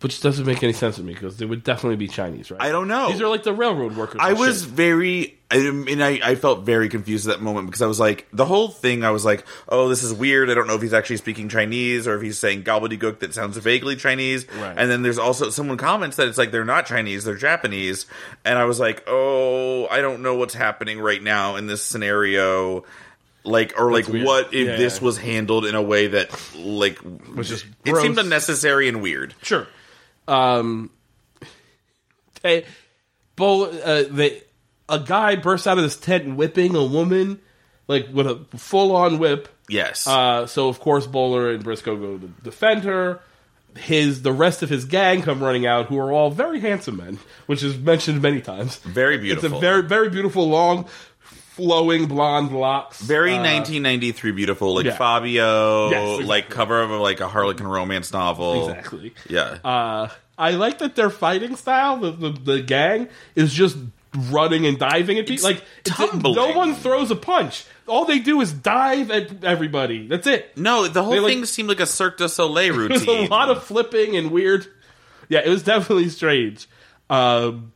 Which 0.02 0.22
doesn't 0.22 0.46
make 0.46 0.62
any 0.62 0.74
sense 0.74 0.98
to 0.98 1.04
me 1.04 1.14
because 1.14 1.38
they 1.38 1.46
would 1.46 1.64
definitely 1.64 1.96
be 1.96 2.08
Chinese, 2.08 2.52
right? 2.52 2.62
I 2.62 2.72
don't 2.72 2.88
know. 2.88 3.12
These 3.12 3.22
are 3.22 3.28
like 3.28 3.44
the 3.44 3.54
railroad 3.54 3.96
workers. 3.96 4.20
I 4.22 4.34
was 4.34 4.62
shit. 4.62 4.70
very, 4.70 5.38
I 5.50 5.58
mean, 5.72 6.02
I, 6.02 6.20
I 6.24 6.36
felt 6.36 6.64
very 6.64 6.90
confused 6.90 7.28
at 7.28 7.38
that 7.38 7.42
moment 7.44 7.68
because 7.68 7.82
I 7.82 7.88
was 7.88 8.00
like, 8.00 8.28
the 8.32 8.46
whole 8.46 8.68
thing, 8.68 9.04
I 9.04 9.12
was 9.12 9.26
like, 9.26 9.46
oh, 9.70 9.88
this 9.90 10.04
is 10.04 10.14
weird. 10.14 10.50
I 10.50 10.54
don't 10.54 10.68
know 10.68 10.76
if 10.76 10.82
he's 10.82 10.94
actually 10.94 11.18
speaking 11.18 11.50
Chinese 11.50 12.08
or 12.08 12.16
if 12.18 12.22
he's 12.22 12.38
saying 12.38 12.64
gobbledygook 12.64 13.20
that 13.20 13.34
sounds 13.34 13.58
vaguely 13.58 13.96
Chinese. 13.96 14.46
Right. 14.60 14.76
And 14.78 14.92
then 14.92 15.02
there's 15.02 15.18
also 15.18 15.50
someone 15.50 15.78
comments 15.78 16.18
that 16.18 16.28
it's 16.28 16.38
like 16.38 16.52
they're 16.52 16.66
not 16.66 16.86
Chinese, 16.86 17.24
they're 17.24 17.36
Japanese. 17.36 18.06
And 18.44 18.60
I 18.60 18.66
was 18.66 18.80
like, 18.80 19.04
oh, 19.08 19.88
I 19.88 20.02
don't 20.02 20.22
know 20.22 20.36
what's 20.36 20.54
happening 20.54 21.00
right 21.00 21.24
now 21.24 21.56
in 21.56 21.68
this 21.68 21.82
scenario. 21.84 22.84
Like, 23.44 23.80
or 23.80 23.92
like, 23.92 24.08
weird. 24.08 24.26
what 24.26 24.54
if 24.54 24.68
Yeah. 24.68 24.76
this 24.76 25.02
was 25.02 25.18
handled 25.18 25.66
in 25.66 25.74
a 25.76 25.82
way 25.82 26.08
that, 26.08 26.30
like, 26.58 27.00
Was 27.36 27.48
just 27.48 27.66
it 27.86 27.96
seemed 27.96 28.18
unnecessary 28.20 28.88
and 28.88 29.02
weird. 29.02 29.34
Sure. 29.42 29.68
Um, 30.28 30.92
they, 32.42 32.66
uh, 33.40 34.04
they, 34.10 34.42
a 34.88 35.00
guy 35.00 35.36
bursts 35.36 35.68
out 35.68 35.78
of 35.78 35.84
this 35.84 35.98
tent 35.98 36.36
whipping 36.36 36.76
a 36.76 36.84
woman, 36.84 37.40
like 37.88 38.08
with 38.12 38.28
a 38.28 38.46
full 38.58 38.96
on 38.96 39.20
whip. 39.20 39.50
Yes. 39.68 40.08
Uh, 40.08 40.46
so 40.48 40.70
of 40.70 40.80
course 40.80 41.08
Bowler 41.08 41.52
and 41.52 41.64
Brisco 41.64 42.00
go 42.00 42.18
to 42.18 42.28
defend 42.44 42.84
her. 42.84 43.20
His 43.78 44.22
the 44.22 44.32
rest 44.32 44.64
of 44.64 44.70
his 44.70 44.86
gang 44.86 45.22
come 45.22 45.44
running 45.44 45.66
out, 45.66 45.88
who 45.88 46.00
are 46.00 46.10
all 46.10 46.32
very 46.32 46.62
handsome 46.62 46.96
men, 46.96 47.20
which 47.46 47.62
is 47.62 47.78
mentioned 47.78 48.22
many 48.22 48.40
times. 48.40 48.78
Very 48.78 49.18
beautiful. 49.18 49.50
It's 49.50 49.58
a 49.58 49.60
very 49.60 49.82
very 49.82 50.10
beautiful, 50.10 50.48
long, 50.48 50.88
flowing 51.56 52.06
blonde 52.08 52.52
locks. 52.52 53.02
Very 53.02 53.32
Uh, 53.34 53.42
1993 53.44 54.32
beautiful, 54.32 54.76
like 54.76 54.86
yeah. 54.86 54.96
Fabio, 54.96 55.90
Yes, 55.90 56.02
exactly. 56.04 56.26
like 56.26 56.50
cover 56.50 56.82
of 56.82 56.90
like 56.92 57.20
a 57.22 57.28
Harlequin 57.28 57.68
romance 57.68 58.12
novel. 58.12 58.70
Exactly. 58.70 59.14
Yeah. 59.30 59.58
Uh, 59.64 60.10
I 60.38 60.52
like 60.52 60.80
that 60.80 60.96
their 60.96 61.10
fighting 61.10 61.56
style, 61.56 61.98
the, 61.98 62.12
the, 62.12 62.30
the 62.32 62.62
gang, 62.62 63.08
is 63.36 63.54
just 63.54 63.78
running 64.32 64.66
and 64.66 64.78
diving 64.78 65.18
at 65.18 65.28
people. 65.28 65.46
Like, 65.50 65.64
it's- 65.86 65.96
tumbling. 65.98 66.36
no 66.36 66.52
one 66.58 66.74
throws 66.76 67.10
a 67.12 67.16
punch. 67.16 67.66
All 67.88 68.04
they 68.06 68.20
do 68.20 68.42
is 68.42 68.52
dive 68.52 69.12
at 69.12 69.44
everybody. 69.44 70.08
That's 70.08 70.26
it. 70.28 70.58
no, 70.58 70.88
the 70.88 71.04
whole 71.04 71.14
they, 71.14 71.20
like- 71.20 71.34
thing 71.34 71.46
seemed 71.46 71.70
like 71.70 71.80
a 71.80 71.86
Cirque 71.86 72.18
du 72.18 72.28
Soleil 72.28 72.76
There's 72.88 73.06
routine. 73.08 73.28
a 73.28 73.30
lot 73.30 73.50
of 73.50 73.64
flipping 73.64 74.18
and 74.18 74.32
weird. 74.32 74.68
Yeah, 75.30 75.42
it 75.46 75.50
was 75.50 75.64
definitely 75.64 76.10
strange. 76.10 76.68
Um, 77.10 77.72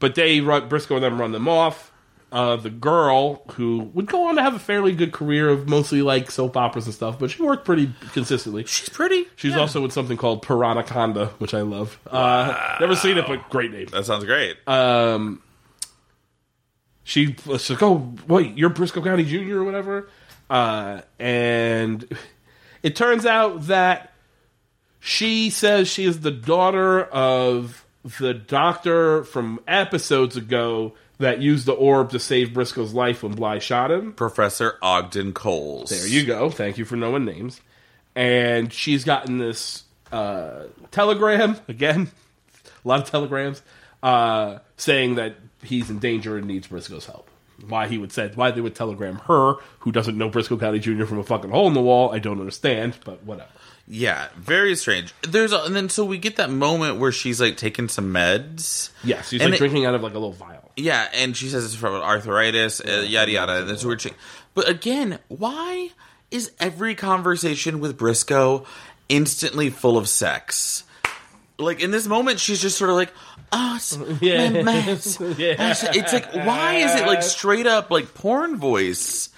but 0.00 0.14
they 0.14 0.40
run, 0.40 0.68
Brisco 0.68 0.96
and 0.96 1.04
them 1.04 1.20
run 1.20 1.32
them 1.32 1.48
off. 1.48 1.89
Uh, 2.32 2.54
the 2.54 2.70
girl 2.70 3.42
who 3.54 3.90
would 3.92 4.06
go 4.06 4.28
on 4.28 4.36
to 4.36 4.42
have 4.42 4.54
a 4.54 4.58
fairly 4.60 4.92
good 4.92 5.10
career 5.12 5.48
of 5.48 5.68
mostly 5.68 6.00
like 6.00 6.30
soap 6.30 6.56
operas 6.56 6.86
and 6.86 6.94
stuff, 6.94 7.18
but 7.18 7.28
she 7.30 7.42
worked 7.42 7.64
pretty 7.64 7.92
consistently. 8.12 8.64
She's 8.66 8.88
pretty. 8.88 9.26
She's 9.34 9.54
Yeah. 9.54 9.60
also 9.60 9.82
in 9.84 9.90
something 9.90 10.16
called 10.16 10.44
Piranaconda, 10.46 11.30
which 11.40 11.54
I 11.54 11.62
love. 11.62 11.98
Uh, 12.06 12.76
never 12.78 12.94
seen 12.94 13.18
it, 13.18 13.26
but 13.26 13.50
great 13.50 13.72
name. 13.72 13.86
That 13.90 14.04
sounds 14.06 14.24
great. 14.24 14.56
Um, 14.68 15.42
she 17.02 17.34
was 17.46 17.68
like, 17.68 17.82
"Oh, 17.82 18.14
wait, 18.28 18.56
you're 18.56 18.70
Brisco 18.70 19.02
County 19.02 19.24
Jr. 19.24 19.58
or 19.58 19.64
whatever," 19.64 20.08
uh, 20.48 21.00
and 21.18 22.06
it 22.84 22.94
turns 22.94 23.26
out 23.26 23.66
that 23.66 24.12
she 25.00 25.50
says 25.50 25.88
she 25.88 26.04
is 26.04 26.20
the 26.20 26.30
daughter 26.30 27.02
of 27.02 27.84
the 28.20 28.34
doctor 28.34 29.24
from 29.24 29.58
episodes 29.66 30.36
ago 30.36 30.94
that 31.20 31.40
used 31.40 31.66
the 31.66 31.72
orb 31.72 32.10
to 32.10 32.18
save 32.18 32.48
Brisco's 32.48 32.94
life 32.94 33.22
when 33.22 33.32
Bly 33.32 33.58
shot 33.58 33.90
him. 33.90 34.14
Professor 34.14 34.78
Ogden 34.82 35.32
Coles. 35.32 35.90
There 35.90 36.06
you 36.06 36.24
go. 36.24 36.50
Thank 36.50 36.78
you 36.78 36.86
for 36.86 36.96
knowing 36.96 37.26
names. 37.26 37.60
And 38.16 38.72
she's 38.72 39.04
gotten 39.04 39.38
this 39.38 39.84
uh, 40.10 40.64
telegram 40.90 41.56
again, 41.68 42.10
a 42.84 42.88
lot 42.88 43.00
of 43.00 43.10
telegrams, 43.10 43.62
uh, 44.02 44.58
saying 44.78 45.16
that 45.16 45.36
he's 45.62 45.90
in 45.90 45.98
danger 45.98 46.38
and 46.38 46.46
needs 46.46 46.66
Brisco's 46.66 47.04
help. 47.04 47.28
Why 47.68 47.86
he 47.86 47.98
would 47.98 48.10
say 48.10 48.30
why 48.34 48.50
they 48.50 48.62
would 48.62 48.74
telegram 48.74 49.16
her, 49.26 49.56
who 49.80 49.92
doesn't 49.92 50.16
know 50.16 50.30
Brisco 50.30 50.58
County 50.58 50.78
Jr. 50.78 51.04
from 51.04 51.18
a 51.18 51.22
fucking 51.22 51.50
hole 51.50 51.68
in 51.68 51.74
the 51.74 51.82
wall, 51.82 52.10
I 52.10 52.18
don't 52.18 52.40
understand, 52.40 52.96
but 53.04 53.22
whatever. 53.24 53.50
Yeah, 53.92 54.28
very 54.36 54.76
strange. 54.76 55.12
There's 55.22 55.52
a, 55.52 55.64
and 55.64 55.74
then 55.74 55.88
so 55.88 56.04
we 56.04 56.16
get 56.18 56.36
that 56.36 56.48
moment 56.48 56.98
where 57.00 57.10
she's 57.10 57.40
like 57.40 57.56
taking 57.56 57.88
some 57.88 58.14
meds. 58.14 58.90
Yes, 59.02 59.28
she's 59.28 59.42
like 59.42 59.54
it- 59.54 59.58
drinking 59.58 59.84
out 59.84 59.96
of 59.96 60.02
like 60.02 60.12
a 60.14 60.18
little 60.18 60.32
vial. 60.32 60.70
Yeah, 60.76 61.08
and 61.12 61.36
she 61.36 61.48
says 61.48 61.64
it's 61.64 61.74
from 61.74 61.94
arthritis, 61.94 62.80
uh, 62.80 63.04
yada 63.06 63.32
yada. 63.32 63.64
That's 63.64 63.84
weird. 63.84 64.04
But 64.54 64.68
again, 64.68 65.18
why 65.26 65.90
is 66.30 66.52
every 66.60 66.94
conversation 66.94 67.80
with 67.80 67.98
Brisco 67.98 68.64
instantly 69.08 69.70
full 69.70 69.98
of 69.98 70.08
sex? 70.08 70.84
Like 71.58 71.80
in 71.82 71.90
this 71.90 72.06
moment, 72.06 72.38
she's 72.38 72.62
just 72.62 72.78
sort 72.78 72.90
of 72.90 72.96
like, 72.96 73.12
us, 73.50 73.98
Yeah. 74.20 74.48
yeah. 74.50 74.98
Yeah. 75.36 75.74
It's 75.92 76.12
like, 76.12 76.32
why 76.32 76.74
is 76.76 76.94
it 77.00 77.06
like 77.08 77.24
straight 77.24 77.66
up 77.66 77.90
like 77.90 78.14
porn 78.14 78.56
voice? 78.56 79.30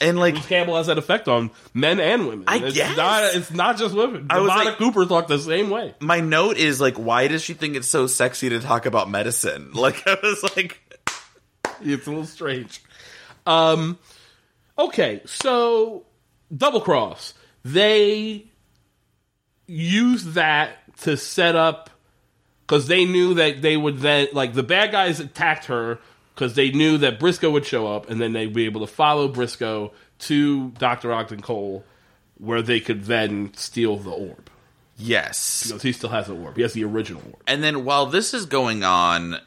And 0.00 0.18
like, 0.18 0.34
Campbell 0.34 0.76
has 0.76 0.88
that 0.88 0.98
effect 0.98 1.28
on 1.28 1.50
men 1.72 2.00
and 2.00 2.26
women. 2.26 2.44
I 2.48 2.56
it's 2.58 2.74
guess. 2.74 2.96
not 2.96 3.34
it's 3.34 3.50
not 3.52 3.76
just 3.78 3.94
women. 3.94 4.26
I 4.28 4.40
was 4.40 4.50
Devonta 4.50 4.64
like- 4.64 4.76
Cooper 4.78 5.06
talked 5.06 5.28
the 5.28 5.38
same 5.38 5.70
way. 5.70 5.94
my 6.00 6.20
note 6.20 6.56
is 6.56 6.80
like, 6.80 6.96
why 6.96 7.28
does 7.28 7.42
she 7.42 7.54
think 7.54 7.76
it's 7.76 7.86
so 7.86 8.06
sexy 8.08 8.48
to 8.48 8.60
talk 8.60 8.86
about 8.86 9.08
medicine? 9.08 9.70
Like, 9.74 10.06
I 10.06 10.16
was 10.22 10.42
like, 10.56 10.80
It's 11.80 12.06
a 12.06 12.10
little 12.10 12.26
strange. 12.26 12.82
Um, 13.46 13.98
okay, 14.78 15.20
so 15.26 16.06
double 16.54 16.80
cross. 16.80 17.34
They 17.64 18.46
use 19.66 20.24
that 20.34 20.76
to 21.02 21.16
set 21.16 21.56
up 21.56 21.90
because 22.66 22.86
they 22.88 23.04
knew 23.04 23.34
that 23.34 23.62
they 23.62 23.76
would 23.76 23.98
then 23.98 24.28
like 24.32 24.54
the 24.54 24.62
bad 24.62 24.90
guys 24.92 25.20
attacked 25.20 25.66
her 25.66 25.98
because 26.34 26.54
they 26.54 26.70
knew 26.70 26.98
that 26.98 27.20
Brisco 27.20 27.52
would 27.52 27.66
show 27.66 27.86
up 27.86 28.10
and 28.10 28.20
then 28.20 28.32
they'd 28.32 28.52
be 28.52 28.64
able 28.64 28.80
to 28.80 28.92
follow 28.92 29.28
Brisco 29.28 29.92
to 30.20 30.70
Doctor 30.70 31.12
Ogden 31.12 31.42
Cole, 31.42 31.84
where 32.38 32.62
they 32.62 32.80
could 32.80 33.04
then 33.04 33.52
steal 33.54 33.96
the 33.96 34.10
orb 34.10 34.50
yes. 34.96 35.64
because 35.66 35.82
he 35.82 35.92
still 35.92 36.10
has 36.10 36.26
the 36.26 36.34
orb. 36.34 36.56
He 36.56 36.62
has 36.62 36.72
the 36.72 36.84
original 36.84 37.22
orb. 37.24 37.42
And 37.46 37.62
then 37.62 37.84
while 37.84 38.06
this 38.06 38.34
is 38.34 38.46
going 38.46 38.82
on, 38.82 39.38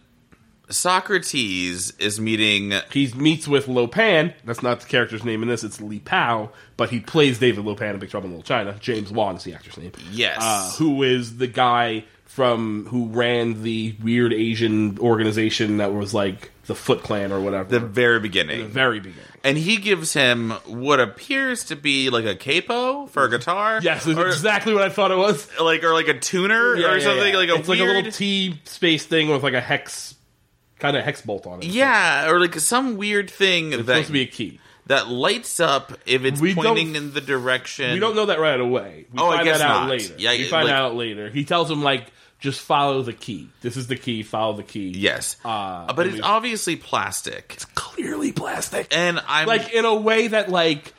Socrates 0.69 1.91
is 1.91 2.19
meeting. 2.19 2.73
He 2.91 3.11
meets 3.13 3.47
with 3.47 3.67
Lo 3.67 3.87
Pan. 3.87 4.33
That's 4.43 4.61
not 4.61 4.81
the 4.81 4.87
character's 4.87 5.23
name 5.23 5.41
in 5.41 5.47
this. 5.47 5.63
It's 5.63 5.79
Li 5.79 5.99
Pao, 5.99 6.51
but 6.75 6.89
he 6.89 6.99
plays 6.99 7.39
David 7.39 7.63
Lo 7.63 7.75
Pan 7.75 7.93
in 7.93 7.99
Big 7.99 8.09
Trouble 8.09 8.27
in 8.27 8.31
Little 8.33 8.43
China. 8.43 8.75
James 8.79 9.11
Hong 9.11 9.37
is 9.37 9.43
the 9.43 9.53
actor's 9.53 9.77
name. 9.77 9.91
Yes. 10.11 10.37
uh, 10.41 10.71
who 10.77 11.03
is 11.03 11.37
the 11.37 11.47
guy 11.47 12.03
from 12.37 12.85
who 12.85 13.07
ran 13.07 13.63
the 13.63 13.95
weird 14.03 14.31
Asian 14.31 14.99
organization 14.99 15.77
that 15.77 15.91
was 15.91 16.13
like 16.13 16.51
the 16.67 16.75
Foot 16.75 17.01
Clan 17.01 17.31
or 17.31 17.41
whatever. 17.41 17.67
the 17.67 17.79
very 17.79 18.19
beginning. 18.19 18.59
the 18.59 18.67
very 18.67 18.99
beginning. 18.99 19.23
and 19.43 19.57
he 19.57 19.77
gives 19.77 20.13
him 20.13 20.51
what 20.67 20.99
appears 20.99 21.63
to 21.63 21.75
be 21.75 22.11
like 22.11 22.25
a 22.25 22.35
capo 22.35 23.07
for 23.07 23.23
a 23.25 23.29
guitar. 23.31 23.79
Yes, 23.81 24.05
or, 24.07 24.27
exactly 24.27 24.75
what 24.75 24.83
I 24.83 24.89
thought 24.89 25.09
it 25.09 25.17
was. 25.17 25.49
like 25.59 25.83
or 25.83 25.93
like 25.93 26.09
a 26.09 26.19
tuner 26.19 26.75
Yeah, 26.75 26.91
or 26.91 26.97
yeah, 26.97 27.03
something 27.03 27.31
yeah. 27.33 27.39
like 27.39 27.49
a 27.49 27.55
it's 27.55 27.67
weird, 27.67 27.79
like 27.81 27.89
a 27.89 27.93
little 27.93 28.11
T 28.11 28.59
space 28.65 29.03
thing 29.03 29.29
with 29.29 29.41
like 29.41 29.55
a 29.55 29.61
hex, 29.61 30.13
kind 30.77 30.95
of 30.95 31.03
hex 31.03 31.21
bolt 31.23 31.47
on 31.47 31.61
it. 31.63 31.65
yeah, 31.65 32.29
or 32.29 32.39
like 32.39 32.53
some 32.59 32.97
weird 32.97 33.31
thing 33.31 33.73
it's 33.73 33.77
that 33.77 33.93
supposed 33.93 34.07
to 34.07 34.13
be 34.13 34.21
a 34.21 34.27
key. 34.27 34.59
that 34.85 35.07
lights 35.07 35.59
up 35.59 35.91
if 36.05 36.23
it's 36.23 36.39
We 36.39 36.53
pointing 36.53 36.95
in 36.95 37.13
the 37.13 37.21
direction. 37.21 37.93
We 37.93 37.99
don't 37.99 38.15
know 38.15 38.27
that 38.27 38.39
right 38.39 38.59
away. 38.59 39.07
We 39.11 39.17
Oh, 39.19 39.27
I 39.31 39.37
find 39.37 39.45
guess 39.45 39.57
that 39.57 39.67
out 39.71 39.79
not. 39.85 39.89
later. 39.89 40.13
Yeah, 40.19 40.33
we 40.33 40.43
find 40.43 40.67
like- 40.67 40.75
out 40.75 40.95
later. 40.95 41.31
He 41.31 41.43
tells 41.43 41.71
him 41.71 41.81
like 41.81 42.11
just 42.39 42.61
follow 42.61 43.01
the 43.01 43.13
key. 43.13 43.49
This 43.61 43.75
is 43.77 43.87
the 43.87 43.95
key. 43.95 44.21
Follow 44.23 44.53
the 44.53 44.63
key. 44.63 44.89
Yes, 44.89 45.37
Uh, 45.43 45.91
but 45.93 46.05
it's 46.07 46.15
we- 46.17 46.21
obviously 46.21 46.75
plastic, 46.75 47.51
It's 47.55 47.65
clearly 47.65 48.31
plastic. 48.31 48.87
and 48.91 49.19
I'm 49.27 49.47
like 49.47 49.73
in 49.73 49.85
a 49.85 49.95
way 49.95 50.27
that 50.27 50.49
like 50.49 50.93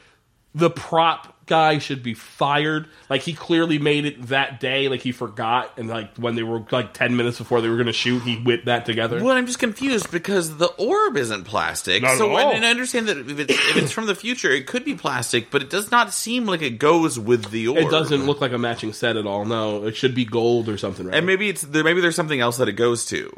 the 0.54 0.70
prop 0.70 1.34
guy 1.48 1.78
should 1.78 2.02
be 2.02 2.14
fired. 2.14 2.86
Like 3.10 3.22
he 3.22 3.32
clearly 3.32 3.78
made 3.78 4.04
it 4.04 4.22
that 4.28 4.60
day. 4.60 4.88
Like 4.88 5.00
he 5.00 5.10
forgot, 5.12 5.76
and 5.78 5.88
like 5.88 6.16
when 6.16 6.34
they 6.36 6.42
were 6.42 6.62
like 6.70 6.94
ten 6.94 7.16
minutes 7.16 7.38
before 7.38 7.60
they 7.60 7.68
were 7.68 7.74
going 7.76 7.86
to 7.86 7.92
shoot, 7.92 8.22
he 8.22 8.36
whipped 8.36 8.66
that 8.66 8.86
together. 8.86 9.22
Well, 9.22 9.36
I'm 9.36 9.46
just 9.46 9.58
confused 9.58 10.10
because 10.12 10.58
the 10.58 10.66
orb 10.66 11.16
isn't 11.16 11.44
plastic. 11.44 12.02
Not 12.02 12.18
so, 12.18 12.30
all. 12.30 12.52
and 12.52 12.64
I 12.64 12.70
understand 12.70 13.08
that 13.08 13.18
if 13.18 13.38
it's, 13.38 13.52
if 13.52 13.76
it's 13.76 13.90
from 13.92 14.06
the 14.06 14.14
future, 14.14 14.50
it 14.50 14.66
could 14.66 14.84
be 14.84 14.94
plastic, 14.94 15.50
but 15.50 15.62
it 15.62 15.70
does 15.70 15.90
not 15.90 16.12
seem 16.14 16.46
like 16.46 16.62
it 16.62 16.78
goes 16.78 17.18
with 17.18 17.50
the 17.50 17.68
orb. 17.68 17.78
It 17.78 17.90
doesn't 17.90 18.26
look 18.26 18.40
like 18.40 18.52
a 18.52 18.58
matching 18.58 18.92
set 18.92 19.16
at 19.16 19.26
all. 19.26 19.44
No, 19.44 19.84
it 19.86 19.96
should 19.96 20.14
be 20.14 20.24
gold 20.24 20.68
or 20.68 20.76
something. 20.78 21.06
Right? 21.06 21.16
And 21.16 21.26
maybe 21.26 21.48
it's 21.48 21.62
there. 21.62 21.82
Maybe 21.82 22.00
there's 22.00 22.16
something 22.16 22.40
else 22.40 22.58
that 22.58 22.68
it 22.68 22.74
goes 22.74 23.06
to. 23.06 23.30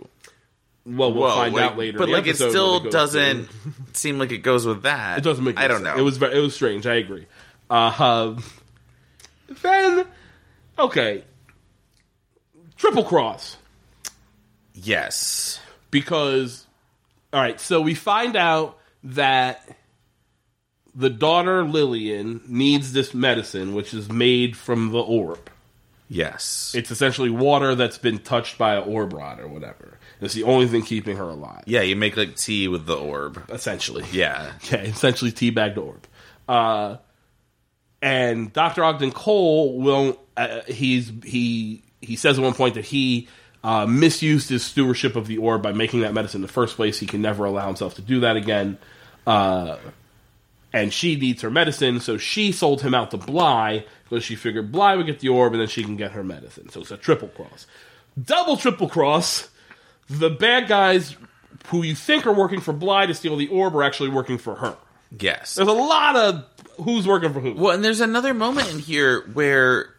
well, 0.85 1.13
we'll 1.13 1.23
Whoa, 1.25 1.35
find 1.35 1.55
like- 1.55 1.63
out 1.65 1.79
later. 1.79 1.99
But 1.99 2.09
like, 2.09 2.27
it 2.27 2.37
still 2.37 2.81
doesn't 2.81 3.45
through. 3.47 3.73
seem 3.93 4.19
like 4.19 4.33
it 4.33 4.39
goes 4.39 4.67
with 4.67 4.83
that. 4.83 5.19
It 5.19 5.25
doesn't 5.25 5.45
make. 5.45 5.59
I 5.59 5.69
don't 5.69 5.83
sense. 5.85 5.97
know. 5.97 6.01
It 6.01 6.05
was 6.05 6.21
it 6.21 6.39
was 6.41 6.55
strange. 6.55 6.87
I 6.87 6.95
agree. 6.95 7.27
Uh, 7.71 8.39
then 9.63 10.07
okay, 10.79 11.25
triple 12.77 13.05
cross 13.05 13.57
yes. 14.75 15.61
because 15.91 16.67
all 17.33 17.41
right. 17.41 17.61
So 17.61 17.81
we 17.81 17.95
find 17.95 18.37
out 18.37 18.79
that 19.05 19.77
the 20.95 21.11
daughter 21.11 21.65
Lillian 21.65 22.41
needs 22.49 22.93
this 22.93 23.15
medicine, 23.15 23.75
which 23.75 23.95
is 23.95 24.11
made 24.11 24.57
from 24.57 24.91
the 24.91 24.99
orb. 25.01 25.49
Yes. 26.09 26.75
It's 26.77 26.91
essentially 26.91 27.31
water 27.31 27.77
that's 27.77 27.99
been 27.99 28.19
touched 28.19 28.59
by 28.59 28.75
an 28.75 28.83
orb 28.83 29.13
rod 29.13 29.39
or 29.39 29.47
whatever. 29.47 29.99
It's 30.21 30.35
the 30.35 30.43
only 30.43 30.67
thing 30.67 30.83
keeping 30.83 31.17
her 31.17 31.29
alive. 31.29 31.63
yeah, 31.67 31.83
you 31.83 31.97
make 31.97 32.17
like 32.17 32.37
tea 32.37 32.67
with 32.69 32.85
the 32.85 32.97
orb. 32.97 33.43
Essentially. 33.49 34.05
Yeah. 34.11 34.53
yeah, 34.71 34.79
essentially 34.79 35.31
teabagged 35.31 35.79
orb. 35.79 36.07
Uh, 36.49 36.97
and 38.03 38.53
Dr. 38.53 38.85
Ogden 38.85 39.13
Cole 39.13 39.79
will 39.79 40.19
uh, 40.37 40.63
he's 40.67 41.13
he 41.25 41.83
he 42.01 42.17
says 42.17 42.39
at 42.39 42.43
one 42.43 42.55
point 42.55 42.75
that 42.75 42.85
he 42.85 43.29
uh, 43.63 43.87
misused 43.87 44.49
his 44.49 44.65
stewardship 44.65 45.17
of 45.17 45.27
the 45.27 45.39
orb 45.39 45.63
by 45.63 45.73
making 45.73 46.01
that 46.01 46.15
medicine 46.15 46.39
in 46.39 46.43
the 46.43 46.53
first 46.53 46.77
place. 46.77 46.99
He 46.99 47.07
can 47.07 47.21
never 47.21 47.45
allow 47.45 47.67
himself 47.67 47.95
to 47.97 48.03
do 48.03 48.21
that 48.21 48.37
again. 48.37 48.79
Uh, 49.27 49.77
and 50.73 50.93
she 50.93 51.17
needs 51.17 51.43
her 51.43 51.51
medicine, 51.51 52.01
so 52.01 52.17
she 52.17 52.53
sold 52.53 52.81
him 52.81 52.95
out 52.95 53.11
to 53.11 53.17
Bly 53.17 53.85
because 54.05 54.25
she 54.25 54.37
figured 54.37 54.73
Bly 54.73 54.97
would 54.97 55.07
get 55.07 55.19
the 55.19 55.29
orb 55.29 55.53
and 55.53 55.61
then 55.61 55.69
she 55.69 55.83
can 55.83 55.97
get 55.97 56.13
her 56.13 56.23
medicine. 56.23 56.69
So 56.71 56.81
it's 56.81 56.91
a 56.91 56.97
triple 56.97 57.29
cross. 57.29 57.67
Double 58.23 58.57
triple 58.57 58.89
cross. 58.89 59.49
The 60.09 60.31
bad 60.31 60.69
guys 60.69 61.17
who 61.67 61.83
you 61.83 61.95
think 61.95 62.27
are 62.27 62.33
working 62.33 62.61
for 62.61 62.73
Bly 62.73 63.07
to 63.07 63.15
steal 63.15 63.37
the 63.37 63.49
orb 63.49 63.75
are 63.75 63.83
actually 63.83 64.11
working 64.11 64.39
for 64.39 64.57
her. 64.57 64.77
Yes. 65.19 65.57
There's 65.57 65.69
a 65.69 65.73
lot 65.73 66.17
of 66.17 66.45
who's 66.83 67.07
working 67.07 67.33
for 67.33 67.41
who. 67.41 67.55
Well, 67.55 67.75
and 67.75 67.85
there's 67.85 68.01
another 68.01 68.35
moment 68.35 68.73
in 68.73 68.79
here 68.79 69.23
where, 69.33 69.95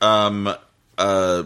um, 0.00 0.54
uh, 0.98 1.44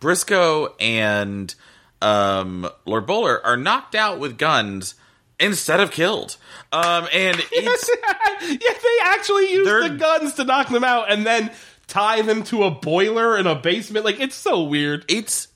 Brisco 0.00 0.74
and 0.80 1.54
um 2.02 2.66
Lord 2.86 3.06
Bowler 3.06 3.44
are 3.44 3.58
knocked 3.58 3.94
out 3.94 4.18
with 4.18 4.38
guns 4.38 4.94
instead 5.38 5.80
of 5.80 5.90
killed. 5.90 6.36
Um, 6.72 7.08
and 7.12 7.36
it's 7.52 7.90
yeah, 8.42 8.56
they 8.82 8.98
actually 9.04 9.52
use 9.52 9.66
the 9.66 9.96
guns 9.96 10.34
to 10.34 10.44
knock 10.44 10.68
them 10.68 10.84
out 10.84 11.10
and 11.10 11.26
then 11.26 11.50
tie 11.86 12.22
them 12.22 12.44
to 12.44 12.64
a 12.64 12.70
boiler 12.70 13.36
in 13.36 13.46
a 13.46 13.54
basement. 13.54 14.04
Like 14.04 14.20
it's 14.20 14.36
so 14.36 14.62
weird. 14.62 15.04
it's 15.08 15.48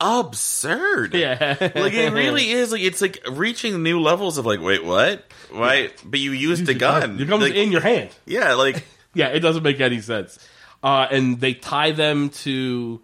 absurd. 0.00 1.14
Yeah, 1.14 1.56
Like 1.74 1.92
it 1.94 2.12
really 2.12 2.50
is 2.50 2.72
like 2.72 2.82
it's 2.82 3.00
like 3.00 3.22
reaching 3.30 3.82
new 3.82 4.00
levels 4.00 4.38
of 4.38 4.46
like 4.46 4.60
wait 4.60 4.84
what 4.84 5.24
why 5.50 5.90
but 6.04 6.20
you 6.20 6.32
used 6.32 6.68
a 6.68 6.74
gun 6.74 7.18
It 7.20 7.28
comes 7.28 7.42
Like, 7.42 7.54
in 7.54 7.72
your 7.72 7.80
hand. 7.80 8.10
yeah 8.26 8.54
like 8.54 8.84
Yeah, 9.14 9.28
it 9.28 9.40
doesn't 9.40 9.62
make 9.62 9.80
any 9.80 10.02
sense. 10.02 10.38
Uh, 10.82 11.06
and 11.10 11.40
they 11.40 11.54
tie 11.54 11.92
them 11.92 12.28
to 12.28 13.02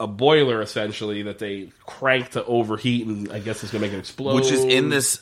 a 0.00 0.06
boiler 0.06 0.62
essentially 0.62 1.24
that 1.24 1.38
they 1.38 1.70
crank 1.84 2.30
to 2.30 2.42
overheat, 2.46 3.06
and 3.06 3.30
I 3.30 3.38
guess 3.38 3.62
it's 3.62 3.70
gonna 3.70 3.82
make 3.82 3.92
it 3.92 3.98
explode. 3.98 4.34
which 4.36 4.50
is 4.50 4.64
in 4.64 4.88
this 4.88 5.20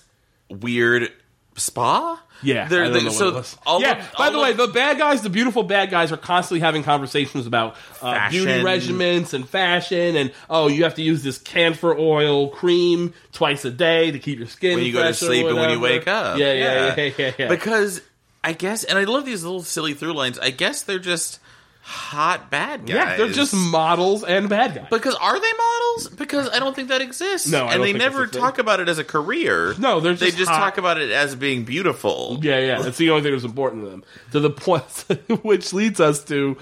weird 0.48 1.10
spa 1.56 2.22
Yeah, 2.43 2.68
They're- 2.68 2.88
they- 2.88 3.09
so 3.11 3.43
all 3.66 3.80
yeah. 3.82 3.99
of- 3.99 4.12
by 4.16 4.26
all 4.26 4.32
the 4.32 4.38
way, 4.38 4.53
the 4.53 4.66
bad 4.68 4.99
guys, 4.99 5.22
the 5.22 5.30
beautiful 5.30 5.62
bad 5.62 5.91
guys, 5.91 6.11
are 6.12 6.16
constantly 6.16 6.61
having 6.61 6.82
conversations 6.82 7.47
about 7.47 7.76
uh, 8.03 8.30
beauty 8.30 8.53
regimens 8.62 9.34
and 9.34 9.49
fashion, 9.49 10.16
and 10.16 10.32
oh, 10.49 10.68
you 10.68 10.84
have 10.84 10.95
to 10.95 11.03
use 11.03 11.22
this 11.22 11.38
camphor 11.38 11.97
oil 11.99 12.49
cream 12.49 13.12
twice 13.32 13.64
a 13.64 13.70
day 13.70 14.11
to 14.11 14.18
keep 14.18 14.38
your 14.38 14.49
skin. 14.49 14.76
when 14.76 14.84
you 14.84 14.93
go 14.93 15.03
to 15.03 15.14
sleep 15.14 15.47
and 15.47 15.57
when 15.57 15.70
you 15.70 15.80
wake 15.80 16.09
up 16.09 16.38
Yeah, 16.38 16.53
yeah, 16.53 16.95
yeah, 16.97 17.11
yeah, 17.18 17.32
yeah. 17.38 17.49
because 17.49 18.01
I 18.43 18.53
guess 18.55 18.84
and 18.84 18.99
I 18.99 19.05
love 19.05 19.24
these 19.26 19.43
little 19.45 19.62
silly 19.62 19.93
through 19.95 20.14
lines 20.14 20.38
I 20.38 20.51
guess 20.51 20.82
they're 20.82 20.99
just 20.99 21.38
hot 21.82 22.50
bad 22.50 22.86
guys 22.86 22.94
yeah, 22.94 23.16
they're 23.16 23.28
just 23.32 23.54
models 23.54 24.22
and 24.22 24.48
bad 24.48 24.74
guys. 24.74 24.86
because 24.90 25.14
are 25.14 25.40
they 25.40 25.52
models? 25.52 26.08
Because 26.14 26.48
I 26.50 26.58
don't 26.58 26.76
think 26.76 26.88
that 26.88 27.00
exists. 27.00 27.50
No, 27.50 27.60
I 27.60 27.60
and 27.62 27.70
don't 27.70 27.80
they 27.80 27.86
think 27.92 27.98
never 27.98 28.24
it's 28.24 28.32
a 28.32 28.34
thing. 28.34 28.42
talk 28.42 28.58
about 28.58 28.80
it 28.80 28.88
as 28.88 28.98
a 28.98 29.04
career. 29.04 29.74
No, 29.78 29.98
they're 30.00 30.14
they 30.14 30.26
just 30.26 30.38
just 30.38 30.50
hot. 30.50 30.58
talk 30.58 30.78
about 30.78 31.00
it 31.00 31.10
as 31.10 31.34
being 31.34 31.64
beautiful. 31.64 32.38
Yeah, 32.42 32.58
yeah. 32.60 32.82
That's 32.82 32.98
the 32.98 33.10
only 33.10 33.22
thing 33.22 33.32
that's 33.32 33.44
important 33.44 33.84
to 33.84 33.90
them. 33.90 34.04
To 34.32 34.40
the 34.40 34.50
point, 34.50 34.84
which 35.42 35.72
leads 35.72 36.00
us 36.00 36.22
to 36.24 36.56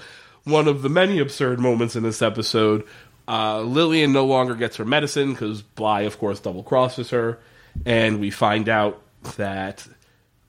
one 0.45 0.67
of 0.67 0.81
the 0.81 0.89
many 0.89 1.19
absurd 1.19 1.59
moments 1.59 1.95
in 1.95 2.03
this 2.03 2.21
episode. 2.21 2.85
Uh, 3.27 3.61
Lillian 3.61 4.11
no 4.11 4.25
longer 4.25 4.55
gets 4.55 4.77
her 4.77 4.85
medicine 4.85 5.33
because 5.33 5.61
Bly, 5.61 6.01
of 6.01 6.17
course, 6.17 6.39
double 6.39 6.63
crosses 6.63 7.11
her, 7.11 7.37
and 7.85 8.19
we 8.19 8.31
find 8.31 8.67
out 8.67 8.99
that 9.37 9.85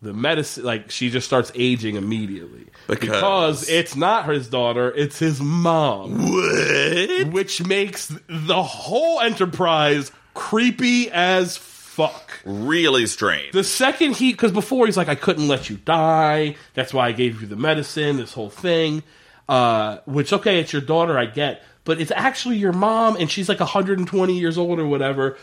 the 0.02 0.12
medicine, 0.14 0.64
like, 0.64 0.90
she 0.90 1.10
just 1.10 1.26
starts 1.26 1.52
aging 1.54 1.96
immediately 1.96 2.66
Because- 2.86 3.68
it's 3.68 3.94
not 3.96 4.28
his 4.28 4.48
daughter; 4.48 4.92
it's 4.96 5.18
his 5.18 5.40
mom, 5.40 6.32
What? 6.32 7.28
which 7.32 7.64
makes 7.66 8.12
the 8.28 8.62
whole 8.62 9.20
enterprise 9.20 10.10
creepy 10.34 11.10
as 11.10 11.56
fuck. 11.56 12.30
Really 12.44 13.06
strange. 13.06 13.52
The 13.52 13.64
second 13.64 14.16
he, 14.16 14.32
because 14.32 14.52
before 14.52 14.86
he's 14.86 14.96
like, 14.96 15.08
I 15.08 15.14
couldn't 15.16 15.48
let 15.48 15.68
you 15.68 15.76
die. 15.76 16.56
That's 16.74 16.94
why 16.94 17.08
I 17.08 17.12
gave 17.12 17.40
you 17.42 17.46
the 17.46 17.56
medicine. 17.56 18.16
This 18.16 18.32
whole 18.32 18.48
thing, 18.50 19.02
uh, 19.48 19.98
which 20.06 20.32
okay, 20.32 20.60
it's 20.60 20.72
your 20.72 20.82
daughter, 20.82 21.18
I 21.18 21.26
get, 21.26 21.62
but 21.84 22.00
it's 22.00 22.12
actually 22.12 22.56
your 22.56 22.72
mom, 22.72 23.16
and 23.16 23.30
she's 23.30 23.48
like 23.48 23.60
120 23.60 24.38
years 24.38 24.56
old 24.56 24.78
or 24.78 24.86
whatever. 24.86 25.36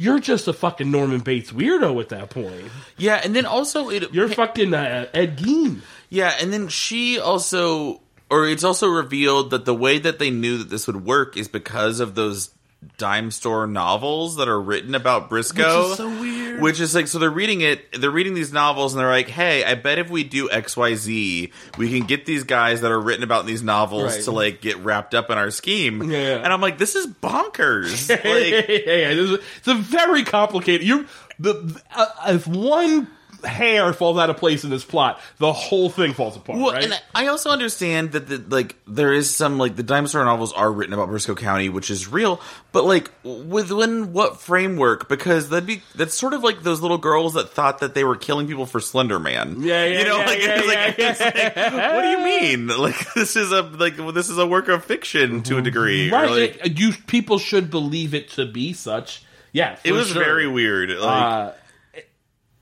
You're 0.00 0.18
just 0.18 0.48
a 0.48 0.54
fucking 0.54 0.90
Norman 0.90 1.20
Bates 1.20 1.52
weirdo 1.52 2.00
at 2.00 2.08
that 2.08 2.30
point. 2.30 2.64
yeah, 2.96 3.20
and 3.22 3.36
then 3.36 3.44
also 3.44 3.90
it 3.90 4.14
You're 4.14 4.30
fucking 4.30 4.72
uh, 4.72 5.08
Ed 5.12 5.36
Gein. 5.36 5.82
Yeah, 6.08 6.34
and 6.40 6.50
then 6.50 6.68
she 6.68 7.20
also, 7.20 8.00
or 8.30 8.48
it's 8.48 8.64
also 8.64 8.88
revealed 8.88 9.50
that 9.50 9.66
the 9.66 9.74
way 9.74 9.98
that 9.98 10.18
they 10.18 10.30
knew 10.30 10.56
that 10.56 10.70
this 10.70 10.86
would 10.86 11.04
work 11.04 11.36
is 11.36 11.48
because 11.48 12.00
of 12.00 12.14
those 12.14 12.48
dime 12.96 13.30
store 13.30 13.66
novels 13.66 14.36
that 14.36 14.48
are 14.48 14.60
written 14.60 14.94
about 14.94 15.28
Brisco. 15.28 15.82
Which 15.82 15.90
is 15.92 15.96
so 15.98 16.08
weird. 16.20 16.60
Which 16.62 16.80
is 16.80 16.94
like, 16.94 17.08
so 17.08 17.18
they're 17.18 17.30
reading 17.30 17.60
it, 17.60 18.00
they're 18.00 18.10
reading 18.10 18.34
these 18.34 18.52
novels 18.52 18.92
and 18.94 19.00
they're 19.00 19.10
like, 19.10 19.28
hey, 19.28 19.64
I 19.64 19.74
bet 19.74 19.98
if 19.98 20.08
we 20.10 20.24
do 20.24 20.48
XYZ, 20.48 21.52
we 21.78 21.90
can 21.98 22.06
get 22.06 22.26
these 22.26 22.44
guys 22.44 22.80
that 22.80 22.90
are 22.90 23.00
written 23.00 23.22
about 23.24 23.40
in 23.40 23.46
these 23.46 23.62
novels 23.62 24.14
Right. 24.14 24.24
to 24.24 24.30
like 24.30 24.60
get 24.60 24.78
wrapped 24.78 25.14
up 25.14 25.30
in 25.30 25.38
our 25.38 25.50
scheme. 25.50 26.10
Yeah. 26.10 26.36
And 26.36 26.52
I'm 26.52 26.60
like, 26.60 26.78
this 26.78 26.94
is 26.94 27.06
bonkers. 27.06 28.08
like, 28.10 28.24
yeah, 28.24 28.94
yeah. 28.94 29.10
It's, 29.10 29.30
a, 29.30 29.34
it's 29.58 29.68
a 29.68 29.74
very 29.74 30.24
complicated. 30.24 30.86
You, 30.86 31.06
the 31.38 31.80
uh, 31.94 32.06
if 32.28 32.46
one 32.46 33.08
hair 33.44 33.92
falls 33.92 34.18
out 34.18 34.30
of 34.30 34.36
place 34.36 34.64
in 34.64 34.70
this 34.70 34.84
plot, 34.84 35.20
the 35.38 35.52
whole 35.52 35.88
thing 35.90 36.12
falls 36.12 36.36
apart. 36.36 36.58
Well, 36.58 36.72
right? 36.72 36.84
and 36.84 37.02
I 37.14 37.26
also 37.28 37.50
understand 37.50 38.12
that 38.12 38.26
the 38.28 38.38
like 38.48 38.76
there 38.86 39.12
is 39.12 39.30
some 39.34 39.58
like 39.58 39.76
the 39.76 39.82
dinosaur 39.82 40.24
novels 40.24 40.52
are 40.52 40.70
written 40.70 40.92
about 40.94 41.08
Brisco 41.08 41.36
County, 41.36 41.68
which 41.68 41.90
is 41.90 42.08
real, 42.08 42.40
but 42.72 42.84
like 42.84 43.10
within 43.24 44.12
what 44.12 44.40
framework? 44.40 45.08
Because 45.08 45.48
that'd 45.48 45.66
be 45.66 45.82
that's 45.94 46.14
sort 46.14 46.34
of 46.34 46.42
like 46.42 46.62
those 46.62 46.80
little 46.80 46.98
girls 46.98 47.34
that 47.34 47.50
thought 47.50 47.80
that 47.80 47.94
they 47.94 48.04
were 48.04 48.16
killing 48.16 48.46
people 48.46 48.66
for 48.66 48.80
Slender 48.80 49.18
Man. 49.18 49.56
Yeah, 49.60 49.84
yeah, 49.84 49.98
you 49.98 50.04
know, 50.04 50.18
yeah, 50.20 50.26
like, 50.26 50.38
yeah, 50.40 50.60
it's 50.60 51.20
like, 51.20 51.34
yeah, 51.34 51.70
like, 51.74 51.94
what 51.94 52.02
do 52.02 52.08
you 52.08 52.18
mean? 52.18 52.66
Like 52.80 53.14
this 53.14 53.36
is 53.36 53.52
a 53.52 53.62
like 53.62 53.98
well, 53.98 54.12
this 54.12 54.28
is 54.30 54.38
a 54.38 54.46
work 54.46 54.68
of 54.68 54.84
fiction 54.84 55.42
to 55.44 55.58
a 55.58 55.62
degree, 55.62 56.08
or, 56.10 56.12
right? 56.14 56.30
like, 56.30 56.66
it- 56.66 56.78
you 56.78 56.92
people 57.06 57.38
should 57.38 57.70
believe 57.70 58.14
it 58.14 58.30
to 58.30 58.46
be 58.46 58.72
such. 58.72 59.22
Yeah, 59.52 59.76
it 59.82 59.92
was 59.92 60.08
sure. 60.08 60.22
very 60.22 60.46
weird. 60.46 60.90
Like, 60.90 61.00
Uh, 61.00 61.52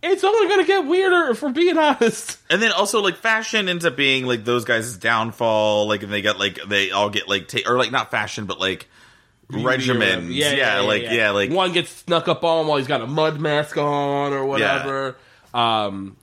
it's 0.03 0.25
only 0.25 0.49
going 0.49 0.61
to 0.61 0.67
get 0.67 0.87
weirder, 0.87 1.31
if 1.31 1.43
we're 1.43 1.51
being 1.51 1.77
honest. 1.77 2.39
And 2.51 2.63
then 2.63 2.73
also 2.73 3.01
like 3.01 3.17
fashion 3.17 3.69
ends 3.69 3.85
up 3.85 3.97
being 3.97 4.27
like 4.27 4.45
those 4.45 4.65
guys' 4.65 4.97
downfall. 4.97 5.89
Like 5.89 6.03
and 6.03 6.13
they 6.13 6.23
get 6.23 6.39
like 6.39 6.59
they 6.67 6.91
all 6.91 7.11
get 7.11 7.29
like 7.29 7.49
ta- 7.49 7.67
or 7.67 7.77
like 7.77 7.91
not 7.91 8.11
fashion 8.11 8.47
but 8.47 8.61
like 8.61 8.89
regimens. 9.51 10.29
Yeah, 10.31 10.81
like 10.81 11.03
yeah, 11.03 11.31
like 11.31 11.51
one 11.51 11.73
gets 11.73 11.91
snuck 11.91 12.29
up 12.29 12.45
on 12.45 12.67
while 12.67 12.79
he's 12.79 12.87
got 12.87 13.01
a 13.01 13.07
mud 13.07 13.41
mask 13.41 13.77
on 13.77 14.33
or 14.33 14.45
whatever. 14.45 15.17
Um, 15.55 16.17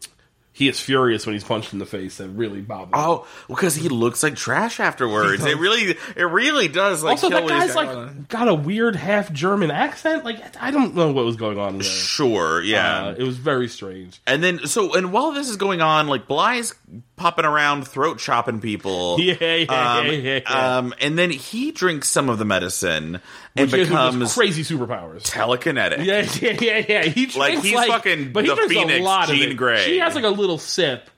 he 0.55 0.69
is 0.69 0.79
furious 0.79 1.25
when 1.25 1.33
he's 1.33 1.43
punched 1.43 1.73
in 1.73 1.79
the 1.79 1.85
face. 1.85 2.15
That 2.15 2.29
really 2.29 2.61
bothers. 2.61 2.93
oh 2.93 3.27
because 3.49 3.75
he 3.75 3.89
looks 3.89 4.23
like 4.23 4.37
trash 4.37 4.79
afterwards. 4.79 5.43
It 5.43 5.57
really 5.57 5.97
it 6.15 6.23
really 6.23 6.69
does 6.69 7.03
like 7.03 7.11
also, 7.21 7.29
that 7.29 7.45
got 7.45 7.75
like 7.75 7.89
on. 7.89 8.25
got 8.29 8.47
a 8.47 8.53
weird 8.55 8.95
half 8.95 9.33
German 9.33 9.69
accent. 9.69 10.23
Like 10.23 10.41
I 10.61 10.71
don't 10.71 10.95
know 10.95 11.11
what 11.11 11.25
was 11.25 11.35
going 11.35 11.59
on 11.59 11.79
there. 11.79 11.83
Sure, 11.83 12.61
yeah. 12.63 13.07
Uh, 13.07 13.15
it 13.17 13.23
was 13.23 13.35
very 13.35 13.67
strange. 13.67 14.21
and 14.25 14.41
then 14.41 14.65
so 14.65 14.95
and 14.95 15.11
while 15.11 15.33
this 15.33 15.49
is 15.49 15.57
going 15.57 15.81
on, 15.81 16.07
like 16.07 16.25
Bly's 16.25 16.73
popping 17.15 17.45
around 17.45 17.87
throat 17.87 18.19
chopping 18.19 18.59
people. 18.59 19.17
Yeah, 19.21 19.35
yeah, 19.39 19.95
Um, 19.99 20.05
yeah, 20.07 20.11
yeah, 20.11 20.39
yeah. 20.49 20.77
um, 20.77 20.93
and 20.99 21.17
then 21.17 21.29
he 21.31 21.71
drinks 21.71 22.09
some 22.09 22.27
of 22.29 22.37
the 22.37 22.45
medicine 22.45 23.21
and 23.55 23.71
Which 23.71 23.87
becomes 23.87 24.33
crazy 24.33 24.63
superpowers. 24.63 25.21
telekinetic. 25.23 26.03
Yeah, 26.05 26.27
yeah, 26.41 26.57
yeah, 26.59 26.85
yeah. 26.87 27.03
He 27.05 27.27
Like, 27.27 27.51
drinks 27.53 27.67
he's 27.67 27.85
fucking 27.85 28.33
but 28.33 28.43
he 28.43 28.49
the 28.49 28.55
drinks 28.55 28.73
Phoenix 28.73 28.99
a 28.99 29.03
lot 29.03 29.27
Jean 29.29 29.43
of 29.45 29.51
it. 29.51 29.55
Grey. 29.55 29.85
She 29.85 29.99
has 29.99 30.13
like 30.15 30.23
a 30.25 30.29
little 30.29 30.57
sip, 30.57 31.09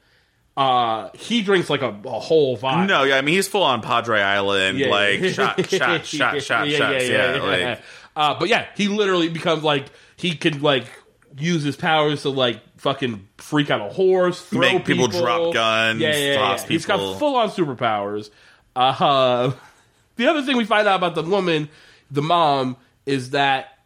Uh, 0.56 1.10
he 1.14 1.42
drinks 1.44 1.70
like 1.70 1.82
a, 1.82 1.90
a 2.06 2.20
whole 2.20 2.58
vial. 2.58 2.88
No, 2.88 3.04
yeah, 3.04 3.18
I 3.18 3.22
mean 3.22 3.36
he's 3.36 3.48
full 3.48 3.64
on 3.64 3.82
Padre 3.82 4.22
Island, 4.22 4.80
Yeah. 4.80 4.90
like 4.90 5.24
shot, 5.34 5.66
shot, 5.70 6.06
shot, 6.06 6.42
shot, 6.42 6.68
yeah, 6.68 6.78
shots. 6.78 7.04
yeah, 7.08 7.10
Yeah, 7.10 7.36
yeah, 7.36 7.42
like 7.44 7.60
yeah. 7.60 7.80
Uh, 8.16 8.40
but 8.40 8.50
yeah, 8.50 8.66
he 8.76 8.88
literally 8.88 9.30
becomes 9.30 9.64
like 9.64 9.86
he 10.16 10.36
can 10.36 10.62
like 10.62 10.86
use 11.38 11.64
his 11.64 11.76
powers 11.76 12.24
to 12.24 12.30
like 12.30 12.62
fucking 12.78 13.28
freak 13.38 13.70
out 13.70 13.82
a 13.82 13.94
horse, 13.94 14.42
throw 14.42 14.60
Make 14.62 14.86
people 14.86 15.08
drop 15.08 15.54
guns, 15.54 16.00
Yeah, 16.02 16.16
yeah, 16.16 16.32
yeah. 16.34 16.36
toss 16.38 16.64
He's 16.64 16.86
people. 16.86 17.12
got 17.14 17.20
full 17.20 17.36
on 17.36 17.50
superpowers. 17.50 18.30
Uh, 18.76 19.52
the 20.16 20.28
other 20.28 20.42
thing 20.44 20.58
we 20.58 20.66
find 20.66 20.88
out 20.88 20.96
about 20.98 21.16
the 21.16 21.24
woman, 21.24 21.70
the 22.12 22.22
mom, 22.22 22.78
is 23.06 23.32
that 23.32 23.78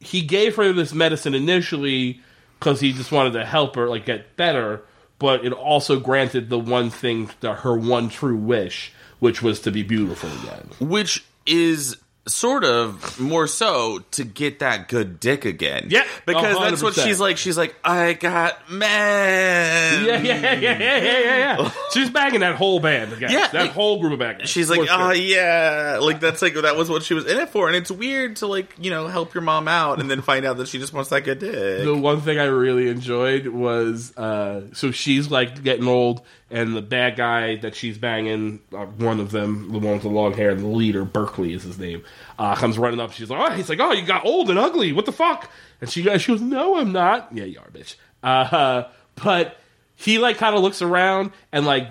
he 0.00 0.22
gave 0.22 0.56
her 0.56 0.72
this 0.72 0.92
medicine 0.92 1.34
initially 1.34 2.20
because 2.58 2.80
he 2.80 2.92
just 2.92 3.12
wanted 3.12 3.32
to 3.34 3.44
help 3.44 3.76
her 3.76 3.88
like 3.88 4.04
get 4.06 4.36
better, 4.36 4.82
but 5.18 5.44
it 5.44 5.52
also 5.52 6.00
granted 6.00 6.48
the 6.50 6.58
one 6.58 6.90
thing, 6.90 7.30
the, 7.40 7.54
her 7.54 7.76
one 7.76 8.08
true 8.08 8.36
wish, 8.36 8.92
which 9.20 9.42
was 9.42 9.60
to 9.60 9.70
be 9.70 9.82
beautiful 9.82 10.28
again. 10.42 10.68
which 10.80 11.24
is 11.46 11.96
sort 12.26 12.62
of 12.62 13.18
more 13.18 13.48
so 13.48 13.98
to 14.12 14.24
get 14.24 14.60
that 14.60 14.88
good 14.88 15.18
dick 15.18 15.44
again. 15.44 15.86
Yeah, 15.90 16.04
because 16.24 16.56
a 16.56 16.60
that's 16.60 16.82
what 16.82 16.94
she's 16.94 17.18
like. 17.18 17.36
She's 17.36 17.58
like, 17.58 17.74
I 17.84 18.12
got 18.12 18.70
man. 18.70 20.04
Yeah, 20.04 20.20
yeah, 20.20 20.40
yeah, 20.40 20.52
yeah, 20.54 20.78
yeah, 20.78 20.98
yeah, 20.98 21.58
yeah. 21.58 21.70
She's 21.92 22.10
bagging 22.10 22.40
that 22.40 22.54
whole 22.54 22.80
band 22.80 23.12
again. 23.12 23.30
Yeah, 23.30 23.48
that 23.48 23.54
like- 23.54 23.70
whole 23.72 24.00
group 24.00 24.12
of 24.12 24.18
baggers. 24.20 24.48
She's 24.48 24.68
For 24.68 24.76
like, 24.76 24.88
sure. 24.88 25.00
oh 25.00 25.10
yeah, 25.12 25.98
like 26.00 26.20
that's 26.20 26.42
like 26.42 26.54
that 26.54 26.76
was 26.76 26.88
what 26.88 27.02
she 27.02 27.14
was 27.14 27.26
in 27.26 27.38
it 27.38 27.48
for, 27.48 27.66
and 27.66 27.76
it's 27.76 27.90
weird 27.90 28.36
to 28.36 28.46
like 28.46 28.72
you 28.78 28.90
know 28.90 29.08
help 29.08 29.34
your 29.34 29.42
mom 29.42 29.66
out 29.68 30.00
and 30.00 30.10
then 30.10 30.22
find 30.22 30.44
out 30.44 30.58
that 30.58 30.68
she 30.68 30.78
just 30.78 30.92
wants 30.92 31.10
that 31.10 31.24
good 31.24 31.38
dick. 31.40 31.84
The 31.84 31.96
one 31.96 32.20
thing 32.20 32.38
I 32.38 32.44
really 32.44 32.88
enjoyed 32.88 33.46
was 33.48 34.16
uh, 34.16 34.62
so 34.74 34.92
she's 34.92 35.30
like 35.30 35.62
getting 35.62 35.88
old, 35.88 36.22
and 36.52 36.76
the 36.76 36.82
bad 36.82 37.16
guy 37.16 37.56
that 37.56 37.74
she's 37.74 37.98
banging, 37.98 38.60
uh, 38.72 38.84
one 38.84 39.18
of 39.18 39.30
them, 39.30 39.72
the 39.72 39.78
one 39.78 39.94
with 39.94 40.02
the 40.02 40.08
long 40.08 40.34
hair, 40.34 40.54
the 40.54 40.66
leader, 40.66 41.04
Berkeley 41.04 41.54
is 41.54 41.62
his 41.62 41.78
name, 41.78 42.04
uh, 42.38 42.54
comes 42.54 42.78
running 42.78 43.00
up. 43.00 43.12
She's 43.12 43.30
like, 43.30 43.50
oh, 43.50 43.54
he's 43.54 43.68
like, 43.68 43.80
oh, 43.80 43.92
you 43.92 44.04
got 44.04 44.24
old 44.24 44.50
and 44.50 44.58
ugly. 44.58 44.92
What 44.92 45.06
the 45.06 45.12
fuck? 45.12 45.50
And 45.80 45.90
she 45.90 46.02
goes, 46.02 46.22
she 46.22 46.32
goes, 46.32 46.42
no, 46.42 46.76
I'm 46.76 46.92
not. 46.92 47.30
Yeah, 47.32 47.44
you 47.44 47.58
are, 47.58 47.70
bitch. 47.70 47.96
Uh, 48.22 48.84
but 49.16 49.56
he 49.96 50.18
like 50.18 50.36
kind 50.36 50.54
of 50.54 50.62
looks 50.62 50.82
around 50.82 51.32
and 51.52 51.66
like 51.66 51.88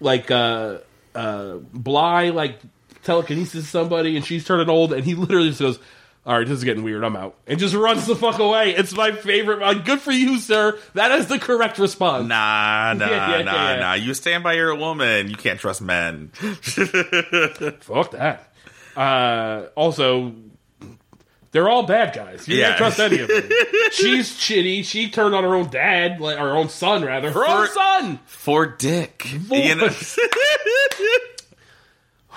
like 0.00 0.30
uh 0.30 0.78
uh 1.14 1.54
Bly 1.72 2.30
like 2.30 2.60
telekinesis 3.02 3.68
somebody 3.68 4.16
and 4.16 4.24
she's 4.24 4.44
turning 4.44 4.68
old 4.68 4.92
and 4.92 5.04
he 5.04 5.14
literally 5.14 5.48
just 5.48 5.60
goes, 5.60 5.78
All 6.28 6.36
right, 6.36 6.46
this 6.46 6.58
is 6.58 6.64
getting 6.64 6.82
weird, 6.82 7.02
I'm 7.04 7.16
out. 7.16 7.36
And 7.46 7.58
just 7.58 7.74
runs 7.74 8.06
the 8.06 8.14
fuck 8.14 8.38
away. 8.38 8.74
It's 8.74 8.92
my 8.92 9.12
favorite 9.12 9.60
like, 9.60 9.86
good 9.86 9.98
for 9.98 10.12
you, 10.12 10.38
sir. 10.38 10.78
That 10.92 11.10
is 11.12 11.26
the 11.28 11.38
correct 11.38 11.78
response. 11.78 12.28
Nah, 12.28 12.92
nah, 12.98 13.08
Yeah, 13.08 13.30
yeah, 13.38 13.42
nah, 13.44 13.70
yeah, 13.70 13.80
nah. 13.80 13.92
You 13.94 14.12
stand 14.12 14.44
by 14.44 14.52
your 14.52 14.74
woman. 14.74 15.30
You 15.30 15.36
can't 15.36 15.58
trust 15.58 15.80
men. 15.80 16.28
Fuck 16.34 18.10
that. 18.10 18.52
Uh 18.94 19.68
also 19.74 20.34
they're 21.50 21.70
all 21.70 21.84
bad 21.84 22.14
guys. 22.14 22.46
You 22.46 22.60
can't 22.60 22.76
trust 22.76 23.00
any 23.00 23.20
of 23.20 23.28
them. 23.28 23.44
She's 23.92 24.30
shitty. 24.30 24.84
She 24.84 25.08
turned 25.08 25.34
on 25.34 25.44
her 25.44 25.54
own 25.54 25.70
dad, 25.70 26.20
like 26.20 26.36
her 26.36 26.50
own 26.50 26.68
son, 26.68 27.06
rather. 27.06 27.32
Her 27.32 27.48
own 27.48 27.68
son. 27.68 28.20
For 28.26 28.66
dick. 28.66 29.32
You 29.50 29.76
know? 29.76 29.88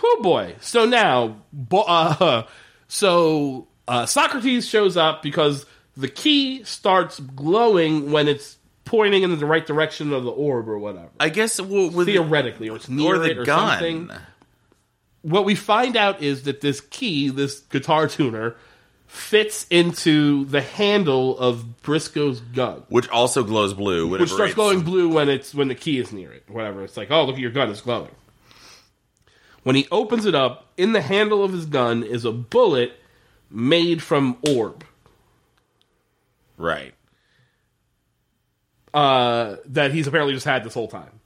Oh 0.03 0.19
boy! 0.23 0.55
So 0.61 0.85
now, 0.85 1.41
uh, 1.72 2.43
so 2.88 3.68
uh, 3.87 4.05
Socrates 4.05 4.67
shows 4.67 4.97
up 4.97 5.21
because 5.21 5.65
the 5.97 6.07
key 6.07 6.63
starts 6.63 7.19
glowing 7.19 8.11
when 8.11 8.27
it's 8.27 8.57
pointing 8.85 9.23
in 9.23 9.37
the 9.37 9.45
right 9.45 9.65
direction 9.65 10.13
of 10.13 10.23
the 10.23 10.31
orb 10.31 10.67
or 10.67 10.77
whatever. 10.77 11.09
I 11.19 11.29
guess 11.29 11.59
well, 11.59 11.89
with 11.89 12.07
the, 12.07 12.13
Theoretically, 12.13 12.69
or 12.69 12.77
it's 12.77 12.89
near 12.89 13.15
or 13.15 13.23
it 13.23 13.35
the 13.35 13.41
or 13.41 13.45
gun. 13.45 13.69
something. 13.69 14.11
What 15.21 15.45
we 15.45 15.55
find 15.55 15.95
out 15.95 16.21
is 16.21 16.43
that 16.43 16.61
this 16.61 16.81
key, 16.81 17.29
this 17.29 17.59
guitar 17.59 18.07
tuner, 18.07 18.55
fits 19.07 19.67
into 19.69 20.45
the 20.45 20.61
handle 20.61 21.37
of 21.37 21.81
Brisco's 21.83 22.39
gun. 22.39 22.83
which 22.89 23.09
also 23.09 23.43
glows 23.43 23.73
blue. 23.73 24.07
which 24.07 24.29
starts 24.29 24.53
glowing 24.53 24.81
blue 24.81 25.09
when 25.09 25.29
it's 25.29 25.53
when 25.53 25.67
the 25.67 25.75
key 25.75 25.99
is 25.99 26.11
near 26.11 26.31
it. 26.31 26.43
Whatever. 26.47 26.83
It's 26.83 26.97
like, 26.97 27.11
oh, 27.11 27.25
look 27.25 27.35
at 27.35 27.41
your 27.41 27.51
gun, 27.51 27.69
it's 27.69 27.81
glowing. 27.81 28.11
When 29.63 29.75
he 29.75 29.87
opens 29.91 30.25
it 30.25 30.33
up, 30.33 30.71
in 30.77 30.93
the 30.93 31.01
handle 31.01 31.43
of 31.43 31.53
his 31.53 31.65
gun 31.65 32.03
is 32.03 32.25
a 32.25 32.31
bullet 32.31 32.93
made 33.52 34.02
from 34.02 34.38
orb 34.49 34.84
Right. 36.57 36.94
uh, 38.94 39.56
that 39.68 39.91
he's 39.94 40.07
apparently 40.07 40.34
just 40.34 40.45
had 40.45 40.64
this 40.64 40.73
whole 40.73 40.88
time. 40.88 41.19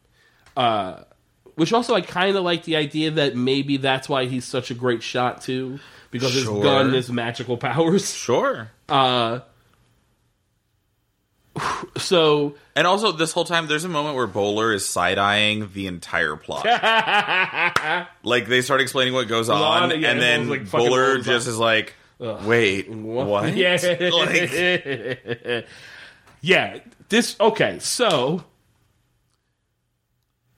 Uh, 0.57 1.03
which 1.55 1.71
also, 1.73 1.93
I 1.95 2.01
kind 2.01 2.35
of 2.35 2.43
like 2.43 2.63
the 2.63 2.75
idea 2.75 3.11
that 3.11 3.35
maybe 3.35 3.77
that's 3.77 4.07
why 4.09 4.25
he's 4.25 4.45
such 4.45 4.71
a 4.71 4.73
great 4.73 5.01
shot 5.03 5.41
too, 5.41 5.79
because 6.11 6.33
his 6.33 6.45
gun 6.47 6.93
is 6.93 7.11
magical 7.11 7.57
powers. 7.57 8.13
Sure. 8.13 8.69
Uh, 8.89 9.39
so 11.97 12.55
And 12.75 12.85
also, 12.85 13.13
this 13.13 13.31
whole 13.31 13.45
time, 13.45 13.67
there's 13.67 13.85
a 13.85 13.89
moment 13.89 14.15
where 14.15 14.27
Bowler 14.27 14.73
is 14.73 14.85
side 14.85 15.17
eyeing 15.17 15.69
the 15.73 15.87
entire 15.87 16.35
plot. 16.35 16.65
like 18.23 18.47
they 18.47 18.61
start 18.61 18.81
explaining 18.81 19.13
what 19.13 19.27
goes 19.29 19.47
on, 19.49 19.91
on, 19.91 20.01
yeah, 20.01 20.11
and 20.11 20.21
then 20.21 20.49
like, 20.49 20.69
Bowler 20.69 21.17
just 21.19 21.47
up. 21.47 21.51
is 21.53 21.57
like, 21.57 21.93
"Wait, 22.19 22.89
what? 22.89 23.53
Yeah. 23.55 23.77
Like, 24.11 25.65
yeah. 26.41 26.79
This 27.09 27.35
okay, 27.39 27.77
so 27.79 28.43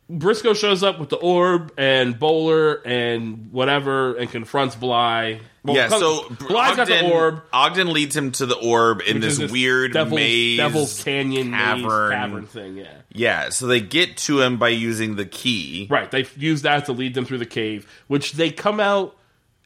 Brisco 0.09 0.55
shows 0.55 0.83
up 0.83 0.99
with 0.99 1.09
the 1.09 1.17
orb 1.17 1.73
and 1.77 2.17
Bowler 2.17 2.75
and 2.85 3.51
whatever 3.51 4.15
and 4.15 4.31
confronts 4.31 4.75
Bly. 4.75 5.41
Well, 5.65 5.75
yeah. 5.75 5.89
comes- 5.89 5.99
So 6.01 6.29
Bly's 6.47 6.77
got 6.77 6.87
the 6.87 7.11
orb. 7.11 7.41
Ogden 7.51 7.91
leads 7.91 8.15
him 8.15 8.31
to 8.33 8.45
the 8.45 8.55
orb 8.55 9.01
in 9.05 9.15
which 9.17 9.25
is 9.25 9.37
this, 9.37 9.51
weird 9.51 9.91
Devil's, 9.91 10.15
maze, 10.15 10.57
Devil's 10.57 11.03
Canyon 11.03 11.51
cavern. 11.51 11.81
maze 12.09 12.17
cavern 12.17 12.45
thing. 12.45 12.77
Yeah, 12.77 12.93
Yeah. 13.11 13.49
So 13.49 13.67
they 13.67 13.81
get 13.81 14.15
to 14.17 14.39
him 14.39 14.55
by 14.57 14.69
using 14.69 15.17
the 15.17 15.25
key. 15.25 15.87
right. 15.89 16.09
They 16.09 16.25
use 16.37 16.61
that 16.61 16.85
to 16.85 16.93
lead 16.93 17.13
them 17.13 17.25
through 17.25 17.39
the 17.39 17.45
cave, 17.45 17.85
which 18.07 18.31
they 18.33 18.49
come 18.51 18.79
out 18.79 19.17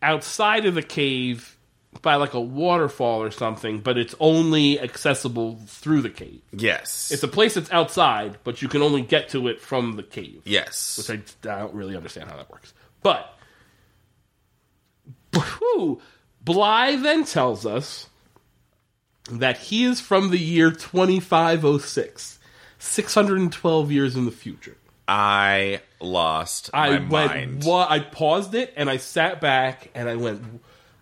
outside 0.02 0.66
of 0.66 0.74
the 0.74 0.82
cave 0.82 1.56
by 2.02 2.16
like 2.16 2.34
a 2.34 2.40
waterfall 2.40 3.22
or 3.22 3.32
something, 3.32 3.80
but 3.80 3.98
it's 3.98 4.16
only 4.20 4.80
accessible 4.80 5.60
through 5.68 6.02
the 6.02 6.10
cave. 6.10 6.42
Yes. 6.52 7.12
It's 7.12 7.24
a 7.24 7.28
place 7.28 7.56
that's 7.56 7.72
outside, 7.72 8.38
but 8.44 8.62
you 8.62 8.68
can 8.70 8.82
only 8.82 9.02
get 9.02 9.30
to 9.30 9.48
it 9.48 9.60
from 9.60 9.98
the 9.98 10.04
cave. 10.04 10.42
yes. 10.46 10.98
Which 10.98 11.10
I, 11.10 11.50
I 11.54 11.60
don't 11.60 11.74
really 11.74 11.96
understand 11.98 12.30
how 12.30 12.38
that 12.38 12.50
works. 12.50 12.74
But 13.04 13.38
whew, 15.34 16.02
Bly 16.44 16.96
then 16.96 17.26
tells 17.26 17.66
us 17.66 18.08
that 19.30 19.58
he 19.58 19.84
is 19.84 20.00
from 20.00 20.30
the 20.32 20.40
year 20.40 20.72
2506, 20.72 22.40
612 22.80 23.92
years 23.92 24.16
in 24.16 24.26
the 24.26 24.32
future. 24.32 24.78
I 25.08 25.82
lost 26.00 26.70
I 26.74 27.00
my 27.00 27.10
went, 27.10 27.32
mind. 27.32 27.64
what? 27.66 27.92
I 27.92 28.00
paused 28.00 28.56
it 28.56 28.74
and 28.78 28.90
I 28.90 28.98
sat 28.98 29.42
back 29.42 29.90
and 29.94 30.08
I 30.08 30.16
went, 30.16 30.42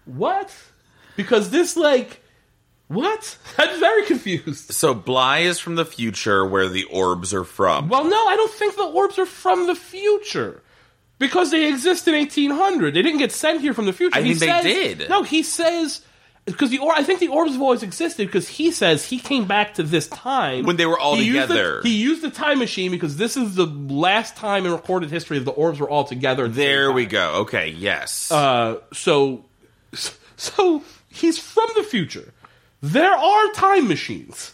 what? 0.05 0.55
Because 1.19 1.49
this, 1.49 1.75
like, 1.75 2.21
what? 2.87 3.37
I'm 3.57 3.77
very 3.79 4.05
confused. 4.05 4.71
So 4.71 4.93
Bly 4.93 5.39
is 5.39 5.59
from 5.59 5.75
the 5.75 5.83
future 5.83 6.45
where 6.45 6.69
the 6.69 6.85
orbs 6.85 7.33
are 7.33 7.43
from. 7.43 7.89
Well, 7.89 8.05
no, 8.05 8.15
I 8.27 8.37
don't 8.37 8.51
think 8.53 8.77
the 8.77 8.83
orbs 8.83 9.19
are 9.19 9.25
from 9.25 9.67
the 9.67 9.75
future. 9.75 10.63
Because 11.17 11.51
they 11.51 11.67
exist 11.67 12.07
in 12.07 12.13
1800. 12.15 12.93
They 12.93 13.01
didn't 13.01 13.19
get 13.19 13.33
sent 13.33 13.59
here 13.59 13.73
from 13.73 13.85
the 13.85 13.91
future. 13.91 14.17
I 14.17 14.21
He 14.21 14.33
think 14.33 14.39
they 14.63 14.71
says- 14.71 14.97
did. 14.97 15.09
No, 15.09 15.23
he 15.23 15.43
says. 15.43 16.01
Because 16.45 16.69
the 16.69 16.79
or 16.79 16.93
I 16.93 17.03
think 17.03 17.19
the 17.19 17.27
orbs 17.27 17.51
have 17.51 17.61
always 17.61 17.83
existed 17.83 18.25
because 18.25 18.47
he 18.47 18.71
says 18.71 19.05
he 19.05 19.19
came 19.19 19.45
back 19.45 19.73
to 19.73 19.83
this 19.83 20.07
time 20.07 20.65
When 20.65 20.77
they 20.77 20.85
were 20.87 20.97
all 20.97 21.15
He 21.17 21.25
used 21.25 21.49
the- 21.49 21.53
together. 21.53 21.81
he 21.83 21.97
used 21.97 22.21
the 22.23 22.31
time 22.31 22.57
machine 22.59 22.89
because 22.91 23.17
this 23.17 23.35
is 23.35 23.55
the 23.55 23.65
last 23.65 24.37
time 24.37 24.65
in 24.65 24.71
recorded 24.71 25.11
history 25.11 25.37
that 25.37 25.43
the 25.45 25.51
orbs 25.51 25.79
were 25.81 25.89
all 25.89 26.05
together. 26.05 26.47
there 26.47 26.91
we 26.93 27.05
go. 27.05 27.41
Okay, 27.41 27.67
yes. 27.77 28.31
Uh, 28.31 28.77
so, 28.93 29.45
so 30.37 30.81
he's 31.19 31.37
from 31.37 31.67
the 31.75 31.83
future. 31.83 32.33
There 32.81 33.13
are 33.13 33.51
time 33.51 33.87
machines. 33.87 34.53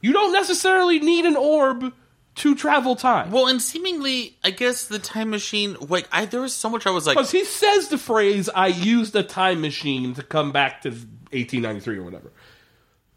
You 0.00 0.12
don't 0.12 0.32
necessarily 0.32 1.00
need 1.00 1.24
an 1.24 1.36
orb 1.36 1.92
to 2.36 2.54
travel 2.54 2.94
time. 2.94 3.32
well, 3.32 3.48
and 3.48 3.60
seemingly, 3.60 4.36
I 4.44 4.50
guess 4.50 4.86
the 4.86 5.00
time 5.00 5.30
machine. 5.30 5.76
Like, 5.80 6.06
I 6.12 6.24
there 6.24 6.40
was 6.40 6.54
so 6.54 6.70
much 6.70 6.86
I 6.86 6.90
was 6.90 7.04
like, 7.06 7.16
Because 7.16 7.32
he 7.32 7.44
says 7.44 7.88
the 7.88 7.98
phrase, 7.98 8.48
I 8.48 8.68
used 8.68 9.16
a 9.16 9.24
time 9.24 9.60
machine 9.60 10.14
to 10.14 10.22
come 10.22 10.52
back 10.52 10.82
to 10.82 10.90
1893 10.90 11.98
or 11.98 12.02
whatever. 12.04 12.32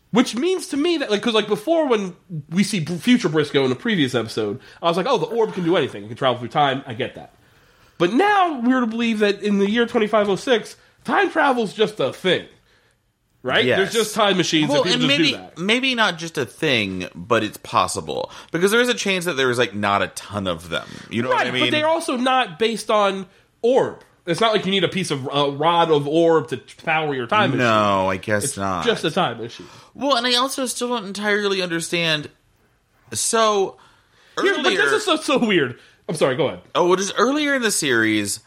Which 0.10 0.36
means 0.36 0.68
to 0.70 0.78
me 0.78 0.98
that, 0.98 1.12
like, 1.12 1.22
because, 1.22 1.36
like, 1.36 1.48
before 1.48 1.88
when 1.88 2.16
we 2.49 2.64
see 2.64 2.84
future 2.84 3.30
Brisco 3.30 3.64
in 3.64 3.70
the 3.70 3.76
previous 3.76 4.16
episode, 4.16 4.60
I 4.82 4.88
was 4.88 4.98
like, 4.98 5.06
oh, 5.08 5.20
the 5.20 5.28
orb 5.28 5.53
can 5.53 5.64
do 5.64 5.78
anything. 5.78 6.03
It 6.03 6.08
can 6.08 6.18
travel 6.18 6.40
through 6.40 6.49
time. 6.49 6.84
I 6.86 6.95
get 6.95 7.16
that. 7.16 7.36
But 7.98 8.12
now 8.14 8.60
we're 8.60 8.82
to 8.82 8.88
believe 8.88 9.20
that 9.20 9.44
in 9.44 9.60
the 9.60 9.70
year 9.70 9.86
2506, 9.86 10.76
time 11.06 11.30
travel's 11.30 11.74
just 11.74 11.99
a 11.99 12.12
thing. 12.12 12.48
Right? 13.43 13.65
Yes. 13.65 13.77
There's 13.80 13.93
just 13.93 14.15
time 14.15 14.38
machines 14.38 14.69
Well, 14.69 14.84
and 14.84 14.93
and 14.95 15.07
maybe 15.07 15.31
do 15.31 15.38
that. 15.38 15.57
maybe 15.57 15.95
not 15.95 16.18
just 16.18 16.38
a 16.38 16.45
thing, 16.45 17.07
but 17.15 17.43
it's 17.43 17.57
possible 17.57 18.31
because 18.51 18.72
there 18.72 18.81
is 18.81 18.89
a 18.89 18.93
chance 18.93 19.26
that 19.26 19.34
there 19.34 19.49
is 19.49 19.57
like 19.57 19.73
not 19.76 20.01
a 20.01 20.07
ton 20.09 20.47
of 20.47 20.69
them. 20.69 20.88
You 21.09 21.23
know 21.23 21.30
Right, 21.30 21.39
what 21.39 21.47
I 21.47 21.51
mean? 21.51 21.63
but 21.65 21.72
they're 21.72 21.88
also 21.88 22.18
not 22.18 22.59
based 22.59 22.89
on 22.91 23.27
orb. 23.61 24.03
It's 24.27 24.39
not 24.39 24.53
like 24.53 24.65
you 24.65 24.72
need 24.72 24.84
a 24.84 24.88
piece 24.88 25.09
of 25.09 25.27
uh, 25.27 25.51
rod 25.51 25.89
of 25.89 26.07
orb 26.07 26.49
to 26.49 26.57
power 26.85 27.13
your 27.15 27.26
time 27.26 27.49
machine. 27.51 27.59
no, 27.65 28.07
I 28.07 28.18
guess 28.18 28.55
not. 28.55 28.85
Just 28.85 29.03
a 29.03 29.09
time 29.09 29.39
machine. 29.39 29.65
well, 29.95 30.15
and 30.15 30.27
I 30.27 30.35
also 30.35 30.68
still 30.68 30.89
don't 30.89 31.05
entirely 31.05 31.61
understand. 31.61 32.30
So 33.13 33.77
Here, 34.41 34.53
earlier, 34.53 34.63
but 34.63 34.76
this 34.76 34.91
is 34.93 35.03
so, 35.05 35.15
so 35.18 35.39
weird. 35.39 35.80
I'm 36.07 36.15
sorry, 36.15 36.35
go 36.35 36.47
ahead. 36.47 36.61
oh, 36.76 36.95
just 36.95 37.13
earlier 37.18 37.55
in 37.55 37.61
the 37.61 37.72
series. 37.72 38.41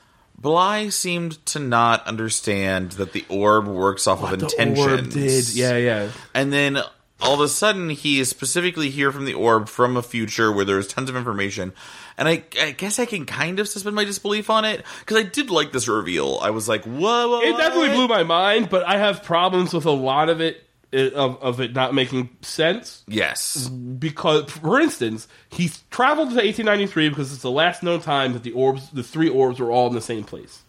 Bly 0.45 0.91
seemed 0.91 1.45
to 1.47 1.59
not 1.59 2.07
understand 2.07 2.93
that 2.93 3.15
the 3.15 3.25
orb 3.31 3.67
works 3.67 4.07
off 4.07 4.23
of 4.23 4.35
intentions. 4.35 4.77
The 4.77 4.91
orb 4.91 5.11
did. 5.11 5.55
Yeah, 5.55 5.77
yeah. 5.79 6.11
And 6.35 6.53
then 6.53 6.79
all 7.19 7.33
of 7.33 7.41
a 7.41 7.49
sudden, 7.49 7.89
he 7.89 8.21
is 8.21 8.29
specifically 8.29 8.91
here 8.91 9.11
from 9.11 9.25
the 9.25 9.33
orb 9.33 9.71
from 9.71 9.97
a 9.97 10.03
future 10.03 10.53
where 10.53 10.67
there's 10.67 10.87
tons 10.87 11.09
of 11.09 11.17
information. 11.17 11.73
And 12.19 12.29
I, 12.29 12.45
I 12.61 12.73
guess 12.73 12.99
I 12.99 13.07
can 13.07 13.25
kind 13.25 13.59
of 13.59 13.69
suspend 13.69 13.97
my 13.97 14.05
disbelief 14.05 14.51
on 14.51 14.67
it 14.67 14.85
because 15.01 15.17
I 15.17 15.23
did 15.23 15.49
like 15.49 15.73
this 15.73 15.89
reveal. 15.89 16.39
I 16.43 16.51
was 16.51 16.69
like, 16.69 16.85
whoa, 16.85 17.41
It 17.41 17.57
definitely 17.57 17.95
blew 17.95 18.07
my 18.07 18.23
mind, 18.23 18.69
but 18.69 18.87
I 18.87 18.99
have 18.99 19.25
problems 19.25 19.73
with 19.73 19.87
a 19.87 19.91
lot 19.91 20.29
of 20.29 20.43
it 20.43 20.64
of, 20.95 21.43
of 21.43 21.61
it 21.61 21.75
not 21.75 21.95
making 21.95 22.31
sense. 22.43 23.03
Yes. 23.07 23.69
because 23.69 24.51
for 24.51 24.81
instance 24.81 25.29
he 25.51 25.71
traveled 25.91 26.31
to 26.31 26.37
1893 26.37 27.09
because 27.09 27.33
it's 27.33 27.43
the 27.43 27.51
last 27.51 27.83
known 27.83 28.01
time 28.01 28.33
that 28.33 28.43
the 28.43 28.53
orbs 28.53 28.91
the 28.91 29.03
three 29.03 29.29
orbs 29.29 29.59
were 29.61 29.71
all 29.71 29.89
in 29.89 29.95
the 29.95 30.01
same 30.01 30.25
place 30.25 30.63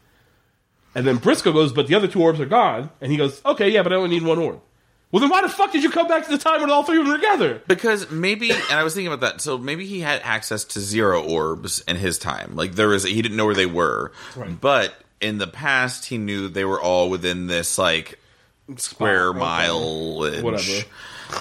and 0.94 1.06
then 1.06 1.18
brisco 1.18 1.54
goes 1.54 1.72
but 1.74 1.88
the 1.88 1.96
other 1.96 2.08
two 2.08 2.22
orbs 2.22 2.40
are 2.40 2.46
gone 2.46 2.90
and 3.02 3.12
he 3.12 3.18
goes 3.18 3.42
okay 3.46 3.70
yeah 3.70 3.84
but 3.84 3.92
i 3.94 3.96
only 3.96 4.10
need 4.10 4.24
one 4.24 4.40
orb 4.40 4.60
well 5.12 5.20
then 5.22 5.30
why 5.30 5.42
the 5.42 5.50
fuck 5.50 5.72
did 5.72 5.84
you 5.84 5.90
come 5.90 6.08
back 6.08 6.26
to 6.26 6.32
the 6.32 6.38
time 6.38 6.62
when 6.62 6.70
all 6.72 6.84
three 6.84 6.98
of 6.98 7.06
them 7.06 7.12
were 7.14 7.18
together 7.18 7.62
Because 7.68 8.10
maybe, 8.12 8.52
and 8.52 8.62
I 8.72 8.84
was 8.84 8.94
thinking 8.96 9.14
about 9.14 9.22
that. 9.22 9.40
So 9.40 9.58
maybe 9.58 9.86
he 9.86 10.02
had 10.02 10.20
access 10.24 10.66
to 10.66 10.80
zero 10.82 11.24
orbs 11.24 11.82
in 11.88 11.96
his 11.96 12.18
time. 12.18 12.56
Like 12.56 12.74
there 12.76 12.90
was, 12.90 13.04
he 13.04 13.22
didn't 13.22 13.38
know 13.38 13.46
where 13.46 13.56
they 13.56 13.68
were. 13.68 14.12
Right. 14.36 14.60
But 14.60 14.94
in 15.22 15.38
the 15.38 15.48
past, 15.48 16.06
he 16.06 16.18
knew 16.18 16.50
they 16.50 16.66
were 16.66 16.82
all 16.82 17.10
within 17.10 17.48
this 17.48 17.78
like 17.78 18.20
square 18.78 19.30
okay. 19.30 19.40
mile, 19.40 20.20
Whatever. 20.44 20.84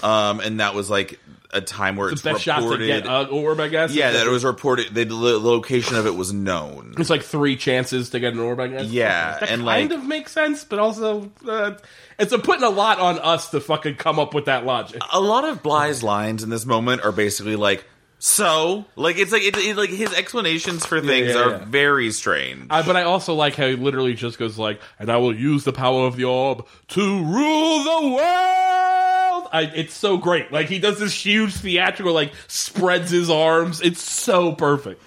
Um, 0.03 0.41
and 0.41 0.61
that 0.61 0.75
was 0.75 0.89
like 0.91 1.19
a 1.53 1.61
time 1.61 1.95
where 1.97 2.09
the 2.09 2.15
it's 2.15 2.23
best 2.23 2.43
shot 2.43 2.57
to 2.61 2.63
reported. 2.65 2.87
get 2.87 3.07
an 3.07 3.29
orb 3.29 3.61
i 3.61 3.69
guess 3.69 3.95
yeah, 3.95 4.11
that 4.11 4.27
it 4.27 4.31
was 4.31 4.45
reported. 4.45 4.93
The 4.93 5.05
location 5.07 5.95
of 5.95 6.05
it 6.05 6.17
was 6.17 6.33
known. 6.33 6.95
it's 6.99 7.11
like 7.11 7.23
three 7.23 7.57
chances 7.57 8.11
to 8.11 8.19
get 8.19 8.33
an 8.33 8.41
orb 8.41 8.59
i 8.59 8.67
guess 8.67 8.87
Yeah, 8.87 9.39
that 9.39 9.43
and, 9.51 9.65
kind 9.65 9.91
like- 9.91 9.91
of 9.93 10.05
makes 10.05 10.33
sense 10.33 10.65
but 10.65 10.81
also 10.81 11.31
uh, 11.47 11.75
it's 12.19 12.33
a 12.33 12.39
putting 12.41 12.65
a 12.65 12.71
lot 12.71 12.99
on 12.99 13.21
us 13.21 13.51
to 13.51 13.61
fucking 13.61 13.97
come 13.97 14.19
up 14.19 14.35
with 14.35 14.47
that 14.47 14.65
logic 14.67 15.01
A 15.13 15.21
lot 15.21 15.45
of 15.45 15.63
Bly's 15.63 16.03
lines 16.03 16.43
in 16.43 16.51
this 16.51 16.67
moment 16.67 17.03
are 17.05 17.13
basically 17.13 17.55
like. 17.57 17.85
So, 18.27 18.87
like 18.97 19.19
it's 19.19 19.33
like 19.33 19.43
it, 19.43 19.55
it- 19.59 19.77
like 19.77 19.91
his 19.91 20.15
explanations 20.15 20.87
for 20.87 20.99
things 21.03 21.35
yeah, 21.35 21.43
are 21.43 21.51
yeah. 21.51 21.65
very 21.67 22.11
strange. 22.11 22.69
But 22.69 22.97
I 22.97 23.03
also 23.03 23.35
like 23.35 23.55
how 23.55 23.67
he 23.67 23.77
literally 23.77 24.15
just 24.15 24.39
goes 24.39 24.57
like, 24.57 24.81
"And 24.99 25.11
I 25.11 25.19
will 25.19 25.37
use 25.37 25.65
the 25.65 25.75
power 25.75 26.07
of 26.07 26.17
the 26.17 26.25
orb 26.25 26.67
to 26.89 27.01
rule 27.23 27.85
the 27.85 28.09
world." 28.15 29.49
I, 29.53 29.71
it's 29.75 29.93
so 29.93 30.17
great. 30.17 30.51
Like 30.51 30.71
he 30.71 30.79
does 30.79 30.99
this 30.99 31.13
huge 31.13 31.53
theatrical, 31.53 32.15
like 32.15 32.33
spreads 32.49 33.11
his 33.11 33.29
arms. 33.29 33.83
It's 33.83 34.01
so 34.03 34.53
perfect. 34.53 35.03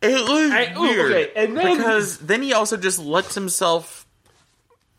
It 0.00 0.12
was 0.12 0.50
I- 0.52 0.74
ooh, 0.76 0.80
weird 0.80 1.10
okay, 1.12 1.32
and 1.34 1.56
then- 1.56 1.76
because 1.76 2.18
then 2.18 2.40
he 2.40 2.52
also 2.52 2.76
just 2.76 3.00
lets 3.00 3.34
himself. 3.34 4.06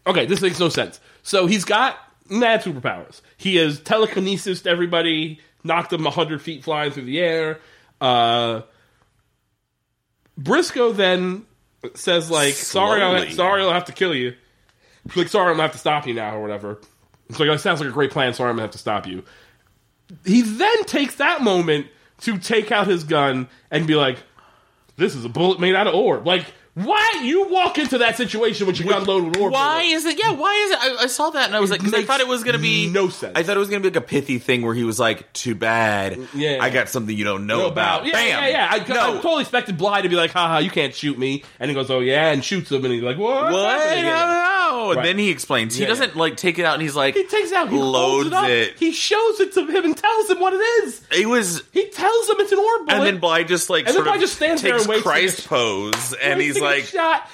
Okay, 0.05 0.25
this 0.25 0.41
makes 0.41 0.59
no 0.59 0.67
sense. 0.67 0.99
So 1.23 1.45
he's 1.47 1.63
got 1.63 1.97
mad 2.29 2.63
superpowers. 2.63 3.21
He 3.37 3.57
is 3.57 3.79
telekinesis 3.79 4.63
to 4.63 4.69
everybody, 4.69 5.39
knocked 5.63 5.89
them 5.89 6.05
hundred 6.05 6.41
feet 6.41 6.63
flying 6.63 6.91
through 6.91 7.05
the 7.05 7.19
air. 7.19 7.59
Uh, 7.99 8.61
Brisco 10.39 10.95
then 10.95 11.45
says 11.95 12.29
like, 12.31 12.53
"Sorry, 12.53 13.01
I'll 13.01 13.29
sorry, 13.31 13.61
I'll 13.61 13.73
have 13.73 13.85
to 13.85 13.93
kill 13.93 14.15
you." 14.15 14.35
Like, 15.15 15.27
"Sorry, 15.27 15.47
I'm 15.49 15.53
gonna 15.53 15.63
have 15.63 15.71
to 15.73 15.77
stop 15.77 16.07
you 16.07 16.13
now," 16.13 16.35
or 16.35 16.41
whatever. 16.41 16.79
It's 17.29 17.39
like, 17.39 17.49
"That 17.49 17.59
sounds 17.61 17.79
like 17.79 17.89
a 17.89 17.93
great 17.93 18.11
plan." 18.11 18.33
Sorry, 18.33 18.49
I'm 18.49 18.55
gonna 18.55 18.63
have 18.63 18.71
to 18.71 18.77
stop 18.77 19.07
you. 19.07 19.23
He 20.25 20.41
then 20.41 20.83
takes 20.85 21.15
that 21.15 21.41
moment 21.41 21.87
to 22.21 22.37
take 22.37 22.71
out 22.71 22.87
his 22.87 23.03
gun 23.03 23.47
and 23.69 23.87
be 23.87 23.95
like, 23.95 24.17
"This 24.97 25.15
is 25.15 25.25
a 25.25 25.29
bullet 25.29 25.59
made 25.59 25.75
out 25.75 25.87
of 25.87 25.95
orb." 25.95 26.25
Like, 26.25 26.45
why 26.73 27.21
you 27.23 27.47
walk 27.49 27.77
into 27.77 27.97
that 27.97 28.15
situation 28.17 28.65
with 28.65 28.79
your 28.79 28.89
gun 28.89 29.03
loaded 29.05 29.29
with 29.35 29.37
orb? 29.41 29.53
Why 29.53 29.81
is 29.83 30.05
it? 30.05 30.17
Yeah, 30.17 30.31
why 30.31 30.53
is 30.55 30.71
it? 30.71 30.77
I, 30.81 31.03
I 31.03 31.07
saw 31.07 31.29
that 31.31 31.47
and 31.47 31.55
I 31.55 31.59
was 31.59 31.69
like, 31.69 31.81
because 31.81 31.93
I 31.93 32.03
thought 32.03 32.21
it 32.21 32.27
was 32.27 32.43
gonna 32.43 32.59
be 32.59 32.87
no 32.89 33.09
sense. 33.09 33.33
I 33.35 33.43
thought 33.43 33.57
it 33.57 33.59
was 33.59 33.69
gonna 33.69 33.81
be 33.81 33.89
like 33.89 33.95
a 33.97 34.01
pithy 34.01 34.39
thing 34.39 34.61
where 34.61 34.73
he 34.73 34.83
was 34.85 34.99
like, 34.99 35.31
"Too 35.33 35.53
bad, 35.55 36.17
Yeah. 36.33 36.59
I 36.61 36.69
got 36.69 36.87
something 36.89 37.15
you 37.15 37.25
don't 37.25 37.45
know, 37.45 37.59
know 37.59 37.67
about." 37.67 38.05
Yeah, 38.05 38.13
Bam. 38.13 38.43
yeah, 38.43 38.47
yeah. 38.47 38.67
I, 38.71 38.87
no, 38.87 39.17
I 39.19 39.21
totally 39.21 39.41
expected 39.41 39.77
Bly 39.77 40.01
to 40.01 40.09
be 40.09 40.15
like, 40.15 40.31
haha, 40.31 40.59
you 40.59 40.69
can't 40.69 40.95
shoot 40.95 41.17
me. 41.19 41.43
And 41.59 41.69
he 41.69 41.75
goes, 41.75 41.91
oh, 41.91 41.99
yeah, 41.99 42.31
and 42.31 42.43
shoots 42.43 42.71
him. 42.71 42.83
And 42.85 42.93
he's 42.93 43.03
like, 43.03 43.17
what? 43.17 43.51
what? 43.51 43.79
happening 43.79 44.05
here?" 44.05 44.13
No, 44.13 44.51
Right. 44.71 44.97
And 44.97 45.05
then 45.05 45.17
he 45.17 45.29
explains. 45.29 45.75
He 45.75 45.81
Yeah, 45.83 45.89
doesn't 45.89 46.15
like 46.15 46.37
take 46.37 46.57
it 46.57 46.63
out, 46.65 46.73
and 46.75 46.81
he's 46.81 46.95
like, 46.95 47.13
He 47.15 47.25
takes 47.25 47.51
it 47.51 47.57
out, 47.57 47.69
he 47.69 47.77
loads 47.77 48.27
it, 48.27 48.33
up, 48.33 48.47
it. 48.49 48.79
he 48.79 48.91
shows 48.93 49.39
it 49.41 49.53
to 49.53 49.65
him 49.65 49.83
and 49.85 49.97
tells 49.97 50.29
him 50.29 50.39
what 50.39 50.53
it 50.53 50.57
is. 50.85 51.05
It 51.11 51.27
was. 51.27 51.61
He 51.73 51.89
tells 51.89 52.29
him 52.29 52.37
it's 52.39 52.51
an 52.53 52.59
orb. 52.59 52.89
And 52.89 53.05
then 53.05 53.17
Bly 53.19 53.43
just 53.43 53.69
like 53.69 53.87
And 53.87 53.95
then 53.95 54.03
Bly 54.05 54.15
of 54.15 54.21
just 54.21 54.35
stands 54.37 54.61
there 54.61 54.71
takes 54.71 54.83
and 54.83 54.89
waits 54.89 55.03
Christ 55.03 55.47
pose, 55.47 56.13
and 56.13 56.39
he's 56.41 56.55
to 56.55 56.60
like, 56.61 56.83
shot. 56.85 57.27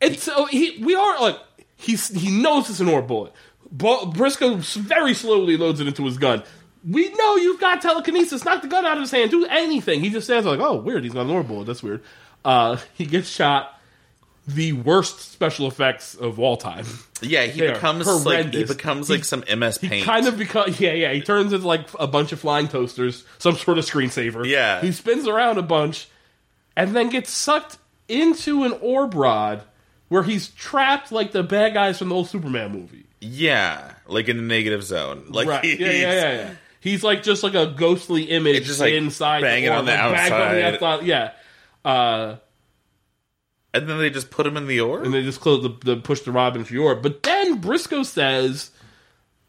And 0.00 0.18
so 0.18 0.44
he, 0.46 0.78
we 0.82 0.94
are 0.94 1.20
like, 1.20 1.38
he's 1.76 2.08
he 2.08 2.30
knows 2.30 2.68
it's 2.68 2.80
an 2.80 2.88
orb 2.88 3.06
bullet. 3.06 3.32
Bo- 3.70 4.06
Brisco 4.06 4.58
very 4.76 5.14
slowly 5.14 5.56
loads 5.56 5.80
it 5.80 5.86
into 5.86 6.04
his 6.04 6.18
gun. 6.18 6.42
We 6.88 7.08
know 7.14 7.36
you've 7.36 7.60
got 7.60 7.80
telekinesis. 7.80 8.44
Knock 8.44 8.60
the 8.62 8.68
gun 8.68 8.84
out 8.84 8.98
of 8.98 9.00
his 9.00 9.10
hand. 9.10 9.30
Do 9.30 9.46
anything. 9.46 10.00
He 10.00 10.10
just 10.10 10.26
stands 10.26 10.46
like, 10.46 10.60
oh, 10.60 10.76
weird. 10.76 11.02
He's 11.04 11.14
got 11.14 11.22
an 11.22 11.30
orb 11.30 11.48
bullet. 11.48 11.64
That's 11.64 11.82
weird. 11.82 12.02
Uh, 12.44 12.76
he 12.92 13.06
gets 13.06 13.28
shot. 13.28 13.70
The 14.46 14.74
worst 14.74 15.32
special 15.32 15.66
effects 15.66 16.14
of 16.14 16.38
all 16.38 16.58
time. 16.58 16.84
yeah, 17.22 17.44
he 17.46 17.58
They 17.60 17.72
becomes 17.72 18.06
like 18.26 18.52
he 18.52 18.64
becomes 18.64 19.08
He- 19.08 19.14
like 19.14 19.24
some 19.24 19.42
MS 19.58 19.78
Paint. 19.78 20.04
Kind 20.04 20.28
of 20.28 20.36
because 20.36 20.78
yeah, 20.78 20.92
yeah. 20.92 21.12
He 21.14 21.22
turns 21.22 21.54
into 21.54 21.66
like 21.66 21.88
a 21.98 22.06
bunch 22.06 22.32
of 22.32 22.40
flying 22.40 22.68
toasters, 22.68 23.24
some 23.38 23.56
sort 23.56 23.78
of 23.78 23.86
screensaver. 23.86 24.46
Yeah. 24.46 24.82
He 24.82 24.92
spins 24.92 25.26
around 25.26 25.56
a 25.56 25.62
bunch, 25.62 26.08
and 26.76 26.94
then 26.94 27.08
gets 27.10 27.30
sucked 27.30 27.78
into 28.08 28.64
an 28.64 28.72
orb 28.80 29.14
rod 29.14 29.62
where 30.08 30.22
he's 30.22 30.48
trapped 30.48 31.10
like 31.12 31.32
the 31.32 31.42
bad 31.42 31.74
guys 31.74 31.98
from 31.98 32.08
the 32.10 32.14
old 32.14 32.28
Superman 32.28 32.72
movie. 32.72 33.06
Yeah, 33.20 33.92
like 34.06 34.28
in 34.28 34.36
the 34.36 34.42
negative 34.42 34.82
zone. 34.84 35.24
Like 35.28 35.48
right? 35.48 35.64
Yeah, 35.64 35.90
yeah, 35.90 35.90
yeah, 35.90 36.32
yeah. 36.32 36.50
He's 36.80 37.02
like 37.02 37.22
just 37.22 37.42
like 37.42 37.54
a 37.54 37.66
ghostly 37.66 38.24
image 38.24 38.56
It's 38.56 38.66
just, 38.66 38.80
like, 38.80 38.92
inside 38.92 39.40
banging 39.40 39.70
orb, 39.70 39.78
on 39.78 39.84
the 39.86 39.92
like, 39.92 40.00
banging 40.12 40.32
on 40.34 40.54
the 40.54 40.64
outside. 40.66 40.74
outside. 40.74 41.06
Yeah. 41.06 41.30
Uh, 41.84 42.36
And 43.72 43.88
then 43.88 43.98
they 43.98 44.10
just 44.10 44.30
put 44.30 44.46
him 44.46 44.56
in 44.58 44.66
the 44.66 44.80
orb. 44.80 45.04
and 45.04 45.14
they 45.14 45.22
just 45.22 45.40
close 45.40 45.62
the, 45.62 45.94
the 45.94 45.96
push 46.00 46.20
the 46.20 46.32
rod 46.32 46.56
into 46.56 46.72
the 46.72 46.78
orb. 46.78 47.02
But 47.02 47.22
then 47.22 47.60
Brisco 47.62 48.04
says 48.04 48.70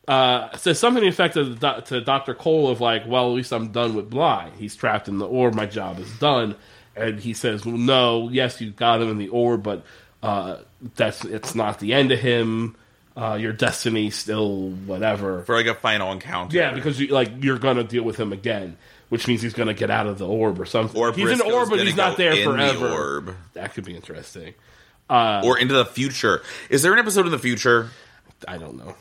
uh, 0.07 0.56
says 0.56 0.80
something 0.80 1.02
to 1.02 1.06
the 1.06 1.11
effect 1.14 1.35
of 1.35 1.60
the, 1.60 1.72
to 1.81 1.99
Doctor 1.99 2.34
Cole 2.35 2.69
of 2.69 2.80
like, 2.80 3.03
well, 3.07 3.27
at 3.30 3.34
least 3.35 3.52
I'm 3.52 3.72
done 3.73 3.95
with 3.95 4.10
Bly. 4.10 4.52
He's 4.57 4.76
trapped 4.76 5.07
in 5.10 5.18
the 5.18 5.27
orb. 5.27 5.56
My 5.56 5.65
job 5.65 5.99
is 5.99 6.10
done. 6.19 6.56
And 6.95 7.19
he 7.19 7.34
says, 7.34 7.65
well, 7.65 7.77
no, 7.77 8.30
yes, 8.30 8.61
you 8.61 8.72
got 8.72 9.01
him 9.01 9.09
in 9.09 9.17
the 9.17 9.27
orb, 9.30 9.63
but 9.63 9.84
uh, 10.23 10.57
that's 10.95 11.26
it's 11.26 11.55
not 11.55 11.80
the 11.80 11.93
end 11.93 12.11
of 12.11 12.19
him. 12.19 12.76
Uh, 13.17 13.35
your 13.35 13.53
destiny 13.53 14.09
still 14.09 14.69
whatever. 14.69 15.43
for 15.43 15.55
like 15.55 15.67
a 15.67 15.76
final 15.76 16.11
encounter. 16.11 16.57
Yeah, 16.57 16.73
because 16.73 16.99
you, 16.99 17.07
like 17.07 17.31
you're 17.43 17.59
gonna 17.59 17.85
deal 17.85 18.03
with 18.03 18.17
him 18.17 18.34
again, 18.34 18.76
which 19.07 19.26
means 19.27 19.41
he's 19.41 19.53
gonna 19.53 19.73
get 19.73 19.89
out 19.89 20.05
of 20.07 20.17
the 20.17 20.27
orb 20.27 20.59
or 20.59 20.65
something. 20.65 20.99
or 20.99 21.13
he's 21.13 21.30
in 21.30 21.38
the 21.38 21.49
orb, 21.49 21.69
but 21.69 21.80
he's 21.80 21.95
not 21.95 22.17
there 22.17 22.35
forever. 22.43 22.88
The 22.89 22.93
orb. 22.93 23.35
That 23.53 23.73
could 23.73 23.85
be 23.85 23.95
interesting. 23.95 24.53
or 25.09 25.57
into 25.57 25.73
the 25.76 25.85
future. 25.85 26.41
Is 26.69 26.81
there 26.81 26.91
an 26.91 26.99
episode 26.99 27.26
in 27.26 27.31
the 27.31 27.39
future? 27.39 27.89
I 28.47 28.57
don't 28.57 28.77
know. 28.77 28.95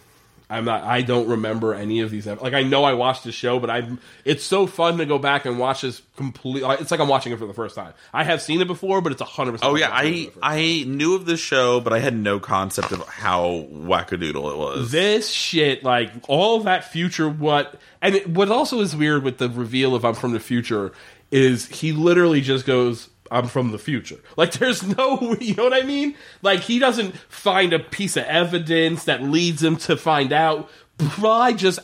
I'm 0.54 0.64
not. 0.64 0.84
I 0.84 1.02
don't 1.02 1.28
remember 1.28 1.74
any 1.74 2.00
of 2.00 2.10
these. 2.10 2.26
Like 2.26 2.54
I 2.54 2.62
know 2.62 2.84
I 2.84 2.94
watched 2.94 3.24
the 3.24 3.32
show, 3.32 3.58
but 3.58 3.70
I. 3.70 3.88
It's 4.24 4.44
so 4.44 4.66
fun 4.66 4.98
to 4.98 5.06
go 5.06 5.18
back 5.18 5.44
and 5.44 5.58
watch 5.58 5.82
this 5.82 6.00
complete. 6.16 6.62
It's 6.80 6.90
like 6.90 7.00
I'm 7.00 7.08
watching 7.08 7.32
it 7.32 7.38
for 7.38 7.46
the 7.46 7.54
first 7.54 7.74
time. 7.74 7.92
I 8.12 8.24
have 8.24 8.40
seen 8.40 8.60
it 8.60 8.66
before, 8.66 9.00
but 9.00 9.12
it's 9.12 9.20
a 9.20 9.26
hundred 9.26 9.52
percent. 9.52 9.72
Oh 9.72 9.76
yeah, 9.76 9.90
I 9.92 10.30
I 10.42 10.84
knew 10.86 11.14
of 11.14 11.26
the 11.26 11.36
show, 11.36 11.80
but 11.80 11.92
I 11.92 11.98
had 11.98 12.14
no 12.16 12.38
concept 12.38 12.92
of 12.92 13.06
how 13.08 13.66
wackadoodle 13.72 14.52
it 14.52 14.56
was. 14.56 14.92
this 14.92 15.28
shit, 15.30 15.82
like 15.82 16.12
all 16.28 16.60
that 16.60 16.84
future, 16.92 17.28
what 17.28 17.80
and 18.00 18.14
it, 18.14 18.28
what 18.28 18.50
also 18.50 18.80
is 18.80 18.94
weird 18.94 19.22
with 19.24 19.38
the 19.38 19.48
reveal 19.48 19.94
of 19.94 20.04
I'm 20.04 20.14
from 20.14 20.32
the 20.32 20.40
future 20.40 20.92
is 21.30 21.66
he 21.66 21.92
literally 21.92 22.40
just 22.40 22.66
goes. 22.66 23.08
I'm 23.30 23.46
from 23.48 23.72
the 23.72 23.78
future. 23.78 24.18
Like, 24.36 24.52
there's 24.52 24.82
no, 24.82 25.36
you 25.40 25.54
know 25.54 25.64
what 25.64 25.74
I 25.74 25.82
mean? 25.82 26.16
Like, 26.42 26.60
he 26.60 26.78
doesn't 26.78 27.16
find 27.28 27.72
a 27.72 27.78
piece 27.78 28.16
of 28.16 28.24
evidence 28.24 29.04
that 29.04 29.22
leads 29.22 29.62
him 29.62 29.76
to 29.78 29.96
find 29.96 30.32
out. 30.32 30.68
Bly 30.98 31.52
just 31.52 31.78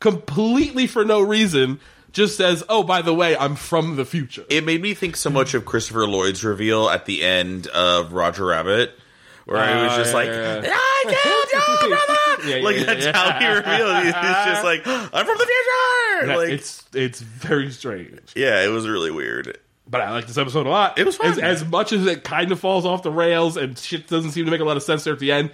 completely 0.00 0.86
for 0.86 1.04
no 1.04 1.20
reason 1.20 1.80
just 2.12 2.36
says, 2.38 2.64
"Oh, 2.68 2.82
by 2.82 3.02
the 3.02 3.12
way, 3.12 3.36
I'm 3.36 3.56
from 3.56 3.96
the 3.96 4.04
future." 4.06 4.44
it 4.48 4.64
made 4.64 4.80
me 4.80 4.94
think 4.94 5.16
so 5.16 5.30
much 5.30 5.52
of 5.52 5.66
Christopher 5.66 6.06
Lloyd's 6.06 6.42
reveal 6.42 6.88
at 6.88 7.04
the 7.04 7.22
end 7.22 7.66
of 7.68 8.12
Roger 8.14 8.46
Rabbit, 8.46 8.98
where 9.44 9.76
he 9.76 9.82
was 9.82 9.96
just 9.96 10.10
yeah, 10.12 10.16
like, 10.16 10.28
yeah, 10.28 10.62
yeah. 10.62 10.76
"I 10.78 11.04
killed 11.04 11.90
your 11.90 11.90
brother." 11.96 12.62
Like 12.62 12.86
that's 12.86 13.06
how 13.16 13.38
he 13.38 13.46
revealed. 13.46 14.04
He's 14.04 14.14
just 14.14 14.64
like, 14.70 14.82
"I'm 14.86 15.26
from 15.26 15.38
the 15.38 15.46
future." 15.46 16.36
Like, 16.38 16.48
it's 16.48 16.84
it's 16.94 17.20
very 17.20 17.70
strange. 17.70 18.32
yeah, 18.34 18.64
it 18.64 18.68
was 18.68 18.88
really 18.88 19.10
weird. 19.10 19.58
But 19.88 20.00
I 20.00 20.10
like 20.10 20.26
this 20.26 20.36
episode 20.36 20.66
a 20.66 20.68
lot. 20.68 20.98
It 20.98 21.06
was 21.06 21.16
fun. 21.16 21.30
As, 21.30 21.38
as 21.38 21.64
much 21.64 21.92
as 21.92 22.06
it 22.06 22.24
kind 22.24 22.50
of 22.50 22.58
falls 22.58 22.84
off 22.84 23.02
the 23.04 23.10
rails 23.12 23.56
and 23.56 23.78
shit 23.78 24.08
doesn't 24.08 24.32
seem 24.32 24.44
to 24.44 24.50
make 24.50 24.60
a 24.60 24.64
lot 24.64 24.76
of 24.76 24.82
sense 24.82 25.04
there 25.04 25.12
at 25.12 25.20
the 25.20 25.30
end. 25.30 25.52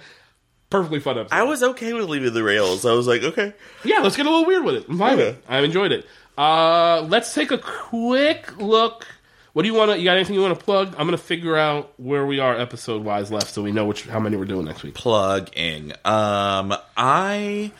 Perfectly 0.71 0.99
fun 0.99 1.19
episode. 1.19 1.35
I 1.35 1.43
was 1.43 1.61
okay 1.61 1.93
with 1.93 2.09
leaving 2.09 2.33
the 2.33 2.41
rails. 2.41 2.83
I 2.83 2.93
was 2.93 3.05
like, 3.05 3.21
okay, 3.21 3.53
yeah, 3.83 3.99
let's 3.99 4.15
get 4.15 4.25
a 4.25 4.29
little 4.29 4.45
weird 4.45 4.63
with 4.63 4.75
it. 4.75 4.85
I'm 4.89 4.97
fine 4.97 5.17
with 5.17 5.27
it. 5.27 5.43
I've 5.47 5.63
enjoyed 5.63 5.91
it. 5.91 6.07
Uh, 6.35 7.01
let's 7.09 7.31
take 7.35 7.51
a 7.51 7.59
quick 7.59 8.57
look. 8.57 9.05
What 9.53 9.61
do 9.61 9.67
you 9.67 9.75
want 9.75 9.91
to? 9.91 9.99
You 9.99 10.05
got 10.05 10.15
anything 10.15 10.33
you 10.33 10.41
want 10.41 10.57
to 10.57 10.65
plug? 10.65 10.95
I'm 10.97 11.05
gonna 11.05 11.17
figure 11.17 11.55
out 11.55 11.93
where 11.97 12.25
we 12.25 12.39
are 12.39 12.59
episode 12.59 13.03
wise 13.03 13.31
left, 13.31 13.53
so 13.53 13.61
we 13.61 13.71
know 13.71 13.85
which 13.85 14.07
how 14.07 14.19
many 14.19 14.35
we're 14.35 14.45
doing 14.45 14.65
next 14.65 14.81
week. 14.81 14.95
plugging. 14.95 15.91
Um, 16.03 16.73
I 16.97 17.71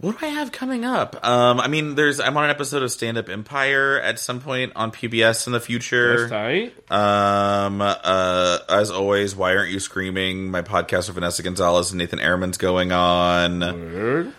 what 0.00 0.18
do 0.18 0.26
I 0.26 0.28
have 0.28 0.52
coming 0.52 0.84
up? 0.84 1.26
Um, 1.26 1.58
I 1.58 1.66
mean, 1.68 1.94
there's 1.96 2.20
I'm 2.20 2.36
on 2.36 2.44
an 2.44 2.50
episode 2.50 2.82
of 2.84 2.90
Stand 2.92 3.18
Up 3.18 3.28
Empire 3.28 4.00
at 4.00 4.18
some 4.20 4.40
point 4.40 4.72
on 4.76 4.92
PBS 4.92 5.46
in 5.46 5.52
the 5.52 5.58
That's 5.58 5.66
future. 5.66 6.28
tight. 6.28 6.72
Um, 6.90 7.80
uh, 7.80 8.58
as 8.68 8.90
always, 8.92 9.34
why 9.34 9.56
aren't 9.56 9.70
you 9.70 9.80
screaming? 9.80 10.50
My 10.52 10.62
podcast 10.62 11.08
with 11.08 11.14
Vanessa 11.14 11.42
Gonzalez 11.42 11.90
and 11.90 11.98
Nathan 11.98 12.20
Ehrman's 12.20 12.58
going 12.58 12.92
on. 12.92 13.60
Word. 13.60 14.32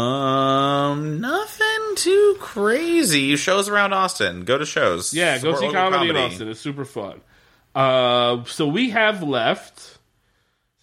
Um, 0.00 1.20
nothing 1.20 1.66
too 1.96 2.36
crazy. 2.40 3.36
Shows 3.36 3.68
around 3.68 3.92
Austin. 3.92 4.44
Go 4.44 4.58
to 4.58 4.66
shows. 4.66 5.14
Yeah, 5.14 5.38
go 5.38 5.52
Support 5.52 5.58
see 5.60 5.66
local 5.66 5.90
comedy, 5.90 6.10
in 6.10 6.16
Austin. 6.16 6.48
It's 6.48 6.60
super 6.60 6.84
fun. 6.84 7.20
Uh, 7.74 8.44
so 8.44 8.66
we 8.68 8.90
have 8.90 9.22
left 9.22 9.98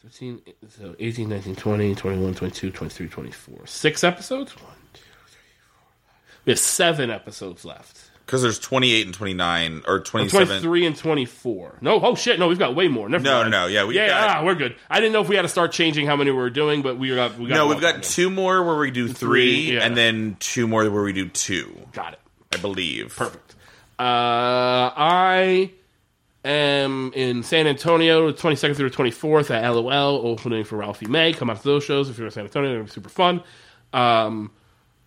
15, 0.07 0.41
so 0.69 0.95
18, 0.99 1.27
19, 1.27 1.55
20, 1.57 1.95
21, 1.95 2.33
22, 2.33 2.71
23, 2.71 3.07
24. 3.09 3.67
Six 3.67 4.03
episodes? 4.05 4.53
One, 4.55 4.63
two, 4.93 5.01
three, 5.25 5.41
four, 5.69 5.85
five. 6.07 6.15
We 6.45 6.51
have 6.51 6.59
seven 6.59 7.09
episodes 7.11 7.65
left. 7.65 8.09
Because 8.25 8.41
there's 8.41 8.57
28 8.59 9.05
and 9.07 9.13
29 9.15 9.83
or 9.85 9.99
27. 9.99 10.47
23 10.47 10.85
and 10.85 10.95
24. 10.95 11.77
No, 11.81 11.99
oh 12.01 12.15
shit, 12.15 12.39
no, 12.39 12.47
we've 12.47 12.57
got 12.59 12.73
way 12.73 12.87
more. 12.87 13.09
Never 13.09 13.21
No, 13.23 13.39
mind. 13.39 13.51
no, 13.51 13.61
no, 13.63 13.67
yeah, 13.67 13.83
we've 13.85 13.97
yeah, 13.97 14.07
got- 14.07 14.37
ah, 14.37 14.45
we're 14.45 14.55
good. 14.55 14.75
I 14.89 15.01
didn't 15.01 15.11
know 15.11 15.21
if 15.21 15.27
we 15.27 15.35
had 15.35 15.41
to 15.41 15.49
start 15.49 15.73
changing 15.73 16.05
how 16.07 16.15
many 16.15 16.31
we 16.31 16.37
were 16.37 16.49
doing, 16.49 16.81
but 16.81 16.97
we 16.97 17.13
got, 17.13 17.37
we 17.37 17.49
got 17.49 17.55
No, 17.55 17.67
we've 17.67 17.81
got 17.81 17.95
on 17.95 18.01
two 18.01 18.29
more 18.29 18.63
where 18.63 18.77
we 18.77 18.91
do 18.91 19.09
three, 19.09 19.73
yeah. 19.73 19.79
and 19.85 19.95
then 19.97 20.37
two 20.39 20.67
more 20.69 20.89
where 20.89 21.03
we 21.03 21.11
do 21.13 21.27
two. 21.27 21.85
Got 21.91 22.13
it. 22.13 22.19
I 22.53 22.57
believe. 22.57 23.13
Perfect. 23.15 23.55
Uh, 23.99 24.03
I 24.95 25.71
am 26.49 27.11
in 27.13 27.43
San 27.43 27.67
Antonio, 27.67 28.31
the 28.31 28.37
22nd 28.37 28.75
through 28.75 28.89
the 28.89 28.95
24th 28.95 29.51
at 29.51 29.67
LOL, 29.69 30.27
opening 30.27 30.63
for 30.63 30.77
Ralphie 30.77 31.07
May. 31.07 31.33
Come 31.33 31.49
out 31.49 31.57
to 31.57 31.63
those 31.63 31.83
shows 31.83 32.09
if 32.09 32.17
you're 32.17 32.27
in 32.27 32.31
San 32.33 32.45
Antonio; 32.45 32.71
they're 32.73 32.87
super 32.87 33.09
fun. 33.09 33.43
Um, 33.93 34.51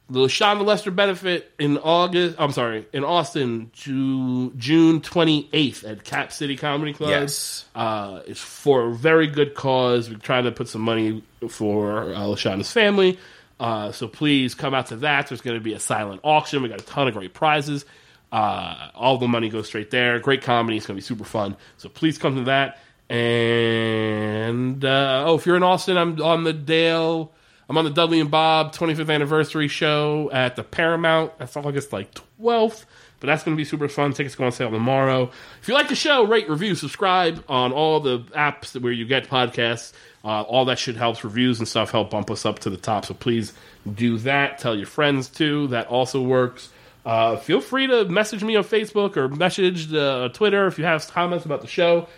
the 0.08 0.26
Shonda 0.26 0.64
Lester 0.64 0.90
benefit 0.90 1.52
in 1.58 1.78
August. 1.78 2.34
I'm 2.38 2.50
sorry, 2.50 2.84
in 2.92 3.04
Austin, 3.04 3.70
Ju- 3.72 4.52
June 4.56 5.00
28th 5.00 5.88
at 5.88 6.02
Cap 6.02 6.32
City 6.32 6.56
Comedy 6.56 6.92
Club. 6.92 7.10
Yes. 7.10 7.64
uh, 7.76 8.20
it's 8.26 8.40
for 8.40 8.88
a 8.88 8.92
very 8.92 9.28
good 9.28 9.54
cause. 9.54 10.10
We're 10.10 10.18
trying 10.18 10.44
to 10.44 10.52
put 10.52 10.66
some 10.68 10.82
money 10.82 11.22
for 11.48 12.12
uh, 12.12 12.18
Lashonda's 12.26 12.72
family. 12.72 13.18
Uh, 13.60 13.92
so 13.92 14.08
please 14.08 14.54
come 14.54 14.74
out 14.74 14.86
to 14.86 14.96
that. 14.96 15.28
There's 15.28 15.42
going 15.42 15.56
to 15.58 15.62
be 15.62 15.74
a 15.74 15.80
silent 15.80 16.22
auction. 16.24 16.62
We 16.62 16.70
got 16.70 16.80
a 16.80 16.84
ton 16.84 17.06
of 17.06 17.14
great 17.14 17.32
prizes. 17.34 17.84
Uh, 18.32 18.90
all 18.94 19.18
the 19.18 19.28
money 19.28 19.48
goes 19.48 19.66
straight 19.66 19.90
there. 19.90 20.18
Great 20.20 20.42
comedy. 20.42 20.76
It's 20.76 20.86
going 20.86 20.96
to 20.96 21.02
be 21.02 21.04
super 21.04 21.24
fun. 21.24 21.56
So 21.78 21.88
please 21.88 22.18
come 22.18 22.36
to 22.36 22.44
that. 22.44 22.78
And 23.08 24.84
uh, 24.84 25.24
oh, 25.26 25.34
if 25.34 25.46
you're 25.46 25.56
in 25.56 25.64
Austin, 25.64 25.96
I'm 25.96 26.20
on 26.22 26.44
the 26.44 26.52
Dale. 26.52 27.32
I'm 27.68 27.76
on 27.78 27.84
the 27.84 27.90
Dudley 27.90 28.20
and 28.20 28.30
Bob 28.30 28.74
25th 28.74 29.12
anniversary 29.12 29.68
show 29.68 30.28
at 30.32 30.56
the 30.56 30.64
Paramount. 30.64 31.38
That's 31.38 31.56
August 31.56 31.92
like 31.92 32.12
12th. 32.40 32.84
But 33.20 33.26
that's 33.26 33.44
going 33.44 33.56
to 33.56 33.60
be 33.60 33.64
super 33.64 33.86
fun. 33.86 34.12
Tickets 34.12 34.34
go 34.34 34.44
on 34.46 34.52
sale 34.52 34.70
tomorrow. 34.70 35.30
If 35.60 35.68
you 35.68 35.74
like 35.74 35.88
the 35.88 35.94
show, 35.94 36.24
rate, 36.24 36.48
review, 36.48 36.74
subscribe 36.74 37.44
on 37.48 37.70
all 37.70 38.00
the 38.00 38.20
apps 38.34 38.80
where 38.80 38.92
you 38.92 39.04
get 39.04 39.28
podcasts. 39.28 39.92
Uh, 40.24 40.42
all 40.42 40.64
that 40.64 40.78
shit 40.78 40.96
helps. 40.96 41.22
Reviews 41.22 41.58
and 41.58 41.68
stuff 41.68 41.90
help 41.90 42.10
bump 42.10 42.30
us 42.30 42.46
up 42.46 42.60
to 42.60 42.70
the 42.70 42.76
top. 42.76 43.04
So 43.04 43.14
please 43.14 43.52
do 43.92 44.18
that. 44.18 44.58
Tell 44.58 44.74
your 44.74 44.86
friends 44.86 45.28
too. 45.28 45.66
That 45.68 45.86
also 45.88 46.22
works. 46.22 46.70
Uh, 47.04 47.36
feel 47.36 47.60
free 47.60 47.86
to 47.86 48.04
message 48.06 48.44
me 48.44 48.56
on 48.56 48.64
Facebook 48.64 49.16
or 49.16 49.28
message 49.28 49.92
uh, 49.94 50.28
Twitter 50.30 50.66
if 50.66 50.78
you 50.78 50.84
have 50.84 51.06
comments 51.08 51.44
about 51.44 51.60
the 51.60 51.66
show. 51.66 52.08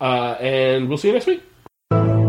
Uh, 0.00 0.36
and 0.40 0.88
we'll 0.88 0.98
see 0.98 1.08
you 1.08 1.14
next 1.14 1.26
week. 1.26 2.19